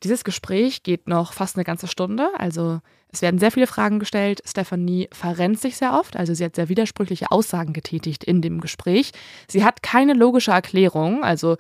Dieses 0.05 0.23
Gespräch 0.23 0.83
geht 0.83 1.09
noch 1.09 1.33
fast 1.33 1.57
eine 1.57 1.65
ganze 1.65 1.87
Stunde, 1.87 2.29
also 2.37 2.81
es 3.11 3.23
werden 3.23 3.39
sehr 3.39 3.51
viele 3.51 3.67
Fragen 3.67 3.99
gestellt. 3.99 4.43
Stephanie 4.45 5.09
verrennt 5.13 5.59
sich 5.59 5.77
sehr 5.77 5.99
oft, 5.99 6.15
also 6.17 6.35
sie 6.35 6.45
hat 6.45 6.57
sehr 6.57 6.69
widersprüchliche 6.69 7.31
Aussagen 7.31 7.73
getätigt 7.73 8.23
in 8.23 8.43
dem 8.43 8.61
Gespräch. 8.61 9.13
Sie 9.49 9.65
hat 9.65 9.83
keine 9.83 10.13
logische 10.13 10.51
Erklärung, 10.51 11.25
also 11.25 11.57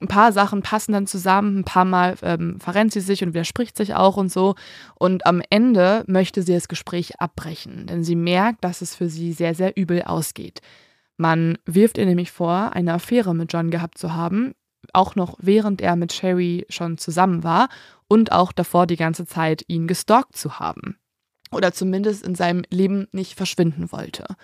ein 0.00 0.08
paar 0.08 0.32
Sachen 0.32 0.60
passen 0.60 0.92
dann 0.92 1.06
zusammen, 1.06 1.60
ein 1.60 1.64
paar 1.64 1.86
Mal 1.86 2.16
ähm, 2.22 2.60
verrennt 2.60 2.92
sie 2.92 3.00
sich 3.00 3.22
und 3.22 3.30
widerspricht 3.30 3.76
sich 3.76 3.94
auch 3.94 4.18
und 4.18 4.30
so. 4.30 4.56
Und 4.96 5.26
am 5.26 5.42
Ende 5.48 6.04
möchte 6.06 6.42
sie 6.42 6.52
das 6.52 6.68
Gespräch 6.68 7.18
abbrechen, 7.20 7.86
denn 7.86 8.04
sie 8.04 8.16
merkt, 8.16 8.62
dass 8.62 8.82
es 8.82 8.94
für 8.94 9.08
sie 9.08 9.32
sehr, 9.32 9.54
sehr 9.54 9.76
übel 9.76 10.02
ausgeht. 10.02 10.60
Man 11.16 11.58
wirft 11.66 11.98
ihr 11.98 12.06
nämlich 12.06 12.30
vor, 12.30 12.72
eine 12.74 12.94
Affäre 12.94 13.34
mit 13.34 13.52
John 13.52 13.70
gehabt 13.70 13.98
zu 13.98 14.14
haben, 14.14 14.54
auch 14.92 15.14
noch 15.14 15.36
während 15.40 15.80
er 15.80 15.96
mit 15.96 16.12
Sherry 16.12 16.66
schon 16.68 16.98
zusammen 16.98 17.44
war 17.44 17.68
und 18.08 18.32
auch 18.32 18.52
davor 18.52 18.86
die 18.86 18.96
ganze 18.96 19.26
Zeit 19.26 19.64
ihn 19.68 19.86
gestalkt 19.86 20.36
zu 20.36 20.58
haben. 20.58 20.96
Oder 21.52 21.72
zumindest 21.72 22.24
in 22.24 22.34
seinem 22.34 22.62
Leben 22.70 23.08
nicht 23.12 23.34
verschwinden 23.34 23.90
wollte. 23.92 24.36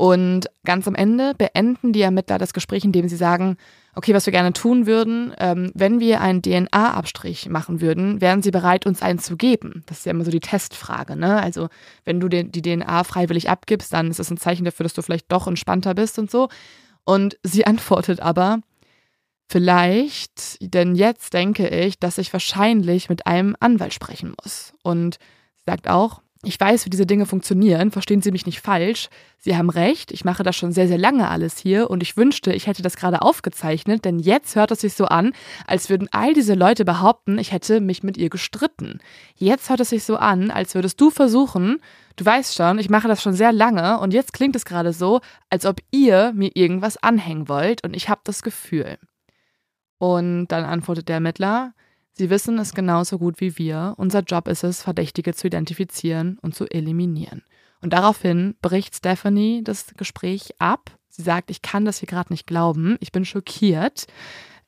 Und 0.00 0.48
ganz 0.64 0.88
am 0.88 0.94
Ende 0.94 1.34
beenden 1.36 1.92
die 1.92 2.00
Ermittler 2.00 2.38
das 2.38 2.54
Gespräch, 2.54 2.86
indem 2.86 3.06
sie 3.10 3.16
sagen, 3.16 3.58
okay, 3.94 4.14
was 4.14 4.24
wir 4.24 4.30
gerne 4.30 4.54
tun 4.54 4.86
würden, 4.86 5.34
ähm, 5.36 5.72
wenn 5.74 6.00
wir 6.00 6.22
einen 6.22 6.40
DNA-Abstrich 6.40 7.50
machen 7.50 7.82
würden, 7.82 8.22
wären 8.22 8.40
sie 8.40 8.50
bereit, 8.50 8.86
uns 8.86 9.02
einen 9.02 9.18
zu 9.18 9.36
geben. 9.36 9.82
Das 9.84 9.98
ist 9.98 10.06
ja 10.06 10.12
immer 10.12 10.24
so 10.24 10.30
die 10.30 10.40
Testfrage. 10.40 11.16
Ne? 11.16 11.42
Also 11.42 11.68
wenn 12.06 12.18
du 12.18 12.28
den, 12.28 12.50
die 12.50 12.62
DNA 12.62 13.04
freiwillig 13.04 13.50
abgibst, 13.50 13.92
dann 13.92 14.10
ist 14.10 14.18
das 14.18 14.30
ein 14.30 14.38
Zeichen 14.38 14.64
dafür, 14.64 14.84
dass 14.84 14.94
du 14.94 15.02
vielleicht 15.02 15.30
doch 15.30 15.46
entspannter 15.46 15.92
bist 15.94 16.18
und 16.18 16.30
so. 16.30 16.48
Und 17.04 17.38
sie 17.42 17.66
antwortet 17.66 18.20
aber, 18.20 18.60
Vielleicht, 19.52 20.58
denn 20.60 20.94
jetzt 20.94 21.34
denke 21.34 21.66
ich, 21.66 21.98
dass 21.98 22.18
ich 22.18 22.32
wahrscheinlich 22.32 23.08
mit 23.08 23.26
einem 23.26 23.56
Anwalt 23.58 23.92
sprechen 23.92 24.32
muss. 24.40 24.74
Und 24.84 25.18
sie 25.56 25.64
sagt 25.66 25.88
auch, 25.88 26.22
ich 26.44 26.58
weiß, 26.58 26.86
wie 26.86 26.90
diese 26.90 27.04
Dinge 27.04 27.26
funktionieren, 27.26 27.90
verstehen 27.90 28.22
Sie 28.22 28.30
mich 28.30 28.46
nicht 28.46 28.60
falsch. 28.60 29.08
Sie 29.38 29.56
haben 29.56 29.68
recht, 29.68 30.12
ich 30.12 30.24
mache 30.24 30.44
das 30.44 30.54
schon 30.54 30.70
sehr, 30.70 30.86
sehr 30.86 30.98
lange 30.98 31.28
alles 31.28 31.58
hier 31.58 31.90
und 31.90 32.00
ich 32.00 32.16
wünschte, 32.16 32.52
ich 32.52 32.68
hätte 32.68 32.82
das 32.82 32.94
gerade 32.94 33.22
aufgezeichnet, 33.22 34.04
denn 34.04 34.20
jetzt 34.20 34.54
hört 34.54 34.70
es 34.70 34.82
sich 34.82 34.94
so 34.94 35.06
an, 35.06 35.32
als 35.66 35.90
würden 35.90 36.08
all 36.12 36.32
diese 36.32 36.54
Leute 36.54 36.84
behaupten, 36.84 37.36
ich 37.36 37.50
hätte 37.50 37.80
mich 37.80 38.04
mit 38.04 38.16
ihr 38.18 38.30
gestritten. 38.30 39.00
Jetzt 39.34 39.68
hört 39.68 39.80
es 39.80 39.88
sich 39.88 40.04
so 40.04 40.14
an, 40.14 40.52
als 40.52 40.76
würdest 40.76 41.00
du 41.00 41.10
versuchen, 41.10 41.80
du 42.14 42.24
weißt 42.24 42.54
schon, 42.54 42.78
ich 42.78 42.88
mache 42.88 43.08
das 43.08 43.20
schon 43.20 43.34
sehr 43.34 43.50
lange 43.50 43.98
und 43.98 44.14
jetzt 44.14 44.32
klingt 44.32 44.54
es 44.54 44.64
gerade 44.64 44.92
so, 44.92 45.20
als 45.48 45.66
ob 45.66 45.80
ihr 45.90 46.32
mir 46.36 46.52
irgendwas 46.54 46.98
anhängen 46.98 47.48
wollt 47.48 47.82
und 47.82 47.96
ich 47.96 48.08
habe 48.08 48.20
das 48.22 48.44
Gefühl. 48.44 48.96
Und 50.00 50.48
dann 50.48 50.64
antwortet 50.64 51.10
der 51.10 51.16
Ermittler, 51.16 51.74
Sie 52.12 52.30
wissen 52.30 52.58
es 52.58 52.74
genauso 52.74 53.18
gut 53.18 53.40
wie 53.40 53.58
wir. 53.58 53.94
Unser 53.98 54.20
Job 54.20 54.48
ist 54.48 54.64
es, 54.64 54.82
Verdächtige 54.82 55.34
zu 55.34 55.46
identifizieren 55.46 56.38
und 56.40 56.54
zu 56.54 56.66
eliminieren. 56.66 57.42
Und 57.82 57.92
daraufhin 57.92 58.56
bricht 58.62 58.96
Stephanie 58.96 59.62
das 59.62 59.94
Gespräch 59.96 60.54
ab. 60.58 60.90
Sie 61.08 61.22
sagt, 61.22 61.50
ich 61.50 61.60
kann 61.60 61.84
das 61.84 61.98
hier 61.98 62.08
gerade 62.08 62.32
nicht 62.32 62.46
glauben. 62.46 62.96
Ich 63.00 63.12
bin 63.12 63.26
schockiert. 63.26 64.06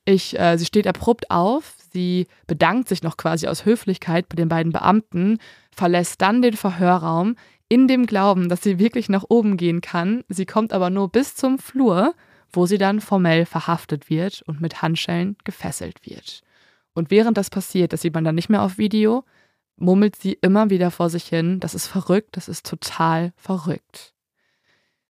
Ich, 0.05 0.39
äh, 0.39 0.59
sie 0.59 0.67
steht 0.67 0.87
abrupt 0.87 1.31
auf. 1.31 1.75
Sie 1.93 2.27
bedankt 2.47 2.89
sich 2.89 3.03
noch 3.03 3.17
quasi 3.17 3.49
aus 3.49 3.65
Höflichkeit 3.65 4.29
bei 4.29 4.37
den 4.37 4.49
beiden 4.49 4.73
Beamten, 4.73 5.39
verlässt 5.75 6.21
dann 6.21 6.43
den 6.43 6.57
Verhörraum 6.57 7.37
in 7.69 7.89
dem 7.89 8.05
Glauben, 8.05 8.51
dass 8.51 8.63
sie 8.63 8.79
wirklich 8.79 9.09
nach 9.09 9.25
oben 9.29 9.57
gehen 9.57 9.81
kann. 9.81 10.25
Sie 10.29 10.45
kommt 10.45 10.75
aber 10.75 10.91
nur 10.91 11.09
bis 11.11 11.35
zum 11.37 11.59
Flur 11.59 12.15
wo 12.53 12.67
sie 12.67 12.79
dann 12.79 13.01
formell 13.01 13.47
verhaftet 13.47 14.11
wird 14.11 14.43
und 14.43 14.61
mit 14.61 14.83
Handschellen 14.83 15.37
gefesselt 15.45 16.07
wird. 16.07 16.43
Und 16.95 17.11
während 17.11 17.39
das 17.39 17.51
passiert, 17.51 17.93
das 17.93 18.03
sieht 18.03 18.15
man 18.15 18.25
dann 18.25 18.35
nicht 18.35 18.51
mehr 18.51 18.63
auf 18.63 18.79
Video, 18.79 19.25
murmelt 19.77 20.17
sie 20.17 20.35
immer 20.35 20.71
wieder 20.71 20.91
vor 20.91 21.11
sich 21.11 21.25
hin, 21.25 21.61
das 21.61 21.75
ist 21.75 21.87
verrückt, 21.87 22.37
das 22.37 22.49
ist 22.49 22.67
total 22.67 23.33
verrückt. 23.37 24.13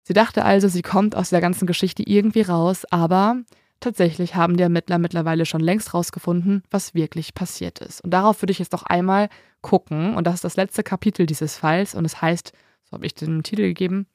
Sie 0.04 0.14
dachte 0.14 0.44
also, 0.44 0.68
sie 0.68 0.82
kommt 0.82 1.14
aus 1.14 1.30
der 1.30 1.40
ganzen 1.40 1.66
Geschichte 1.66 2.02
irgendwie 2.02 2.42
raus, 2.42 2.84
aber 2.90 3.36
tatsächlich 3.80 4.34
haben 4.34 4.56
die 4.56 4.62
Ermittler 4.62 4.98
mittlerweile 4.98 5.46
schon 5.46 5.60
längst 5.60 5.94
rausgefunden, 5.94 6.62
was 6.70 6.94
wirklich 6.94 7.34
passiert 7.34 7.80
ist. 7.80 8.02
Und 8.02 8.10
darauf 8.10 8.42
würde 8.42 8.52
ich 8.52 8.58
jetzt 8.58 8.72
noch 8.72 8.84
einmal 8.84 9.28
gucken. 9.60 10.14
Und 10.14 10.26
das 10.26 10.34
ist 10.36 10.44
das 10.44 10.56
letzte 10.56 10.82
Kapitel 10.82 11.26
dieses 11.26 11.56
Falls. 11.56 11.94
Und 11.94 12.04
es 12.04 12.20
heißt, 12.20 12.52
so 12.84 12.92
habe 12.92 13.06
ich 13.06 13.14
den 13.14 13.42
Titel 13.42 13.62
gegeben, 13.62 14.06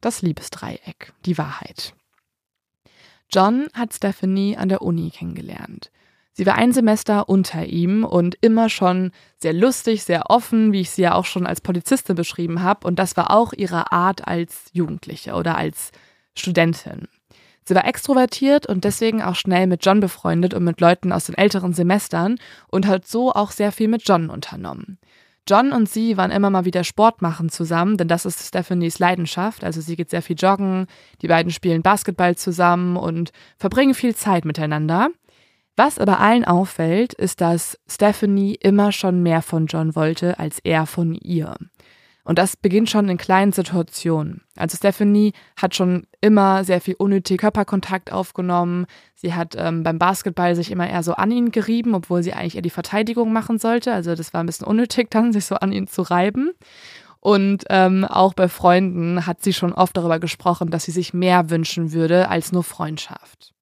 das 0.00 0.22
Liebesdreieck, 0.22 1.12
die 1.24 1.38
Wahrheit. 1.38 1.94
John 3.32 3.68
hat 3.72 3.94
Stephanie 3.94 4.56
an 4.56 4.68
der 4.68 4.82
Uni 4.82 5.10
kennengelernt. 5.10 5.90
Sie 6.34 6.46
war 6.46 6.54
ein 6.54 6.72
Semester 6.72 7.28
unter 7.28 7.66
ihm 7.66 8.04
und 8.04 8.36
immer 8.40 8.70
schon 8.70 9.12
sehr 9.38 9.52
lustig, 9.52 10.02
sehr 10.04 10.30
offen, 10.30 10.72
wie 10.72 10.80
ich 10.80 10.90
sie 10.90 11.02
ja 11.02 11.14
auch 11.14 11.26
schon 11.26 11.46
als 11.46 11.60
Polizistin 11.60 12.16
beschrieben 12.16 12.62
habe. 12.62 12.86
Und 12.86 12.98
das 12.98 13.16
war 13.16 13.30
auch 13.30 13.52
ihre 13.52 13.92
Art 13.92 14.26
als 14.26 14.64
Jugendliche 14.72 15.34
oder 15.34 15.56
als 15.56 15.92
Studentin. 16.34 17.08
Sie 17.64 17.74
war 17.74 17.86
extrovertiert 17.86 18.66
und 18.66 18.84
deswegen 18.84 19.22
auch 19.22 19.36
schnell 19.36 19.66
mit 19.66 19.84
John 19.84 20.00
befreundet 20.00 20.54
und 20.54 20.64
mit 20.64 20.80
Leuten 20.80 21.12
aus 21.12 21.26
den 21.26 21.36
älteren 21.36 21.74
Semestern 21.74 22.38
und 22.68 22.86
hat 22.86 23.06
so 23.06 23.32
auch 23.32 23.50
sehr 23.50 23.70
viel 23.70 23.88
mit 23.88 24.08
John 24.08 24.30
unternommen. 24.30 24.98
John 25.48 25.72
und 25.72 25.88
sie 25.88 26.16
waren 26.16 26.30
immer 26.30 26.50
mal 26.50 26.64
wieder 26.64 26.84
Sport 26.84 27.20
machen 27.20 27.48
zusammen, 27.48 27.96
denn 27.96 28.08
das 28.08 28.24
ist 28.24 28.46
Stephanies 28.46 28.98
Leidenschaft. 28.98 29.64
Also 29.64 29.80
sie 29.80 29.96
geht 29.96 30.10
sehr 30.10 30.22
viel 30.22 30.36
joggen, 30.36 30.86
die 31.20 31.28
beiden 31.28 31.50
spielen 31.50 31.82
Basketball 31.82 32.36
zusammen 32.36 32.96
und 32.96 33.32
verbringen 33.58 33.94
viel 33.94 34.14
Zeit 34.14 34.44
miteinander. 34.44 35.08
Was 35.76 35.98
aber 35.98 36.20
allen 36.20 36.44
auffällt, 36.44 37.14
ist, 37.14 37.40
dass 37.40 37.78
Stephanie 37.88 38.54
immer 38.54 38.92
schon 38.92 39.22
mehr 39.22 39.42
von 39.42 39.66
John 39.66 39.96
wollte 39.96 40.38
als 40.38 40.58
er 40.60 40.86
von 40.86 41.14
ihr. 41.14 41.56
Und 42.24 42.38
das 42.38 42.56
beginnt 42.56 42.88
schon 42.88 43.08
in 43.08 43.18
kleinen 43.18 43.50
Situationen. 43.50 44.42
Also 44.56 44.76
Stephanie 44.76 45.32
hat 45.60 45.74
schon 45.74 46.06
immer 46.20 46.62
sehr 46.62 46.80
viel 46.80 46.94
unnötig 46.94 47.40
Körperkontakt 47.40 48.12
aufgenommen. 48.12 48.86
Sie 49.14 49.34
hat 49.34 49.56
ähm, 49.58 49.82
beim 49.82 49.98
Basketball 49.98 50.54
sich 50.54 50.70
immer 50.70 50.88
eher 50.88 51.02
so 51.02 51.14
an 51.14 51.32
ihn 51.32 51.50
gerieben, 51.50 51.94
obwohl 51.94 52.22
sie 52.22 52.32
eigentlich 52.32 52.54
eher 52.54 52.62
die 52.62 52.70
Verteidigung 52.70 53.32
machen 53.32 53.58
sollte. 53.58 53.92
Also 53.92 54.14
das 54.14 54.32
war 54.32 54.42
ein 54.42 54.46
bisschen 54.46 54.68
unnötig 54.68 55.08
dann, 55.10 55.32
sich 55.32 55.46
so 55.46 55.56
an 55.56 55.72
ihn 55.72 55.88
zu 55.88 56.02
reiben. 56.02 56.52
Und 57.18 57.64
ähm, 57.70 58.04
auch 58.04 58.34
bei 58.34 58.48
Freunden 58.48 59.26
hat 59.26 59.42
sie 59.42 59.52
schon 59.52 59.72
oft 59.72 59.96
darüber 59.96 60.18
gesprochen, 60.18 60.70
dass 60.70 60.84
sie 60.84 60.90
sich 60.90 61.14
mehr 61.14 61.50
wünschen 61.50 61.92
würde 61.92 62.28
als 62.28 62.52
nur 62.52 62.64
Freundschaft. 62.64 63.52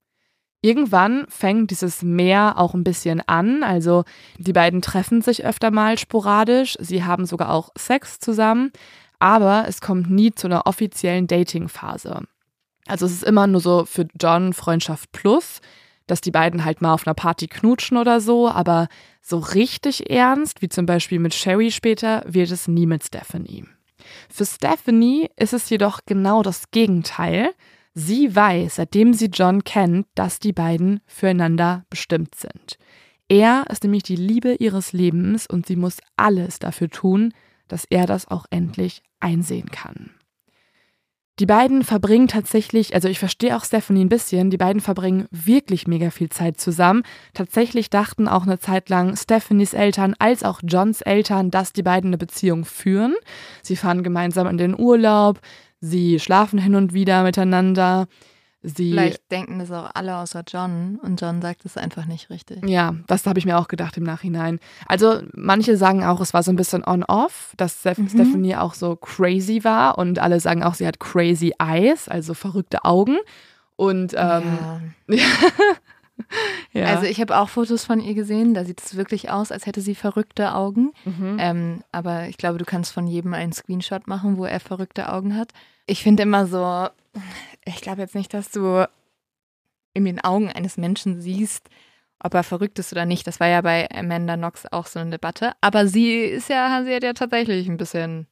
Irgendwann 0.63 1.27
fängt 1.29 1.71
dieses 1.71 2.03
Meer 2.03 2.55
auch 2.59 2.75
ein 2.75 2.85
bisschen 2.85 3.23
an. 3.27 3.63
Also 3.63 4.05
die 4.37 4.53
beiden 4.53 4.83
treffen 4.83 5.23
sich 5.23 5.45
öfter 5.45 5.71
mal 5.71 5.99
sporadisch. 5.99 6.77
Sie 6.81 7.05
haben 7.05 7.25
sogar 7.25 7.51
auch 7.51 7.71
Sex 7.77 8.19
zusammen. 8.19 8.71
Aber 9.19 9.65
es 9.69 9.81
kommt 9.81 10.11
nie 10.11 10.33
zu 10.33 10.47
einer 10.47 10.67
offiziellen 10.67 11.27
Dating-Phase. 11.27 12.23
Also 12.87 13.07
es 13.07 13.13
ist 13.13 13.25
immer 13.25 13.47
nur 13.47 13.61
so 13.61 13.85
für 13.85 14.07
John 14.21 14.53
Freundschaft 14.53 15.13
plus, 15.13 15.61
dass 16.07 16.21
die 16.21 16.31
beiden 16.31 16.65
halt 16.65 16.83
mal 16.83 16.93
auf 16.93 17.07
einer 17.07 17.15
Party 17.15 17.47
knutschen 17.47 17.97
oder 17.97 18.21
so. 18.21 18.49
Aber 18.49 18.89
so 19.23 19.39
richtig 19.39 20.11
ernst, 20.11 20.61
wie 20.61 20.69
zum 20.69 20.87
Beispiel 20.87 21.21
mit 21.21 21.35
Sherry 21.35 21.71
später, 21.71 22.23
wird 22.27 22.51
es 22.51 22.69
nie 22.69 22.87
mit 22.87 23.05
Stephanie. 23.05 23.65
Für 24.29 24.45
Stephanie 24.45 25.31
ist 25.37 25.53
es 25.53 25.71
jedoch 25.71 26.01
genau 26.07 26.43
das 26.43 26.71
Gegenteil. 26.71 27.55
Sie 28.03 28.35
weiß, 28.35 28.77
seitdem 28.77 29.13
sie 29.13 29.27
John 29.27 29.63
kennt, 29.63 30.07
dass 30.15 30.39
die 30.39 30.55
beiden 30.55 31.01
füreinander 31.05 31.85
bestimmt 31.91 32.35
sind. 32.35 32.79
Er 33.29 33.65
ist 33.71 33.85
nämlich 33.85 34.05
die 34.05 34.17
Liebe 34.17 34.55
ihres 34.55 34.95
Lebens 34.95 35.47
und 35.47 35.67
sie 35.67 35.77
muss 35.77 35.99
alles 36.17 36.59
dafür 36.59 36.89
tun, 36.89 37.35
dass 37.69 37.85
er 37.85 38.07
das 38.07 38.27
auch 38.27 38.47
endlich 38.49 39.03
einsehen 39.21 39.71
kann. 39.71 40.15
Die 41.41 41.47
beiden 41.47 41.85
verbringen 41.85 42.27
tatsächlich, 42.27 42.95
also 42.95 43.09
ich 43.09 43.19
verstehe 43.19 43.55
auch 43.55 43.65
Stephanie 43.65 44.05
ein 44.05 44.09
bisschen, 44.09 44.49
die 44.49 44.57
beiden 44.57 44.81
verbringen 44.81 45.27
wirklich 45.31 45.87
mega 45.87 46.11
viel 46.11 46.31
Zeit 46.31 46.59
zusammen. 46.59 47.03
Tatsächlich 47.35 47.91
dachten 47.91 48.29
auch 48.29 48.45
eine 48.45 48.59
Zeit 48.59 48.89
lang 48.89 49.15
Stephanies 49.15 49.75
Eltern 49.75 50.15
als 50.19 50.43
auch 50.43 50.61
Johns 50.63 51.03
Eltern, 51.03 51.51
dass 51.51 51.75
die 51.75 51.83
beiden 51.83 52.09
eine 52.09 52.19
Beziehung 52.19 52.65
führen. 52.65 53.15
Sie 53.63 53.77
fahren 53.77 54.03
gemeinsam 54.03 54.47
in 54.47 54.59
den 54.59 54.79
Urlaub, 54.79 55.41
Sie 55.81 56.21
schlafen 56.21 56.59
hin 56.59 56.75
und 56.75 56.93
wieder 56.93 57.23
miteinander. 57.23 58.07
Sie 58.63 58.91
Vielleicht 58.91 59.31
denken 59.31 59.59
das 59.59 59.71
auch 59.71 59.91
alle 59.95 60.17
außer 60.17 60.43
John 60.47 60.99
und 61.03 61.19
John 61.19 61.41
sagt 61.41 61.65
es 61.65 61.79
einfach 61.79 62.05
nicht 62.05 62.29
richtig. 62.29 62.63
Ja, 62.69 62.95
das 63.07 63.25
habe 63.25 63.39
ich 63.39 63.47
mir 63.47 63.59
auch 63.59 63.69
gedacht 63.69 63.97
im 63.97 64.05
Nachhinein. 64.05 64.61
Also 64.87 65.23
manche 65.33 65.79
sagen 65.79 66.05
auch, 66.05 66.21
es 66.21 66.35
war 66.35 66.43
so 66.43 66.53
ein 66.53 66.57
bisschen 66.57 66.85
on-off, 66.85 67.55
dass 67.57 67.83
mhm. 67.85 68.09
Stephanie 68.09 68.57
auch 68.57 68.75
so 68.75 68.97
crazy 68.97 69.65
war 69.65 69.97
und 69.97 70.19
alle 70.19 70.41
sagen 70.41 70.63
auch, 70.63 70.75
sie 70.75 70.87
hat 70.87 71.01
crazy 71.01 71.55
eyes, 71.59 72.07
also 72.07 72.35
verrückte 72.35 72.85
Augen. 72.85 73.17
Und 73.77 74.13
ähm, 74.15 74.93
ja. 75.09 75.25
ja. 76.73 76.85
Also 76.85 77.07
ich 77.07 77.19
habe 77.19 77.39
auch 77.39 77.49
Fotos 77.49 77.87
von 77.87 77.99
ihr 77.99 78.13
gesehen, 78.13 78.53
da 78.53 78.67
sieht 78.67 78.83
es 78.83 78.95
wirklich 78.95 79.31
aus, 79.31 79.53
als 79.53 79.65
hätte 79.65 79.81
sie 79.81 79.95
verrückte 79.95 80.55
Augen. 80.55 80.93
Mhm. 81.07 81.37
Ähm, 81.39 81.85
aber 81.93 82.29
ich 82.29 82.37
glaube, 82.37 82.59
du 82.59 82.67
kannst 82.67 82.93
von 82.93 83.07
jedem 83.07 83.33
einen 83.33 83.55
Screenshot 83.55 84.07
machen, 84.07 84.37
wo 84.37 84.45
er 84.45 84.61
verrückte 84.61 85.11
Augen 85.11 85.35
hat. 85.35 85.53
Ich 85.91 86.05
finde 86.05 86.23
immer 86.23 86.47
so, 86.47 86.89
ich 87.65 87.81
glaube 87.81 88.03
jetzt 88.03 88.15
nicht, 88.15 88.33
dass 88.33 88.53
du 88.53 88.89
in 89.93 90.05
den 90.05 90.21
Augen 90.21 90.49
eines 90.49 90.77
Menschen 90.77 91.21
siehst, 91.21 91.69
ob 92.21 92.33
er 92.35 92.45
verrückt 92.45 92.79
ist 92.79 92.93
oder 92.93 93.07
nicht. 93.07 93.27
Das 93.27 93.41
war 93.41 93.49
ja 93.49 93.61
bei 93.61 93.91
Amanda 93.91 94.37
Knox 94.37 94.67
auch 94.71 94.87
so 94.87 95.01
eine 95.01 95.11
Debatte. 95.11 95.51
Aber 95.61 95.89
sie 95.89 96.21
ist 96.21 96.49
ja, 96.49 96.85
sie 96.85 96.95
hat 96.95 97.03
ja 97.03 97.13
tatsächlich 97.13 97.69
ein 97.69 97.77
bisschen 97.77 98.29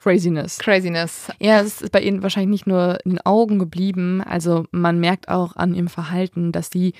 Craziness. 0.00 0.58
Craziness. 0.58 1.30
Ja, 1.38 1.60
es 1.60 1.82
ist 1.82 1.92
bei 1.92 2.00
ihnen 2.00 2.24
wahrscheinlich 2.24 2.50
nicht 2.50 2.66
nur 2.66 2.98
in 3.04 3.12
den 3.12 3.20
Augen 3.24 3.60
geblieben. 3.60 4.20
Also 4.20 4.64
man 4.72 4.98
merkt 4.98 5.28
auch 5.28 5.54
an 5.54 5.74
ihrem 5.74 5.88
Verhalten, 5.88 6.50
dass 6.50 6.68
sie 6.68 6.94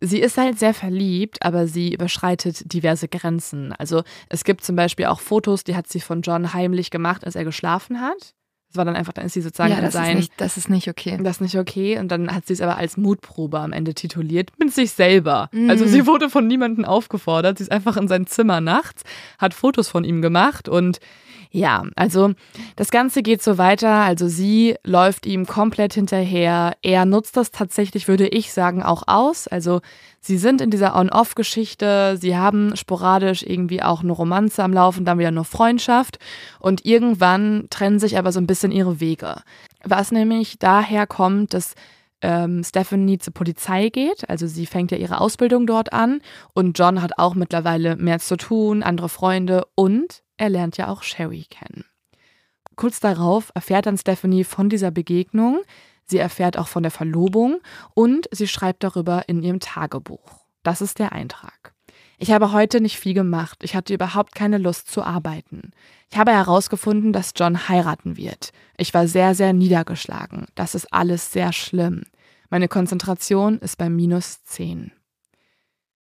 Sie 0.00 0.20
ist 0.20 0.38
halt 0.38 0.58
sehr 0.58 0.74
verliebt, 0.74 1.42
aber 1.42 1.66
sie 1.66 1.92
überschreitet 1.92 2.72
diverse 2.72 3.08
Grenzen. 3.08 3.72
Also 3.72 4.04
es 4.30 4.44
gibt 4.44 4.64
zum 4.64 4.74
Beispiel 4.74 5.06
auch 5.06 5.20
Fotos, 5.20 5.64
die 5.64 5.76
hat 5.76 5.86
sie 5.86 6.00
von 6.00 6.22
John 6.22 6.54
heimlich 6.54 6.90
gemacht, 6.90 7.24
als 7.24 7.36
er 7.36 7.44
geschlafen 7.44 8.00
hat. 8.00 8.34
Das 8.74 8.78
war 8.78 8.86
dann 8.86 8.96
einfach, 8.96 9.12
dann 9.12 9.26
ist 9.26 9.34
sie 9.34 9.40
sozusagen 9.40 9.72
ja, 9.72 9.80
das 9.80 9.92
sein. 9.92 10.10
Ist 10.10 10.16
nicht, 10.16 10.32
das 10.36 10.56
ist 10.56 10.68
nicht 10.68 10.88
okay. 10.88 11.16
Das 11.22 11.36
ist 11.36 11.40
nicht 11.40 11.56
okay. 11.56 11.96
Und 11.96 12.08
dann 12.08 12.34
hat 12.34 12.48
sie 12.48 12.54
es 12.54 12.60
aber 12.60 12.76
als 12.76 12.96
Mutprobe 12.96 13.60
am 13.60 13.72
Ende 13.72 13.94
tituliert 13.94 14.50
mit 14.58 14.74
sich 14.74 14.90
selber. 14.90 15.48
Mhm. 15.52 15.70
Also 15.70 15.86
sie 15.86 16.08
wurde 16.08 16.28
von 16.28 16.48
niemandem 16.48 16.84
aufgefordert. 16.84 17.58
Sie 17.58 17.62
ist 17.62 17.70
einfach 17.70 17.96
in 17.96 18.08
sein 18.08 18.26
Zimmer 18.26 18.60
nachts, 18.60 19.04
hat 19.38 19.54
Fotos 19.54 19.88
von 19.88 20.02
ihm 20.02 20.22
gemacht 20.22 20.68
und 20.68 20.98
ja, 21.54 21.84
also 21.94 22.32
das 22.74 22.90
Ganze 22.90 23.22
geht 23.22 23.40
so 23.40 23.58
weiter. 23.58 23.88
Also 23.88 24.26
sie 24.26 24.74
läuft 24.82 25.24
ihm 25.24 25.46
komplett 25.46 25.94
hinterher. 25.94 26.76
Er 26.82 27.04
nutzt 27.04 27.36
das 27.36 27.52
tatsächlich, 27.52 28.08
würde 28.08 28.26
ich 28.26 28.52
sagen, 28.52 28.82
auch 28.82 29.04
aus. 29.06 29.46
Also 29.46 29.80
sie 30.20 30.36
sind 30.36 30.60
in 30.60 30.70
dieser 30.70 30.96
On-Off-Geschichte. 30.96 32.18
Sie 32.20 32.36
haben 32.36 32.74
sporadisch 32.74 33.44
irgendwie 33.44 33.84
auch 33.84 34.02
eine 34.02 34.10
Romanze 34.10 34.64
am 34.64 34.72
Laufen, 34.72 35.04
dann 35.04 35.20
wieder 35.20 35.30
nur 35.30 35.44
Freundschaft. 35.44 36.18
Und 36.58 36.84
irgendwann 36.84 37.68
trennen 37.70 38.00
sich 38.00 38.18
aber 38.18 38.32
so 38.32 38.40
ein 38.40 38.48
bisschen 38.48 38.72
ihre 38.72 38.98
Wege. 38.98 39.36
Was 39.84 40.10
nämlich 40.10 40.58
daher 40.58 41.06
kommt, 41.06 41.54
dass 41.54 41.76
ähm, 42.24 42.64
Stephanie 42.64 43.18
zur 43.18 43.34
Polizei 43.34 43.90
geht. 43.90 44.28
Also 44.30 44.46
sie 44.46 44.64
fängt 44.64 44.90
ja 44.90 44.96
ihre 44.96 45.20
Ausbildung 45.20 45.66
dort 45.66 45.92
an. 45.92 46.22
Und 46.54 46.78
John 46.78 47.02
hat 47.02 47.18
auch 47.18 47.34
mittlerweile 47.34 47.96
mehr 47.96 48.18
zu 48.18 48.36
tun, 48.36 48.82
andere 48.82 49.10
Freunde 49.10 49.66
und 49.74 50.22
er 50.38 50.48
lernt 50.48 50.78
ja 50.78 50.88
auch 50.88 51.02
Sherry 51.02 51.46
kennen. 51.48 51.84
Kurz 52.76 52.98
darauf 52.98 53.52
erfährt 53.54 53.86
dann 53.86 53.98
Stephanie 53.98 54.42
von 54.42 54.68
dieser 54.68 54.90
Begegnung, 54.90 55.60
sie 56.06 56.18
erfährt 56.18 56.58
auch 56.58 56.66
von 56.66 56.82
der 56.82 56.90
Verlobung 56.90 57.60
und 57.94 58.26
sie 58.32 58.48
schreibt 58.48 58.82
darüber 58.82 59.28
in 59.28 59.42
ihrem 59.42 59.60
Tagebuch. 59.60 60.44
Das 60.64 60.80
ist 60.80 60.98
der 60.98 61.12
Eintrag. 61.12 61.72
Ich 62.18 62.30
habe 62.30 62.52
heute 62.52 62.80
nicht 62.80 62.98
viel 62.98 63.14
gemacht. 63.14 63.58
Ich 63.62 63.76
hatte 63.76 63.92
überhaupt 63.92 64.34
keine 64.34 64.58
Lust 64.58 64.90
zu 64.90 65.02
arbeiten. 65.02 65.72
Ich 66.10 66.16
habe 66.16 66.32
herausgefunden, 66.32 67.12
dass 67.12 67.32
John 67.36 67.68
heiraten 67.68 68.16
wird. 68.16 68.50
Ich 68.76 68.94
war 68.94 69.06
sehr, 69.06 69.34
sehr 69.34 69.52
niedergeschlagen. 69.52 70.46
Das 70.54 70.74
ist 70.74 70.92
alles 70.92 71.32
sehr 71.32 71.52
schlimm. 71.52 72.04
Meine 72.54 72.68
Konzentration 72.68 73.58
ist 73.58 73.78
bei 73.78 73.90
minus 73.90 74.44
10. 74.44 74.92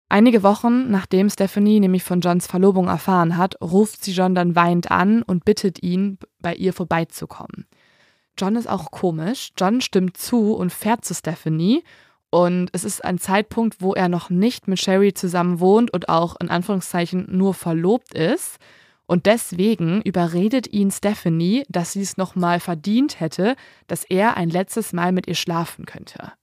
Einige 0.09 0.43
Wochen 0.43 0.91
nachdem 0.91 1.29
Stephanie 1.29 1.79
nämlich 1.79 2.03
von 2.03 2.19
Johns 2.19 2.45
Verlobung 2.45 2.89
erfahren 2.89 3.37
hat, 3.37 3.55
ruft 3.61 4.03
sie 4.03 4.11
John 4.11 4.35
dann 4.35 4.53
weinend 4.53 4.91
an 4.91 5.23
und 5.23 5.45
bittet 5.45 5.81
ihn, 5.81 6.17
bei 6.39 6.53
ihr 6.53 6.73
vorbeizukommen. 6.73 7.67
John 8.37 8.57
ist 8.57 8.67
auch 8.67 8.91
komisch. 8.91 9.53
John 9.57 9.79
stimmt 9.79 10.17
zu 10.17 10.53
und 10.53 10.73
fährt 10.73 11.05
zu 11.05 11.13
Stephanie. 11.13 11.85
Und 12.31 12.67
es 12.73 12.83
ist 12.83 13.05
ein 13.05 13.17
Zeitpunkt, 13.17 13.77
wo 13.79 13.93
er 13.93 14.09
noch 14.09 14.29
nicht 14.29 14.67
mit 14.67 14.81
Sherry 14.81 15.13
zusammen 15.13 15.61
wohnt 15.61 15.93
und 15.93 16.09
auch 16.09 16.35
in 16.41 16.49
Anführungszeichen 16.49 17.27
nur 17.29 17.53
verlobt 17.53 18.13
ist. 18.13 18.57
Und 19.05 19.25
deswegen 19.25 20.01
überredet 20.01 20.67
ihn 20.73 20.91
Stephanie, 20.91 21.63
dass 21.69 21.93
sie 21.93 22.01
es 22.01 22.17
nochmal 22.17 22.59
verdient 22.59 23.21
hätte, 23.21 23.55
dass 23.87 24.03
er 24.03 24.35
ein 24.35 24.49
letztes 24.49 24.91
Mal 24.91 25.13
mit 25.13 25.27
ihr 25.27 25.35
schlafen 25.35 25.85
könnte. 25.85 26.33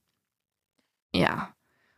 Ja. 1.13 1.49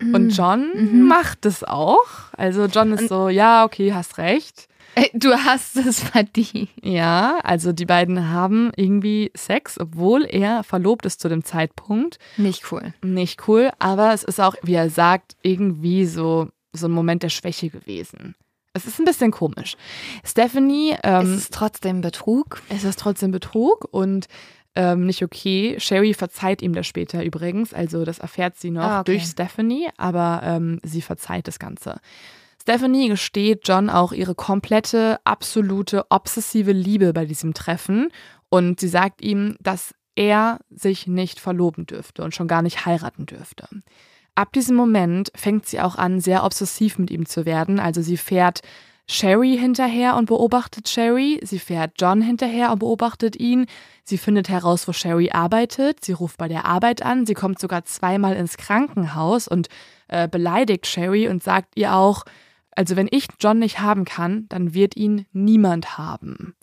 Und 0.02 0.32
John 0.32 0.72
Mhm. 0.74 1.08
macht 1.08 1.46
es 1.46 1.64
auch. 1.64 2.06
Also 2.36 2.66
John 2.66 2.92
ist 2.94 3.08
so, 3.08 3.30
ja, 3.30 3.64
okay, 3.66 3.94
hast 3.94 4.18
recht. 4.18 4.68
Ey, 4.96 5.10
Du 5.14 5.32
hast 5.32 5.78
es 5.78 6.00
verdient. 6.02 6.70
Ja, 6.82 7.38
also 7.44 7.72
die 7.72 7.86
beiden 7.86 8.30
haben 8.30 8.72
irgendwie 8.76 9.32
Sex, 9.38 9.80
obwohl 9.80 10.26
er 10.26 10.64
verlobt 10.64 11.06
ist 11.06 11.22
zu 11.22 11.30
dem 11.30 11.44
Zeitpunkt. 11.46 12.18
Nicht 12.36 12.72
cool. 12.72 12.94
Nicht 13.04 13.48
cool, 13.48 13.72
aber 13.80 14.12
es 14.14 14.24
ist 14.24 14.42
auch, 14.42 14.56
wie 14.64 14.74
er 14.74 14.90
sagt, 14.90 15.36
irgendwie 15.44 16.06
so, 16.08 16.50
so 16.74 16.88
ein 16.88 16.92
Moment 16.92 17.22
der 17.24 17.30
Schwäche 17.30 17.70
gewesen. 17.70 18.36
Es 18.74 18.86
ist 18.86 19.00
ein 19.00 19.06
bisschen 19.06 19.32
komisch. 19.32 19.76
Stephanie, 20.26 20.96
ähm, 21.04 21.26
es 21.34 21.42
ist 21.44 21.54
trotzdem 21.54 22.02
Betrug. 22.02 22.62
es 22.70 22.84
ist 22.84 23.00
trotzdem 23.00 23.32
Betrug 23.32 23.88
und 23.92 24.28
ähm, 24.76 25.06
nicht 25.06 25.24
okay. 25.24 25.76
Sherry 25.80 26.14
verzeiht 26.14 26.62
ihm 26.62 26.74
das 26.74 26.88
später 26.88 27.24
übrigens, 27.24 27.74
also 27.74 28.06
das 28.06 28.20
erfährt 28.20 28.58
sie 28.58 28.72
noch 28.72 28.84
Ah, 28.84 29.00
okay. 29.02 29.14
durch 29.14 29.26
Stephanie, 29.26 29.90
aber 29.98 30.42
ähm, 30.44 30.80
sie 30.84 31.02
verzeiht 31.02 31.48
das 31.48 31.60
Ganze. 31.60 32.00
Stephanie 32.62 33.08
gesteht 33.10 33.68
John 33.68 33.90
auch 33.90 34.12
ihre 34.14 34.36
komplette, 34.36 35.20
absolute, 35.24 36.06
obsessive 36.10 36.72
Liebe 36.72 37.12
bei 37.12 37.26
diesem 37.26 37.54
Treffen 37.54 38.10
und 38.50 38.80
sie 38.80 38.88
sagt 38.88 39.22
ihm, 39.22 39.58
dass 39.60 39.96
er 40.16 40.60
sich 40.70 41.08
nicht 41.08 41.40
verloben 41.40 41.86
dürfte 41.86 42.24
und 42.24 42.36
schon 42.36 42.48
gar 42.48 42.62
nicht 42.62 42.86
heiraten 42.86 43.26
dürfte. 43.26 43.68
Ab 44.36 44.54
diesem 44.54 44.76
Moment 44.76 45.32
fängt 45.36 45.66
sie 45.66 45.82
auch 45.82 45.96
an, 45.96 46.20
sehr 46.20 46.44
obsessiv 46.44 46.98
mit 47.00 47.12
ihm 47.12 47.26
zu 47.26 47.46
werden. 47.46 47.80
Also 47.80 48.02
sie 48.02 48.18
fährt 48.18 48.62
Sherry 49.12 49.58
hinterher 49.58 50.16
und 50.16 50.28
beobachtet 50.28 50.88
Sherry. 50.88 51.38
Sie 51.44 51.60
fährt 51.60 51.96
John 52.00 52.22
hinterher 52.22 52.72
und 52.72 52.80
beobachtet 52.80 53.36
ihn. 53.36 53.66
Sie 54.06 54.18
findet 54.18 54.48
heraus, 54.48 54.88
wo 54.88 54.94
Sherry 54.94 55.32
arbeitet. 55.32 56.06
Sie 56.06 56.14
ruft 56.14 56.38
bei 56.38 56.48
der 56.48 56.64
Arbeit 56.64 57.04
an. 57.04 57.26
Sie 57.26 57.34
kommt 57.34 57.60
sogar 57.60 57.84
zweimal 57.84 58.38
ins 58.38 58.56
Krankenhaus 58.56 59.50
und 59.50 59.68
äh, 60.08 60.30
beleidigt 60.30 60.88
Sherry 60.88 61.28
und 61.28 61.44
sagt 61.44 61.78
ihr 61.78 61.94
auch, 61.94 62.24
also 62.74 62.96
wenn 62.96 63.10
ich 63.12 63.28
John 63.42 63.60
nicht 63.60 63.82
haben 63.82 64.06
kann, 64.06 64.46
dann 64.48 64.74
wird 64.74 64.96
ihn 64.96 65.26
niemand 65.34 65.98
haben. 65.98 66.56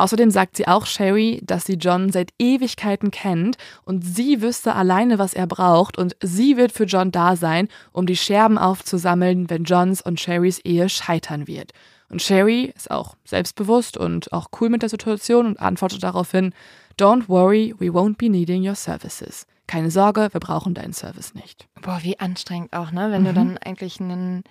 Außerdem 0.00 0.30
sagt 0.30 0.56
sie 0.56 0.66
auch 0.66 0.86
Sherry, 0.86 1.40
dass 1.44 1.66
sie 1.66 1.74
John 1.74 2.10
seit 2.10 2.30
Ewigkeiten 2.38 3.10
kennt 3.10 3.56
und 3.84 4.02
sie 4.02 4.40
wüsste 4.40 4.74
alleine, 4.74 5.18
was 5.18 5.34
er 5.34 5.46
braucht 5.46 5.98
und 5.98 6.16
sie 6.22 6.56
wird 6.56 6.72
für 6.72 6.84
John 6.84 7.10
da 7.12 7.36
sein, 7.36 7.68
um 7.92 8.06
die 8.06 8.16
Scherben 8.16 8.56
aufzusammeln, 8.56 9.50
wenn 9.50 9.64
Johns 9.64 10.00
und 10.00 10.18
Sherrys 10.18 10.58
Ehe 10.60 10.88
scheitern 10.88 11.46
wird. 11.46 11.72
Und 12.08 12.22
Sherry 12.22 12.72
ist 12.74 12.90
auch 12.90 13.14
selbstbewusst 13.24 13.96
und 13.96 14.32
auch 14.32 14.48
cool 14.60 14.70
mit 14.70 14.82
der 14.82 14.88
Situation 14.88 15.46
und 15.46 15.60
antwortet 15.60 16.02
daraufhin, 16.02 16.54
Don't 16.98 17.28
worry, 17.28 17.74
we 17.78 17.86
won't 17.88 18.16
be 18.16 18.28
needing 18.28 18.66
your 18.66 18.74
services. 18.74 19.46
Keine 19.66 19.90
Sorge, 19.90 20.28
wir 20.32 20.40
brauchen 20.40 20.74
deinen 20.74 20.92
Service 20.92 21.34
nicht. 21.34 21.68
Boah, 21.80 22.00
wie 22.02 22.18
anstrengend 22.18 22.72
auch, 22.72 22.90
ne? 22.90 23.12
Wenn 23.12 23.24
du 23.24 23.30
Mhm. 23.30 23.34
dann 23.36 23.58
eigentlich 23.58 24.00
einen 24.00 24.42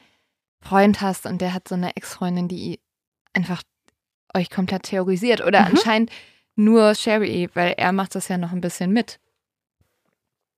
Freund 0.61 1.01
hast 1.01 1.25
und 1.25 1.41
der 1.41 1.53
hat 1.53 1.67
so 1.67 1.75
eine 1.75 1.95
Ex-Freundin, 1.95 2.47
die 2.47 2.79
einfach 3.33 3.61
euch 4.35 4.49
komplett 4.49 4.83
terrorisiert. 4.83 5.41
Oder 5.45 5.61
Mhm. 5.61 5.67
anscheinend 5.67 6.11
nur 6.55 6.93
Sherry, 6.95 7.49
weil 7.53 7.73
er 7.77 7.91
macht 7.91 8.15
das 8.15 8.27
ja 8.27 8.37
noch 8.37 8.51
ein 8.51 8.61
bisschen 8.61 8.91
mit. 8.91 9.19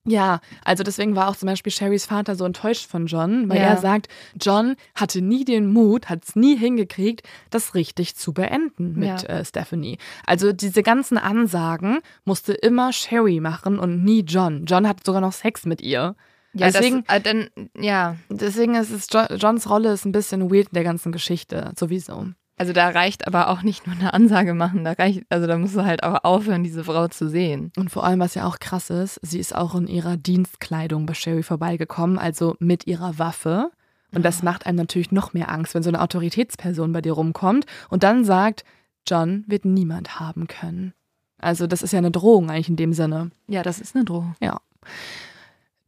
Ja, 0.04 0.40
also 0.66 0.82
deswegen 0.82 1.16
war 1.16 1.28
auch 1.30 1.36
zum 1.36 1.46
Beispiel 1.46 1.72
Sherrys 1.72 2.08
Vater 2.08 2.36
so 2.36 2.44
enttäuscht 2.44 2.90
von 2.90 3.06
John, 3.06 3.48
weil 3.50 3.58
Ja. 3.60 3.66
er 3.66 3.78
sagt, 3.78 4.08
John 4.40 4.76
hatte 4.96 5.22
nie 5.22 5.46
den 5.46 5.72
Mut, 5.72 6.10
hat 6.10 6.24
es 6.28 6.36
nie 6.36 6.58
hingekriegt, 6.58 7.22
das 7.52 7.76
richtig 7.76 8.16
zu 8.16 8.34
beenden 8.34 8.96
mit 8.98 9.08
Ja. 9.22 9.30
äh, 9.30 9.46
Stephanie. 9.46 10.00
Also 10.26 10.54
diese 10.54 10.82
ganzen 10.82 11.20
Ansagen 11.20 12.00
musste 12.26 12.54
immer 12.54 12.92
Sherry 12.94 13.40
machen 13.40 13.78
und 13.78 14.04
nie 14.04 14.22
John. 14.22 14.66
John 14.66 14.88
hat 14.88 15.06
sogar 15.06 15.22
noch 15.22 15.34
Sex 15.34 15.68
mit 15.68 15.82
ihr. 15.82 16.16
Ja, 16.54 16.72
deswegen, 16.72 17.04
das, 17.06 17.18
äh, 17.18 17.22
dann, 17.22 17.50
ja, 17.80 18.16
deswegen 18.30 18.74
ist 18.74 18.90
es 18.90 19.08
jo 19.14 19.22
Johns 19.36 19.70
Rolle 19.70 19.94
ist 19.94 20.06
ein 20.06 20.12
bisschen 20.12 20.50
weird 20.52 20.70
in 20.70 20.74
der 20.74 20.84
ganzen 20.84 21.12
Geschichte, 21.12 21.72
sowieso. 21.78 22.26
Also 22.62 22.74
da 22.74 22.90
reicht 22.90 23.26
aber 23.26 23.50
auch 23.50 23.64
nicht 23.64 23.88
nur 23.88 23.96
eine 23.96 24.14
Ansage 24.14 24.54
machen, 24.54 24.84
da 24.84 24.92
reicht, 24.92 25.24
also 25.30 25.48
da 25.48 25.58
musst 25.58 25.76
du 25.76 25.84
halt 25.84 26.04
auch 26.04 26.24
aufhören, 26.24 26.64
diese 26.64 26.84
Frau 26.84 27.08
zu 27.08 27.28
sehen. 27.28 27.72
Und 27.76 27.90
vor 27.90 28.04
allem, 28.04 28.20
was 28.20 28.36
ja 28.36 28.46
auch 28.46 28.60
krass 28.60 28.92
ist, 28.92 29.20
sie 29.24 29.40
ist 29.40 29.56
auch 29.56 29.74
in 29.74 29.88
ihrer 29.88 30.16
Dienstkleidung 30.16 31.08
bei 31.08 31.16
Sherry 31.16 31.42
vorbeigekommen, 31.42 32.20
also 32.20 32.56
mit 32.60 32.86
ihrer 32.86 33.18
Waffe. 33.18 33.72
Und 34.14 34.24
das 34.24 34.44
macht 34.44 34.68
einem 34.68 34.78
natürlich 34.78 35.12
noch 35.12 35.34
mehr 35.34 35.50
Angst, 35.50 35.74
wenn 35.74 35.82
so 35.82 35.90
eine 35.90 36.04
Autoritätsperson 36.04 36.94
bei 36.94 37.02
dir 37.02 37.14
rumkommt 37.14 37.66
und 37.90 38.04
dann 38.04 38.26
sagt, 38.26 38.64
John 39.08 39.44
wird 39.48 39.66
niemand 39.66 40.20
haben 40.20 40.46
können. 40.46 40.94
Also 41.40 41.66
das 41.66 41.82
ist 41.82 41.94
ja 41.94 41.98
eine 41.98 42.12
Drohung 42.12 42.52
eigentlich 42.52 42.70
in 42.70 42.76
dem 42.76 42.94
Sinne. 42.94 43.32
Ja, 43.48 43.64
das 43.64 43.82
ist 43.82 43.96
eine 43.96 44.06
Drohung. 44.06 44.36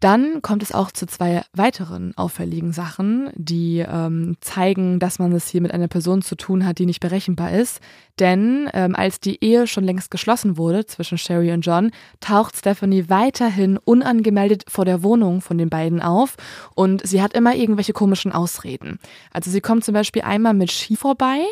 Dann 0.04 0.42
kommt 0.42 0.62
es 0.64 0.74
auch 0.74 0.92
zu 0.92 1.06
zwei 1.06 1.46
weiteren 1.54 2.12
auffälligen 2.18 2.74
Sachen, 2.74 3.30
die 3.36 3.80
ähm, 3.80 4.36
zeigen, 4.42 5.00
dass 5.00 5.18
man 5.18 5.32
es 5.32 5.48
hier 5.48 5.62
mit 5.62 5.74
einer 5.74 5.88
Person 5.88 6.22
zu 6.22 6.36
tun 6.36 6.66
hat, 6.66 6.78
die 6.78 6.86
nicht 6.86 7.00
berechenbar 7.00 7.54
ist. 7.54 7.80
Denn 8.20 8.70
ähm, 8.74 8.98
als 8.98 9.22
die 9.22 9.42
Ehe 9.42 9.66
schon 9.66 9.86
längst 9.86 10.12
geschlossen 10.12 10.58
wurde 10.58 10.86
zwischen 10.86 11.18
Sherry 11.18 11.54
und 11.54 11.62
John, 11.62 11.90
taucht 12.20 12.58
Stephanie 12.58 13.06
weiterhin 13.08 13.78
unangemeldet 13.78 14.66
vor 14.68 14.84
der 14.84 15.04
Wohnung 15.04 15.40
von 15.40 15.58
den 15.58 15.70
beiden 15.70 16.02
auf 16.02 16.36
und 16.76 17.08
sie 17.08 17.22
hat 17.22 17.32
immer 17.32 17.56
irgendwelche 17.56 17.94
komischen 17.94 18.34
Ausreden. 18.34 19.00
Also 19.32 19.52
sie 19.52 19.62
kommt 19.62 19.86
zum 19.86 19.94
Beispiel 19.94 20.24
einmal 20.24 20.54
mit 20.54 20.70
Ski 20.70 20.98
vorbei 20.98 21.46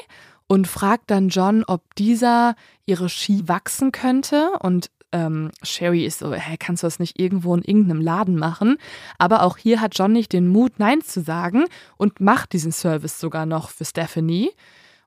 und 0.48 0.68
fragt 0.68 1.10
dann 1.10 1.30
John, 1.30 1.64
ob 1.65 1.95
dieser 1.95 2.56
ihre 2.86 3.07
Ski 3.07 3.48
wachsen 3.48 3.94
könnte 3.94 4.49
und 4.60 4.90
ähm, 5.11 5.51
Sherry 5.63 6.05
ist 6.05 6.19
so, 6.19 6.33
hä, 6.33 6.55
kannst 6.57 6.83
du 6.83 6.88
das 6.88 6.99
nicht 6.99 7.19
irgendwo 7.19 7.55
in 7.55 7.63
irgendeinem 7.63 8.01
Laden 8.01 8.35
machen? 8.38 8.77
Aber 9.17 9.43
auch 9.43 9.57
hier 9.57 9.81
hat 9.81 9.97
John 9.97 10.11
nicht 10.11 10.33
den 10.33 10.47
Mut, 10.47 10.73
Nein 10.77 11.01
zu 11.01 11.21
sagen 11.21 11.65
und 11.97 12.19
macht 12.19 12.53
diesen 12.53 12.71
Service 12.71 13.19
sogar 13.19 13.45
noch 13.45 13.69
für 13.69 13.85
Stephanie. 13.85 14.51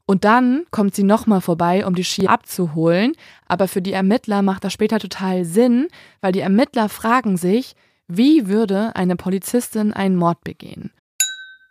Und 0.06 0.24
dann 0.24 0.64
kommt 0.70 0.94
sie 0.94 1.02
nochmal 1.02 1.40
vorbei, 1.40 1.86
um 1.86 1.94
die 1.94 2.04
Ski 2.04 2.26
abzuholen. 2.28 3.12
Aber 3.46 3.68
für 3.68 3.80
die 3.80 3.92
Ermittler 3.92 4.42
macht 4.42 4.64
das 4.64 4.72
später 4.72 4.98
total 4.98 5.44
Sinn, 5.44 5.88
weil 6.20 6.32
die 6.32 6.40
Ermittler 6.40 6.88
fragen 6.88 7.36
sich, 7.36 7.74
wie 8.06 8.48
würde 8.48 8.94
eine 8.96 9.16
Polizistin 9.16 9.94
einen 9.94 10.16
Mord 10.16 10.44
begehen? 10.44 10.90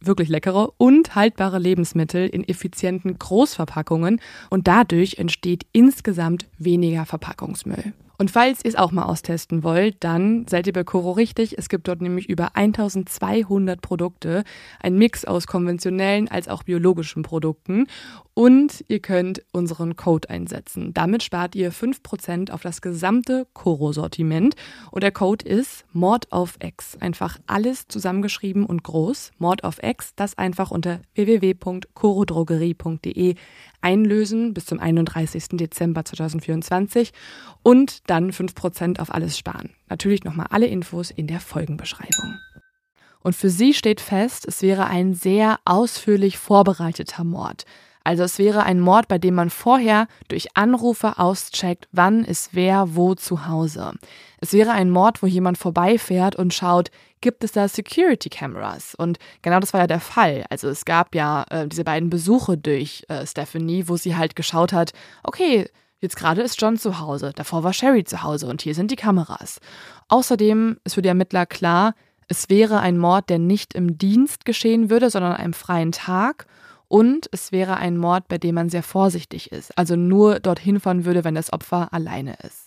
wirklich 0.00 0.28
leckere 0.28 0.72
und 0.78 1.14
haltbare 1.14 1.58
Lebensmittel 1.58 2.26
in 2.26 2.46
effizienten 2.46 3.18
Großverpackungen 3.18 4.20
und 4.50 4.68
dadurch 4.68 5.18
entsteht 5.18 5.66
insgesamt 5.72 6.46
weniger 6.58 7.06
Verpackungsmüll. 7.06 7.92
Und 8.20 8.30
falls 8.30 8.62
ihr 8.62 8.68
es 8.68 8.76
auch 8.76 8.92
mal 8.92 9.04
austesten 9.04 9.64
wollt, 9.64 9.96
dann 10.00 10.46
seid 10.46 10.66
ihr 10.66 10.74
bei 10.74 10.84
Coro 10.84 11.12
richtig. 11.12 11.56
Es 11.56 11.70
gibt 11.70 11.88
dort 11.88 12.02
nämlich 12.02 12.28
über 12.28 12.54
1200 12.54 13.80
Produkte, 13.80 14.44
ein 14.78 14.98
Mix 14.98 15.24
aus 15.24 15.46
konventionellen 15.46 16.28
als 16.28 16.46
auch 16.46 16.62
biologischen 16.62 17.22
Produkten. 17.22 17.86
Und 18.34 18.84
ihr 18.88 19.00
könnt 19.00 19.42
unseren 19.52 19.96
Code 19.96 20.28
einsetzen. 20.28 20.92
Damit 20.92 21.22
spart 21.22 21.54
ihr 21.54 21.72
5% 21.72 22.50
auf 22.50 22.60
das 22.60 22.82
gesamte 22.82 23.46
Coro-Sortiment. 23.54 24.54
Und 24.90 25.02
der 25.02 25.12
Code 25.12 25.46
ist 25.46 25.86
Mord 25.94 26.30
auf 26.30 26.58
X. 26.62 26.98
Einfach 27.00 27.38
alles 27.46 27.88
zusammengeschrieben 27.88 28.66
und 28.66 28.82
groß. 28.82 29.30
Mord 29.38 29.64
auf 29.64 29.82
X, 29.82 30.12
das 30.14 30.36
einfach 30.36 30.70
unter 30.70 31.00
www.corodrogerie.de 31.14 33.36
einlösen 33.80 34.54
bis 34.54 34.66
zum 34.66 34.80
31. 34.80 35.48
Dezember 35.52 36.04
2024 36.04 37.12
und 37.62 38.08
dann 38.08 38.30
5% 38.30 39.00
auf 39.00 39.12
alles 39.12 39.38
sparen. 39.38 39.70
Natürlich 39.88 40.24
nochmal 40.24 40.46
alle 40.50 40.66
Infos 40.66 41.10
in 41.10 41.26
der 41.26 41.40
Folgenbeschreibung. 41.40 42.38
Und 43.22 43.36
für 43.36 43.50
sie 43.50 43.74
steht 43.74 44.00
fest, 44.00 44.46
es 44.48 44.62
wäre 44.62 44.86
ein 44.86 45.14
sehr 45.14 45.58
ausführlich 45.64 46.38
vorbereiteter 46.38 47.24
Mord. 47.24 47.64
Also 48.04 48.24
es 48.24 48.38
wäre 48.38 48.64
ein 48.64 48.80
Mord, 48.80 49.08
bei 49.08 49.18
dem 49.18 49.34
man 49.34 49.50
vorher 49.50 50.08
durch 50.28 50.56
Anrufe 50.56 51.18
auscheckt, 51.18 51.88
wann 51.92 52.24
ist 52.24 52.50
wer 52.52 52.94
wo 52.96 53.14
zu 53.14 53.46
Hause. 53.46 53.92
Es 54.40 54.52
wäre 54.52 54.72
ein 54.72 54.90
Mord, 54.90 55.22
wo 55.22 55.26
jemand 55.26 55.58
vorbeifährt 55.58 56.36
und 56.36 56.54
schaut, 56.54 56.90
gibt 57.20 57.44
es 57.44 57.52
da 57.52 57.68
Security 57.68 58.30
Cameras? 58.30 58.94
Und 58.94 59.18
genau 59.42 59.60
das 59.60 59.74
war 59.74 59.80
ja 59.82 59.86
der 59.86 60.00
Fall. 60.00 60.44
Also 60.48 60.68
es 60.68 60.84
gab 60.84 61.14
ja 61.14 61.44
äh, 61.50 61.68
diese 61.68 61.84
beiden 61.84 62.08
Besuche 62.08 62.56
durch 62.56 63.04
äh, 63.08 63.26
Stephanie, 63.26 63.88
wo 63.88 63.96
sie 63.96 64.16
halt 64.16 64.36
geschaut 64.36 64.72
hat, 64.72 64.92
okay, 65.22 65.68
Jetzt 66.02 66.16
gerade 66.16 66.40
ist 66.40 66.58
John 66.58 66.78
zu 66.78 66.98
Hause, 66.98 67.32
davor 67.36 67.62
war 67.62 67.74
Sherry 67.74 68.04
zu 68.04 68.22
Hause 68.22 68.46
und 68.46 68.62
hier 68.62 68.74
sind 68.74 68.90
die 68.90 68.96
Kameras. 68.96 69.60
Außerdem 70.08 70.78
ist 70.82 70.94
für 70.94 71.02
die 71.02 71.10
Ermittler 71.10 71.44
klar, 71.44 71.94
es 72.26 72.48
wäre 72.48 72.80
ein 72.80 72.96
Mord, 72.96 73.28
der 73.28 73.38
nicht 73.38 73.74
im 73.74 73.98
Dienst 73.98 74.46
geschehen 74.46 74.88
würde, 74.88 75.10
sondern 75.10 75.32
an 75.32 75.38
einem 75.38 75.52
freien 75.52 75.92
Tag 75.92 76.46
und 76.90 77.28
es 77.30 77.52
wäre 77.52 77.76
ein 77.76 77.96
Mord, 77.96 78.26
bei 78.26 78.36
dem 78.36 78.56
man 78.56 78.68
sehr 78.68 78.82
vorsichtig 78.82 79.52
ist, 79.52 79.78
also 79.78 79.94
nur 79.94 80.40
dorthin 80.40 80.80
fahren 80.80 81.04
würde, 81.04 81.22
wenn 81.22 81.36
das 81.36 81.52
Opfer 81.52 81.92
alleine 81.92 82.36
ist. 82.42 82.66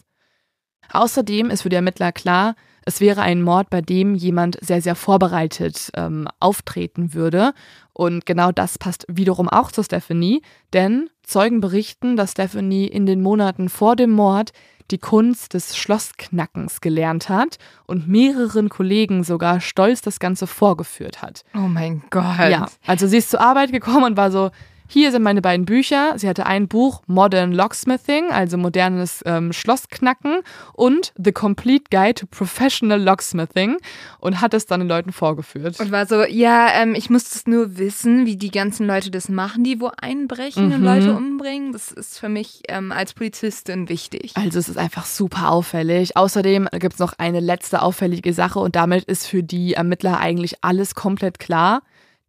Außerdem 0.94 1.50
ist 1.50 1.64
für 1.64 1.70
die 1.70 1.76
Ermittler 1.76 2.14
klar, 2.14 2.56
es 2.86 3.02
wäre 3.02 3.22
ein 3.22 3.42
Mord, 3.42 3.70
bei 3.70 3.82
dem 3.82 4.16
jemand 4.16 4.58
sehr, 4.62 4.82
sehr 4.82 4.96
vorbereitet 4.96 5.90
ähm, 5.96 6.30
auftreten 6.40 7.14
würde. 7.14 7.54
Und 7.92 8.26
genau 8.26 8.54
das 8.54 8.78
passt 8.78 9.06
wiederum 9.10 9.50
auch 9.50 9.74
zu 9.74 9.84
Stephanie, 9.84 10.42
denn 10.72 11.10
Zeugen 11.24 11.60
berichten, 11.60 12.16
dass 12.16 12.32
Stephanie 12.32 12.88
in 12.88 13.06
den 13.06 13.22
Monaten 13.22 13.68
vor 13.68 13.98
dem 13.98 14.12
Mord 14.12 14.52
die 14.92 14.98
Kunst 14.98 15.54
des 15.54 15.78
Schlossknackens 15.78 16.82
gelernt 16.82 17.30
hat 17.30 17.58
und 17.86 18.08
mehreren 18.08 18.70
Kollegen 18.70 19.24
sogar 19.24 19.60
stolz 19.60 20.02
das 20.02 20.20
Ganze 20.20 20.48
vorgeführt 20.48 21.22
hat. 21.22 21.44
Oh 21.56 21.68
mein 21.68 22.04
Gott. 22.10 22.50
Ja, 22.50 22.68
also 22.86 23.08
sie 23.08 23.18
ist 23.18 23.30
zur 23.30 23.42
Arbeit 23.42 23.72
gekommen 23.72 24.04
und 24.04 24.18
war 24.18 24.32
so, 24.32 24.52
hier 24.94 25.12
sind 25.12 25.24
meine 25.24 25.42
beiden 25.42 25.66
Bücher. 25.66 26.14
Sie 26.18 26.30
hatte 26.30 26.46
ein 26.46 26.68
Buch 26.68 27.02
Modern 27.08 27.52
Locksmithing, 27.52 28.30
also 28.30 28.58
modernes 28.58 29.24
ähm, 29.26 29.52
Schlossknacken 29.52 30.42
und 30.74 31.14
The 31.18 31.32
Complete 31.32 31.86
Guide 31.90 32.14
to 32.14 32.28
Professional 32.28 33.02
Locksmithing 33.02 33.78
und 34.20 34.40
hat 34.40 34.54
es 34.54 34.68
dann 34.68 34.82
den 34.82 34.90
Leuten 34.90 35.12
vorgeführt. 35.12 35.80
Und 35.80 35.92
war 35.92 36.06
so, 36.06 36.24
ja, 36.24 36.68
ähm, 36.76 36.94
ich 36.94 37.10
muss 37.10 37.30
das 37.32 37.48
nur 37.48 37.80
wissen, 37.80 38.28
wie 38.28 38.38
die 38.38 38.52
ganzen 38.52 38.86
Leute 38.86 39.10
das 39.10 39.30
machen, 39.30 39.64
die 39.64 39.82
wo 39.82 39.90
einbrechen 40.00 40.68
Mhm. 40.68 40.74
und 40.76 40.84
Leute 40.84 41.14
umbringen. 41.16 41.74
Das 41.74 41.92
ist 41.92 42.20
für 42.20 42.30
mich 42.30 42.62
ähm, 42.68 42.92
als 42.92 43.14
Polizistin 43.14 43.90
wichtig. 43.90 44.34
Also 44.36 44.60
es 44.60 44.70
ist 44.70 44.78
einfach 44.78 45.06
super 45.08 45.50
auffällig. 45.50 46.16
Außerdem 46.16 46.70
gibt 46.74 46.94
es 46.94 47.00
noch 47.00 47.14
eine 47.18 47.40
letzte 47.40 47.82
auffällige 47.82 48.32
Sache 48.34 48.60
und 48.60 48.76
damit 48.76 49.06
ist 49.06 49.26
für 49.26 49.42
die 49.42 49.74
Ermittler 49.74 50.20
eigentlich 50.20 50.64
alles 50.64 50.94
komplett 50.94 51.40
klar. 51.40 51.82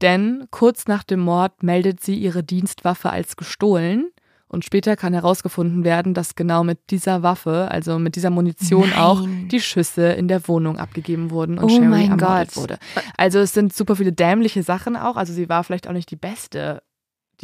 Denn 0.04 0.46
kurz 0.50 0.86
nach 0.86 1.02
dem 1.02 1.20
Mord 1.20 1.62
meldet 1.62 2.00
sie 2.00 2.14
ihre 2.14 2.44
Dienstwaffe 2.44 3.10
als 3.10 3.36
gestohlen. 3.36 4.10
Und 4.46 4.64
später 4.64 4.94
kann 4.94 5.14
herausgefunden 5.14 5.82
werden, 5.82 6.14
dass 6.14 6.36
genau 6.36 6.62
mit 6.62 6.90
dieser 6.90 7.24
Waffe, 7.24 7.68
also 7.72 7.98
mit 7.98 8.14
dieser 8.14 8.30
Munition 8.30 8.90
Nein. 8.90 8.98
auch 8.98 9.26
die 9.50 9.60
Schüsse 9.60 10.12
in 10.12 10.28
der 10.28 10.46
Wohnung 10.46 10.78
abgegeben 10.78 11.30
wurden 11.30 11.58
und 11.58 11.64
Oh 11.64 11.68
Sherry 11.68 11.86
mein 11.86 12.10
ermordet 12.10 12.54
Gott. 12.54 12.56
wurde. 12.56 12.78
Also 13.16 13.40
es 13.40 13.52
sind 13.52 13.72
super 13.74 13.96
viele 13.96 14.12
dämliche 14.12 14.62
Sachen 14.62 14.94
auch. 14.96 15.16
Also 15.16 15.32
sie 15.32 15.48
war 15.48 15.64
vielleicht 15.64 15.88
auch 15.88 15.92
nicht 15.92 16.10
die 16.10 16.16
beste. 16.16 16.82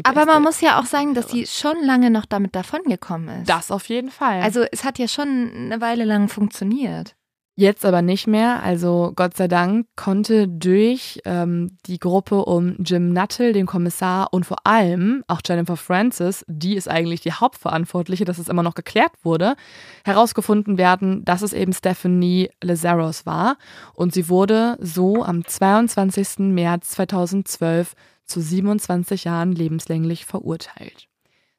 Aber 0.04 0.24
man 0.24 0.42
muss 0.42 0.60
ja 0.60 0.78
auch 0.78 0.84
sagen, 0.86 1.14
dass 1.14 1.30
sie 1.30 1.46
schon 1.46 1.82
lange 1.84 2.10
noch 2.10 2.26
damit 2.26 2.54
davongekommen 2.54 3.40
ist. 3.40 3.48
das 3.50 3.72
auf 3.72 3.88
jeden 3.88 4.10
Fall. 4.10 4.40
Also 4.42 4.64
es 4.70 4.84
hat 4.84 4.98
ja 5.00 5.08
schon 5.08 5.50
eine 5.52 5.80
Weile 5.80 6.04
lang 6.04 6.28
funktioniert. 6.28 7.16
Jetzt 7.56 7.84
aber 7.84 8.00
nicht 8.00 8.26
mehr. 8.26 8.62
Also 8.62 9.12
Gott 9.14 9.36
sei 9.36 9.46
Dank 9.46 9.86
konnte 9.94 10.48
durch 10.48 11.20
ähm, 11.24 11.76
die 11.84 11.98
Gruppe 11.98 12.44
um 12.44 12.76
Jim 12.78 13.12
Nuttall, 13.12 13.52
den 13.52 13.66
Kommissar 13.66 14.32
und 14.32 14.46
vor 14.46 14.58
allem 14.64 15.24
auch 15.28 15.40
Jennifer 15.46 15.76
Francis, 15.76 16.44
die 16.48 16.76
ist 16.76 16.88
eigentlich 16.88 17.20
die 17.20 17.32
Hauptverantwortliche, 17.32 18.24
dass 18.24 18.38
es 18.38 18.48
immer 18.48 18.62
noch 18.62 18.74
geklärt 18.74 19.12
wurde, 19.22 19.56
herausgefunden 20.04 20.78
werden, 20.78 21.24
dass 21.24 21.42
es 21.42 21.52
eben 21.52 21.72
Stephanie 21.72 22.50
Lazaros 22.62 23.26
war. 23.26 23.58
Und 23.94 24.14
sie 24.14 24.28
wurde 24.28 24.78
so 24.80 25.22
am 25.22 25.44
22. 25.44 26.38
März 26.38 26.90
2012 26.90 27.94
zu 28.24 28.40
27 28.40 29.24
Jahren 29.24 29.52
lebenslänglich 29.52 30.24
verurteilt. 30.24 31.08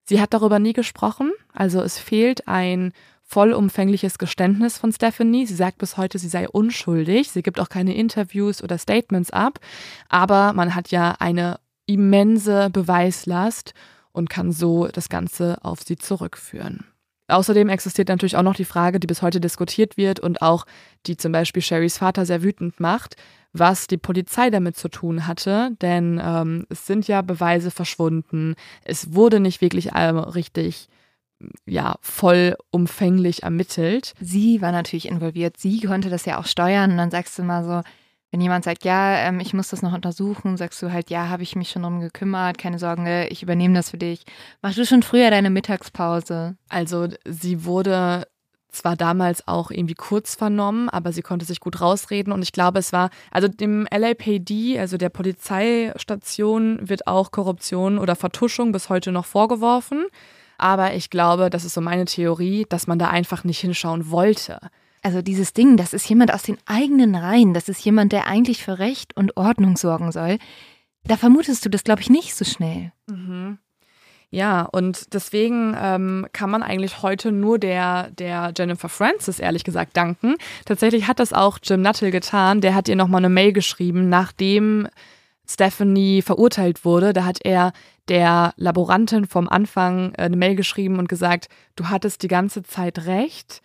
Sie 0.04 0.20
hat 0.20 0.34
darüber 0.34 0.60
nie 0.60 0.74
gesprochen, 0.74 1.32
also 1.54 1.82
es 1.82 2.00
fehlt 2.00 2.48
ein 2.48 2.92
vollumfängliches 3.32 4.18
Geständnis 4.18 4.78
von 4.78 4.92
Stephanie. 4.92 5.46
Sie 5.46 5.56
sagt 5.56 5.78
bis 5.78 5.96
heute, 5.96 6.20
sie 6.20 6.28
sei 6.28 6.50
unschuldig. 6.50 7.32
Sie 7.32 7.42
gibt 7.42 7.62
auch 7.62 7.70
keine 7.70 7.96
Interviews 7.96 8.62
oder 8.62 8.78
Statements 8.78 9.32
ab. 9.32 9.60
Aber 10.10 10.52
man 10.52 10.76
hat 10.76 10.92
ja 10.92 11.16
eine 11.20 11.60
immense 11.86 12.70
Beweislast 12.70 13.74
und 14.12 14.30
kann 14.30 14.52
so 14.52 14.88
das 14.88 15.08
Ganze 15.08 15.64
auf 15.64 15.80
sie 15.82 15.96
zurückführen. 15.96 16.86
Außerdem 17.30 17.70
existiert 17.70 18.10
natürlich 18.10 18.36
auch 18.36 18.44
noch 18.44 18.56
die 18.56 18.66
Frage, 18.66 19.00
die 19.00 19.08
bis 19.08 19.22
heute 19.22 19.40
diskutiert 19.40 19.96
wird 19.96 20.20
und 20.20 20.42
auch 20.42 20.66
die 21.06 21.16
zum 21.16 21.32
Beispiel 21.32 21.62
Sherrys 21.62 22.00
Vater 22.00 22.26
sehr 22.26 22.44
wütend 22.44 22.82
macht, 22.82 23.16
was 23.54 23.88
die 23.88 23.98
Polizei 23.98 24.50
damit 24.50 24.76
zu 24.76 24.90
tun 24.90 25.26
hatte. 25.26 25.70
Denn 25.82 26.22
ähm, 26.22 26.66
es 26.70 26.86
sind 26.86 27.08
ja 27.08 27.22
Beweise 27.22 27.72
verschwunden. 27.72 28.56
Es 28.84 29.14
wurde 29.14 29.40
nicht 29.40 29.62
wirklich 29.62 29.92
ähm, 29.96 30.18
richtig 30.18 30.90
ja, 31.66 31.96
vollumfänglich 32.02 33.44
ermittelt. 33.44 34.14
Sie 34.20 34.62
war 34.62 34.72
natürlich 34.72 35.08
involviert. 35.08 35.58
Sie 35.58 35.82
konnte 35.82 36.10
das 36.10 36.26
ja 36.26 36.40
auch 36.40 36.46
steuern. 36.46 36.92
Und 36.92 36.98
dann 36.98 37.12
sagst 37.12 37.38
du 37.38 37.44
mal 37.44 37.64
so, 37.64 37.82
wenn 38.32 38.42
jemand 38.42 38.64
sagt, 38.64 38.86
ja, 38.86 39.18
ähm, 39.18 39.40
ich 39.42 39.54
muss 39.54 39.70
das 39.70 39.82
noch 39.82 39.94
untersuchen, 39.94 40.56
sagst 40.56 40.82
du 40.82 40.92
halt, 40.92 41.10
ja, 41.10 41.28
habe 41.28 41.44
ich 41.44 41.56
mich 41.56 41.70
schon 41.70 41.84
drum 41.84 42.00
gekümmert, 42.00 42.58
keine 42.58 42.80
Sorgen, 42.80 43.06
ich 43.30 43.44
übernehme 43.44 43.76
das 43.76 43.90
für 43.92 43.98
dich. 43.98 44.24
Mach 44.62 44.74
du 44.74 44.86
schon 44.86 45.04
früher 45.04 45.30
deine 45.30 45.50
Mittagspause. 45.50 46.56
Also 46.70 47.10
sie 47.26 47.66
wurde 47.66 48.26
zwar 48.72 48.96
damals 48.96 49.48
auch 49.50 49.70
irgendwie 49.70 49.96
kurz 49.96 50.36
vernommen, 50.36 50.88
aber 50.88 51.12
sie 51.12 51.22
konnte 51.22 51.46
sich 51.46 51.60
gut 51.60 51.82
rausreden 51.82 52.32
und 52.32 52.42
ich 52.42 52.54
glaube, 52.54 52.80
es 52.80 52.94
war, 52.94 53.10
also 53.30 53.50
dem 53.50 53.86
LAPD, 53.92 54.80
also 54.80 54.96
der 54.96 55.10
Polizeistation, 55.10 56.88
wird 56.88 57.08
auch 57.08 57.32
Korruption 57.32 58.00
oder 58.00 58.16
Vertuschung 58.16 58.72
bis 58.72 58.88
heute 58.88 59.12
noch 59.12 59.26
vorgeworfen. 59.26 60.06
Aber 60.62 60.94
ich 60.94 61.10
glaube, 61.10 61.50
das 61.50 61.66
ist 61.66 61.74
so 61.74 61.82
meine 61.82 62.06
Theorie, 62.06 62.68
dass 62.70 62.86
man 62.86 63.00
da 63.00 63.10
einfach 63.10 63.44
nicht 63.44 63.60
hinschauen 63.60 64.12
wollte. 64.12 64.60
Also 65.02 65.24
dieses 65.24 65.54
Ding, 65.54 65.76
das 65.78 65.94
ist 65.94 66.08
jemand 66.08 66.32
aus 66.32 66.44
den 66.44 66.60
eigenen 66.68 67.16
Reihen, 67.16 67.56
das 67.56 67.68
ist 67.68 67.84
jemand, 67.84 68.12
der 68.12 68.28
eigentlich 68.28 68.64
für 68.64 68.78
Recht 68.78 69.18
und 69.18 69.36
Ordnung 69.36 69.76
sorgen 69.76 70.12
soll. 70.12 70.38
Da 71.04 71.18
vermutest 71.18 71.66
du 71.66 71.70
das, 71.70 71.84
glaube 71.84 72.02
ich, 72.02 72.12
nicht 72.12 72.36
so 72.36 72.46
schnell. 72.46 72.92
Mhm. 73.08 73.58
Ja, 74.30 74.62
und 74.62 75.14
deswegen 75.14 75.76
ähm, 75.78 76.28
kann 76.32 76.52
man 76.52 76.62
eigentlich 76.62 77.02
heute 77.02 77.32
nur 77.32 77.58
der, 77.58 78.12
der 78.12 78.54
Jennifer 78.56 78.88
Francis, 78.88 79.40
ehrlich 79.40 79.64
gesagt, 79.64 79.98
danken. 79.98 80.36
Tatsächlich 80.66 81.08
hat 81.08 81.20
das 81.20 81.34
auch 81.34 81.58
Jim 81.62 81.82
Nuttall 81.82 82.12
getan. 82.12 82.62
Der 82.62 82.76
hat 82.76 82.88
ihr 82.88 82.96
nochmal 82.96 83.20
eine 83.20 83.30
Mail 83.30 83.52
geschrieben, 83.52 84.08
nachdem 84.08 84.88
Stephanie 85.50 86.22
verurteilt 86.22 86.86
wurde. 86.86 87.14
Da 87.14 87.26
hat 87.26 87.40
er 87.44 87.74
der 88.08 88.54
Laborantin 88.58 89.26
vom 89.26 89.48
Anfang 89.50 90.14
äh, 90.14 90.24
eine 90.24 90.38
Mail 90.38 90.56
geschrieben 90.56 91.00
und 91.00 91.10
gesagt, 91.10 91.48
du 91.76 91.90
hattest 91.90 92.24
die 92.24 92.28
ganze 92.28 92.64
Zeit 92.64 93.06
recht. 93.06 93.62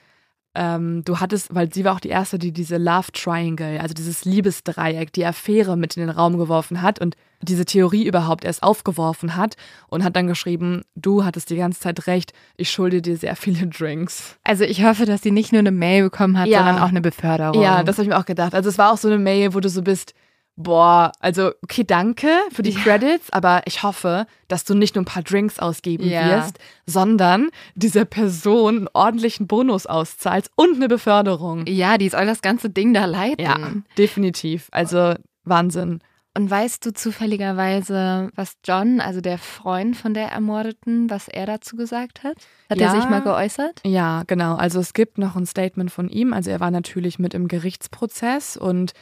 Ähm, 0.58 1.02
du 1.04 1.20
hattest, 1.20 1.54
weil 1.54 1.70
sie 1.72 1.84
war 1.84 1.94
auch 1.94 2.00
die 2.00 2.08
erste, 2.08 2.38
die 2.38 2.50
diese 2.50 2.78
Love 2.78 3.12
Triangle, 3.12 3.78
also 3.78 3.92
dieses 3.92 4.24
Liebesdreieck, 4.24 5.12
die 5.12 5.26
Affäre 5.26 5.76
mit 5.76 5.96
in 5.98 6.00
den 6.00 6.08
Raum 6.10 6.38
geworfen 6.38 6.80
hat 6.80 6.98
und 6.98 7.14
diese 7.42 7.66
Theorie 7.66 8.06
überhaupt 8.06 8.42
erst 8.42 8.62
aufgeworfen 8.62 9.36
hat 9.36 9.56
und 9.88 10.02
hat 10.02 10.16
dann 10.16 10.26
geschrieben, 10.26 10.80
du 10.94 11.24
hattest 11.24 11.50
die 11.50 11.56
ganze 11.56 11.80
Zeit 11.80 12.06
recht, 12.06 12.32
ich 12.56 12.70
schulde 12.70 13.02
dir 13.02 13.18
sehr 13.18 13.36
viele 13.36 13.66
Drinks. 13.66 14.38
Also 14.44 14.64
ich 14.64 14.82
hoffe, 14.82 15.04
dass 15.04 15.20
sie 15.20 15.30
nicht 15.30 15.52
nur 15.52 15.58
eine 15.58 15.72
Mail 15.72 16.04
bekommen 16.04 16.38
hat, 16.38 16.46
Ja. 16.48 16.60
sondern 16.64 16.78
auch 16.82 16.88
eine 16.88 17.02
Beförderung. 17.02 17.60
Ja, 17.62 17.82
das 17.82 17.96
habe 17.98 18.04
ich 18.04 18.08
mir 18.08 18.18
auch 18.18 18.24
gedacht. 18.24 18.54
Also 18.54 18.70
es 18.70 18.78
war 18.78 18.90
auch 18.94 18.96
so 18.98 19.08
eine 19.08 19.18
Mail, 19.18 19.52
wo 19.52 19.60
du 19.60 19.68
so 19.68 19.82
bist, 19.82 20.14
boah, 20.56 21.12
also 21.20 21.52
okay, 21.62 21.84
danke 21.84 22.28
für 22.50 22.62
die 22.62 22.74
Credits, 22.74 23.30
aber 23.30 23.62
ich 23.66 23.82
hoffe, 23.82 24.26
dass 24.48 24.64
du 24.64 24.74
nicht 24.74 24.94
nur 24.94 25.02
ein 25.02 25.06
paar 25.06 25.22
Drinks 25.22 25.58
ausgeben 25.58 26.08
Ja. 26.08 26.26
wirst, 26.36 26.58
sondern 26.86 27.50
dieser 27.74 28.04
Person 28.04 28.76
einen 28.78 28.88
ordentlichen 28.94 29.46
Bonus 29.46 29.86
auszahlst 29.86 30.50
und 30.56 30.76
eine 30.76 30.88
Beförderung. 30.88 31.66
Ja, 31.66 31.98
die 31.98 32.08
soll 32.08 32.26
das 32.26 32.42
ganze 32.42 32.70
Ding 32.70 32.94
da 32.94 33.04
leiten. 33.04 33.44
Ja, 33.44 33.56
definitiv. 33.98 34.68
Also 34.72 35.14
Wahnsinn. 35.44 36.00
Und 36.34 36.50
weißt 36.50 36.84
du 36.84 36.92
zufälligerweise, 36.92 38.28
was 38.34 38.56
John, 38.64 39.00
also 39.00 39.20
der 39.22 39.38
Freund 39.38 39.96
von 39.96 40.12
der 40.12 40.28
Ermordeten, 40.28 41.08
was 41.08 41.28
er 41.28 41.46
dazu 41.46 41.76
gesagt 41.76 42.24
hat? 42.24 42.36
Hat 42.68 42.78
Ja. 42.78 42.88
er 42.88 42.90
sich 43.00 43.08
mal 43.08 43.22
geäußert? 43.22 43.80
Ja, 43.86 44.22
genau. 44.26 44.56
Also 44.56 44.80
es 44.80 44.92
gibt 44.92 45.16
noch 45.18 45.36
ein 45.36 45.46
Statement 45.46 45.90
von 45.90 46.08
ihm. 46.08 46.32
Also 46.34 46.50
er 46.50 46.60
war 46.60 46.70
natürlich 46.70 47.18
mit 47.18 47.32
im 47.32 47.48
Gerichtsprozess 47.48 48.56
und 48.58 48.92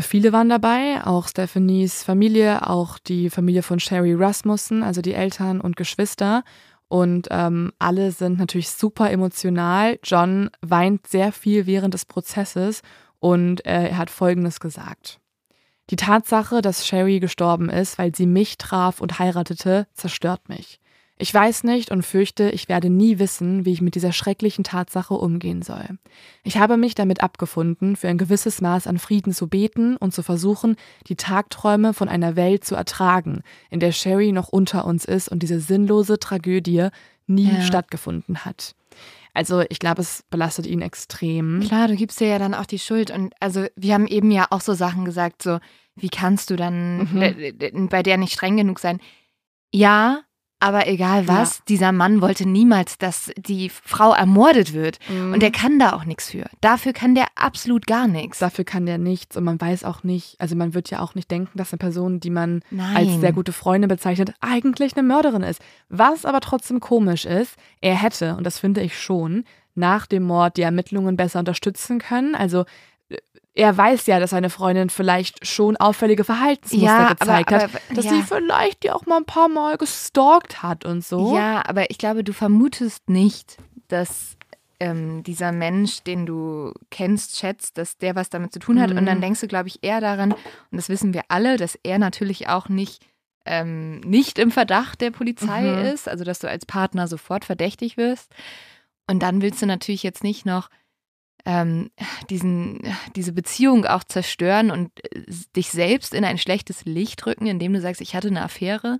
viele 0.00 0.32
waren 0.32 0.48
dabei, 0.48 1.04
auch 1.04 1.28
Stephanies 1.28 2.02
Familie, 2.02 2.68
auch 2.68 2.98
die 2.98 3.30
Familie 3.30 3.62
von 3.62 3.80
Sherry 3.80 4.14
Rasmussen, 4.14 4.82
also 4.82 5.02
die 5.02 5.14
Eltern 5.14 5.60
und 5.60 5.76
Geschwister. 5.76 6.44
Und 6.88 7.28
ähm, 7.30 7.72
alle 7.78 8.12
sind 8.12 8.38
natürlich 8.38 8.70
super 8.70 9.10
emotional. 9.10 9.98
John 10.04 10.50
weint 10.60 11.06
sehr 11.06 11.32
viel 11.32 11.66
während 11.66 11.94
des 11.94 12.04
Prozesses 12.04 12.82
und 13.18 13.64
äh, 13.64 13.88
er 13.88 13.96
hat 13.96 14.10
Folgendes 14.10 14.60
gesagt. 14.60 15.18
Die 15.88 15.96
Tatsache, 15.96 16.60
dass 16.60 16.86
Sherry 16.86 17.18
gestorben 17.18 17.70
ist, 17.70 17.98
weil 17.98 18.14
sie 18.14 18.26
mich 18.26 18.58
traf 18.58 19.00
und 19.00 19.18
heiratete, 19.18 19.86
zerstört 19.94 20.48
mich. 20.48 20.80
Ich 21.22 21.32
weiß 21.32 21.62
nicht 21.62 21.92
und 21.92 22.02
fürchte, 22.04 22.50
ich 22.50 22.68
werde 22.68 22.90
nie 22.90 23.20
wissen, 23.20 23.64
wie 23.64 23.72
ich 23.72 23.80
mit 23.80 23.94
dieser 23.94 24.10
schrecklichen 24.12 24.64
Tatsache 24.64 25.14
umgehen 25.14 25.62
soll. 25.62 25.84
Ich 26.42 26.56
habe 26.58 26.76
mich 26.76 26.96
damit 26.96 27.22
abgefunden, 27.22 27.94
für 27.94 28.08
ein 28.08 28.18
gewisses 28.18 28.60
Maß 28.60 28.88
an 28.88 28.98
Frieden 28.98 29.32
zu 29.32 29.46
beten 29.46 29.96
und 29.96 30.12
zu 30.12 30.24
versuchen, 30.24 30.74
die 31.06 31.14
Tagträume 31.14 31.94
von 31.94 32.08
einer 32.08 32.34
Welt 32.34 32.64
zu 32.64 32.74
ertragen, 32.74 33.42
in 33.70 33.78
der 33.78 33.92
Sherry 33.92 34.32
noch 34.32 34.48
unter 34.48 34.84
uns 34.84 35.04
ist 35.04 35.28
und 35.28 35.44
diese 35.44 35.60
sinnlose 35.60 36.18
Tragödie 36.18 36.88
nie 37.28 37.54
Ja. 37.54 37.60
stattgefunden 37.60 38.44
hat. 38.44 38.74
Also 39.32 39.62
ich 39.68 39.78
glaube, 39.78 40.02
es 40.02 40.24
belastet 40.28 40.66
ihn 40.66 40.82
extrem. 40.82 41.60
Klar, 41.60 41.86
du 41.86 41.94
gibst 41.94 42.18
dir 42.18 42.26
ja 42.26 42.40
dann 42.40 42.52
auch 42.52 42.66
die 42.66 42.80
Schuld. 42.80 43.12
Und 43.12 43.32
also 43.38 43.66
wir 43.76 43.94
haben 43.94 44.08
eben 44.08 44.32
ja 44.32 44.48
auch 44.50 44.60
so 44.60 44.74
Sachen 44.74 45.04
gesagt, 45.04 45.42
so, 45.42 45.60
wie 45.94 46.08
kannst 46.08 46.50
du 46.50 46.56
dann 46.56 46.98
Mhm. 47.12 47.88
bei 47.88 48.02
der 48.02 48.16
nicht 48.18 48.32
streng 48.32 48.56
genug 48.56 48.80
sein? 48.80 48.98
Ja, 49.72 50.22
aber 50.62 50.86
egal 50.86 51.26
was, 51.26 51.64
dieser 51.64 51.90
Mann 51.90 52.20
wollte 52.20 52.48
niemals, 52.48 52.96
dass 52.96 53.32
die 53.36 53.68
Frau 53.68 54.12
ermordet 54.12 54.72
wird. 54.72 55.00
Mhm. 55.08 55.32
Und 55.32 55.42
der 55.42 55.50
kann 55.50 55.80
da 55.80 55.92
auch 55.92 56.04
nichts 56.04 56.30
für. 56.30 56.44
Dafür 56.60 56.92
kann 56.92 57.16
der 57.16 57.26
absolut 57.34 57.88
gar 57.88 58.06
nichts. 58.06 58.38
Dafür 58.38 58.64
kann 58.64 58.86
der 58.86 58.96
nichts 58.96 59.36
und 59.36 59.42
man 59.42 59.60
weiß 59.60 59.82
auch 59.82 60.04
nicht, 60.04 60.40
also 60.40 60.54
man 60.54 60.72
wird 60.72 60.88
ja 60.88 61.00
auch 61.00 61.16
nicht 61.16 61.32
denken, 61.32 61.58
dass 61.58 61.72
eine 61.72 61.78
Person, 61.78 62.20
die 62.20 62.30
man 62.30 62.60
Nein. 62.70 62.96
als 62.96 63.20
sehr 63.20 63.32
gute 63.32 63.52
Freundin 63.52 63.88
bezeichnet, 63.88 64.34
eigentlich 64.40 64.96
eine 64.96 65.02
Mörderin 65.02 65.42
ist. 65.42 65.60
Was 65.88 66.24
aber 66.24 66.38
trotzdem 66.38 66.78
komisch 66.78 67.24
ist, 67.24 67.56
er 67.80 68.00
hätte, 68.00 68.36
und 68.36 68.44
das 68.44 68.60
finde 68.60 68.82
ich 68.82 68.96
schon, 68.96 69.44
nach 69.74 70.06
dem 70.06 70.22
Mord 70.22 70.58
die 70.58 70.62
Ermittlungen 70.62 71.16
besser 71.16 71.40
unterstützen 71.40 71.98
können. 71.98 72.36
Also 72.36 72.66
er 73.54 73.76
weiß 73.76 74.06
ja, 74.06 74.18
dass 74.18 74.30
seine 74.30 74.48
Freundin 74.50 74.88
vielleicht 74.90 75.46
schon 75.46 75.76
auffällige 75.76 76.24
Verhaltensmuster 76.24 76.86
Ja, 76.86 76.98
aber- 77.06 77.14
gezeigt 77.16 77.52
hat, 77.52 77.64
aber- 77.64 77.94
dass 77.94 78.04
ja. 78.06 78.12
sie 78.12 78.22
vielleicht 78.22 78.82
die 78.82 78.90
auch 78.90 79.04
mal 79.06 79.18
ein 79.18 79.24
paar 79.26 79.48
Mal 79.48 79.76
gestalkt 79.76 80.62
hat 80.62 80.84
und 80.84 81.04
so. 81.04 81.36
Ja, 81.36 81.62
aber 81.66 81.90
ich 81.90 81.98
glaube, 81.98 82.24
du 82.24 82.32
vermutest 82.32 83.08
nicht, 83.10 83.58
dass 83.88 84.36
ähm, 84.80 85.22
dieser 85.22 85.52
Mensch, 85.52 86.02
den 86.02 86.26
du 86.26 86.72
kennst, 86.90 87.38
schätzt, 87.38 87.78
dass 87.78 87.98
der 87.98 88.16
was 88.16 88.30
damit 88.30 88.52
zu 88.52 88.58
tun 88.58 88.80
hat. 88.80 88.90
Und 88.90 89.06
dann 89.06 89.18
Mhm. 89.18 89.22
denkst 89.22 89.40
du, 89.40 89.46
glaube 89.46 89.68
ich, 89.68 89.78
eher 89.84 90.00
daran, 90.00 90.32
und 90.32 90.40
das 90.72 90.88
wissen 90.88 91.14
wir 91.14 91.22
alle, 91.28 91.56
dass 91.56 91.78
er 91.84 92.00
natürlich 92.00 92.48
auch 92.48 92.68
nicht, 92.68 93.00
ähm, 93.46 94.00
nicht 94.00 94.40
im 94.40 94.50
Verdacht 94.50 95.00
der 95.00 95.12
Polizei 95.12 95.60
Mhm. 95.60 95.84
ist, 95.84 96.08
also 96.08 96.24
dass 96.24 96.40
du 96.40 96.48
als 96.48 96.66
Partner 96.66 97.06
sofort 97.06 97.44
verdächtig 97.44 97.96
wirst. 97.96 98.32
Und 99.08 99.22
dann 99.22 99.40
willst 99.40 99.62
du 99.62 99.66
natürlich 99.66 100.02
jetzt 100.02 100.24
nicht 100.24 100.46
noch 100.46 100.68
ähm, 101.44 101.90
diesen, 102.30 102.80
diese 103.16 103.32
Beziehung 103.32 103.84
auch 103.86 104.04
zerstören 104.04 104.70
und 104.70 104.90
äh, 105.14 105.24
dich 105.56 105.70
selbst 105.70 106.14
in 106.14 106.24
ein 106.24 106.38
schlechtes 106.38 106.84
Licht 106.84 107.24
rücken, 107.26 107.46
indem 107.46 107.72
du 107.72 107.80
sagst, 107.80 108.00
ich 108.00 108.14
hatte 108.14 108.28
eine 108.28 108.42
Affäre 108.42 108.98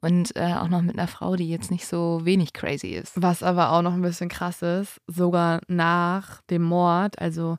und 0.00 0.36
äh, 0.36 0.54
auch 0.54 0.68
noch 0.68 0.82
mit 0.82 0.98
einer 0.98 1.08
Frau, 1.08 1.34
die 1.36 1.48
jetzt 1.48 1.70
nicht 1.70 1.86
so 1.86 2.20
wenig 2.24 2.52
crazy 2.52 2.88
ist. 2.88 3.12
Was 3.20 3.42
aber 3.42 3.72
auch 3.72 3.82
noch 3.82 3.94
ein 3.94 4.02
bisschen 4.02 4.28
krass 4.28 4.62
ist, 4.62 5.00
sogar 5.06 5.60
nach 5.66 6.40
dem 6.50 6.62
Mord, 6.62 7.18
also 7.18 7.56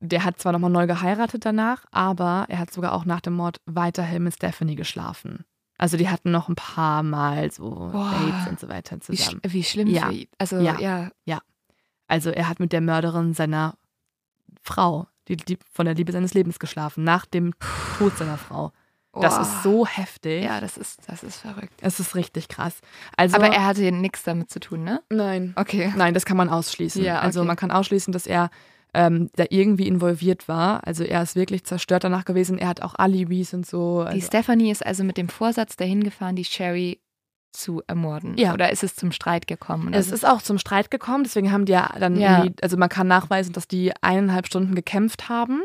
der 0.00 0.24
hat 0.24 0.40
zwar 0.40 0.52
nochmal 0.52 0.70
neu 0.70 0.86
geheiratet 0.86 1.44
danach, 1.44 1.84
aber 1.90 2.46
er 2.48 2.58
hat 2.60 2.72
sogar 2.72 2.92
auch 2.94 3.04
nach 3.04 3.20
dem 3.20 3.34
Mord 3.34 3.60
weiterhin 3.66 4.22
mit 4.24 4.34
Stephanie 4.34 4.76
geschlafen. 4.76 5.44
Also 5.76 5.96
die 5.96 6.08
hatten 6.08 6.30
noch 6.32 6.48
ein 6.48 6.56
paar 6.56 7.02
Mal 7.04 7.50
so 7.52 7.70
Boah. 7.92 8.12
Dates 8.12 8.48
und 8.48 8.58
so 8.60 8.68
weiter 8.68 8.96
Wie, 9.06 9.16
sch 9.16 9.20
zusammen. 9.24 9.40
wie 9.46 9.62
schlimm 9.62 9.88
Ja. 9.88 10.06
für 10.06 10.12
ihn. 10.12 10.28
Also 10.38 10.58
Ja. 10.58 11.10
ja. 11.24 11.40
Also 12.08 12.30
er 12.30 12.48
hat 12.48 12.58
mit 12.60 12.72
der 12.72 12.80
Mörderin 12.80 13.34
seiner 13.34 13.76
Frau, 14.62 15.06
die, 15.28 15.36
die 15.36 15.58
von 15.72 15.86
der 15.86 15.94
Liebe 15.94 16.12
seines 16.12 16.34
Lebens 16.34 16.58
geschlafen, 16.58 17.04
nach 17.04 17.26
dem 17.26 17.52
Tod 17.98 18.16
seiner 18.16 18.38
Frau. 18.38 18.72
Das 19.12 19.34
Boah. 19.34 19.42
ist 19.42 19.62
so 19.62 19.86
heftig. 19.86 20.44
Ja, 20.44 20.60
das 20.60 20.76
ist, 20.76 21.00
das 21.08 21.22
ist 21.22 21.38
verrückt. 21.38 21.72
Es 21.80 21.98
ist 21.98 22.14
richtig 22.14 22.48
krass. 22.48 22.78
Also, 23.16 23.36
Aber 23.36 23.48
er 23.48 23.66
hatte 23.66 23.90
nichts 23.90 24.22
damit 24.22 24.50
zu 24.50 24.60
tun, 24.60 24.84
ne? 24.84 25.02
nein. 25.10 25.54
Okay. 25.56 25.92
Nein, 25.96 26.14
das 26.14 26.24
kann 26.24 26.36
man 26.36 26.48
ausschließen. 26.48 27.02
Ja, 27.02 27.18
Also 27.20 27.40
okay. 27.40 27.46
man 27.46 27.56
kann 27.56 27.70
ausschließen, 27.70 28.12
dass 28.12 28.26
er 28.26 28.50
ähm, 28.94 29.30
da 29.36 29.44
irgendwie 29.50 29.86
involviert 29.88 30.46
war. 30.48 30.86
Also 30.86 31.04
er 31.04 31.22
ist 31.22 31.36
wirklich 31.36 31.64
zerstört 31.64 32.04
danach 32.04 32.24
gewesen. 32.24 32.58
Er 32.58 32.68
hat 32.68 32.82
auch 32.82 32.94
Alibis 32.96 33.54
und 33.54 33.66
so. 33.66 34.02
Die 34.04 34.08
Also, 34.08 34.26
Stephanie 34.26 34.70
ist 34.70 34.84
also 34.84 35.04
mit 35.04 35.16
dem 35.16 35.28
Vorsatz 35.28 35.76
dahin 35.76 36.04
gefahren, 36.04 36.36
die 36.36 36.44
Sherry 36.44 37.00
zu 37.52 37.82
ermorden. 37.86 38.36
Ja. 38.36 38.52
Oder 38.54 38.70
ist 38.70 38.84
es 38.84 38.94
zum 38.94 39.10
Streit 39.12 39.46
gekommen? 39.46 39.92
es 39.94 40.06
Also- 40.12 40.14
ist 40.14 40.24
auch 40.26 40.42
zum 40.42 40.58
Streit 40.58 40.90
gekommen, 40.90 41.24
deswegen 41.24 41.50
haben 41.52 41.64
die 41.64 41.72
ja 41.72 41.92
dann 41.98 42.16
Ja. 42.16 42.46
also 42.62 42.76
man 42.76 42.88
kann 42.88 43.08
nachweisen, 43.08 43.52
dass 43.52 43.66
die 43.68 43.92
eineinhalb 44.02 44.46
Stunden 44.46 44.74
gekämpft 44.74 45.28
haben. 45.28 45.62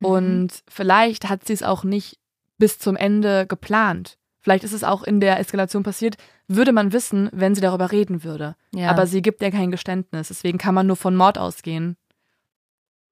Mhm. 0.00 0.06
Und 0.06 0.62
vielleicht 0.68 1.28
hat 1.28 1.46
sie 1.46 1.52
es 1.52 1.62
auch 1.62 1.84
nicht 1.84 2.18
bis 2.58 2.78
zum 2.78 2.96
Ende 2.96 3.46
geplant. 3.46 4.18
Vielleicht 4.40 4.64
ist 4.64 4.72
es 4.72 4.84
auch 4.84 5.02
in 5.02 5.20
der 5.20 5.38
Eskalation 5.40 5.82
passiert, 5.82 6.16
würde 6.48 6.72
man 6.72 6.92
wissen, 6.92 7.28
wenn 7.32 7.54
sie 7.54 7.60
darüber 7.60 7.92
reden 7.92 8.24
würde. 8.24 8.56
ja. 8.74 8.90
Aber 8.90 9.06
sie 9.06 9.20
gibt 9.22 9.42
ja 9.42 9.50
kein 9.50 9.70
Geständnis. 9.70 10.28
Deswegen 10.28 10.58
kann 10.58 10.74
man 10.74 10.86
nur 10.86 10.96
von 10.96 11.14
Mord 11.16 11.38
ausgehen. 11.38 11.96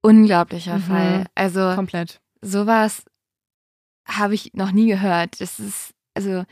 unglaublicher 0.03 0.77
Mhm. 0.79 0.83
Fall. 0.83 1.25
Also 1.35 1.75
Komplett. 1.75 2.21
sowas 2.41 3.03
habe 4.07 4.35
ich 4.35 4.55
noch 4.55 4.71
nie 4.73 4.87
gehört. 4.87 5.41
Das 5.41 5.59
ist 5.59 5.95
also 6.15 6.45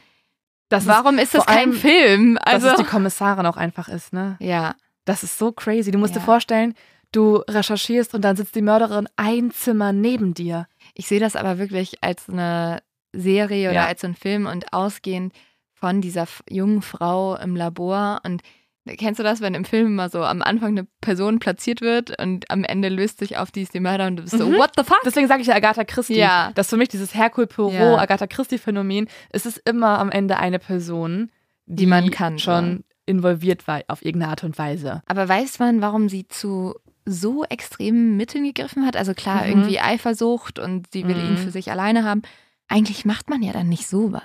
Das 0.75 0.87
warum 0.87 1.19
ist, 1.19 1.35
das 1.35 1.45
vor 1.45 1.55
kein 1.55 1.71
allem, 1.71 1.73
Film? 1.75 2.39
Also 2.43 2.67
dass 2.69 2.79
es 2.79 2.85
die 2.85 2.91
Kommissarin 2.91 3.47
auch 3.47 3.57
einfach 3.57 3.89
ist, 3.89 4.13
ne? 4.13 4.37
ja, 4.41 4.75
Das 5.05 5.23
ist 5.23 5.39
so 5.39 5.53
crazy. 5.53 5.91
Du 5.91 5.99
musst 5.99 6.15
Ja. 6.15 6.21
dir 6.21 6.25
vorstellen, 6.25 6.75
du 7.13 7.37
recherchierst 7.49 8.15
und 8.15 8.23
dann 8.23 8.37
sitzt 8.37 8.55
die 8.55 8.63
Mörderin 8.63 9.07
ein 9.17 9.51
Zimmer 9.51 9.93
neben 9.93 10.35
dir. 10.35 10.67
ich 10.95 11.07
sehe 11.09 11.21
das 11.21 11.37
aber 11.37 11.59
wirklich 11.59 12.03
als 12.03 12.29
eine 12.29 12.83
Serie 13.13 13.71
oder 13.71 13.81
Ja. 13.81 13.87
als 13.87 14.01
so 14.01 14.07
ein 14.07 14.15
Film 14.15 14.47
und 14.47 14.73
ausgehend 14.73 15.33
von 15.73 16.01
dieser 16.01 16.27
jungen 16.49 16.83
Frau 16.83 17.37
im 17.37 17.55
Labor 17.57 18.21
und 18.25 18.43
Kennst 18.87 19.19
du 19.19 19.23
das, 19.25 19.41
wenn 19.41 19.55
im 19.55 19.65
Film 19.65 19.95
mal 19.95 20.11
so 20.11 20.23
am 20.23 20.43
Anfang 20.43 20.69
eine 20.77 20.87
Person 21.01 21.39
platziert 21.39 21.81
wird 21.81 22.19
und 22.21 22.51
am 22.51 22.65
Ende 22.65 22.91
löst 22.91 23.19
sich 23.19 23.39
auf, 23.39 23.51
die 23.51 23.63
ist 23.63 23.73
die 23.73 23.81
Mörder 23.81 24.07
und 24.07 24.17
du 24.17 24.23
bist 24.25 24.37
so, 24.37 24.47
Mhm. 24.47 24.57
what 24.57 24.73
the 24.77 24.85
fuck? 24.85 25.01
Deswegen 25.07 25.27
sage 25.27 25.41
ich 25.41 25.49
ja 25.49 25.55
Agatha 25.55 25.85
Christie. 25.85 26.19
Ja. 26.19 26.53
Das 26.55 26.67
ist 26.67 26.71
für 26.71 26.77
mich 26.77 26.91
dieses 26.91 27.15
Hercule 27.15 27.47
Poirot, 27.47 27.73
Ja. 27.75 27.97
Agatha 27.99 28.27
Christie-Phänomen. 28.27 29.09
Es 29.31 29.47
ist 29.47 29.59
immer 29.69 29.99
am 29.99 30.11
Ende 30.11 30.37
eine 30.39 30.59
Person, 30.59 31.31
Die 31.67 31.87
man 31.87 32.11
kannte. 32.11 32.43
schon 32.43 32.85
involviert 33.07 33.67
war 33.67 33.81
auf 33.89 34.05
irgendeine 34.05 34.31
Art 34.31 34.45
und 34.45 34.59
Weise. 34.59 35.03
Aber 35.07 35.29
weiß 35.29 35.59
man, 35.61 35.81
warum 35.81 36.09
sie 36.11 36.29
zu 36.29 36.75
so 37.07 37.45
extremen 37.45 38.17
Mitteln 38.19 38.45
gegriffen 38.45 38.85
hat? 38.87 38.97
Also 38.97 39.15
klar, 39.15 39.43
Mhm. 39.45 39.51
irgendwie 39.51 39.81
Eifersucht 39.81 40.59
und 40.59 40.93
sie 40.93 41.07
will 41.07 41.17
Mhm. 41.17 41.31
ihn 41.31 41.37
für 41.39 41.51
sich 41.51 41.71
alleine 41.71 42.05
haben. 42.05 42.23
Eigentlich 42.69 43.05
macht 43.05 43.29
man 43.31 43.43
ja 43.43 43.53
dann 43.53 43.69
nicht 43.69 43.87
sowas. 43.87 44.23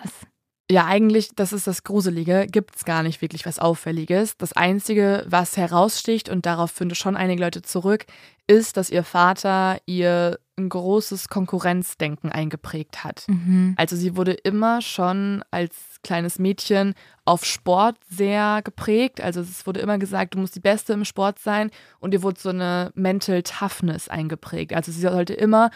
Ja, 0.72 0.86
eigentlich, 0.86 1.30
das 1.36 1.52
ist 1.52 1.66
das 1.66 1.84
Gruselige, 1.84 2.46
gibt 2.46 2.76
es 2.76 2.86
gar 2.86 3.02
nicht 3.02 3.24
wirklich 3.24 3.46
was 3.48 3.58
Auffälliges. 3.58 4.38
Das 4.38 4.54
Einzige, 4.54 5.26
was 5.28 5.58
heraussticht, 5.58 6.30
und 6.30 6.46
darauf 6.46 6.70
führen 6.70 6.94
schon 6.94 7.18
einige 7.18 7.42
Leute 7.42 7.64
zurück, 7.64 8.06
ist, 8.46 8.78
dass 8.78 8.92
ihr 8.92 9.04
Vater 9.04 9.80
ihr 9.88 10.40
ein 10.58 10.70
großes 10.70 11.28
Konkurrenzdenken 11.30 12.32
eingeprägt 12.32 13.04
hat. 13.04 13.24
Mhm. 13.28 13.74
Also 13.78 13.96
sie 13.96 14.16
wurde 14.16 14.34
immer 14.34 14.82
schon 14.82 15.44
als 15.50 15.76
kleines 16.04 16.38
Mädchen 16.38 16.94
auf 17.26 17.46
Sport 17.46 17.98
sehr 18.08 18.62
geprägt. 18.64 19.22
Also 19.22 19.42
es 19.42 19.66
wurde 19.66 19.80
immer 19.80 19.98
gesagt, 19.98 20.36
du 20.36 20.40
musst 20.40 20.56
die 20.56 20.60
Beste 20.60 20.94
im 20.94 21.06
Sport 21.06 21.40
sein 21.40 21.72
und 22.00 22.14
ihr 22.14 22.22
wurde 22.22 22.40
so 22.40 22.50
eine 22.50 22.92
Mental 22.94 23.42
Toughness 23.42 24.08
eingeprägt. 24.08 24.74
Also 24.74 24.92
sie 24.92 25.02
sollte 25.02 25.34
immer 25.34 25.72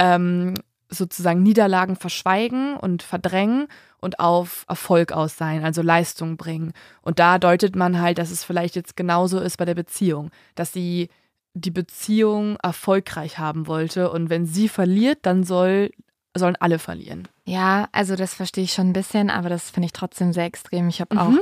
ähm, 0.00 0.54
sozusagen 0.88 1.42
Niederlagen 1.42 1.96
verschweigen 1.96 2.76
und 2.76 3.02
verdrängen 3.02 3.66
und 4.00 4.18
auf 4.20 4.64
Erfolg 4.68 5.12
aus 5.12 5.36
sein, 5.36 5.64
also 5.64 5.82
Leistung 5.82 6.36
bringen. 6.36 6.72
Und 7.02 7.18
da 7.18 7.38
deutet 7.38 7.74
man 7.74 8.00
halt, 8.00 8.18
dass 8.18 8.30
es 8.30 8.44
vielleicht 8.44 8.76
jetzt 8.76 8.96
genauso 8.96 9.40
ist 9.40 9.56
bei 9.56 9.64
der 9.64 9.74
Beziehung, 9.74 10.30
dass 10.54 10.72
sie 10.72 11.08
die 11.54 11.70
Beziehung 11.70 12.56
erfolgreich 12.62 13.38
haben 13.38 13.66
wollte. 13.66 14.10
Und 14.10 14.28
wenn 14.28 14.44
sie 14.46 14.68
verliert, 14.68 15.20
dann 15.22 15.44
soll, 15.44 15.90
sollen 16.36 16.56
alle 16.56 16.78
verlieren. 16.78 17.28
Ja, 17.44 17.88
also 17.92 18.16
das 18.16 18.34
verstehe 18.34 18.64
ich 18.64 18.72
schon 18.72 18.88
ein 18.90 18.92
bisschen, 18.92 19.30
aber 19.30 19.48
das 19.48 19.70
finde 19.70 19.86
ich 19.86 19.92
trotzdem 19.92 20.32
sehr 20.32 20.44
extrem. 20.46 20.88
Ich 20.88 21.00
habe 21.00 21.14
Mhm. 21.14 21.20
auch 21.20 21.32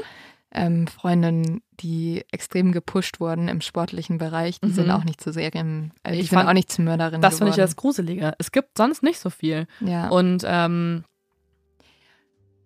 ähm, 0.55 0.87
Freundinnen, 0.87 1.63
die 1.81 2.25
extrem 2.31 2.73
gepusht 2.73 3.21
wurden 3.21 3.49
im 3.49 3.61
sportlichen 3.61 4.19
Bereich. 4.19 4.61
Die 4.61 4.69
Mhm. 4.69 4.73
sind 4.75 4.91
auch 4.91 5.05
nicht 5.05 5.21
zu 5.21 5.33
Serien, 5.33 5.93
äh, 6.03 6.13
die 6.13 6.21
Ich 6.21 6.29
sind 6.31 6.39
fand- 6.39 6.49
auch 6.49 6.53
nicht 6.53 6.71
zu 6.71 6.83
Mörderinnen 6.83 7.23
Das 7.23 7.39
finde 7.39 7.51
ich 7.51 7.57
das 7.57 7.77
Gruselige. 7.77 8.35
Es 8.39 8.53
gibt 8.53 8.77
sonst 8.77 9.03
nicht 9.03 9.19
so 9.19 9.31
viel. 9.31 9.67
ja. 9.81 10.09
Und 10.09 10.45
ähm, 10.47 11.05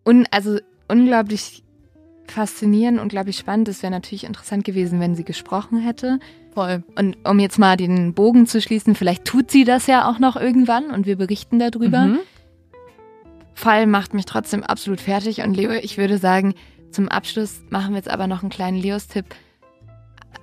Und 0.05 0.27
also 0.33 0.59
unglaublich 0.89 1.63
faszinierend, 2.29 3.01
unglaublich 3.01 3.37
spannend. 3.39 3.69
Es 3.69 3.83
wäre 3.83 3.93
natürlich 3.93 4.25
interessant 4.25 4.65
gewesen, 4.65 4.99
wenn 5.01 5.15
sie 5.15 5.25
gesprochen 5.25 5.79
hätte. 5.81 6.19
voll. 6.55 6.83
Und 6.97 7.17
um 7.29 7.39
jetzt 7.39 7.59
mal 7.59 7.77
den 7.77 8.15
Bogen 8.15 8.47
zu 8.47 8.61
schließen, 8.63 8.95
vielleicht 8.95 9.25
tut 9.27 9.51
sie 9.51 9.65
das 9.65 9.87
ja 9.87 10.09
auch 10.11 10.19
noch 10.19 10.37
irgendwann 10.37 10.91
und 10.91 11.07
wir 11.07 11.17
berichten 11.17 11.59
darüber. 11.59 12.07
Mhm. 12.07 12.19
Fall 13.55 13.87
macht 13.87 14.13
mich 14.15 14.25
trotzdem 14.27 14.63
absolut 14.63 15.01
fertig. 15.01 15.43
Und 15.43 15.55
Leo, 15.55 15.71
ich 15.73 15.99
würde 15.99 16.19
sagen, 16.19 16.55
zum 16.97 17.09
Abschluss 17.09 17.61
machen 17.71 17.91
wir 17.91 17.97
jetzt 17.99 18.09
aber 18.11 18.27
noch 18.27 18.41
einen 18.43 18.51
kleinen 18.51 18.77
Leos-Tipp. 18.79 19.27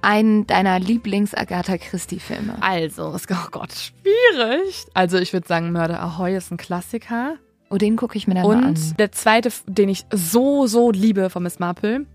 Einen 0.02 0.46
deiner 0.48 0.80
Lieblings-Agatha 0.80 1.78
Christie-Filme. 1.78 2.56
Also, 2.62 3.14
es- 3.14 3.26
oh 3.30 3.48
Gott, 3.52 3.72
schwierig. 3.74 4.86
Also, 4.94 5.18
ich 5.18 5.32
würde 5.34 5.48
sagen, 5.48 5.72
Mörder 5.72 6.02
Ahoy 6.02 6.36
ist 6.36 6.52
ein 6.52 6.58
Klassiker. 6.58 7.36
Oh, 7.70 7.78
den 7.78 7.96
gucke 7.96 8.18
ich 8.18 8.28
mir 8.28 8.36
dann 8.36 8.44
mal 8.46 8.58
an. 8.58 8.64
Und 8.70 9.00
der 9.00 9.12
zweite, 9.12 9.50
den 9.66 9.90
ich 9.90 10.06
so, 10.12 10.68
so 10.68 10.92
liebe 10.92 11.30
von 11.30 11.44
Miss 11.44 11.60
Marple, 11.60 12.06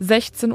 16.50 0.00 0.50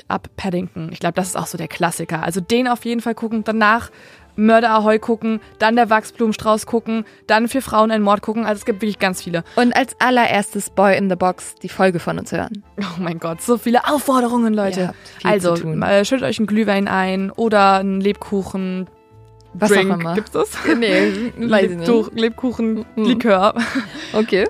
Uhr 0.00 0.04
ab 0.08 0.28
Paddington. 0.36 0.90
Ich 0.92 0.98
glaube, 1.00 1.14
das 1.14 1.28
ist 1.28 1.36
auch 1.36 1.46
so 1.46 1.58
der 1.58 1.68
Klassiker. 1.68 2.22
Also 2.22 2.40
den 2.40 2.66
auf 2.66 2.84
jeden 2.84 3.00
Fall 3.00 3.14
gucken, 3.14 3.44
danach 3.44 3.90
Mörder 4.36 4.70
Ahoy 4.70 4.98
gucken, 4.98 5.40
dann 5.58 5.76
der 5.76 5.90
Wachsblumenstrauß 5.90 6.66
gucken, 6.66 7.04
dann 7.26 7.48
für 7.48 7.60
Frauen 7.62 7.90
ein 7.90 8.02
Mord 8.02 8.22
gucken. 8.22 8.44
Also 8.46 8.60
es 8.60 8.64
gibt 8.64 8.82
wirklich 8.82 8.98
ganz 8.98 9.22
viele. 9.22 9.44
Und 9.56 9.74
als 9.76 9.94
allererstes 10.00 10.70
Boy 10.70 10.96
in 10.96 11.08
the 11.10 11.16
Box 11.16 11.54
die 11.56 11.68
Folge 11.68 11.98
von 11.98 12.18
uns 12.18 12.32
hören. 12.32 12.62
Oh 12.78 13.00
mein 13.00 13.18
Gott, 13.18 13.42
so 13.42 13.58
viele 13.58 13.86
Aufforderungen, 13.88 14.54
Leute. 14.54 14.94
Also, 15.24 15.54
äh, 15.54 16.04
schüttet 16.04 16.26
euch 16.26 16.38
einen 16.38 16.46
Glühwein 16.46 16.88
ein 16.88 17.30
oder 17.30 17.74
einen 17.76 18.00
Lebkuchen. 18.00 18.88
Was 19.52 19.70
Drink. 19.70 19.90
auch 19.90 19.98
immer. 19.98 20.14
Gibt's 20.14 20.30
das? 20.30 20.50
Nee, 20.78 21.32
weiß 21.36 21.70
ich 21.72 21.76
nicht. 21.78 21.88
Lebkuchen, 21.88 22.16
Lebkuchen 22.16 22.86
Mhm. 22.96 23.04
Likör. 23.04 23.54
Okay. 24.12 24.46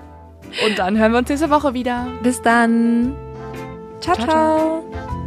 Und 0.67 0.77
dann 0.79 0.97
hören 0.97 1.11
wir 1.13 1.19
uns 1.19 1.29
nächste 1.29 1.49
Woche 1.49 1.73
wieder. 1.73 2.07
Bis 2.23 2.41
dann. 2.41 3.15
ciao. 4.01 4.15
Ciao, 4.15 4.27
ciao. 4.27 5.20